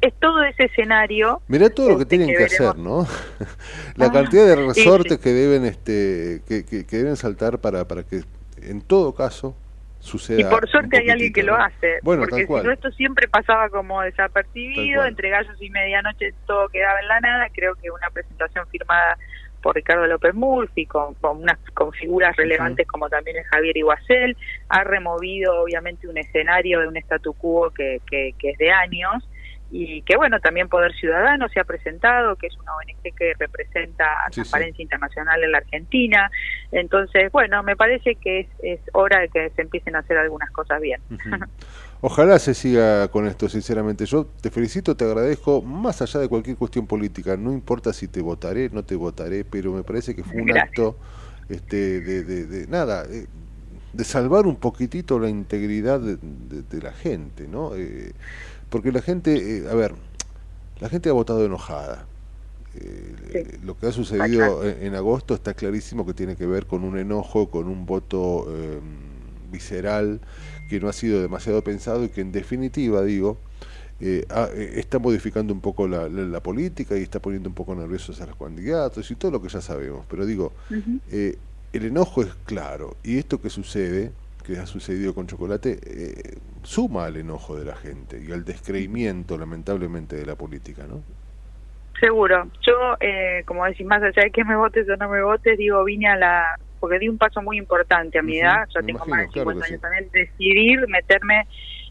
Es 0.00 0.14
todo 0.20 0.42
ese 0.44 0.64
escenario. 0.64 1.42
Mirá 1.48 1.68
todo 1.70 1.88
lo 1.90 1.96
que 1.96 2.02
este, 2.04 2.16
tienen 2.18 2.36
que, 2.36 2.44
hacer, 2.44 2.76
¿no? 2.78 3.06
La 3.96 4.06
Ah, 4.06 4.12
cantidad 4.12 4.46
de 4.46 4.54
sí, 4.56 4.80
resortes 4.82 5.12
sí. 5.14 5.18
que 5.22 5.30
deben 5.32 5.64
este 5.64 6.42
que, 6.46 6.64
que- 6.64 6.86
que 6.86 6.96
deben 6.96 7.16
saltar 7.16 7.58
para, 7.58 7.84
para 7.86 8.02
que 8.04 8.22
en 8.62 8.80
todo 8.80 9.14
caso 9.14 9.56
suceda 10.00 10.40
Y 10.40 10.44
por 10.44 10.68
suerte 10.68 10.98
hay 10.98 11.10
alguien 11.10 11.32
que 11.32 11.42
lo 11.42 11.56
hace, 11.56 11.98
Bueno, 12.02 12.22
porque 12.22 12.30
tal 12.32 12.40
si 12.40 12.46
cual. 12.46 12.64
no 12.64 12.72
esto 12.72 12.90
siempre 12.92 13.28
pasaba 13.28 13.68
como 13.70 14.00
desapercibido, 14.02 15.04
entre 15.04 15.30
gallos 15.30 15.56
y 15.60 15.70
medianoche 15.70 16.32
todo 16.46 16.68
quedaba 16.68 17.00
en 17.00 17.08
la 17.08 17.20
nada, 17.20 17.48
creo 17.52 17.74
que 17.74 17.90
una 17.90 18.08
presentación 18.10 18.66
firmada 18.68 19.18
por 19.62 19.74
Ricardo 19.74 20.06
López 20.06 20.32
Murphy, 20.34 20.86
con, 20.86 21.14
con 21.14 21.38
unas 21.42 21.58
con 21.74 21.90
figuras 21.92 22.36
relevantes 22.36 22.86
como 22.86 23.08
también 23.08 23.38
es 23.38 23.46
Javier 23.48 23.76
Iguacel, 23.76 24.36
ha 24.68 24.84
removido 24.84 25.62
obviamente 25.62 26.06
un 26.06 26.18
escenario 26.18 26.80
de 26.80 26.88
un 26.88 26.96
statu 26.98 27.32
quo 27.32 27.70
que, 27.70 28.00
que, 28.08 28.34
que 28.38 28.50
es 28.50 28.58
de 28.58 28.70
años 28.70 29.28
y 29.70 30.02
que 30.02 30.16
bueno, 30.16 30.38
también 30.40 30.68
Poder 30.68 30.94
Ciudadano 30.94 31.48
se 31.48 31.60
ha 31.60 31.64
presentado, 31.64 32.36
que 32.36 32.46
es 32.46 32.56
una 32.58 32.72
ONG 32.76 33.14
que 33.14 33.32
representa 33.38 34.04
a 34.26 34.30
Transparencia 34.30 34.82
Internacional 34.82 35.42
en 35.42 35.52
la 35.52 35.58
Argentina. 35.58 36.30
Entonces, 36.70 37.32
bueno, 37.32 37.62
me 37.62 37.76
parece 37.76 38.14
que 38.14 38.40
es, 38.40 38.46
es 38.62 38.80
hora 38.92 39.20
de 39.20 39.28
que 39.28 39.50
se 39.50 39.62
empiecen 39.62 39.96
a 39.96 40.00
hacer 40.00 40.18
algunas 40.18 40.50
cosas 40.50 40.80
bien. 40.80 41.00
Ojalá 42.00 42.38
se 42.38 42.54
siga 42.54 43.08
con 43.08 43.26
esto, 43.26 43.48
sinceramente. 43.48 44.06
Yo 44.06 44.26
te 44.40 44.50
felicito, 44.50 44.96
te 44.96 45.04
agradezco, 45.04 45.62
más 45.62 46.02
allá 46.02 46.20
de 46.20 46.28
cualquier 46.28 46.56
cuestión 46.56 46.86
política, 46.86 47.36
no 47.36 47.52
importa 47.52 47.92
si 47.92 48.06
te 48.06 48.20
votaré, 48.20 48.68
no 48.70 48.84
te 48.84 48.94
votaré, 48.94 49.44
pero 49.44 49.72
me 49.72 49.82
parece 49.82 50.14
que 50.14 50.22
fue 50.22 50.42
un 50.42 50.56
acto 50.56 50.96
este, 51.48 52.00
de, 52.00 52.22
de, 52.24 52.66
nada, 52.66 53.04
eh, 53.10 53.26
de 53.92 54.04
salvar 54.04 54.46
un 54.46 54.56
poquitito 54.56 55.18
la 55.18 55.30
integridad 55.30 56.00
de, 56.00 56.82
la 56.82 56.92
gente, 56.92 57.48
¿no? 57.48 57.74
Eh, 57.74 58.12
porque 58.70 58.92
la 58.92 59.02
gente, 59.02 59.58
eh, 59.58 59.68
a 59.70 59.74
ver, 59.74 59.94
la 60.80 60.88
gente 60.88 61.08
ha 61.08 61.12
votado 61.12 61.44
enojada. 61.44 62.06
Eh, 62.74 63.58
lo 63.64 63.78
que 63.78 63.86
ha 63.86 63.92
sucedido 63.92 64.62
en, 64.62 64.94
agosto 64.94 65.34
está 65.34 65.54
clarísimo 65.54 66.04
que 66.04 66.12
tiene 66.12 66.36
que 66.36 66.46
ver 66.46 66.66
con 66.66 66.84
un 66.84 66.98
enojo, 66.98 67.50
con 67.50 67.68
un 67.68 67.86
voto 67.86 68.46
em, 68.54 69.50
visceral 69.50 70.20
que 70.68 70.78
no 70.78 70.88
ha 70.88 70.92
sido 70.92 71.22
demasiado 71.22 71.64
pensado 71.64 72.04
y 72.04 72.10
que 72.10 72.20
en 72.20 72.32
definitiva, 72.32 73.02
digo, 73.02 73.38
eh, 73.98 74.26
está 74.74 74.98
modificando 74.98 75.54
un 75.54 75.62
poco 75.62 75.88
la, 75.88 76.42
política 76.42 76.98
y 76.98 77.02
está 77.02 77.18
poniendo 77.18 77.48
un 77.48 77.54
poco 77.54 77.74
nerviosos 77.74 78.20
a 78.20 78.26
los 78.26 78.36
candidatos 78.36 79.10
y 79.10 79.14
todo 79.14 79.30
lo 79.30 79.40
que 79.40 79.48
ya 79.48 79.62
sabemos. 79.62 80.04
Pero 80.10 80.26
digo, 80.26 80.52
el 81.08 81.38
enojo 81.72 82.22
es 82.22 82.34
claro 82.44 82.96
y 83.02 83.16
esto 83.16 83.40
que 83.40 83.48
sucede 83.48 84.12
que 84.46 84.58
ha 84.58 84.66
sucedido 84.66 85.14
con 85.14 85.26
Chocolate 85.26 85.78
eh, 85.84 86.38
suma 86.62 87.06
al 87.06 87.16
enojo 87.16 87.56
de 87.56 87.64
la 87.64 87.74
gente 87.74 88.22
y 88.22 88.32
al 88.32 88.44
descreimiento, 88.44 89.36
lamentablemente, 89.36 90.16
de 90.16 90.24
la 90.24 90.36
política, 90.36 90.84
¿no? 90.86 91.02
Seguro. 91.98 92.48
Yo, 92.66 92.96
eh, 93.00 93.42
como 93.46 93.64
decís, 93.64 93.86
más 93.86 94.02
allá 94.02 94.22
de 94.22 94.30
que 94.30 94.44
me 94.44 94.54
votes 94.54 94.88
o 94.88 94.96
no 94.96 95.08
me 95.08 95.22
votes, 95.22 95.58
digo, 95.58 95.82
vine 95.84 96.08
a 96.08 96.16
la... 96.16 96.58
porque 96.78 96.98
di 96.98 97.08
un 97.08 97.18
paso 97.18 97.42
muy 97.42 97.58
importante 97.58 98.18
a 98.18 98.22
mi 98.22 98.38
edad, 98.38 98.66
yo 98.74 98.82
tengo 98.82 99.04
más 99.06 99.22
de 99.22 99.28
50 99.28 99.66
años 99.66 99.80
también, 99.80 100.08
decidir 100.12 100.86
meterme 100.88 101.46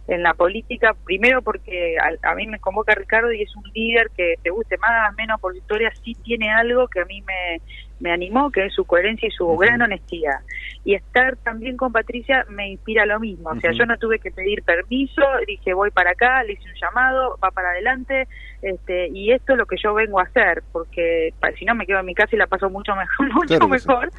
en 0.07 0.21
la 0.21 0.35
política, 0.35 0.95
primero 1.03 1.41
porque 1.41 1.95
a, 2.21 2.35
mí 2.35 2.45
me 2.45 2.59
convoca 2.59 2.93
Ricardo 2.93 3.31
y 3.31 3.41
es 3.41 3.55
un 3.55 3.63
líder 3.73 4.11
que 4.15 4.35
te 4.43 4.51
guste 4.51 4.77
más, 4.77 5.13
menos 5.15 5.41
por 5.41 5.53
su 5.53 5.57
historia, 5.57 5.91
sí 6.03 6.13
tiene 6.23 6.51
algo 6.51 6.87
que 6.87 7.01
a 7.01 7.05
mí 7.05 7.23
me, 7.23 7.59
me 8.05 8.11
animó, 8.11 8.51
que 8.51 8.67
es 8.67 8.73
su 8.75 8.85
coherencia 8.85 9.27
y 9.27 9.31
su 9.31 9.47
gran 9.57 9.81
honestidad. 9.81 10.41
Y 10.83 10.93
estar 10.93 11.37
también 11.37 11.75
con 11.75 11.91
Patricia 11.91 12.45
me 12.49 12.69
inspira 12.69 13.03
lo 13.07 13.19
mismo, 13.19 13.49
o 13.49 13.59
sea, 13.59 13.71
yo 13.71 13.87
no 13.87 13.97
tuve 13.97 14.19
que 14.19 14.29
pedir 14.29 14.61
permiso, 14.61 15.23
dije 15.47 15.73
voy 15.73 15.89
para 15.89 16.11
acá, 16.11 16.43
le 16.43 16.53
hice 16.53 16.69
un 16.69 16.75
llamado, 16.79 17.39
va 17.43 17.49
para 17.49 17.71
adelante, 17.71 18.27
este, 18.61 19.07
y 19.07 19.31
esto 19.31 19.53
es 19.53 19.57
lo 19.57 19.65
que 19.65 19.77
yo 19.83 19.95
vengo 19.95 20.19
a 20.19 20.23
hacer, 20.23 20.61
porque 20.71 21.33
si 21.57 21.65
no 21.65 21.73
me 21.73 21.87
quedo 21.87 21.99
en 21.99 22.05
mi 22.05 22.13
casa 22.13 22.35
y 22.35 22.37
la 22.37 22.45
paso 22.45 22.69
mucho 22.69 22.95
mejor, 22.95 23.33
mucho 23.33 23.67
mejor. 23.67 24.09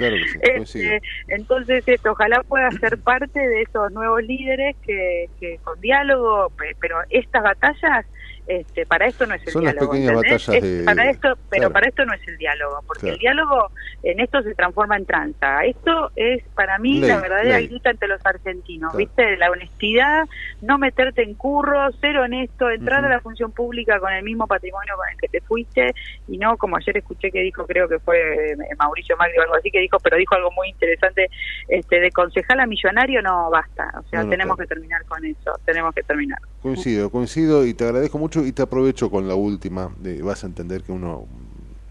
Este, 0.41 1.01
entonces, 1.29 1.87
esto, 1.87 2.11
ojalá 2.11 2.43
pueda 2.43 2.69
ser 2.73 2.99
parte 3.05 3.39
de 3.39 3.63
esos 3.63 3.93
nuevos 3.93 4.21
líderes 4.25 4.75
que, 4.85 5.29
que 5.39 5.59
con 5.63 5.81
diálogo, 5.81 6.51
pero 6.81 6.99
estas 7.11 7.45
batallas 7.45 8.05
este, 8.47 8.87
para 8.87 9.07
esto 9.07 9.27
no 9.27 9.35
es 9.35 9.47
el 9.47 9.53
Son 9.53 9.63
diálogo. 9.63 9.87
Las 9.87 9.91
pequeñas 9.91 10.15
batallas 10.15 10.63
de... 10.63 10.83
para 10.85 11.11
esto, 11.11 11.39
pero 11.51 11.71
para 11.71 11.89
esto 11.89 12.05
no 12.05 12.15
es 12.15 12.29
el 12.29 12.37
diálogo, 12.39 12.83
porque 12.87 13.09
el 13.11 13.19
diálogo 13.19 13.71
en 14.03 14.21
esto 14.21 14.43
se 14.43 14.55
transforma 14.55 14.97
en 14.97 15.07
tranza. 15.07 15.65
Esto 15.65 16.11
es 16.17 16.43
para 16.55 16.79
mí 16.79 17.01
la 17.01 17.21
verdadera 17.21 17.61
lucha 17.61 17.91
entre 17.91 18.09
los 18.09 18.25
argentinos, 18.25 18.97
¿viste? 18.97 19.37
La 19.37 19.51
honestidad, 19.51 20.25
no 20.63 20.79
meterte 20.79 21.23
en 21.23 21.35
curro, 21.35 21.91
ser 22.01 22.19
honesto, 22.19 22.71
entrar 22.71 23.05
a 23.05 23.09
la 23.09 23.21
función 23.21 23.53
pública 23.53 23.99
con 23.99 24.13
el 24.13 24.23
mismo 24.23 24.47
patrimonio 24.47 24.95
con 24.97 25.09
el 25.11 25.17
que 25.19 25.29
te 25.29 25.41
fuiste 25.41 25.95
y 26.29 26.39
no 26.39 26.57
como 26.57 26.77
ayer 26.77 26.97
escuché 26.99 27.31
que 27.31 27.41
dijo, 27.41 27.67
creo 27.67 27.89
que 27.89 27.99
fue 27.99 28.53
eh, 28.53 28.57
Mauricio 28.79 29.17
Magri 29.17 29.39
o 29.39 29.43
algo 29.43 29.57
así 29.57 29.71
que 29.71 29.81
dijo, 29.81 29.99
pero 30.01 30.17
dijo 30.17 30.35
algo 30.35 30.51
muy 30.53 30.69
interesante, 30.69 31.29
este 31.69 32.01
de 32.01 32.11
concejal 32.11 32.61
a 32.61 32.67
millonario 32.67 33.23
no 33.23 33.51
basta, 33.51 33.93
o 33.99 34.09
sea, 34.09 34.25
tenemos 34.29 34.57
que 34.57 34.67
terminar 34.67 35.05
con 35.07 35.25
eso, 35.25 35.53
tenemos 35.65 35.95
que 35.95 36.03
terminar. 36.03 36.39
Coincido, 36.63 37.11
coincido 37.11 37.65
y 37.67 37.75
te 37.75 37.85
agradezco 37.85 38.19
mucho 38.19 38.45
y 38.45 38.53
te 38.53 38.63
aprovecho 38.63 39.11
con 39.11 39.29
la 39.29 39.35
última. 39.35 39.95
vas 40.23 40.43
a 40.43 40.47
entender 40.47 40.83
que 40.83 40.93
uno 40.93 41.27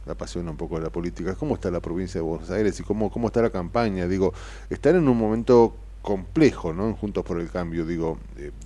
apasiona 0.07 0.51
un 0.51 0.57
poco 0.57 0.75
de 0.75 0.83
la 0.83 0.89
política. 0.89 1.35
¿Cómo 1.35 1.55
está 1.55 1.71
la 1.71 1.79
provincia 1.79 2.19
de 2.19 2.23
Buenos 2.23 2.49
Aires 2.51 2.79
y 2.79 2.83
cómo, 2.83 3.09
cómo 3.09 3.27
está 3.27 3.41
la 3.41 3.49
campaña? 3.49 4.07
Digo, 4.07 4.33
están 4.69 4.95
en 4.95 5.07
un 5.07 5.17
momento 5.17 5.75
complejo, 6.01 6.73
¿no? 6.73 6.93
Juntos 6.93 7.23
por 7.25 7.39
el 7.39 7.49
Cambio, 7.49 7.85
digo, 7.85 8.19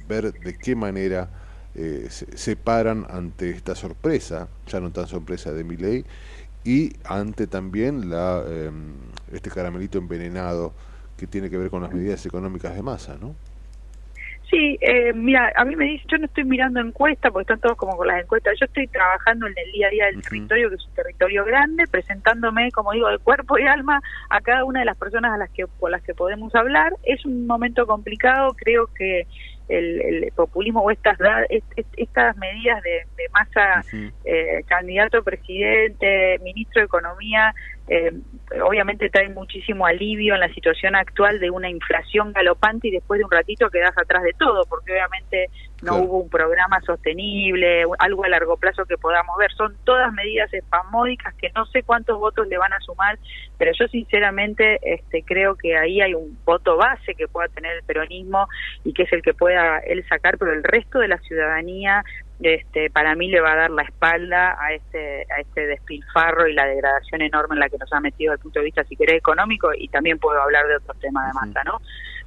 ver 0.08 0.34
de 0.34 0.58
qué 0.58 0.76
manera 0.76 1.30
eh, 1.76 2.08
se, 2.10 2.56
paran 2.58 3.06
ante 3.10 3.52
esta 3.52 3.76
sorpresa, 3.76 4.50
ya 4.68 4.82
no 4.82 4.92
tan 4.92 5.08
sorpresa 5.08 5.54
de 5.54 5.64
mi 5.64 5.78
ley, 5.78 6.04
y 6.66 6.94
ante 7.06 7.48
también 7.48 8.10
la 8.10 8.44
em, 8.46 8.92
este 9.32 9.50
caramelito 9.50 9.98
envenenado 9.98 10.74
que 11.16 11.28
tiene 11.28 11.50
que 11.50 11.58
ver 11.58 11.70
con 11.70 11.82
las 11.82 11.94
medidas 11.94 12.26
económicas 12.26 12.76
de 12.76 12.82
masa, 12.82 13.18
¿no? 13.20 13.36
Sí, 14.50 14.80
eh, 14.82 15.14
mira, 15.14 15.52
a 15.56 15.64
mí 15.64 15.76
me 15.76 15.86
dice, 15.86 16.06
yo 16.08 16.18
no 16.18 16.26
estoy 16.26 16.44
mirando 16.44 16.80
encuestas 16.80 17.32
porque 17.32 17.44
están 17.44 17.60
todos 17.60 17.78
como 17.78 17.96
con 17.96 18.08
las 18.08 18.24
encuestas, 18.24 18.56
yo 18.60 18.66
estoy 18.66 18.88
trabajando 18.88 19.46
en 19.46 19.54
el 19.56 19.72
día 19.72 19.88
a 19.88 19.90
día 19.92 20.06
del 20.06 20.24
territorio, 20.24 20.70
que 20.70 20.76
es 20.76 20.88
un 20.88 20.94
territorio 20.96 21.46
grande, 21.46 21.86
presentándome, 21.88 22.72
como 22.72 22.92
digo, 22.94 23.10
de 23.10 23.20
cuerpo 23.20 23.60
y 23.60 23.68
alma 23.68 24.02
a 24.30 24.42
cada 24.42 24.66
una 24.66 24.80
de 24.80 24.88
las 24.88 24.98
personas 24.98 25.34
a 25.34 25.38
las 25.38 25.52
que 25.52 25.66
con 25.80 25.92
las 25.92 26.02
que 26.02 26.16
podemos 26.16 26.56
hablar. 26.56 26.94
Es 27.04 27.24
un 27.26 27.46
momento 27.46 27.86
complicado, 27.86 28.56
creo 28.58 28.88
que 28.88 29.28
el, 29.70 30.32
populismo 30.36 30.82
o 30.82 30.92
estas 30.92 31.18
estas 31.96 32.38
medidas 32.38 32.82
de, 32.82 33.06
masa, 33.32 33.84
eh, 34.26 34.64
candidato 34.66 35.24
presidente, 35.24 36.40
ministro 36.44 36.82
de 36.82 36.86
Economía, 36.86 37.54
eh, 37.90 38.14
obviamente 38.64 39.10
trae 39.10 39.30
muchísimo 39.30 39.88
alivio 39.88 40.36
en 40.36 40.42
la 40.42 40.54
situación 40.54 40.96
actual 40.96 41.40
de 41.40 41.50
una 41.50 41.70
inflación 41.70 42.32
galopante 42.34 42.88
y 42.88 42.92
después 42.92 43.18
de 43.18 43.26
un 43.26 43.32
ratito 43.32 43.70
quedas 43.70 43.98
atrás 43.98 44.22
de 44.22 44.34
todo, 44.34 44.64
porque 44.70 44.92
obviamente 44.92 45.50
no 45.82 45.98
hubo 45.98 46.20
un 46.20 46.30
programa 46.30 46.80
sostenible, 46.82 47.86
algo 47.98 48.26
a 48.26 48.30
largo 48.30 48.58
plazo 48.58 48.86
que 48.86 48.98
podamos 48.98 49.36
ver. 49.38 49.52
Son 49.54 49.76
todas 49.86 50.14
medidas 50.14 50.54
espasmódicas 50.54 51.34
que 51.36 51.50
no 51.56 51.66
sé 51.66 51.82
cuántos 51.82 52.20
votos 52.20 52.48
le 52.48 52.60
van 52.60 52.74
a 52.74 52.80
sumar, 52.80 53.18
pero 53.58 53.72
yo 53.74 53.88
sinceramente 53.88 54.80
este, 54.84 55.24
creo 55.24 55.56
que 55.56 55.76
ahí 55.76 56.00
hay 56.00 56.14
un 56.14 56.38
voto 56.46 56.78
base 56.78 57.16
que 57.16 57.28
pueda 57.28 57.48
tener 57.48 57.78
el 57.78 57.84
peronismo 57.84 58.48
y 58.84 58.94
que 58.94 59.04
es 59.04 59.14
el 59.14 59.24
que 59.24 59.34
pueda 59.34 59.80
él 59.80 60.06
sacar, 60.08 60.38
pero 60.38 60.54
el 60.54 60.64
resto 60.64 61.00
de 61.00 61.08
la 61.08 61.18
ciudadanía 61.18 62.04
este, 62.42 62.90
para 62.90 63.16
mí 63.16 63.30
le 63.30 63.42
va 63.42 63.54
a 63.54 63.56
dar 63.56 63.70
la 63.72 63.84
espalda 63.84 64.58
a 64.60 64.74
este, 64.74 65.26
a 65.36 65.42
este 65.42 65.68
despilfarro 65.68 66.48
y 66.48 66.54
la 66.54 66.66
degradación 66.66 67.22
enorme 67.22 67.56
en 67.56 67.60
la 67.60 67.70
que 67.70 67.78
nos 67.78 67.92
ha 67.92 68.00
metido 68.00 68.32
desde 68.32 68.40
el 68.40 68.44
punto 68.44 68.60
de 68.60 68.66
vista, 68.66 68.84
si 68.86 68.96
querés, 68.96 69.18
económico, 69.18 69.72
y 69.78 69.88
también 69.90 70.20
puedo 70.20 70.42
hablar 70.42 70.68
de 70.68 70.78
otros 70.78 70.98
temas 71.00 71.28
de 71.28 71.34
masa, 71.34 71.64
¿no? 71.66 71.80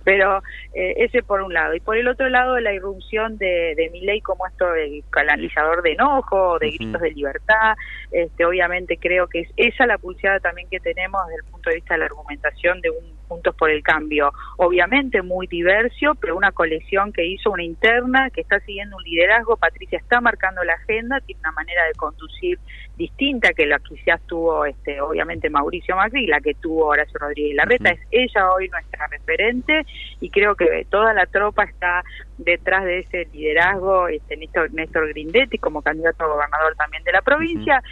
Pero 0.04 0.42
eh, 0.74 0.94
ese 0.98 1.22
por 1.22 1.40
un 1.42 1.54
lado. 1.54 1.74
Y 1.74 1.80
por 1.80 1.96
el 1.96 2.08
otro 2.08 2.28
lado, 2.28 2.58
la 2.58 2.72
irrupción 2.72 3.38
de, 3.38 3.74
de 3.76 3.88
mi 3.90 4.00
ley 4.00 4.20
como 4.20 4.46
esto 4.46 4.74
el 4.74 5.04
canalizador 5.10 5.82
de 5.82 5.92
enojo, 5.92 6.58
de 6.58 6.70
gritos 6.72 7.00
de 7.00 7.10
libertad. 7.12 7.76
Este, 8.10 8.44
obviamente 8.44 8.98
creo 8.98 9.28
que 9.28 9.40
es 9.40 9.48
esa 9.56 9.86
la 9.86 9.98
pulseada 9.98 10.40
también 10.40 10.68
que 10.68 10.80
tenemos 10.80 11.20
desde 11.28 11.44
el 11.44 11.50
punto 11.50 11.70
de 11.70 11.76
vista 11.76 11.94
de 11.94 11.98
la 12.00 12.06
argumentación 12.06 12.80
de 12.80 12.90
un 12.90 13.21
Juntos 13.32 13.54
por 13.56 13.70
el 13.70 13.82
Cambio. 13.82 14.30
Obviamente 14.58 15.22
muy 15.22 15.46
diverso, 15.46 16.14
pero 16.20 16.36
una 16.36 16.52
colección 16.52 17.12
que 17.12 17.24
hizo 17.24 17.50
una 17.50 17.64
interna, 17.64 18.30
que 18.30 18.42
está 18.42 18.60
siguiendo 18.60 18.96
un 18.96 19.02
liderazgo. 19.04 19.56
Patricia 19.56 19.98
está 19.98 20.20
marcando 20.20 20.62
la 20.64 20.74
agenda, 20.74 21.20
tiene 21.20 21.40
una 21.40 21.52
manera 21.52 21.84
de 21.86 21.92
conducir 21.94 22.58
distinta 22.96 23.52
que 23.52 23.66
la 23.66 23.78
que 23.78 23.94
quizás 23.94 24.20
tuvo 24.26 24.64
este, 24.66 25.00
obviamente 25.00 25.48
Mauricio 25.48 25.96
Macri 25.96 26.24
y 26.24 26.26
la 26.26 26.40
que 26.40 26.54
tuvo 26.54 26.86
Horacio 26.86 27.18
Rodríguez 27.18 27.56
Larreta. 27.56 27.90
Es 27.90 28.00
ella 28.10 28.52
hoy 28.52 28.68
nuestra 28.68 29.06
referente 29.06 29.82
y 30.20 30.30
creo 30.30 30.54
que 30.54 30.86
toda 30.90 31.12
la 31.14 31.26
tropa 31.26 31.64
está 31.64 32.02
detrás 32.38 32.84
de 32.84 33.00
ese 33.00 33.28
liderazgo, 33.32 34.08
este 34.08 34.36
Néstor, 34.36 34.72
Néstor 34.72 35.08
Grindetti 35.08 35.58
como 35.58 35.82
candidato 35.82 36.24
a 36.24 36.28
gobernador 36.28 36.74
también 36.76 37.02
de 37.04 37.12
la 37.12 37.22
provincia. 37.22 37.82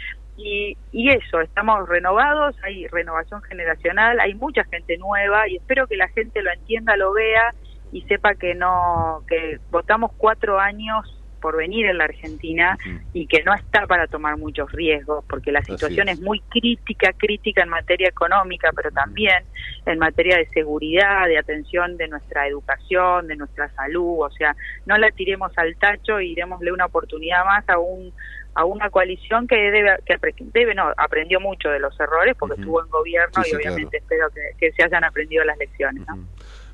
Y, 0.43 0.77
y 0.91 1.09
eso, 1.09 1.41
estamos 1.41 1.87
renovados, 1.87 2.55
hay 2.63 2.87
renovación 2.87 3.41
generacional, 3.43 4.19
hay 4.19 4.33
mucha 4.33 4.63
gente 4.65 4.97
nueva 4.97 5.47
y 5.47 5.57
espero 5.57 5.87
que 5.87 5.97
la 5.97 6.07
gente 6.09 6.41
lo 6.41 6.51
entienda, 6.51 6.97
lo 6.97 7.13
vea 7.13 7.53
y 7.91 8.01
sepa 8.03 8.35
que 8.35 8.55
no, 8.55 9.23
que 9.27 9.59
votamos 9.69 10.11
cuatro 10.17 10.59
años 10.59 11.21
por 11.41 11.57
venir 11.57 11.87
en 11.87 11.97
la 11.97 12.05
Argentina 12.05 12.77
y 13.13 13.25
que 13.25 13.43
no 13.43 13.53
está 13.53 13.87
para 13.87 14.07
tomar 14.07 14.37
muchos 14.37 14.71
riesgos, 14.71 15.25
porque 15.27 15.51
la 15.51 15.63
situación 15.63 16.07
es. 16.07 16.21
muy 16.21 16.39
crítica, 16.49 17.11
crítica 17.17 17.63
en 17.63 17.69
materia 17.69 18.07
económica, 18.07 18.69
pero 18.75 18.91
también 18.91 19.43
en 19.85 19.97
materia 19.97 20.37
de 20.37 20.45
seguridad, 20.49 21.27
de 21.27 21.39
atención 21.39 21.97
de 21.97 22.07
nuestra 22.07 22.47
educación, 22.47 23.27
de 23.27 23.35
nuestra 23.35 23.69
salud, 23.73 24.19
o 24.19 24.29
sea, 24.29 24.55
no 24.85 24.97
la 24.97 25.09
tiremos 25.11 25.51
al 25.57 25.75
tacho 25.77 26.21
y 26.21 26.35
démosle 26.35 26.71
una 26.71 26.85
oportunidad 26.85 27.43
más 27.43 27.67
a 27.67 27.79
un 27.79 28.13
a 28.53 28.65
una 28.65 28.89
coalición 28.89 29.47
que 29.47 29.55
debe, 29.55 29.97
que 30.05 30.17
debe 30.53 30.75
no, 30.75 30.91
aprendió 30.97 31.39
mucho 31.39 31.69
de 31.69 31.79
los 31.79 31.97
errores 31.99 32.35
porque 32.37 32.59
estuvo 32.59 32.83
en 32.83 32.89
gobierno 32.89 33.43
y 33.49 33.55
obviamente 33.55 33.97
espero 33.97 34.27
que, 34.59 34.71
se 34.71 34.83
hayan 34.83 35.03
aprendido 35.03 35.43
las 35.45 35.57
lecciones. 35.57 36.05
¿no? 36.07 36.25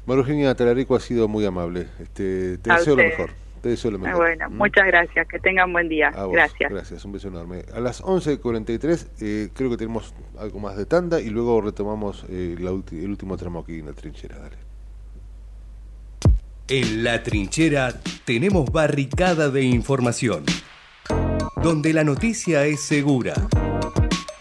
María 0.06 0.56
Talarico 0.56 0.96
ha 0.96 1.00
sido 1.00 1.28
muy 1.28 1.46
amable. 1.46 1.88
Este, 2.00 2.58
te 2.60 2.72
deseo 2.72 2.96
lo 2.96 3.04
mejor. 3.04 3.30
Te 3.62 3.70
deseo 3.70 3.92
lo 3.92 4.00
mejor. 4.00 4.18
Bueno, 4.18 4.50
muchas 4.50 4.88
gracias. 4.88 5.28
Que 5.28 5.40
tengan 5.40 5.74
buen 5.74 5.90
día. 5.90 6.12
gracias. 6.32 6.72
Gracias, 6.72 7.06
un 7.06 7.12
beso 7.12 7.28
enorme. 7.28 7.64
A 7.74 7.80
las 7.80 8.02
11.43 8.04 9.08
eh, 9.22 9.50
creo 9.54 9.70
que 9.70 9.78
tenemos 9.78 10.14
algo 10.40 10.60
más 10.60 10.78
de 10.78 10.86
tanda 10.86 11.20
y 11.20 11.30
luego 11.30 11.60
retomamos 11.62 12.26
eh, 12.30 12.56
el 12.58 13.10
último 13.10 13.38
tramo 13.38 13.60
aquí 13.60 13.80
en 13.80 13.88
la 13.88 13.94
trinchera. 13.94 14.38
Dale. 14.38 14.68
En 16.70 17.04
la 17.04 17.24
trinchera 17.24 17.94
tenemos 18.26 18.70
barricada 18.72 19.50
de 19.50 19.64
información, 19.64 20.44
donde 21.62 21.94
la 21.94 22.04
noticia 22.04 22.66
es 22.66 22.82
segura. 22.82 23.34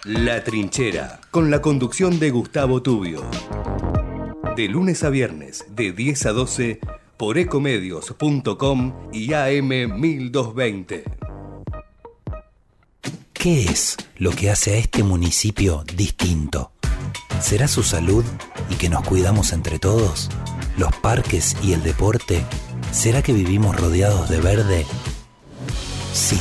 La 0.04 0.44
trinchera, 0.44 1.20
con 1.30 1.50
la 1.50 1.60
conducción 1.60 2.18
de 2.18 2.30
Gustavo 2.30 2.82
Tubio. 2.82 3.22
De 4.56 4.68
lunes 4.68 5.02
a 5.02 5.10
viernes, 5.10 5.66
de 5.70 5.92
10 5.92 6.26
a 6.26 6.32
12, 6.32 6.80
por 7.16 7.38
ecomedios.com 7.38 9.10
y 9.12 9.32
AM 9.32 10.00
1220. 10.00 11.04
¿Qué 13.32 13.64
es 13.64 13.96
lo 14.16 14.30
que 14.30 14.50
hace 14.50 14.74
a 14.74 14.78
este 14.78 15.02
municipio 15.02 15.84
distinto? 15.94 16.72
¿Será 17.40 17.68
su 17.68 17.82
salud 17.82 18.24
y 18.70 18.74
que 18.76 18.88
nos 18.88 19.04
cuidamos 19.04 19.52
entre 19.52 19.78
todos? 19.78 20.30
¿Los 20.78 20.94
parques 20.96 21.56
y 21.62 21.72
el 21.72 21.82
deporte? 21.82 22.44
¿Será 22.92 23.22
que 23.22 23.32
vivimos 23.32 23.76
rodeados 23.76 24.28
de 24.28 24.40
verde? 24.40 24.86
Sí, 26.12 26.40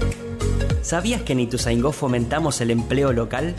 ¿Sabías 0.91 1.21
que 1.21 1.31
en 1.31 1.39
Ituzaingó 1.39 1.93
fomentamos 1.93 2.59
el 2.59 2.69
empleo 2.69 3.13
local? 3.13 3.55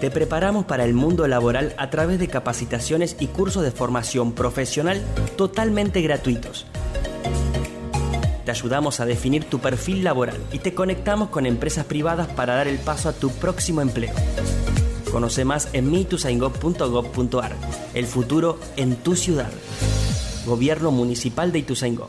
Te 0.00 0.10
preparamos 0.10 0.64
para 0.64 0.86
el 0.86 0.94
mundo 0.94 1.28
laboral 1.28 1.74
a 1.76 1.90
través 1.90 2.18
de 2.18 2.28
capacitaciones 2.28 3.14
y 3.20 3.26
cursos 3.26 3.62
de 3.62 3.72
formación 3.72 4.32
profesional 4.32 5.04
totalmente 5.36 6.00
gratuitos 6.00 6.64
te 8.46 8.50
ayudamos 8.52 9.00
a 9.00 9.04
definir 9.04 9.44
tu 9.44 9.58
perfil 9.58 10.04
laboral 10.04 10.38
y 10.52 10.60
te 10.60 10.72
conectamos 10.72 11.28
con 11.28 11.44
empresas 11.44 11.84
privadas 11.84 12.28
para 12.28 12.54
dar 12.54 12.68
el 12.68 12.78
paso 12.78 13.08
a 13.08 13.12
tu 13.12 13.28
próximo 13.30 13.82
empleo. 13.82 14.14
Conoce 15.10 15.44
más 15.44 15.68
en 15.72 15.90
mitusaingó.gov.ar. 15.90 17.56
El 17.92 18.06
futuro 18.06 18.60
en 18.76 18.94
tu 18.94 19.16
ciudad. 19.16 19.50
Gobierno 20.46 20.92
Municipal 20.92 21.50
de 21.50 21.58
Ituzaingó. 21.58 22.08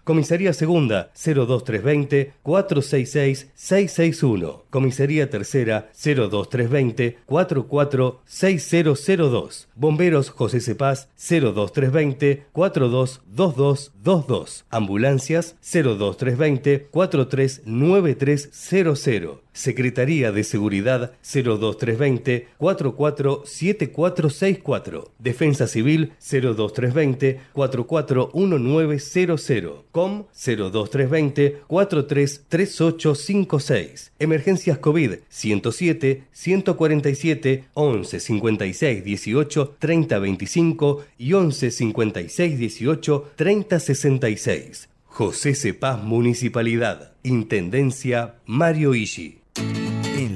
Comisaría 0.11 0.51
Segunda 0.51 1.09
02320 1.15 2.33
466 2.43 3.47
661. 3.55 4.65
Comisaría 4.69 5.29
Tercera 5.29 5.89
02320 5.93 7.19
446002. 7.25 9.69
Bomberos 9.73 10.29
José 10.29 10.59
Cepaz 10.59 11.07
02320 11.15 12.43
422222. 12.51 14.65
Ambulancias 14.69 15.55
02320 15.61 16.89
439300. 16.91 19.37
Secretaría 19.53 20.31
de 20.31 20.45
Seguridad 20.45 21.11
02320 21.23 22.47
447464. 22.57 25.11
Defensa 25.19 25.67
Civil 25.67 26.13
02320 26.19 27.41
441900. 27.53 29.83
COM 30.01 30.25
02320 30.33 31.61
433856. 31.67 34.13
Emergencias 34.17 34.79
COVID 34.79 35.19
107 35.29 36.23
147 36.31 37.65
11 37.75 38.19
56 38.19 39.03
18 39.03 39.75
30 39.77 40.19
25 40.19 41.05
y 41.19 41.33
11 41.33 41.69
56 41.69 42.57
18 42.57 43.31
30 43.35 43.79
66. 43.79 44.89
José 45.05 45.53
Cepaz 45.53 46.03
Municipalidad. 46.03 47.13
Intendencia 47.21 48.37
Mario 48.47 48.95
Ishi. 48.95 49.40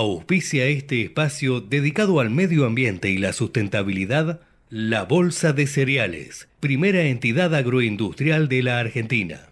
Auspicia 0.00 0.64
este 0.64 1.02
espacio 1.02 1.60
dedicado 1.60 2.20
al 2.20 2.30
medio 2.30 2.64
ambiente 2.64 3.10
y 3.10 3.18
la 3.18 3.34
sustentabilidad, 3.34 4.40
la 4.70 5.04
Bolsa 5.04 5.52
de 5.52 5.66
Cereales, 5.66 6.48
primera 6.58 7.02
entidad 7.02 7.54
agroindustrial 7.54 8.48
de 8.48 8.62
la 8.62 8.78
Argentina. 8.78 9.50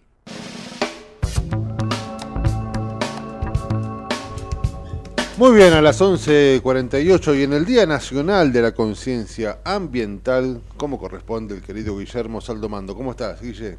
Muy 5.36 5.54
bien, 5.54 5.74
a 5.74 5.82
las 5.82 6.00
11.48 6.00 7.38
y 7.38 7.42
en 7.42 7.52
el 7.52 7.66
Día 7.66 7.84
Nacional 7.84 8.50
de 8.50 8.62
la 8.62 8.72
Conciencia 8.72 9.58
Ambiental, 9.64 10.62
como 10.78 10.98
corresponde 10.98 11.56
el 11.56 11.60
querido 11.60 11.98
Guillermo 11.98 12.40
Saldomando. 12.40 12.94
¿Cómo 12.94 13.10
estás, 13.10 13.42
Guille? 13.42 13.76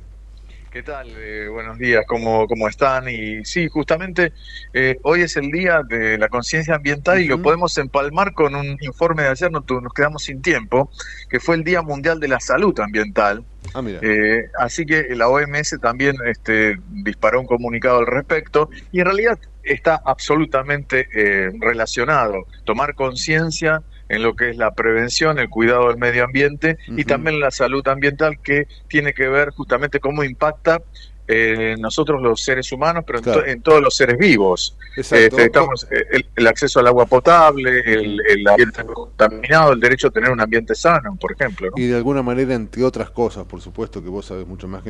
¿Qué 0.79 0.83
tal? 0.83 1.09
Eh, 1.17 1.49
buenos 1.49 1.77
días, 1.77 2.05
¿cómo, 2.07 2.47
¿cómo 2.47 2.69
están? 2.69 3.09
Y 3.09 3.43
sí, 3.43 3.67
justamente 3.67 4.31
eh, 4.73 4.97
hoy 5.03 5.23
es 5.23 5.35
el 5.35 5.51
día 5.51 5.81
de 5.85 6.17
la 6.17 6.29
conciencia 6.29 6.75
ambiental 6.75 7.19
y 7.19 7.25
lo 7.25 7.41
podemos 7.41 7.77
empalmar 7.77 8.31
con 8.31 8.55
un 8.55 8.77
informe 8.79 9.23
de 9.23 9.27
ayer, 9.27 9.51
nos, 9.51 9.65
nos 9.69 9.93
quedamos 9.93 10.23
sin 10.23 10.41
tiempo, 10.41 10.89
que 11.29 11.41
fue 11.41 11.57
el 11.57 11.65
Día 11.65 11.81
Mundial 11.81 12.21
de 12.21 12.29
la 12.29 12.39
Salud 12.39 12.79
Ambiental. 12.79 13.43
Ah, 13.73 13.81
mira. 13.81 13.99
Eh, 14.01 14.49
así 14.57 14.85
que 14.85 15.13
la 15.17 15.27
OMS 15.27 15.77
también 15.81 16.15
este, 16.25 16.79
disparó 16.87 17.41
un 17.41 17.45
comunicado 17.45 17.99
al 17.99 18.07
respecto 18.07 18.69
y 18.93 19.01
en 19.01 19.05
realidad 19.07 19.37
está 19.63 20.01
absolutamente 20.05 21.09
eh, 21.13 21.51
relacionado. 21.59 22.45
Tomar 22.63 22.95
conciencia 22.95 23.83
en 24.09 24.23
lo 24.23 24.35
que 24.35 24.49
es 24.49 24.57
la 24.57 24.73
prevención, 24.73 25.39
el 25.39 25.49
cuidado 25.49 25.87
del 25.87 25.97
medio 25.97 26.23
ambiente 26.25 26.77
y 26.87 27.05
también 27.05 27.39
la 27.39 27.51
salud 27.51 27.87
ambiental 27.87 28.39
que 28.41 28.67
tiene 28.87 29.13
que 29.13 29.27
ver 29.29 29.51
justamente 29.51 29.99
cómo 29.99 30.23
impacta 30.23 30.81
eh, 31.31 31.75
nosotros 31.77 32.19
los 32.23 32.41
seres 32.41 32.71
humanos, 32.71 33.03
pero 33.05 33.19
en, 33.19 33.23
to- 33.25 33.45
en 33.45 33.61
todos 33.61 33.83
los 33.83 33.95
seres 33.95 34.17
vivos. 34.17 34.75
Exacto. 34.97 35.25
Este, 35.37 35.43
estamos, 35.43 35.87
eh, 35.91 36.03
el, 36.11 36.25
el 36.35 36.47
acceso 36.47 36.79
al 36.79 36.87
agua 36.87 37.05
potable, 37.05 37.81
el, 37.85 38.19
el 38.27 38.47
ambiente 38.47 38.83
contaminado, 38.83 39.73
el 39.73 39.79
derecho 39.79 40.07
a 40.07 40.09
tener 40.09 40.31
un 40.31 40.41
ambiente 40.41 40.73
sano, 40.73 41.15
por 41.17 41.31
ejemplo. 41.33 41.67
¿no? 41.69 41.73
Y 41.79 41.85
de 41.85 41.97
alguna 41.97 42.23
manera, 42.23 42.55
entre 42.55 42.83
otras 42.83 43.11
cosas, 43.11 43.45
por 43.45 43.61
supuesto 43.61 44.01
que 44.01 44.09
vos 44.09 44.25
sabés 44.25 44.47
mucho 44.47 44.67
más 44.67 44.81
que, 44.81 44.89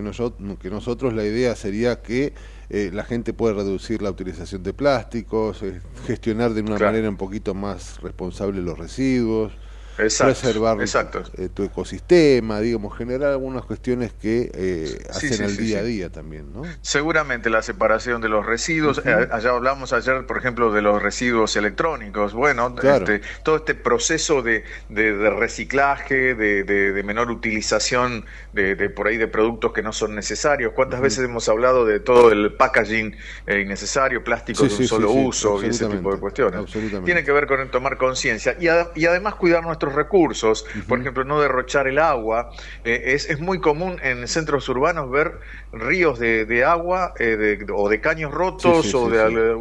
que 0.62 0.70
nosotros, 0.70 1.14
la 1.14 1.26
idea 1.26 1.58
sería 1.58 2.02
que 2.02 2.34
eh, 2.70 2.92
la 2.94 3.04
gente 3.04 3.34
pueda 3.34 3.54
reducir 3.56 4.02
la 4.02 4.12
utilización 4.12 4.62
de 4.64 4.74
plásticos, 4.74 5.64
eh, 5.64 5.82
gestionar 6.06 6.54
de 6.54 6.62
una 6.62 6.76
Claro. 6.78 6.92
manera 6.92 7.10
un 7.10 7.18
poquito 7.18 7.54
más 7.54 8.00
responsable 8.02 8.62
los 8.62 8.78
residuos, 8.78 9.52
Exacto, 10.00 10.34
preservar 10.42 10.82
exacto. 10.82 11.24
eh, 11.38 11.50
tu 11.54 11.64
ecosistema, 11.64 12.60
digamos, 12.60 12.98
generar 12.98 13.32
algunas 13.32 13.66
cuestiones 13.66 14.14
que 14.14 14.50
eh, 14.54 14.98
hacen 15.10 15.34
sí, 15.34 15.44
al 15.44 15.50
sí, 15.52 15.64
día 15.64 15.80
a 15.80 15.84
día 15.84 16.10
también, 16.10 16.52
¿no? 16.54 16.64
Seguramente 16.82 17.50
la 17.50 17.62
separación 17.62 18.22
de 18.22 18.30
los 18.30 18.46
residuos. 18.46 19.02
Eh, 19.06 19.28
allá 19.32 19.52
hablamos 19.52 19.94
ayer, 19.94 20.26
por 20.26 20.38
ejemplo, 20.38 20.72
de 20.72 20.82
los 20.82 21.02
residuos 21.02 21.56
electrónicos. 21.56 22.34
Bueno, 22.34 22.76
Claro. 22.76 23.06
este, 23.06 23.22
todo 23.44 23.58
este 23.58 23.76
proceso 23.76 24.42
de, 24.42 24.64
de- 24.90 25.14
de 25.16 25.30
reciclaje, 25.30 26.36
de, 26.36 27.04
menor 27.04 27.32
utilización 27.32 28.26
de, 28.54 28.76
por 28.90 29.08
ahí 29.08 29.18
de 29.18 29.28
productos 29.28 29.74
que 29.74 29.82
no 29.82 29.94
son 29.94 30.16
necesarios. 30.16 30.74
¿Cuántas 30.76 31.02
veces 31.02 31.26
hemos 31.26 31.48
hablado 31.50 31.86
de 31.86 32.00
todo 32.00 32.32
el 32.32 32.54
packaging 32.54 33.16
eh, 33.48 33.62
innecesario, 33.62 34.24
plástico 34.24 34.64
de 34.64 34.74
un 34.74 34.88
solo 34.88 35.12
uso 35.12 35.64
y 35.64 35.68
ese 35.68 35.88
tipo 35.88 36.14
de 36.14 36.20
cuestiones? 36.20 36.62
Tiene 37.06 37.24
que 37.24 37.32
ver 37.32 37.48
con 37.48 37.60
el 37.60 37.70
tomar 37.70 37.98
conciencia 37.98 38.56
y, 38.60 38.68
a- 38.68 38.90
y 38.96 39.06
además 39.06 39.36
cuidar 39.36 39.64
recursos. 39.94 40.66
Por 40.88 41.00
ejemplo, 41.00 41.24
no 41.24 41.40
derrochar 41.42 41.88
el 41.88 42.00
agua. 42.00 42.50
Eh, 42.84 43.14
es, 43.14 43.30
es 43.30 43.40
muy 43.40 43.60
común 43.60 44.00
en 44.02 44.28
centros 44.28 44.68
urbanos 44.70 45.10
ver 45.10 45.40
ríos 45.72 46.18
de, 46.20 46.46
de 46.46 46.64
agua 46.64 47.14
eh, 47.20 47.38
de- 47.38 47.66
o 47.74 47.88
de 47.90 48.02
caños 48.02 48.32
rotos 48.34 48.84
Sí, 48.86 48.92
sí, 48.92 48.98
o, 48.98 49.10
de, 49.10 49.22
al- 49.22 49.58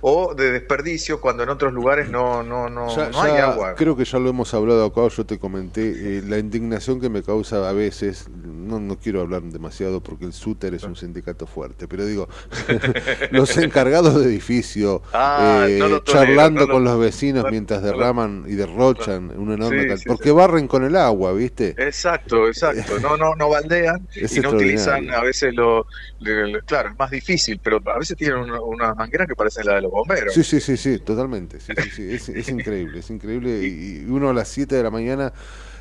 o 0.00 0.34
de 0.34 0.52
desperdicio 0.52 1.20
cuando 1.20 1.42
en 1.42 1.48
otros 1.48 1.72
lugares 1.72 2.08
no, 2.08 2.42
no, 2.42 2.68
no, 2.68 2.94
Ya- 2.94 3.10
no 3.10 3.22
hay 3.22 3.32
ya 3.32 3.50
agua. 3.50 3.74
Creo 3.74 3.96
que 3.96 4.04
ya 4.04 4.18
lo 4.18 4.30
hemos 4.30 4.54
hablado 4.54 4.84
acá, 4.84 5.08
yo 5.08 5.26
te 5.26 5.38
comenté, 5.38 6.18
eh, 6.18 6.22
la 6.26 6.38
indignación 6.38 7.00
que 7.00 7.08
me 7.08 7.22
causa 7.22 7.68
a 7.68 7.72
veces, 7.72 8.28
no, 8.30 8.78
no 8.78 8.96
quiero 8.96 9.20
hablar 9.20 9.42
demasiado 9.42 10.00
porque 10.02 10.24
el 10.24 10.32
SUTER 10.32 10.74
es 10.74 10.84
un 10.84 10.94
sindicato 10.94 11.46
fuerte, 11.46 11.88
pero 11.88 12.06
digo, 12.06 12.28
los 13.30 13.56
encargados 13.58 14.14
de 14.20 14.24
edificio, 14.26 15.02
Ah, 15.12 15.66
eh, 15.68 15.78
no 15.80 15.98
charlando 16.00 16.68
con 16.68 16.84
los 16.84 16.98
vecinos 16.98 17.44
no- 17.44 17.50
mientras 17.50 17.82
derraman 17.82 18.44
y 18.46 18.52
derrochan 18.54 19.32
una 19.36 19.54
enorme 19.54 19.96
Sí, 19.96 20.04
porque 20.06 20.30
barren 20.30 20.68
con 20.68 20.84
el 20.84 20.94
agua, 20.96 21.32
¿viste? 21.32 21.74
Exacto, 21.78 22.46
exacto. 22.46 22.98
No, 23.00 23.16
no, 23.16 23.34
no 23.34 23.48
baldean 23.50 24.06
Es 24.14 24.36
y 24.36 24.40
no 24.40 24.50
utilizan. 24.50 25.07
A 25.12 25.22
veces 25.22 25.54
lo, 25.54 25.86
le- 26.18 26.46
le- 26.48 26.62
claro, 26.62 26.90
es 26.90 26.98
más 26.98 27.10
difícil, 27.10 27.60
pero 27.62 27.78
a 27.86 27.98
veces 27.98 28.16
tienen 28.16 28.38
una- 28.38 28.60
unas 28.60 28.96
mangueras 28.96 29.26
que 29.28 29.34
parecen 29.36 29.66
las 29.66 29.76
de 29.76 29.82
los 29.82 29.90
bomberos. 29.90 30.34
Sí, 30.34 30.44
sí, 30.44 30.60
sí, 30.60 30.76
sí, 30.76 30.98
totalmente. 30.98 31.60
Sí, 31.60 31.74
sí, 31.76 31.90
sí, 31.90 32.12
Es, 32.12 32.28
es 32.28 32.48
increíble, 32.50 33.00
es 33.00 33.10
increíble. 33.10 33.62
Y, 33.66 34.00
y 34.02 34.04
uno 34.06 34.30
a 34.30 34.34
las 34.34 34.48
7 34.48 34.76
de 34.76 34.82
la 34.82 34.90
mañana 34.90 35.32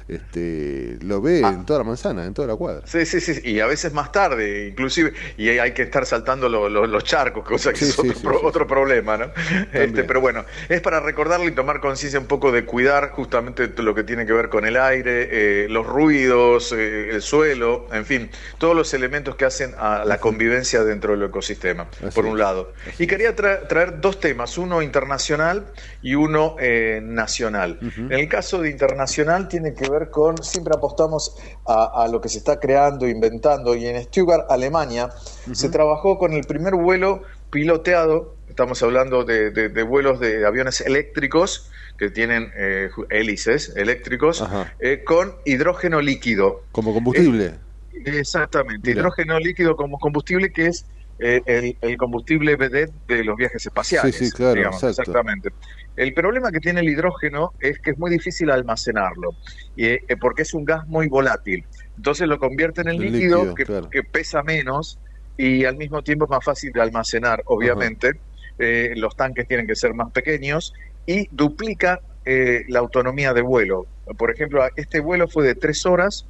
este, 0.07 0.97
lo 1.01 1.21
ve 1.21 1.41
Ah. 1.43 1.49
en 1.49 1.65
toda 1.65 1.79
la 1.79 1.85
manzana, 1.85 2.25
en 2.25 2.33
toda 2.33 2.47
la 2.47 2.55
cuadra. 2.55 2.81
Sí, 2.85 3.05
sí, 3.05 3.19
sí, 3.21 3.39
y 3.43 3.59
a 3.59 3.65
veces 3.67 3.93
más 3.93 4.11
tarde, 4.11 4.67
inclusive, 4.69 5.13
y 5.37 5.49
hay 5.49 5.71
que 5.73 5.83
estar 5.83 6.05
saltando 6.05 6.49
lo- 6.49 6.69
lo- 6.69 6.87
los 6.87 7.03
charcos, 7.03 7.43
cosa 7.45 7.71
que 7.71 7.79
Sí, 7.79 7.85
es 7.85 7.93
sí, 7.95 8.01
otro, 8.01 8.13
sí, 8.13 8.19
pro- 8.23 8.39
sí. 8.39 8.45
otro 8.45 8.67
problema, 8.67 9.17
¿no? 9.17 9.31
Este, 9.73 10.03
pero 10.03 10.21
bueno, 10.21 10.45
es 10.69 10.81
para 10.81 10.99
recordarle 10.99 11.47
y 11.47 11.51
tomar 11.51 11.79
conciencia 11.79 12.19
un 12.19 12.25
poco 12.27 12.51
de 12.51 12.65
cuidar 12.65 13.11
justamente 13.11 13.67
lo 13.81 13.93
que 13.95 14.03
tiene 14.03 14.25
que 14.25 14.33
ver 14.33 14.49
con 14.49 14.65
el 14.65 14.77
aire, 14.77 15.27
eh, 15.31 15.67
los 15.69 15.85
ruidos, 15.85 16.71
eh, 16.75 17.09
el 17.11 17.21
suelo, 17.21 17.87
en 17.91 18.05
fin, 18.05 18.29
todos 18.57 18.75
los 18.75 18.93
elementos 18.93 19.35
que 19.35 19.45
hacen 19.45 19.73
a 19.77 20.05
la 20.05 20.19
convivencia 20.19 20.83
dentro 20.83 21.13
del 21.17 21.23
ecosistema, 21.29 21.87
Así 22.01 22.15
por 22.15 22.25
es. 22.25 22.31
un 22.31 22.39
lado. 22.39 22.73
Y 22.99 23.07
quería 23.07 23.35
tra- 23.35 23.67
traer 23.67 23.99
dos 24.01 24.19
temas, 24.19 24.57
uno 24.57 24.81
internacional 24.81 25.65
y 26.01 26.15
uno 26.15 26.55
eh, 26.59 26.99
nacional. 27.03 27.79
En 27.97 28.11
el 28.13 28.27
caso 28.29 28.61
de 28.61 28.69
internacional 28.69 29.47
tiene 29.47 29.73
que 29.73 29.89
ver 29.89 29.96
con, 30.09 30.41
siempre 30.43 30.73
apostamos 30.75 31.35
a, 31.65 32.03
a 32.03 32.07
lo 32.07 32.21
que 32.21 32.29
se 32.29 32.37
está 32.37 32.59
creando, 32.59 33.07
inventando, 33.07 33.75
y 33.75 33.85
en 33.87 34.01
Stuttgart, 34.03 34.45
Alemania, 34.49 35.09
se 35.53 35.69
trabajó 35.69 36.17
con 36.17 36.33
el 36.33 36.43
primer 36.45 36.75
vuelo 36.75 37.23
piloteado, 37.49 38.35
estamos 38.47 38.81
hablando 38.83 39.23
de, 39.23 39.51
de- 39.51 39.69
de 39.69 39.83
vuelos 39.83 40.19
de 40.19 40.45
aviones 40.45 40.81
eléctricos, 40.81 41.69
que 41.97 42.09
tienen 42.11 42.51
eh, 42.55 42.89
hélices 43.09 43.73
eléctricos, 43.75 44.43
eh, 44.79 45.03
con 45.03 45.35
hidrógeno 45.45 45.99
líquido. 45.99 46.61
Como 46.71 46.93
combustible. 46.93 47.55
Exactamente, 48.05 48.89
Mira. 48.91 48.99
hidrógeno 49.01 49.39
líquido 49.39 49.75
como 49.75 49.97
combustible 49.97 50.51
que 50.51 50.67
es 50.67 50.83
eh, 50.83 50.87
el, 51.19 51.77
el 51.81 51.97
combustible 51.97 52.55
vedette 52.55 52.93
de 53.07 53.23
los 53.23 53.35
viajes 53.35 53.65
espaciales. 53.65 54.15
Sí, 54.15 54.25
sí, 54.25 54.31
claro, 54.31 54.55
digamos. 54.55 54.83
Exactamente. 54.83 55.49
El 55.95 56.13
problema 56.13 56.51
que 56.51 56.59
tiene 56.59 56.81
el 56.81 56.89
hidrógeno 56.89 57.53
es 57.59 57.79
que 57.79 57.91
es 57.91 57.97
muy 57.97 58.11
difícil 58.11 58.51
almacenarlo, 58.51 59.31
y, 59.75 59.87
eh, 59.87 60.01
porque 60.19 60.43
es 60.43 60.53
un 60.53 60.63
gas 60.63 60.87
muy 60.87 61.07
volátil. 61.07 61.65
Entonces 61.95 62.27
lo 62.27 62.37
convierte 62.37 62.81
en 62.81 62.89
el 62.89 62.95
El 63.03 63.11
líquido, 63.11 63.37
líquido, 63.37 63.55
que, 63.55 63.65
claro. 63.65 63.89
que 63.89 64.03
pesa 64.03 64.43
menos 64.43 64.99
y 65.37 65.65
al 65.65 65.75
mismo 65.75 66.03
tiempo 66.03 66.25
es 66.25 66.31
más 66.31 66.43
fácil 66.43 66.71
de 66.71 66.81
almacenar, 66.81 67.41
obviamente. 67.45 68.19
Eh, 68.59 68.93
los 68.95 69.15
tanques 69.15 69.47
tienen 69.47 69.67
que 69.67 69.75
ser 69.75 69.93
más 69.93 70.11
pequeños 70.11 70.73
y 71.05 71.27
duplica 71.31 72.01
eh, 72.25 72.65
la 72.67 72.79
autonomía 72.79 73.33
de 73.33 73.41
vuelo. 73.41 73.87
Por 74.17 74.31
ejemplo, 74.31 74.63
este 74.75 74.99
vuelo 74.99 75.27
fue 75.27 75.45
de 75.45 75.55
tres 75.55 75.85
horas 75.85 76.25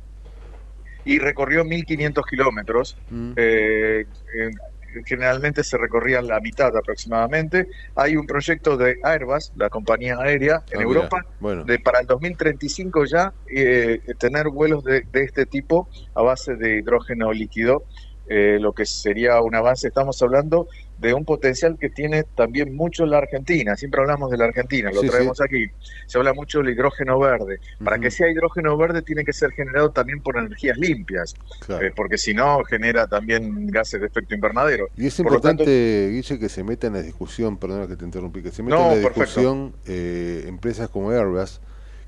y 1.03 1.19
recorrió 1.19 1.63
1.500 1.63 2.23
kilómetros. 2.29 2.97
Mm. 3.09 3.31
Eh, 3.35 4.05
eh, 4.35 4.51
generalmente 5.05 5.63
se 5.63 5.77
recorría 5.77 6.21
la 6.21 6.39
mitad 6.39 6.75
aproximadamente. 6.75 7.67
Hay 7.95 8.15
un 8.15 8.25
proyecto 8.25 8.77
de 8.77 8.97
Airbus, 9.03 9.51
la 9.55 9.69
compañía 9.69 10.17
aérea 10.19 10.63
en 10.71 10.79
Ah, 10.79 10.83
Europa, 10.83 11.25
bueno. 11.39 11.63
de 11.63 11.79
para 11.79 11.99
el 11.99 12.07
2035 12.07 13.05
ya 13.05 13.33
eh, 13.53 13.99
tener 14.19 14.49
vuelos 14.49 14.83
de, 14.83 15.01
de 15.11 15.23
este 15.23 15.45
tipo 15.45 15.87
a 16.15 16.21
base 16.21 16.55
de 16.55 16.77
hidrógeno 16.77 17.31
líquido, 17.31 17.83
eh, 18.29 18.57
lo 18.59 18.73
que 18.73 18.85
sería 18.85 19.41
un 19.41 19.55
avance. 19.55 19.87
Estamos 19.87 20.21
hablando 20.21 20.67
de 20.97 21.13
un 21.13 21.25
potencial 21.25 21.77
que 21.79 21.89
tiene 21.89 22.23
también 22.23 22.75
mucho 22.75 23.05
la 23.05 23.19
Argentina. 23.19 23.75
Siempre 23.75 24.01
hablamos 24.01 24.31
de 24.31 24.37
la 24.37 24.45
Argentina, 24.45 24.91
lo 24.91 25.01
Sí, 25.01 25.07
traemos 25.09 25.39
aquí. 25.41 25.65
Se 26.07 26.17
habla 26.17 26.33
mucho 26.33 26.59
del 26.59 26.69
hidrógeno 26.69 27.19
verde. 27.19 27.59
Para 27.83 27.99
que 27.99 28.09
sea 28.09 28.29
hidrógeno 28.31 28.75
verde 28.77 29.01
tiene 29.01 29.23
que 29.23 29.33
ser 29.33 29.51
generado 29.51 29.91
también 29.91 30.21
por 30.21 30.37
energías 30.37 30.77
limpias, 30.77 31.35
Claro. 31.65 31.85
eh, 31.85 31.93
porque 31.95 32.17
si 32.17 32.33
no 32.33 32.63
genera 32.63 33.07
también 33.07 33.67
gases 33.67 34.01
de 34.01 34.07
efecto 34.07 34.33
invernadero. 34.33 34.89
Y 34.97 35.07
es 35.07 35.15
Por 35.17 35.27
importante, 35.27 35.63
tanto, 35.65 36.11
Guille, 36.13 36.39
que 36.39 36.49
se 36.49 36.63
meta 36.63 36.87
en 36.87 36.93
la 36.93 37.01
discusión, 37.01 37.57
perdona 37.57 37.87
que 37.87 37.95
te 37.95 38.05
interrumpí, 38.05 38.41
que 38.41 38.51
se 38.51 38.63
meta 38.63 38.75
No, 38.75 38.91
en 38.93 39.03
la 39.03 39.09
discusión 39.09 39.73
eh, 39.85 40.45
empresas 40.47 40.89
como 40.89 41.11
Airbus, 41.11 41.61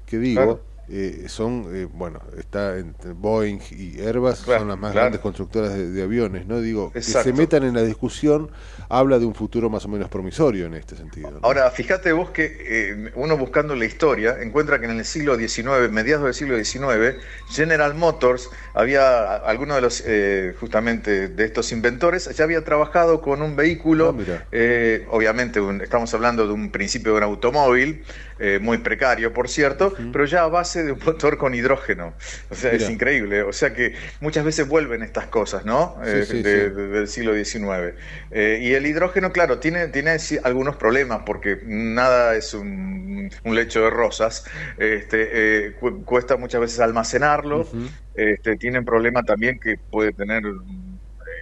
que 0.05 0.17
digo, 0.17 0.41
Claro. 0.41 0.68
Eh, 0.91 1.25
son, 1.27 1.65
eh, 1.73 1.85
bueno, 1.91 2.19
está 2.37 2.77
entre 2.77 3.11
Boeing 3.13 3.59
y 3.71 3.99
Airbus, 4.01 4.41
Claro, 4.41 4.61
son 4.61 4.67
las 4.69 4.77
más 4.79 4.91
claro. 4.91 5.05
grandes 5.05 5.21
constructoras 5.21 5.73
de, 5.73 5.91
de 5.91 6.01
aviones, 6.03 6.47
¿no? 6.47 6.59
Digo, 6.61 6.91
que 6.91 7.01
se 7.01 7.33
metan 7.33 7.63
en 7.63 7.75
la 7.75 7.83
discusión 7.83 8.49
habla 8.89 9.19
de 9.19 9.25
un 9.25 9.35
futuro 9.35 9.69
más 9.69 9.85
o 9.85 9.87
menos 9.87 10.09
promisorio 10.09 10.65
en 10.65 10.73
este 10.73 10.95
sentido. 10.95 11.29
¿no? 11.31 11.39
Ahora, 11.43 11.69
fíjate 11.69 12.11
vos 12.11 12.31
que 12.31 12.57
eh, 12.59 13.11
uno 13.15 13.37
buscando 13.37 13.75
la 13.75 13.85
historia 13.85 14.37
encuentra 14.41 14.79
que 14.79 14.85
en 14.85 14.97
el 14.97 15.05
siglo 15.05 15.35
XIX, 15.37 15.91
mediados 15.91 16.25
del 16.25 16.33
siglo 16.33 16.55
XIX, 16.57 17.17
General 17.49 17.93
Motors 17.93 18.49
había, 18.73 19.35
alguno 19.35 19.75
de 19.75 19.81
los, 19.81 20.03
eh, 20.05 20.55
justamente, 20.59 21.27
de 21.27 21.45
estos 21.45 21.71
inventores, 21.71 22.35
ya 22.35 22.43
había 22.43 22.63
trabajado 22.63 23.21
con 23.21 23.41
un 23.43 23.55
vehículo, 23.55 24.15
eh, 24.51 25.05
obviamente 25.11 25.59
un- 25.61 25.81
estamos 25.81 26.13
hablando 26.13 26.47
de 26.47 26.53
un 26.53 26.71
principio 26.71 27.11
de 27.11 27.17
un 27.19 27.23
automóvil, 27.23 28.03
eh, 28.39 28.59
muy 28.61 28.77
precario, 28.79 29.33
por 29.33 29.49
cierto, 29.49 29.93
pero 30.11 30.25
ya 30.25 30.43
a 30.43 30.47
base 30.47 30.83
de 30.83 30.91
un 30.93 30.99
motor 31.05 31.37
con 31.37 31.53
hidrógeno. 31.53 32.13
O 32.49 32.55
sea, 32.55 32.71
es 32.71 32.89
increíble. 32.89 33.43
O 33.43 33.51
sea 33.53 33.73
que 33.73 33.93
muchas 34.21 34.45
veces 34.45 34.67
vuelven 34.67 35.03
estas 35.03 35.27
cosas, 35.27 35.65
¿no? 35.65 35.97
Sí, 36.03 36.09
Eh, 36.11 36.23
sí, 36.25 36.41
de- 36.41 36.69
sí. 36.69 36.75
de- 36.75 36.87
del 36.87 37.07
siglo 37.07 37.33
XIX. 37.33 37.95
Eh, 38.31 38.59
y 38.61 38.73
el 38.73 38.85
hidrógeno, 38.85 39.31
claro, 39.31 39.59
tiene, 39.59 39.87
tiene 39.89 40.17
algunos 40.43 40.75
problemas 40.77 41.21
porque 41.25 41.59
nada 41.65 42.35
es 42.35 42.53
un, 42.53 43.29
un 43.43 43.55
lecho 43.55 43.83
de 43.83 43.89
rosas. 43.89 44.45
Este, 44.77 45.29
eh, 45.67 45.73
cu- 45.79 46.03
cuesta 46.05 46.37
muchas 46.37 46.61
veces 46.61 46.79
almacenarlo. 46.79 47.67
este, 48.13 48.57
tienen 48.57 48.83
problema 48.83 49.23
también 49.23 49.59
que 49.59 49.77
puede 49.89 50.11
tener 50.11 50.43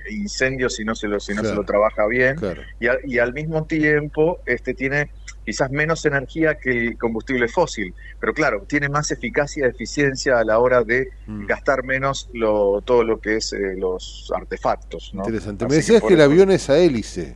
incendios 0.09 0.75
si 0.75 0.84
no 0.85 0.95
se 0.95 1.07
lo, 1.07 1.19
si 1.19 1.34
no 1.34 1.41
Claro. 1.41 1.55
se 1.55 1.61
lo 1.61 1.65
trabaja 1.65 2.05
bien. 2.07 2.35
Claro. 2.35 2.61
Y, 2.79 2.88
al- 2.88 2.99
y 3.03 3.19
al 3.19 3.34
mismo 3.34 3.65
tiempo 3.65 4.39
este, 4.45 4.73
tiene 4.73 5.11
quizás 5.45 5.71
menos 5.71 6.05
energía 6.05 6.55
que 6.55 6.88
el 6.88 6.97
combustible 6.97 7.47
fósil, 7.47 7.95
pero 8.19 8.34
claro, 8.34 8.65
tiene 8.67 8.89
más 8.89 9.11
eficacia 9.11 9.65
y 9.65 9.69
eficiencia 9.69 10.39
a 10.39 10.43
la 10.43 10.59
hora 10.59 10.84
de 10.84 11.07
Mm. 11.25 11.45
gastar 11.45 11.84
menos 11.84 12.29
lo, 12.34 12.81
todo 12.81 13.03
lo 13.03 13.19
que 13.19 13.38
es 13.38 13.53
eh, 13.53 13.75
los 13.77 14.29
artefactos. 14.35 15.11
¿no? 15.13 15.23
Interesante. 15.23 15.65
Así 15.65 15.69
Me 15.71 15.75
decías 15.77 16.01
por 16.01 16.09
que, 16.09 16.13
el 16.15 16.19
eso- 16.21 16.29
avión 16.31 16.51
es 16.51 16.69
a 16.69 16.77
hélice. 16.77 17.35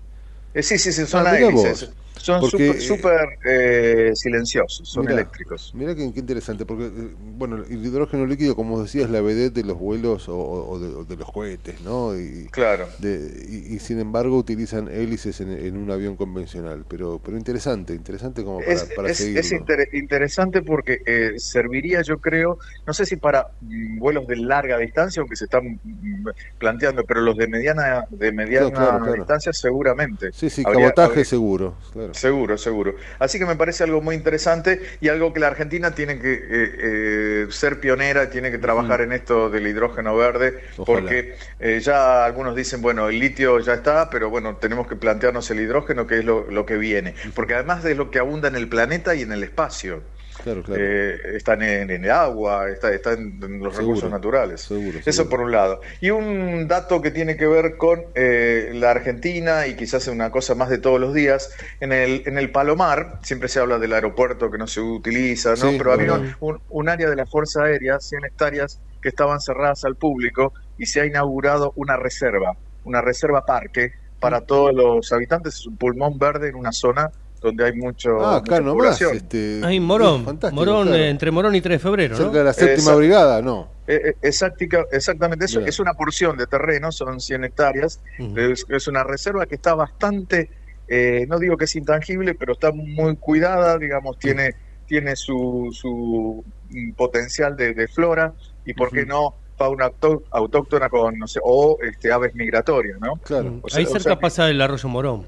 Eh, 0.54 0.64
sí, 0.64 0.78
sí, 0.78 0.92
sí, 0.92 1.06
son 1.06 1.26
Ah, 1.26 1.32
mirá 1.34 1.48
hélices. 1.48 1.88
vos. 1.88 1.96
Son 2.24 2.40
Porque, 2.40 2.80
súper 2.80 3.30
eh, 3.46 4.12
silenciosos, 4.14 4.88
son 4.90 5.04
Mirá, 5.06 5.14
eléctricos. 5.14 5.72
Mira 5.74 5.96
qué, 5.96 6.12
qué 6.14 6.20
interesante, 6.20 6.66
porque 6.66 6.86
eh, 6.86 7.16
bueno, 7.38 7.58
el 7.68 7.86
hidrógeno 7.86 8.26
líquido, 8.26 8.56
como 8.56 8.82
decías, 8.82 9.10
la 9.10 9.22
vedette 9.22 9.54
de 9.56 9.64
los 9.64 9.78
vuelos 9.78 10.30
o, 10.30 10.36
o 10.38 10.80
de, 10.80 10.88
o 10.96 11.04
de 11.06 11.16
los 11.18 11.32
cohetes, 11.32 11.82
¿no? 11.82 12.16
Y, 12.16 12.48
Claro. 12.52 12.88
de- 13.00 13.44
y, 13.50 13.76
y 13.76 13.80
sin 13.80 14.00
embargo 14.00 14.38
utilizan 14.38 14.88
hélices 14.88 15.42
en, 15.42 15.52
en 15.52 15.78
un 15.78 15.90
avión 15.90 16.16
convencional, 16.16 16.86
pero 16.88 17.20
pero 17.24 17.38
interesante, 17.38 17.94
interesante 17.96 18.44
como 18.44 18.60
para, 18.60 18.72
Es, 18.74 18.84
para 18.96 19.10
es- 19.10 19.18
seguirlo. 19.18 19.40
es 19.40 19.52
inter- 19.52 19.88
interesante 19.94 20.62
porque 20.62 21.00
eh, 21.06 21.34
serviría, 21.38 22.02
yo 22.04 22.20
creo, 22.20 22.58
no 22.86 22.94
sé 22.94 23.06
si 23.06 23.16
para 23.18 23.48
mm, 23.62 23.98
vuelos 24.00 24.28
de 24.28 24.36
larga 24.38 24.78
distancia, 24.78 25.22
aunque 25.22 25.36
se 25.36 25.46
están 25.46 25.80
mm, 25.84 26.28
planteando, 26.60 27.04
pero 27.06 27.22
los 27.22 27.36
de 27.38 27.48
mediana 27.48 28.06
de 28.10 28.32
mediana 28.32 28.70
Claro, 28.70 28.72
claro, 28.76 29.00
claro. 29.04 29.16
distancia 29.16 29.54
seguramente. 29.54 30.32
Sí, 30.34 30.50
sí, 30.50 30.64
Habría- 30.64 30.92
cabotaje 30.94 31.26
seguro, 31.26 31.76
claro. 31.92 32.11
Seguro, 32.14 32.58
seguro. 32.58 32.96
Así 33.20 33.40
que 33.40 33.46
me 33.46 33.56
parece 33.56 33.84
algo 33.84 34.02
muy 34.02 34.16
interesante 34.16 34.82
y 35.00 35.10
algo 35.10 35.34
que 35.34 35.40
la 35.40 35.48
Argentina 35.48 35.92
tiene 35.92 36.20
que 36.20 36.34
eh, 36.34 36.42
eh, 36.50 37.48
ser 37.50 37.80
pionera, 37.80 38.30
tiene 38.30 38.52
que 38.52 38.58
trabajar 38.58 39.02
en 39.02 39.12
esto 39.12 39.50
del 39.50 39.68
hidrógeno 39.68 40.16
verde, 40.16 40.64
Ojalá. 40.78 40.86
porque 40.86 41.36
eh, 41.60 41.80
ya 41.82 42.26
algunos 42.26 42.56
dicen, 42.56 42.82
bueno, 42.82 43.10
el 43.10 43.20
litio 43.20 43.60
ya 43.60 43.74
está, 43.74 44.10
pero 44.10 44.30
bueno, 44.30 44.58
tenemos 44.58 44.88
que 44.88 44.96
plantearnos 44.96 45.50
el 45.52 45.60
hidrógeno, 45.60 46.08
que 46.08 46.20
es 46.20 46.26
lo, 46.26 46.50
lo 46.50 46.66
que 46.66 46.78
viene, 46.78 47.16
porque 47.36 47.56
además 47.56 47.84
de 47.84 47.96
lo 47.96 48.12
que 48.12 48.20
abunda 48.20 48.48
en 48.48 48.56
el 48.56 48.68
planeta 48.68 49.16
y 49.16 49.22
en 49.22 49.32
el 49.32 49.44
espacio. 49.44 50.02
Claro, 50.44 50.64
claro. 50.64 50.82
Eh, 50.84 51.36
están 51.36 51.62
en, 51.62 51.90
en 51.92 52.04
el 52.06 52.12
agua, 52.12 52.70
está, 52.70 52.92
está 52.94 53.14
en, 53.14 53.40
los 53.40 53.50
Seguro, 53.50 53.72
recursos 53.78 54.12
naturales. 54.12 54.62
seguro, 54.62 55.00
Eso 55.06 55.30
por 55.30 55.42
un 55.42 55.52
lado. 55.52 55.82
Y 56.00 56.10
un 56.10 56.68
dato 56.68 57.02
que 57.02 57.12
tiene 57.12 57.38
que 57.38 57.48
ver 57.48 57.78
con 57.78 58.04
eh, 58.16 58.72
la 58.74 58.92
Argentina 58.92 59.68
y 59.68 59.76
quizás 59.76 60.08
una 60.08 60.32
cosa 60.32 60.56
más 60.56 60.70
de 60.70 60.78
todos 60.78 61.00
los 61.00 61.14
días. 61.14 61.52
En 61.80 61.92
el, 61.94 62.24
en 62.26 62.38
el 62.38 62.52
Palomar, 62.52 63.20
siempre 63.24 63.50
se 63.50 63.60
habla 63.60 63.78
del 63.80 63.94
aeropuerto 63.94 64.50
que 64.52 64.58
no 64.58 64.68
se 64.68 64.82
utiliza, 64.82 65.52
¿no? 65.52 65.56
Sí, 65.72 65.76
Pero 65.78 65.94
había 65.94 66.12
verdad. 66.14 66.36
un, 66.40 66.60
un 66.70 66.90
área 66.90 67.10
de 67.10 67.16
la 67.16 67.26
Fuerza 67.26 67.64
Aérea, 67.64 68.00
100 68.00 68.26
hectáreas, 68.26 68.80
que 69.02 69.10
estaban 69.10 69.40
cerradas 69.40 69.84
al 69.86 69.96
público 69.96 70.54
y 70.78 70.86
se 70.86 71.02
ha 71.02 71.06
inaugurado 71.06 71.74
una 71.76 71.98
reserva, 71.98 72.56
una 72.84 73.02
reserva 73.02 73.46
parque 73.46 73.94
para 74.20 74.42
todos 74.42 74.74
los 74.74 75.12
habitantes. 75.12 75.56
Es 75.56 75.68
un 75.68 75.78
pulmón 75.78 76.18
verde 76.20 76.50
en 76.50 76.56
una 76.56 76.72
zona 76.72 77.10
donde 77.42 77.66
hay 77.66 77.74
mucho, 77.74 78.22
Ah, 78.24 78.38
acá 78.38 78.60
nomás, 78.62 78.74
población. 79.00 79.16
este, 79.18 79.62
Ahí 79.64 79.80
Morón, 79.80 80.24
fantástico, 80.24 80.62
Morón 80.62 80.88
claro. 80.90 81.04
entre 81.04 81.32
Morón 81.32 81.56
y 81.56 81.62
3 81.62 81.76
de 81.76 81.80
febrero, 81.80 82.16
¿no? 82.16 82.24
cerca 82.24 82.38
de 82.38 82.44
la 82.44 82.54
séptima 82.54 82.94
brigada, 82.96 83.42
no. 83.42 83.68
Eh, 83.88 84.00
eh, 84.06 84.16
exactica- 84.22 84.86
exactamente 84.92 85.46
eso. 85.46 85.60
Es 85.62 85.80
una 85.80 85.94
porción 85.96 86.38
de 86.38 86.46
terreno, 86.46 86.92
son 86.92 87.20
100 87.20 87.44
hectáreas. 87.44 88.00
es, 88.36 88.66
es 88.70 88.88
una 88.88 89.04
reserva 89.04 89.46
que 89.48 89.56
está 89.56 89.74
bastante, 89.74 90.50
eh, 90.88 91.26
no 91.28 91.40
digo 91.40 91.58
que 91.58 91.66
es 91.66 91.76
intangible, 91.76 92.36
pero 92.36 92.54
está 92.54 92.72
muy 92.72 93.16
cuidada, 93.18 93.78
digamos, 93.80 94.20
tiene, 94.20 94.54
tiene 94.86 95.16
su, 95.16 95.70
su 95.74 96.44
mm, 96.70 96.92
potencial 96.94 97.56
de, 97.58 97.74
de 97.74 97.88
flora 97.88 98.34
y, 98.66 98.74
¿por 98.74 98.92
qué 98.92 99.06
no? 99.06 99.36
fauna 99.58 99.86
auto- 99.86 100.24
autóctona 100.32 100.90
con, 100.90 101.18
no 101.20 101.28
sé, 101.28 101.40
o 101.44 101.78
este, 101.84 102.12
aves 102.12 102.34
migratorias, 102.34 103.00
¿no? 103.00 103.18
Claro. 103.18 103.60
O 103.62 103.70
sea- 103.70 103.80
Ahí 103.80 103.86
o 103.86 103.90
cerca 103.90 104.02
sea 104.04 104.20
pasa 104.20 104.50
el 104.50 104.60
arroyo 104.62 104.90
Morón. 104.90 105.28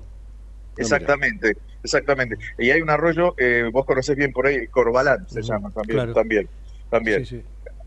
Exactamente, 0.78 1.56
exactamente. 1.84 2.38
Y 2.58 2.72
hay 2.72 2.82
un 2.82 2.90
arroyo, 2.90 3.34
eh, 3.38 3.70
vos 3.72 3.86
conocés 3.86 4.16
bien 4.16 4.32
por 4.32 4.48
ahí, 4.48 4.68
Corbalán 4.68 5.28
se 5.28 5.42
llama 5.42 5.70
también, 5.72 5.98
claro. 5.98 6.14
también, 6.14 6.50
también. 6.90 7.26
Sí, 7.26 7.38
sí. 7.42 7.44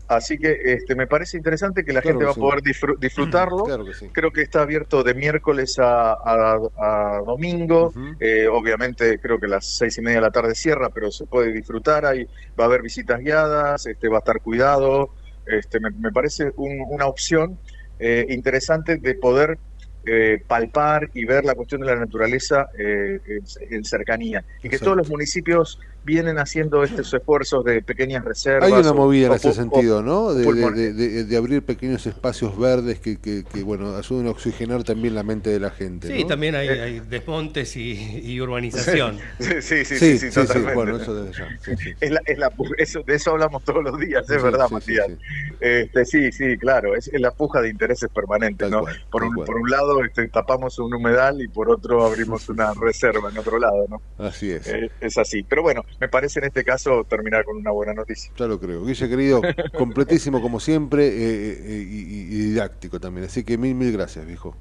Así 0.09 0.37
que 0.37 0.57
este, 0.63 0.95
me 0.95 1.05
parece 1.05 1.35
interesante 1.35 1.83
que 1.83 1.91
la 1.91 2.01
Claro 2.01 2.17
gente 2.19 2.21
que 2.21 2.25
va 2.27 2.31
a 2.31 2.35
sí. 2.35 2.39
poder 2.39 2.61
disfr- 2.61 2.97
disfrutarlo. 2.97 3.65
Claro 3.65 3.85
que 3.85 3.93
sí. 3.93 4.07
Creo 4.13 4.31
que 4.31 4.41
está 4.41 4.61
abierto 4.61 5.03
de 5.03 5.13
miércoles 5.13 5.75
a, 5.79 6.13
a- 6.13 6.59
a 6.77 7.19
domingo. 7.25 7.91
Eh, 8.19 8.47
obviamente 8.47 9.19
creo 9.19 9.37
que 9.37 9.47
a 9.47 9.49
las 9.49 9.65
seis 9.75 9.97
y 9.97 10.01
media 10.01 10.17
de 10.19 10.21
la 10.21 10.31
tarde 10.31 10.55
cierra, 10.55 10.89
pero 10.91 11.11
se 11.11 11.25
puede 11.27 11.51
disfrutar. 11.51 12.05
Ahí 12.05 12.23
va 12.57 12.63
a 12.63 12.67
haber 12.67 12.81
visitas 12.83 13.19
guiadas, 13.19 13.85
este, 13.85 14.07
va 14.07 14.17
a 14.17 14.19
estar 14.19 14.39
cuidado. 14.41 15.09
Este, 15.45 15.79
me, 15.81 15.89
me 15.91 16.11
parece 16.11 16.51
un- 16.55 16.85
una 16.87 17.07
opción 17.07 17.59
eh, 17.99 18.25
interesante 18.29 18.97
de 18.97 19.15
poder 19.15 19.59
eh, 20.07 20.41
palpar 20.47 21.09
y 21.13 21.25
ver 21.25 21.43
la 21.43 21.53
cuestión 21.53 21.81
de 21.81 21.87
la 21.87 21.95
naturaleza 21.95 22.67
eh, 22.77 23.19
en, 23.27 23.43
en 23.75 23.83
cercanía. 23.83 24.43
Y 24.59 24.69
que 24.69 24.75
Exacto. 24.77 24.85
todos 24.85 24.97
los 24.97 25.09
municipios 25.09 25.79
vienen 26.07 26.39
haciendo 26.39 26.83
estos 26.83 27.13
esfuerzos 27.13 27.65
de 27.65 27.81
pequeñas 27.81 28.23
reservas. 28.23 28.71
Hay 28.71 28.79
una 28.79 28.91
o- 28.91 28.95
movida 28.95 29.27
en 29.27 29.33
ese 29.33 29.51
sentido, 29.53 30.01
¿no? 30.01 30.33
De, 30.33 30.41
de- 30.41 30.47
pulmón- 30.47 30.73
de- 30.73 30.93
de- 30.93 31.23
de 31.25 31.37
abrir 31.37 31.63
pequeños 31.65 32.05
espacios 32.07 32.57
verdes 32.57 32.99
que, 32.99 33.19
que, 33.19 33.43
que, 33.43 33.61
bueno, 33.61 33.95
ayuden 33.97 34.27
a 34.27 34.31
oxigenar 34.31 34.83
también 34.85 35.13
la 35.15 35.23
mente 35.23 35.49
de 35.49 35.59
la 35.59 35.69
gente. 35.69 36.07
Sí, 36.07 36.21
¿no? 36.21 36.27
también 36.27 36.55
hay, 36.55 36.69
hay 36.69 36.99
desmontes 37.01 37.75
y, 37.75 37.91
y 38.23 38.39
urbanización. 38.39 39.19
Sí, 39.39 39.61
sí, 39.61 39.85
sí, 39.85 39.97
Sí, 39.97 40.17
sí, 40.17 40.19
sí, 40.19 40.29
sí, 40.31 40.35
totalmente. 40.35 40.73
bueno, 40.75 40.97
eso 40.97 41.13
desde 41.13 41.37
ya. 41.37 41.47
Sí, 41.61 41.71
sí. 41.77 41.91
Es 41.99 42.11
la, 42.11 42.21
es 42.25 42.37
la 42.37 42.51
eso, 42.77 43.01
de 43.05 43.15
eso 43.15 43.31
hablamos 43.31 43.63
todos 43.63 43.83
los 43.83 43.99
días, 43.99 44.23
es 44.29 44.37
Sí, 44.37 44.43
verdad, 44.43 44.67
sí, 44.67 44.73
Matías. 44.73 45.07
sí, 45.07 45.17
Este, 45.59 46.05
sí, 46.05 46.31
sí, 46.31 46.57
claro, 46.57 46.95
es, 46.95 47.09
la 47.13 47.31
puja 47.31 47.61
de 47.61 47.69
intereses 47.69 48.09
permanentes, 48.13 48.69
¿no? 48.69 48.83
por, 49.11 49.23
un, 49.23 49.33
cual. 49.33 49.45
por 49.45 49.57
un 49.57 49.69
lado 49.69 50.03
este, 50.03 50.27
tapamos 50.29 50.79
un 50.79 50.93
humedal 50.93 51.41
y 51.41 51.47
por 51.49 51.69
otro 51.69 52.05
abrimos 52.05 52.47
una 52.49 52.73
reserva 52.79 53.29
en 53.29 53.37
otro 53.37 53.59
lado, 53.59 53.85
¿no? 53.89 54.01
Así 54.17 54.51
es. 54.51 54.67
Eh, 54.67 54.89
es 55.01 55.17
así. 55.17 55.43
Pero 55.43 55.63
bueno, 55.63 55.83
me 55.99 56.07
parece 56.09 56.39
en 56.39 56.45
este 56.45 56.63
caso 56.63 57.03
terminar 57.05 57.43
con 57.45 57.57
una 57.57 57.71
buena 57.71 57.93
noticia. 57.93 58.31
Ya 58.37 58.45
lo 58.47 58.59
creo. 58.59 58.85
Guille, 58.85 59.09
querido, 59.09 59.41
completísimo 59.77 60.41
como 60.41 60.59
siempre 60.59 61.07
eh, 61.07 61.57
eh, 61.59 61.87
y, 61.89 61.99
y- 61.99 62.25
didáctico 62.49 62.99
también. 62.99 63.25
Así 63.25 63.43
que 63.43 63.57
mil, 63.57 63.73
mil 63.75 63.91
gracias, 63.91 64.25
viejo. 64.25 64.55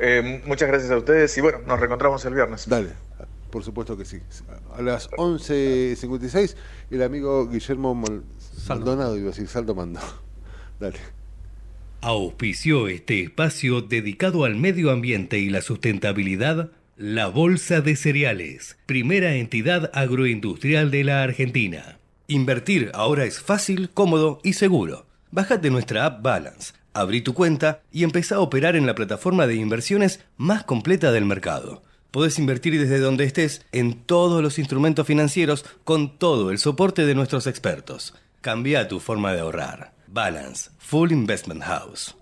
Eh, 0.00 0.42
muchas 0.46 0.68
gracias 0.68 0.90
a 0.90 0.96
ustedes 0.96 1.36
y 1.36 1.40
bueno, 1.40 1.58
nos 1.66 1.78
reencontramos 1.78 2.24
el 2.24 2.34
viernes. 2.34 2.68
Dale, 2.68 2.90
por 3.50 3.62
supuesto 3.64 3.96
que 3.96 4.04
sí. 4.04 4.20
A 4.76 4.82
las 4.82 5.10
11.56, 5.12 6.56
el 6.90 7.02
amigo 7.02 7.48
Guillermo 7.48 7.94
Mal- 7.94 8.22
Maldonado, 8.68 9.16
iba 9.16 9.26
a 9.28 9.30
decir, 9.30 9.48
Saldo 9.48 9.74
Mando. 9.74 10.00
Dale. 10.80 10.98
Auspició 12.02 12.88
este 12.88 13.20
espacio 13.22 13.82
dedicado 13.82 14.44
al 14.44 14.56
medio 14.56 14.90
ambiente 14.90 15.38
y 15.38 15.50
la 15.50 15.60
sustentabilidad 15.60 16.70
la 17.00 17.28
Bolsa 17.28 17.80
de 17.80 17.96
Cereales, 17.96 18.76
primera 18.84 19.34
entidad 19.34 19.90
agroindustrial 19.94 20.90
de 20.90 21.02
la 21.02 21.22
Argentina. 21.22 21.98
Invertir 22.28 22.90
ahora 22.92 23.24
es 23.24 23.40
fácil, 23.40 23.88
cómodo 23.88 24.38
y 24.44 24.52
seguro. 24.52 25.06
Bájate 25.30 25.70
nuestra 25.70 26.04
app 26.04 26.22
Balance, 26.22 26.74
abrí 26.92 27.22
tu 27.22 27.32
cuenta 27.32 27.80
y 27.90 28.04
empezá 28.04 28.34
a 28.34 28.40
operar 28.40 28.76
en 28.76 28.86
la 28.86 28.94
plataforma 28.94 29.46
de 29.46 29.54
inversiones 29.54 30.20
más 30.36 30.64
completa 30.64 31.10
del 31.10 31.24
mercado. 31.24 31.82
Podés 32.10 32.38
invertir 32.38 32.78
desde 32.78 32.98
donde 32.98 33.24
estés 33.24 33.64
en 33.72 34.02
todos 34.02 34.42
los 34.42 34.58
instrumentos 34.58 35.06
financieros 35.06 35.64
con 35.84 36.18
todo 36.18 36.50
el 36.50 36.58
soporte 36.58 37.06
de 37.06 37.14
nuestros 37.14 37.46
expertos. 37.46 38.14
Cambia 38.42 38.88
tu 38.88 39.00
forma 39.00 39.32
de 39.32 39.40
ahorrar. 39.40 39.94
Balance, 40.06 40.68
Full 40.76 41.12
Investment 41.12 41.62
House. 41.62 42.14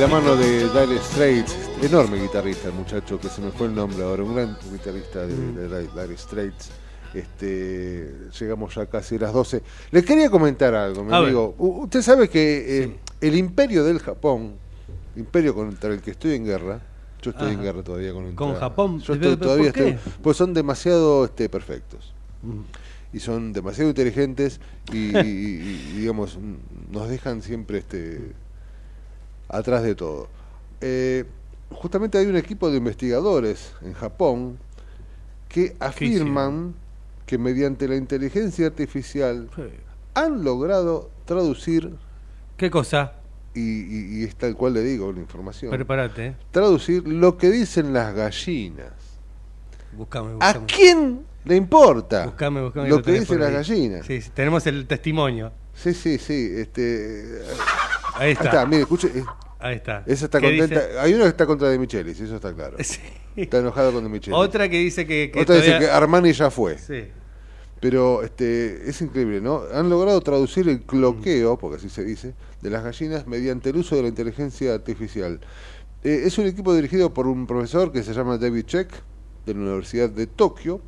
La 0.00 0.06
mano 0.06 0.34
de 0.36 0.68
Dire 0.68 0.98
Straits, 1.02 1.54
enorme 1.82 2.20
guitarrista 2.22 2.68
el 2.68 2.74
muchacho, 2.74 3.20
que 3.20 3.28
se 3.28 3.40
me 3.42 3.50
fue 3.50 3.66
el 3.66 3.74
nombre 3.74 4.02
ahora, 4.02 4.22
un 4.22 4.34
gran 4.34 4.56
guitarrista 4.72 5.26
de, 5.26 5.34
Mm. 5.34 5.54
de 5.56 5.68
Dire- 5.92 6.16
Straits. 6.16 6.70
Este, 7.12 8.14
llegamos 8.38 8.74
ya 8.74 8.86
casi 8.86 9.16
a 9.16 9.18
las 9.18 9.32
12. 9.32 9.62
Les 9.90 10.04
quería 10.04 10.30
comentar 10.30 10.74
algo, 10.74 11.04
mi 11.04 11.12
A 11.12 11.18
amigo. 11.18 11.54
Usted 11.58 12.02
sabe 12.02 12.28
que 12.28 12.82
eh, 12.84 12.96
el 13.20 13.34
imperio 13.36 13.84
del 13.84 13.98
Japón, 13.98 14.54
imperio 15.16 15.54
contra 15.54 15.92
el 15.92 16.00
que 16.00 16.12
estoy 16.12 16.34
en 16.34 16.44
guerra, 16.44 16.80
yo 17.20 17.32
estoy 17.32 17.52
en 17.52 17.60
guerra 17.62 17.82
todavía 17.82 18.12
con 18.12 18.24
¿Con 18.26 18.34
contra- 18.36 18.60
Japón? 18.60 19.02
Pues 20.22 20.36
son 20.36 20.54
demasiado 20.54 21.24
este, 21.26 21.48
perfectos 21.48 22.14
Mm. 22.42 22.60
y 23.12 23.18
son 23.20 23.52
demasiado 23.52 23.90
inteligentes 23.90 24.60
y, 24.92 25.14
y- 25.18 25.18
y, 25.18 25.92
digamos 25.98 26.38
nos 26.90 27.08
dejan 27.08 27.42
siempre 27.42 27.78
este 27.78 28.32
atrás 29.50 29.82
de 29.82 29.94
todo. 29.94 30.28
Eh, 30.80 31.24
justamente 31.70 32.18
hay 32.18 32.26
un 32.26 32.36
equipo 32.36 32.70
de 32.70 32.78
investigadores 32.78 33.72
en 33.82 33.92
Japón 33.92 34.58
que 35.48 35.76
afirman 35.80 36.74
que 37.26 37.38
mediante 37.38 37.86
la 37.88 37.96
inteligencia 37.96 38.66
artificial 38.66 39.48
han 40.14 40.42
logrado 40.44 41.10
traducir 41.24 41.94
¿Qué 42.56 42.70
cosa? 42.70 43.14
y, 43.54 43.60
y- 43.60 44.20
y 44.20 44.24
es 44.24 44.34
tal 44.36 44.54
cual 44.56 44.74
le 44.74 44.82
digo 44.82 45.12
la 45.12 45.20
información. 45.20 45.70
Prepárate, 45.70 46.26
¿eh? 46.26 46.36
Traducir 46.50 47.06
lo 47.06 47.36
que 47.36 47.50
dicen 47.50 47.92
las 47.92 48.14
gallinas. 48.14 48.92
Buscame, 49.92 50.30
¿A 50.40 50.52
buscame. 50.54 50.66
quién 50.66 51.20
le 51.44 51.56
importa 51.56 52.26
Buscame, 52.26 52.62
buscame 52.62 52.88
lo 52.88 53.02
que 53.02 53.12
dicen 53.12 53.40
las 53.40 53.50
gallinas? 53.52 54.06
Sí, 54.06 54.20
sí, 54.22 54.30
tenemos 54.34 54.66
el 54.66 54.86
testimonio. 54.86 55.52
Sí, 55.82 55.94
sí, 55.94 56.18
sí. 56.18 56.52
Este, 56.56 57.42
Ahí 58.14 58.32
está. 58.32 58.66
mire, 58.66 58.82
escuche. 58.82 59.08
eh, 59.14 59.24
Ahí 59.58 59.76
está. 59.76 60.02
Esa 60.06 60.24
está 60.26 60.40
¿Qué 60.40 60.46
contenta. 60.58 60.86
dice? 60.86 60.98
Hay 60.98 61.14
uno 61.14 61.24
que 61.24 61.28
está 61.30 61.46
contra 61.46 61.68
De 61.68 61.78
Michelis, 61.78 62.18
eso 62.20 62.36
está 62.36 62.54
claro. 62.54 62.76
Está 63.36 63.58
enojado 63.58 63.92
con 63.92 64.02
De 64.04 64.10
Michelis. 64.10 64.38
Otra 64.38 64.68
que 64.68 64.78
dice 64.78 65.06
que. 65.06 65.30
que 65.32 65.40
Otra 65.40 65.56
dice 65.56 65.78
que 65.78 65.86
Armani 65.90 66.32
ya 66.32 66.50
fue. 66.50 66.76
Sí. 66.78 67.04
Pero 67.80 68.22
este, 68.22 68.90
es 68.90 69.00
increíble, 69.00 69.40
¿no? 69.40 69.62
Han 69.72 69.88
logrado 69.88 70.20
traducir 70.20 70.68
el 70.68 70.82
cloqueo, 70.82 71.56
porque 71.58 71.76
así 71.78 71.88
se 71.88 72.04
dice, 72.04 72.34
de 72.60 72.68
las 72.70 72.84
gallinas 72.84 73.26
mediante 73.26 73.70
el 73.70 73.76
uso 73.76 73.96
de 73.96 74.02
la 74.02 74.08
inteligencia 74.08 74.74
artificial. 74.74 75.40
Eh, 76.04 76.22
es 76.26 76.36
un 76.36 76.46
equipo 76.46 76.74
dirigido 76.74 77.14
por 77.14 77.26
un 77.26 77.46
profesor 77.46 77.90
que 77.90 78.02
se 78.02 78.12
llama 78.12 78.36
David 78.36 78.64
Check, 78.66 78.90
de 79.46 79.54
la 79.54 79.60
Universidad 79.60 80.10
de 80.10 80.26
Tokio, 80.26 80.82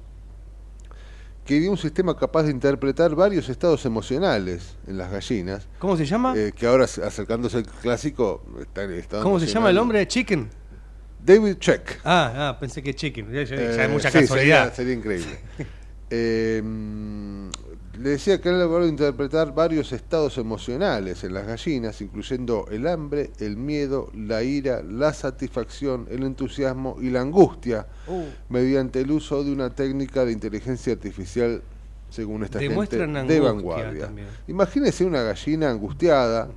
que 1.44 1.58
dio 1.60 1.70
un 1.70 1.76
sistema 1.78 2.16
capaz 2.16 2.44
de 2.44 2.50
interpretar 2.52 3.14
varios 3.14 3.48
estados 3.48 3.84
emocionales 3.84 4.76
en 4.86 4.96
las 4.98 5.10
gallinas. 5.10 5.66
¿Cómo 5.78 5.96
se 5.96 6.06
llama? 6.06 6.34
eh, 6.36 6.52
que 6.54 6.66
ahora, 6.66 6.84
acercándose 6.84 7.56
al 7.58 7.66
clásico, 7.66 8.44
está 8.60 8.84
en 8.84 8.92
el 8.92 8.98
estado 9.00 9.22
¿Cómo 9.24 9.40
se 9.40 9.46
llama 9.46 9.70
el 9.70 9.78
hombre? 9.78 10.06
Chicken. 10.06 10.48
David 11.24 11.56
Check. 11.58 12.00
Ah, 12.04 12.32
ah, 12.50 12.58
pensé 12.58 12.82
que 12.82 12.94
Chicken. 12.94 13.30
Ya, 13.32 13.42
ya- 13.44 13.56
ya 13.56 13.62
Eh, 13.62 13.80
hay 13.82 13.88
mucha 13.88 14.10
sí, 14.10 14.20
casualidad. 14.20 14.72
Sería, 14.72 14.74
sería 14.76 14.94
increíble. 14.94 15.38
Eh, 16.14 16.60
le 17.98 18.10
decía 18.10 18.40
que 18.40 18.48
han 18.48 18.58
logrado 18.58 18.86
interpretar 18.88 19.54
varios 19.54 19.92
estados 19.92 20.38
emocionales 20.38 21.24
en 21.24 21.34
las 21.34 21.46
gallinas, 21.46 22.00
incluyendo 22.00 22.66
el 22.70 22.86
hambre, 22.86 23.30
el 23.38 23.56
miedo, 23.56 24.10
la 24.14 24.42
ira, 24.42 24.82
la 24.82 25.12
satisfacción, 25.12 26.06
el 26.10 26.22
entusiasmo 26.22 26.96
y 27.00 27.10
la 27.10 27.20
angustia, 27.20 27.86
Uh. 28.06 28.22
mediante 28.48 29.00
el 29.00 29.10
uso 29.10 29.44
de 29.44 29.52
una 29.52 29.70
técnica 29.74 30.24
de 30.24 30.32
inteligencia 30.32 30.94
artificial, 30.94 31.62
según 32.08 32.44
esta 32.44 32.58
gente, 32.58 32.74
de 33.26 33.40
vanguardia. 33.40 34.06
también. 34.06 34.26
Imagínese 34.48 35.04
una 35.04 35.22
gallina 35.22 35.70
angustiada, 35.70 36.48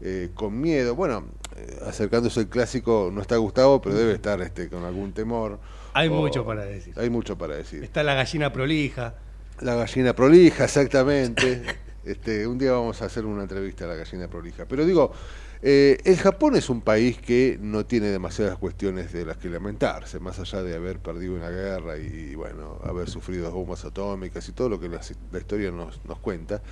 eh, 0.00 0.30
con 0.34 0.60
miedo. 0.60 0.94
Bueno, 0.94 1.24
eh, 1.56 1.78
acercándose 1.86 2.40
el 2.40 2.48
clásico, 2.48 3.10
no 3.12 3.20
está 3.20 3.36
Gustavo, 3.36 3.80
pero 3.82 3.96
debe 3.96 4.12
estar 4.12 4.40
este, 4.42 4.68
con 4.68 4.84
algún 4.84 5.12
temor. 5.12 5.58
Hay 5.92 6.06
O- 6.08 6.12
mucho 6.12 6.44
para 6.44 6.64
decir. 6.64 6.94
Hay 6.96 7.10
mucho 7.10 7.36
para 7.36 7.56
decir. 7.56 7.82
Está 7.82 8.02
la 8.04 8.14
gallina 8.14 8.52
prolija. 8.52 9.14
La 9.60 9.74
gallina 9.74 10.14
prolija, 10.14 10.64
exactamente. 10.64 11.62
este, 12.04 12.46
un 12.46 12.58
día 12.58 12.72
vamos 12.72 13.00
a 13.02 13.06
hacer 13.06 13.24
una 13.24 13.42
entrevista 13.42 13.84
a 13.84 13.88
la 13.88 13.94
gallina 13.96 14.28
prolija. 14.28 14.66
Pero 14.66 14.84
digo, 14.86 15.12
eh, 15.60 15.98
el 16.04 16.16
Japón 16.16 16.54
es 16.54 16.70
un 16.70 16.80
país 16.80 17.18
que 17.18 17.58
no 17.60 17.84
tiene 17.84 18.06
demasiadas 18.08 18.56
cuestiones 18.58 19.12
de 19.12 19.24
las 19.24 19.36
que 19.38 19.48
lamentarse, 19.48 20.20
más 20.20 20.38
allá 20.38 20.62
de 20.62 20.76
haber 20.76 21.00
perdido 21.00 21.34
una 21.34 21.50
guerra 21.50 21.98
y, 21.98 22.34
bueno, 22.36 22.78
haber 22.84 23.10
sufrido 23.10 23.50
bombas 23.50 23.84
atómicas 23.84 24.48
y 24.48 24.52
todo 24.52 24.68
lo 24.68 24.78
que 24.78 24.88
la, 24.88 25.00
la 25.32 25.38
historia 25.38 25.72
nos, 25.72 26.04
nos 26.04 26.18
cuenta. 26.20 26.62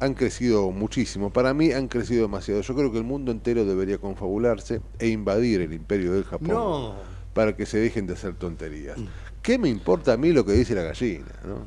Han 0.00 0.12
crecido 0.14 0.70
muchísimo. 0.70 1.32
Para 1.32 1.54
mí 1.54 1.72
han 1.72 1.88
crecido 1.88 2.22
demasiado. 2.22 2.60
Yo 2.60 2.74
creo 2.74 2.92
que 2.92 2.98
el 2.98 3.04
mundo 3.04 3.32
entero 3.32 3.64
debería 3.64 3.98
confabularse 3.98 4.82
e 4.98 5.08
invadir 5.08 5.62
el 5.62 5.72
imperio 5.72 6.12
del 6.12 6.24
Japón 6.24 6.48
No. 6.48 6.94
para 7.32 7.56
que 7.56 7.64
se 7.64 7.78
dejen 7.78 8.06
de 8.06 8.12
hacer 8.12 8.34
tonterías. 8.34 8.98
¿Qué 9.40 9.58
me 9.58 9.68
importa 9.70 10.12
a 10.12 10.16
mí 10.16 10.32
lo 10.32 10.44
que 10.44 10.52
dice 10.52 10.74
la 10.74 10.82
gallina? 10.82 11.32
¿no? 11.44 11.66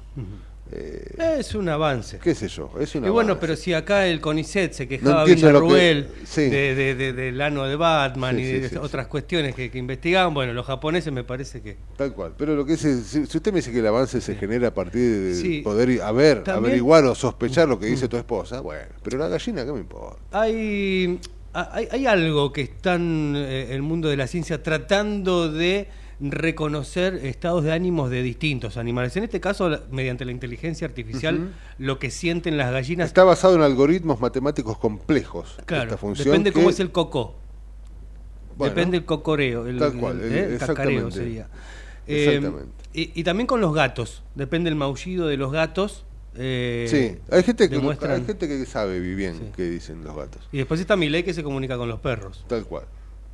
Eh, 0.72 1.38
Es 1.40 1.56
un 1.56 1.68
avance. 1.68 2.20
¿Qué 2.20 2.36
sé 2.36 2.48
yo? 2.48 2.72
Es 2.80 2.94
una 2.96 3.08
Y 3.08 3.10
bueno, 3.10 3.40
pero 3.40 3.56
si 3.56 3.74
acá 3.74 4.06
el 4.08 4.22
CONICET 4.22 4.74
se 4.74 4.88
quejaba 4.88 5.26
que- 5.26 5.34
Villarruel 5.36 6.10
sí. 6.26 6.44
de, 6.50 6.76
de- 6.76 6.96
de- 6.96 7.14
del 7.14 7.42
ano 7.42 7.66
de 7.66 7.76
Batman 7.76 8.36
Sí, 8.36 8.42
y 8.44 8.46
sí, 8.46 8.60
de 8.76 8.78
otras 8.78 9.08
cuestiones 9.08 9.56
que, 9.56 9.72
que 9.72 9.78
investigaban, 9.80 10.34
bueno, 10.34 10.54
los 10.54 10.66
japoneses 10.66 11.12
me 11.12 11.24
parece 11.24 11.62
que... 11.62 11.78
Tal 11.98 12.14
cual. 12.14 12.34
Pero 12.38 12.56
lo 12.56 12.66
que 12.66 12.74
es, 12.74 12.82
si, 12.82 13.20
usted 13.22 13.52
me 13.52 13.60
dice 13.60 13.72
que 13.72 13.80
el 13.80 13.88
avance 13.88 14.22
se 14.22 14.36
genera 14.36 14.68
a 14.68 14.74
partir 14.74 15.02
de 15.02 15.62
poder 15.64 16.02
a 16.02 16.12
ver, 16.12 16.44
También- 16.44 16.66
averiguar 16.66 17.04
o 17.06 17.16
sospechar 17.16 17.68
lo 17.68 17.80
que 17.80 17.88
dice 17.88 18.08
tu 18.08 18.18
esposa, 18.18 18.62
bueno, 18.62 18.86
pero 19.02 19.18
la 19.18 19.28
gallina, 19.28 19.66
¿qué 19.66 19.72
me 19.72 19.80
importa? 19.80 20.20
Hay, 20.32 21.20
hay, 21.54 21.88
hay 21.92 22.06
algo 22.06 22.54
que 22.54 22.62
están 22.62 23.34
eh, 23.36 23.70
el 23.74 23.82
mundo 23.82 24.08
de 24.10 24.18
la 24.18 24.28
ciencia 24.28 24.62
tratando 24.62 25.52
de 25.52 25.88
reconocer 26.20 27.16
estados 27.26 27.64
de 27.64 27.72
ánimos 27.72 28.10
de 28.10 28.22
distintos 28.22 28.78
animales. 28.78 29.16
En 29.16 29.24
este 29.24 29.40
caso, 29.40 29.70
la- 29.70 29.82
mediante 29.92 30.26
la 30.26 30.32
inteligencia 30.32 30.86
artificial, 30.88 31.54
lo 31.78 31.98
que 32.00 32.12
sienten 32.12 32.58
las 32.58 32.72
gallinas... 32.72 33.08
Está 33.08 33.24
basado 33.24 33.56
en 33.56 33.62
algoritmos 33.62 34.20
matemáticos 34.20 34.78
complejos. 34.78 35.58
Claro, 35.66 35.84
esta 35.84 35.98
función 35.98 36.26
depende 36.28 36.52
cómo 36.52 36.70
es 36.70 36.80
el 36.80 36.92
cocó. 36.92 37.36
Bueno, 38.58 38.74
depende 38.76 38.98
el 38.98 39.06
cocoreo, 39.06 39.66
el, 39.68 39.80
tal 39.80 39.94
cual, 39.98 40.20
el- 40.22 40.34
eh, 40.34 40.44
el 40.54 40.58
cacareo 40.60 41.08
exactamente. 41.08 41.16
sería. 41.18 41.48
Eh, 42.08 42.36
Exactamente. 42.36 42.72
y, 42.94 43.12
y 43.20 43.24
también 43.24 43.48
con 43.48 43.62
los 43.62 43.74
gatos, 43.74 44.24
depende 44.36 44.70
el 44.70 44.76
maullido 44.76 45.28
de 45.28 45.38
los 45.38 45.52
gatos. 45.54 46.04
eh, 46.36 46.86
Sí, 46.90 47.18
hay 47.34 47.44
gente, 47.44 47.70
que, 47.70 47.78
demuestran- 47.78 48.12
hay 48.20 48.26
gente 48.26 48.48
que 48.48 48.66
sabe 48.66 49.00
bien 49.00 49.52
qué 49.56 49.64
dicen 49.64 50.04
los 50.04 50.16
gatos. 50.16 50.42
Y 50.52 50.58
después 50.58 50.82
está 50.82 50.98
Milei 50.98 51.24
que 51.24 51.34
se 51.34 51.44
comunica 51.44 51.78
con 51.78 51.88
los 51.88 52.00
perros. 52.02 52.44
Tal 52.50 52.66
cual. 52.66 52.84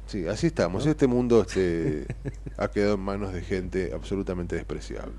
Sí, 0.07 0.27
así 0.27 0.47
estamos. 0.47 0.85
Este 0.85 1.07
mundo 1.07 1.41
este, 1.41 2.05
ha 2.57 2.67
quedado 2.69 2.95
en 2.95 2.99
manos 3.01 3.33
de 3.33 3.41
gente 3.41 3.91
absolutamente 3.93 4.55
despreciable. 4.55 5.13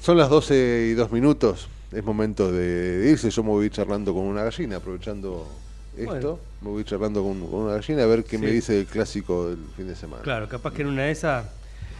Son 0.00 0.16
las 0.16 0.28
12 0.30 0.88
y 0.90 0.94
2 0.94 1.12
minutos. 1.12 1.68
Es 1.92 2.04
momento 2.04 2.50
de 2.52 3.08
irse. 3.10 3.30
Yo 3.30 3.42
me 3.42 3.50
voy 3.50 3.70
charlando 3.70 4.12
con 4.14 4.24
una 4.24 4.42
gallina, 4.42 4.76
aprovechando 4.76 5.46
esto. 5.96 6.10
Bueno. 6.10 6.38
Me 6.62 6.70
voy 6.70 6.84
charlando 6.84 7.22
con, 7.22 7.40
con 7.48 7.60
una 7.62 7.74
gallina 7.74 8.02
a 8.02 8.06
ver 8.06 8.24
qué 8.24 8.38
me 8.38 8.50
dice 8.50 8.78
el 8.80 8.86
clásico 8.86 9.48
del 9.50 9.58
fin 9.76 9.86
de 9.86 9.96
semana. 9.96 10.22
Claro, 10.22 10.48
capaz 10.48 10.72
que 10.72 10.82
en 10.82 10.88
una 10.88 11.02
de 11.04 11.12
esas, 11.12 11.46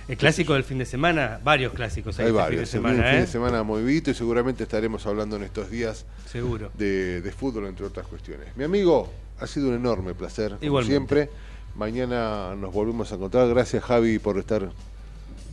el 0.09 0.16
clásico 0.16 0.55
del 0.55 0.64
fin 0.64 0.78
de 0.78 0.86
semana, 0.86 1.40
varios 1.43 1.72
clásicos 1.72 2.18
hay, 2.18 2.26
Hay 2.26 2.30
este 2.30 2.38
varios. 2.38 2.59
fin 2.59 2.60
de 2.60 2.66
semana, 2.66 2.97
un 2.97 3.02
fin 3.10 3.18
¿eh? 3.18 3.20
de 3.20 3.26
semana 3.26 3.62
movidito 3.62 4.10
y 4.10 4.14
seguramente 4.14 4.64
estaremos 4.64 5.06
hablando 5.06 5.36
en 5.36 5.44
estos 5.44 5.70
días 5.70 6.05
Seguro. 6.30 6.70
de, 6.76 7.20
de 7.22 7.32
fútbol, 7.32 7.66
entre 7.66 7.86
otras 7.86 8.06
cuestiones. 8.06 8.48
Mi 8.56 8.64
amigo, 8.64 9.10
ha 9.40 9.47
sido 9.47 9.68
un 9.68 9.74
enorme 9.74 10.14
placer, 10.14 10.52
como 10.52 10.64
Igualmente. 10.64 11.14
siempre. 11.14 11.30
Mañana 11.77 12.55
nos 12.57 12.73
volvemos 12.73 13.11
a 13.12 13.16
encontrar. 13.16 13.48
Gracias, 13.48 13.82
Javi, 13.85 14.19
por 14.19 14.39
estar 14.39 14.70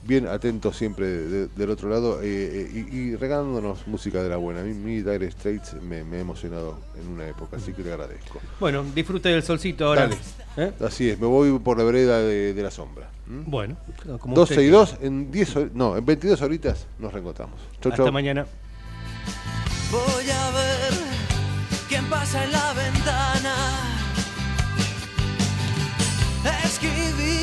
bien 0.05 0.27
atento 0.27 0.73
siempre 0.73 1.07
de- 1.07 1.47
del 1.47 1.69
otro 1.69 1.89
lado 1.89 2.21
eh, 2.21 2.25
eh, 2.25 2.85
y, 2.91 2.97
y 2.97 3.15
regalándonos 3.15 3.87
música 3.87 4.21
de 4.21 4.29
la 4.29 4.37
buena. 4.37 4.61
A 4.61 4.63
mí, 4.63 4.73
mi 4.73 5.01
Dire 5.01 5.29
Straits 5.31 5.73
me, 5.81 6.03
me 6.03 6.17
ha 6.17 6.19
emocionado 6.21 6.77
en 6.99 7.07
una 7.09 7.27
época, 7.27 7.57
así 7.57 7.71
que 7.73 7.83
le 7.83 7.91
agradezco. 7.93 8.39
Bueno, 8.59 8.83
disfrute 8.95 9.29
del 9.29 9.43
solcito 9.43 9.85
ahora. 9.87 10.03
Dale. 10.07 10.17
¿Eh? 10.57 10.71
Así 10.85 11.09
es, 11.09 11.19
me 11.19 11.25
voy 11.27 11.57
por 11.59 11.77
la 11.77 11.83
vereda 11.83 12.19
de, 12.19 12.53
de 12.53 12.63
la 12.63 12.69
sombra. 12.71 13.09
¿m? 13.27 13.43
Bueno, 13.47 13.75
como 14.19 14.35
12 14.35 14.53
usted 14.53 14.61
y 14.63 14.65
quiera. 14.69 14.77
2, 14.79 14.97
en 15.01 15.31
10 15.31 15.55
hor- 15.55 15.71
no, 15.73 15.97
en 15.97 16.05
22 16.05 16.41
horitas 16.41 16.85
nos 16.99 17.11
reencontramos. 17.13 17.55
Chau, 17.81 17.91
Hasta 17.91 18.03
chau. 18.03 18.11
mañana. 18.13 18.45
Voy 19.91 20.29
a 20.29 20.51
ver 20.51 20.93
quién 21.87 22.05
pasa 22.09 22.43
en 22.43 22.51
la 22.51 22.73
ventana. 22.73 23.92
Escribir, 26.83 27.03
tengo 27.13 27.42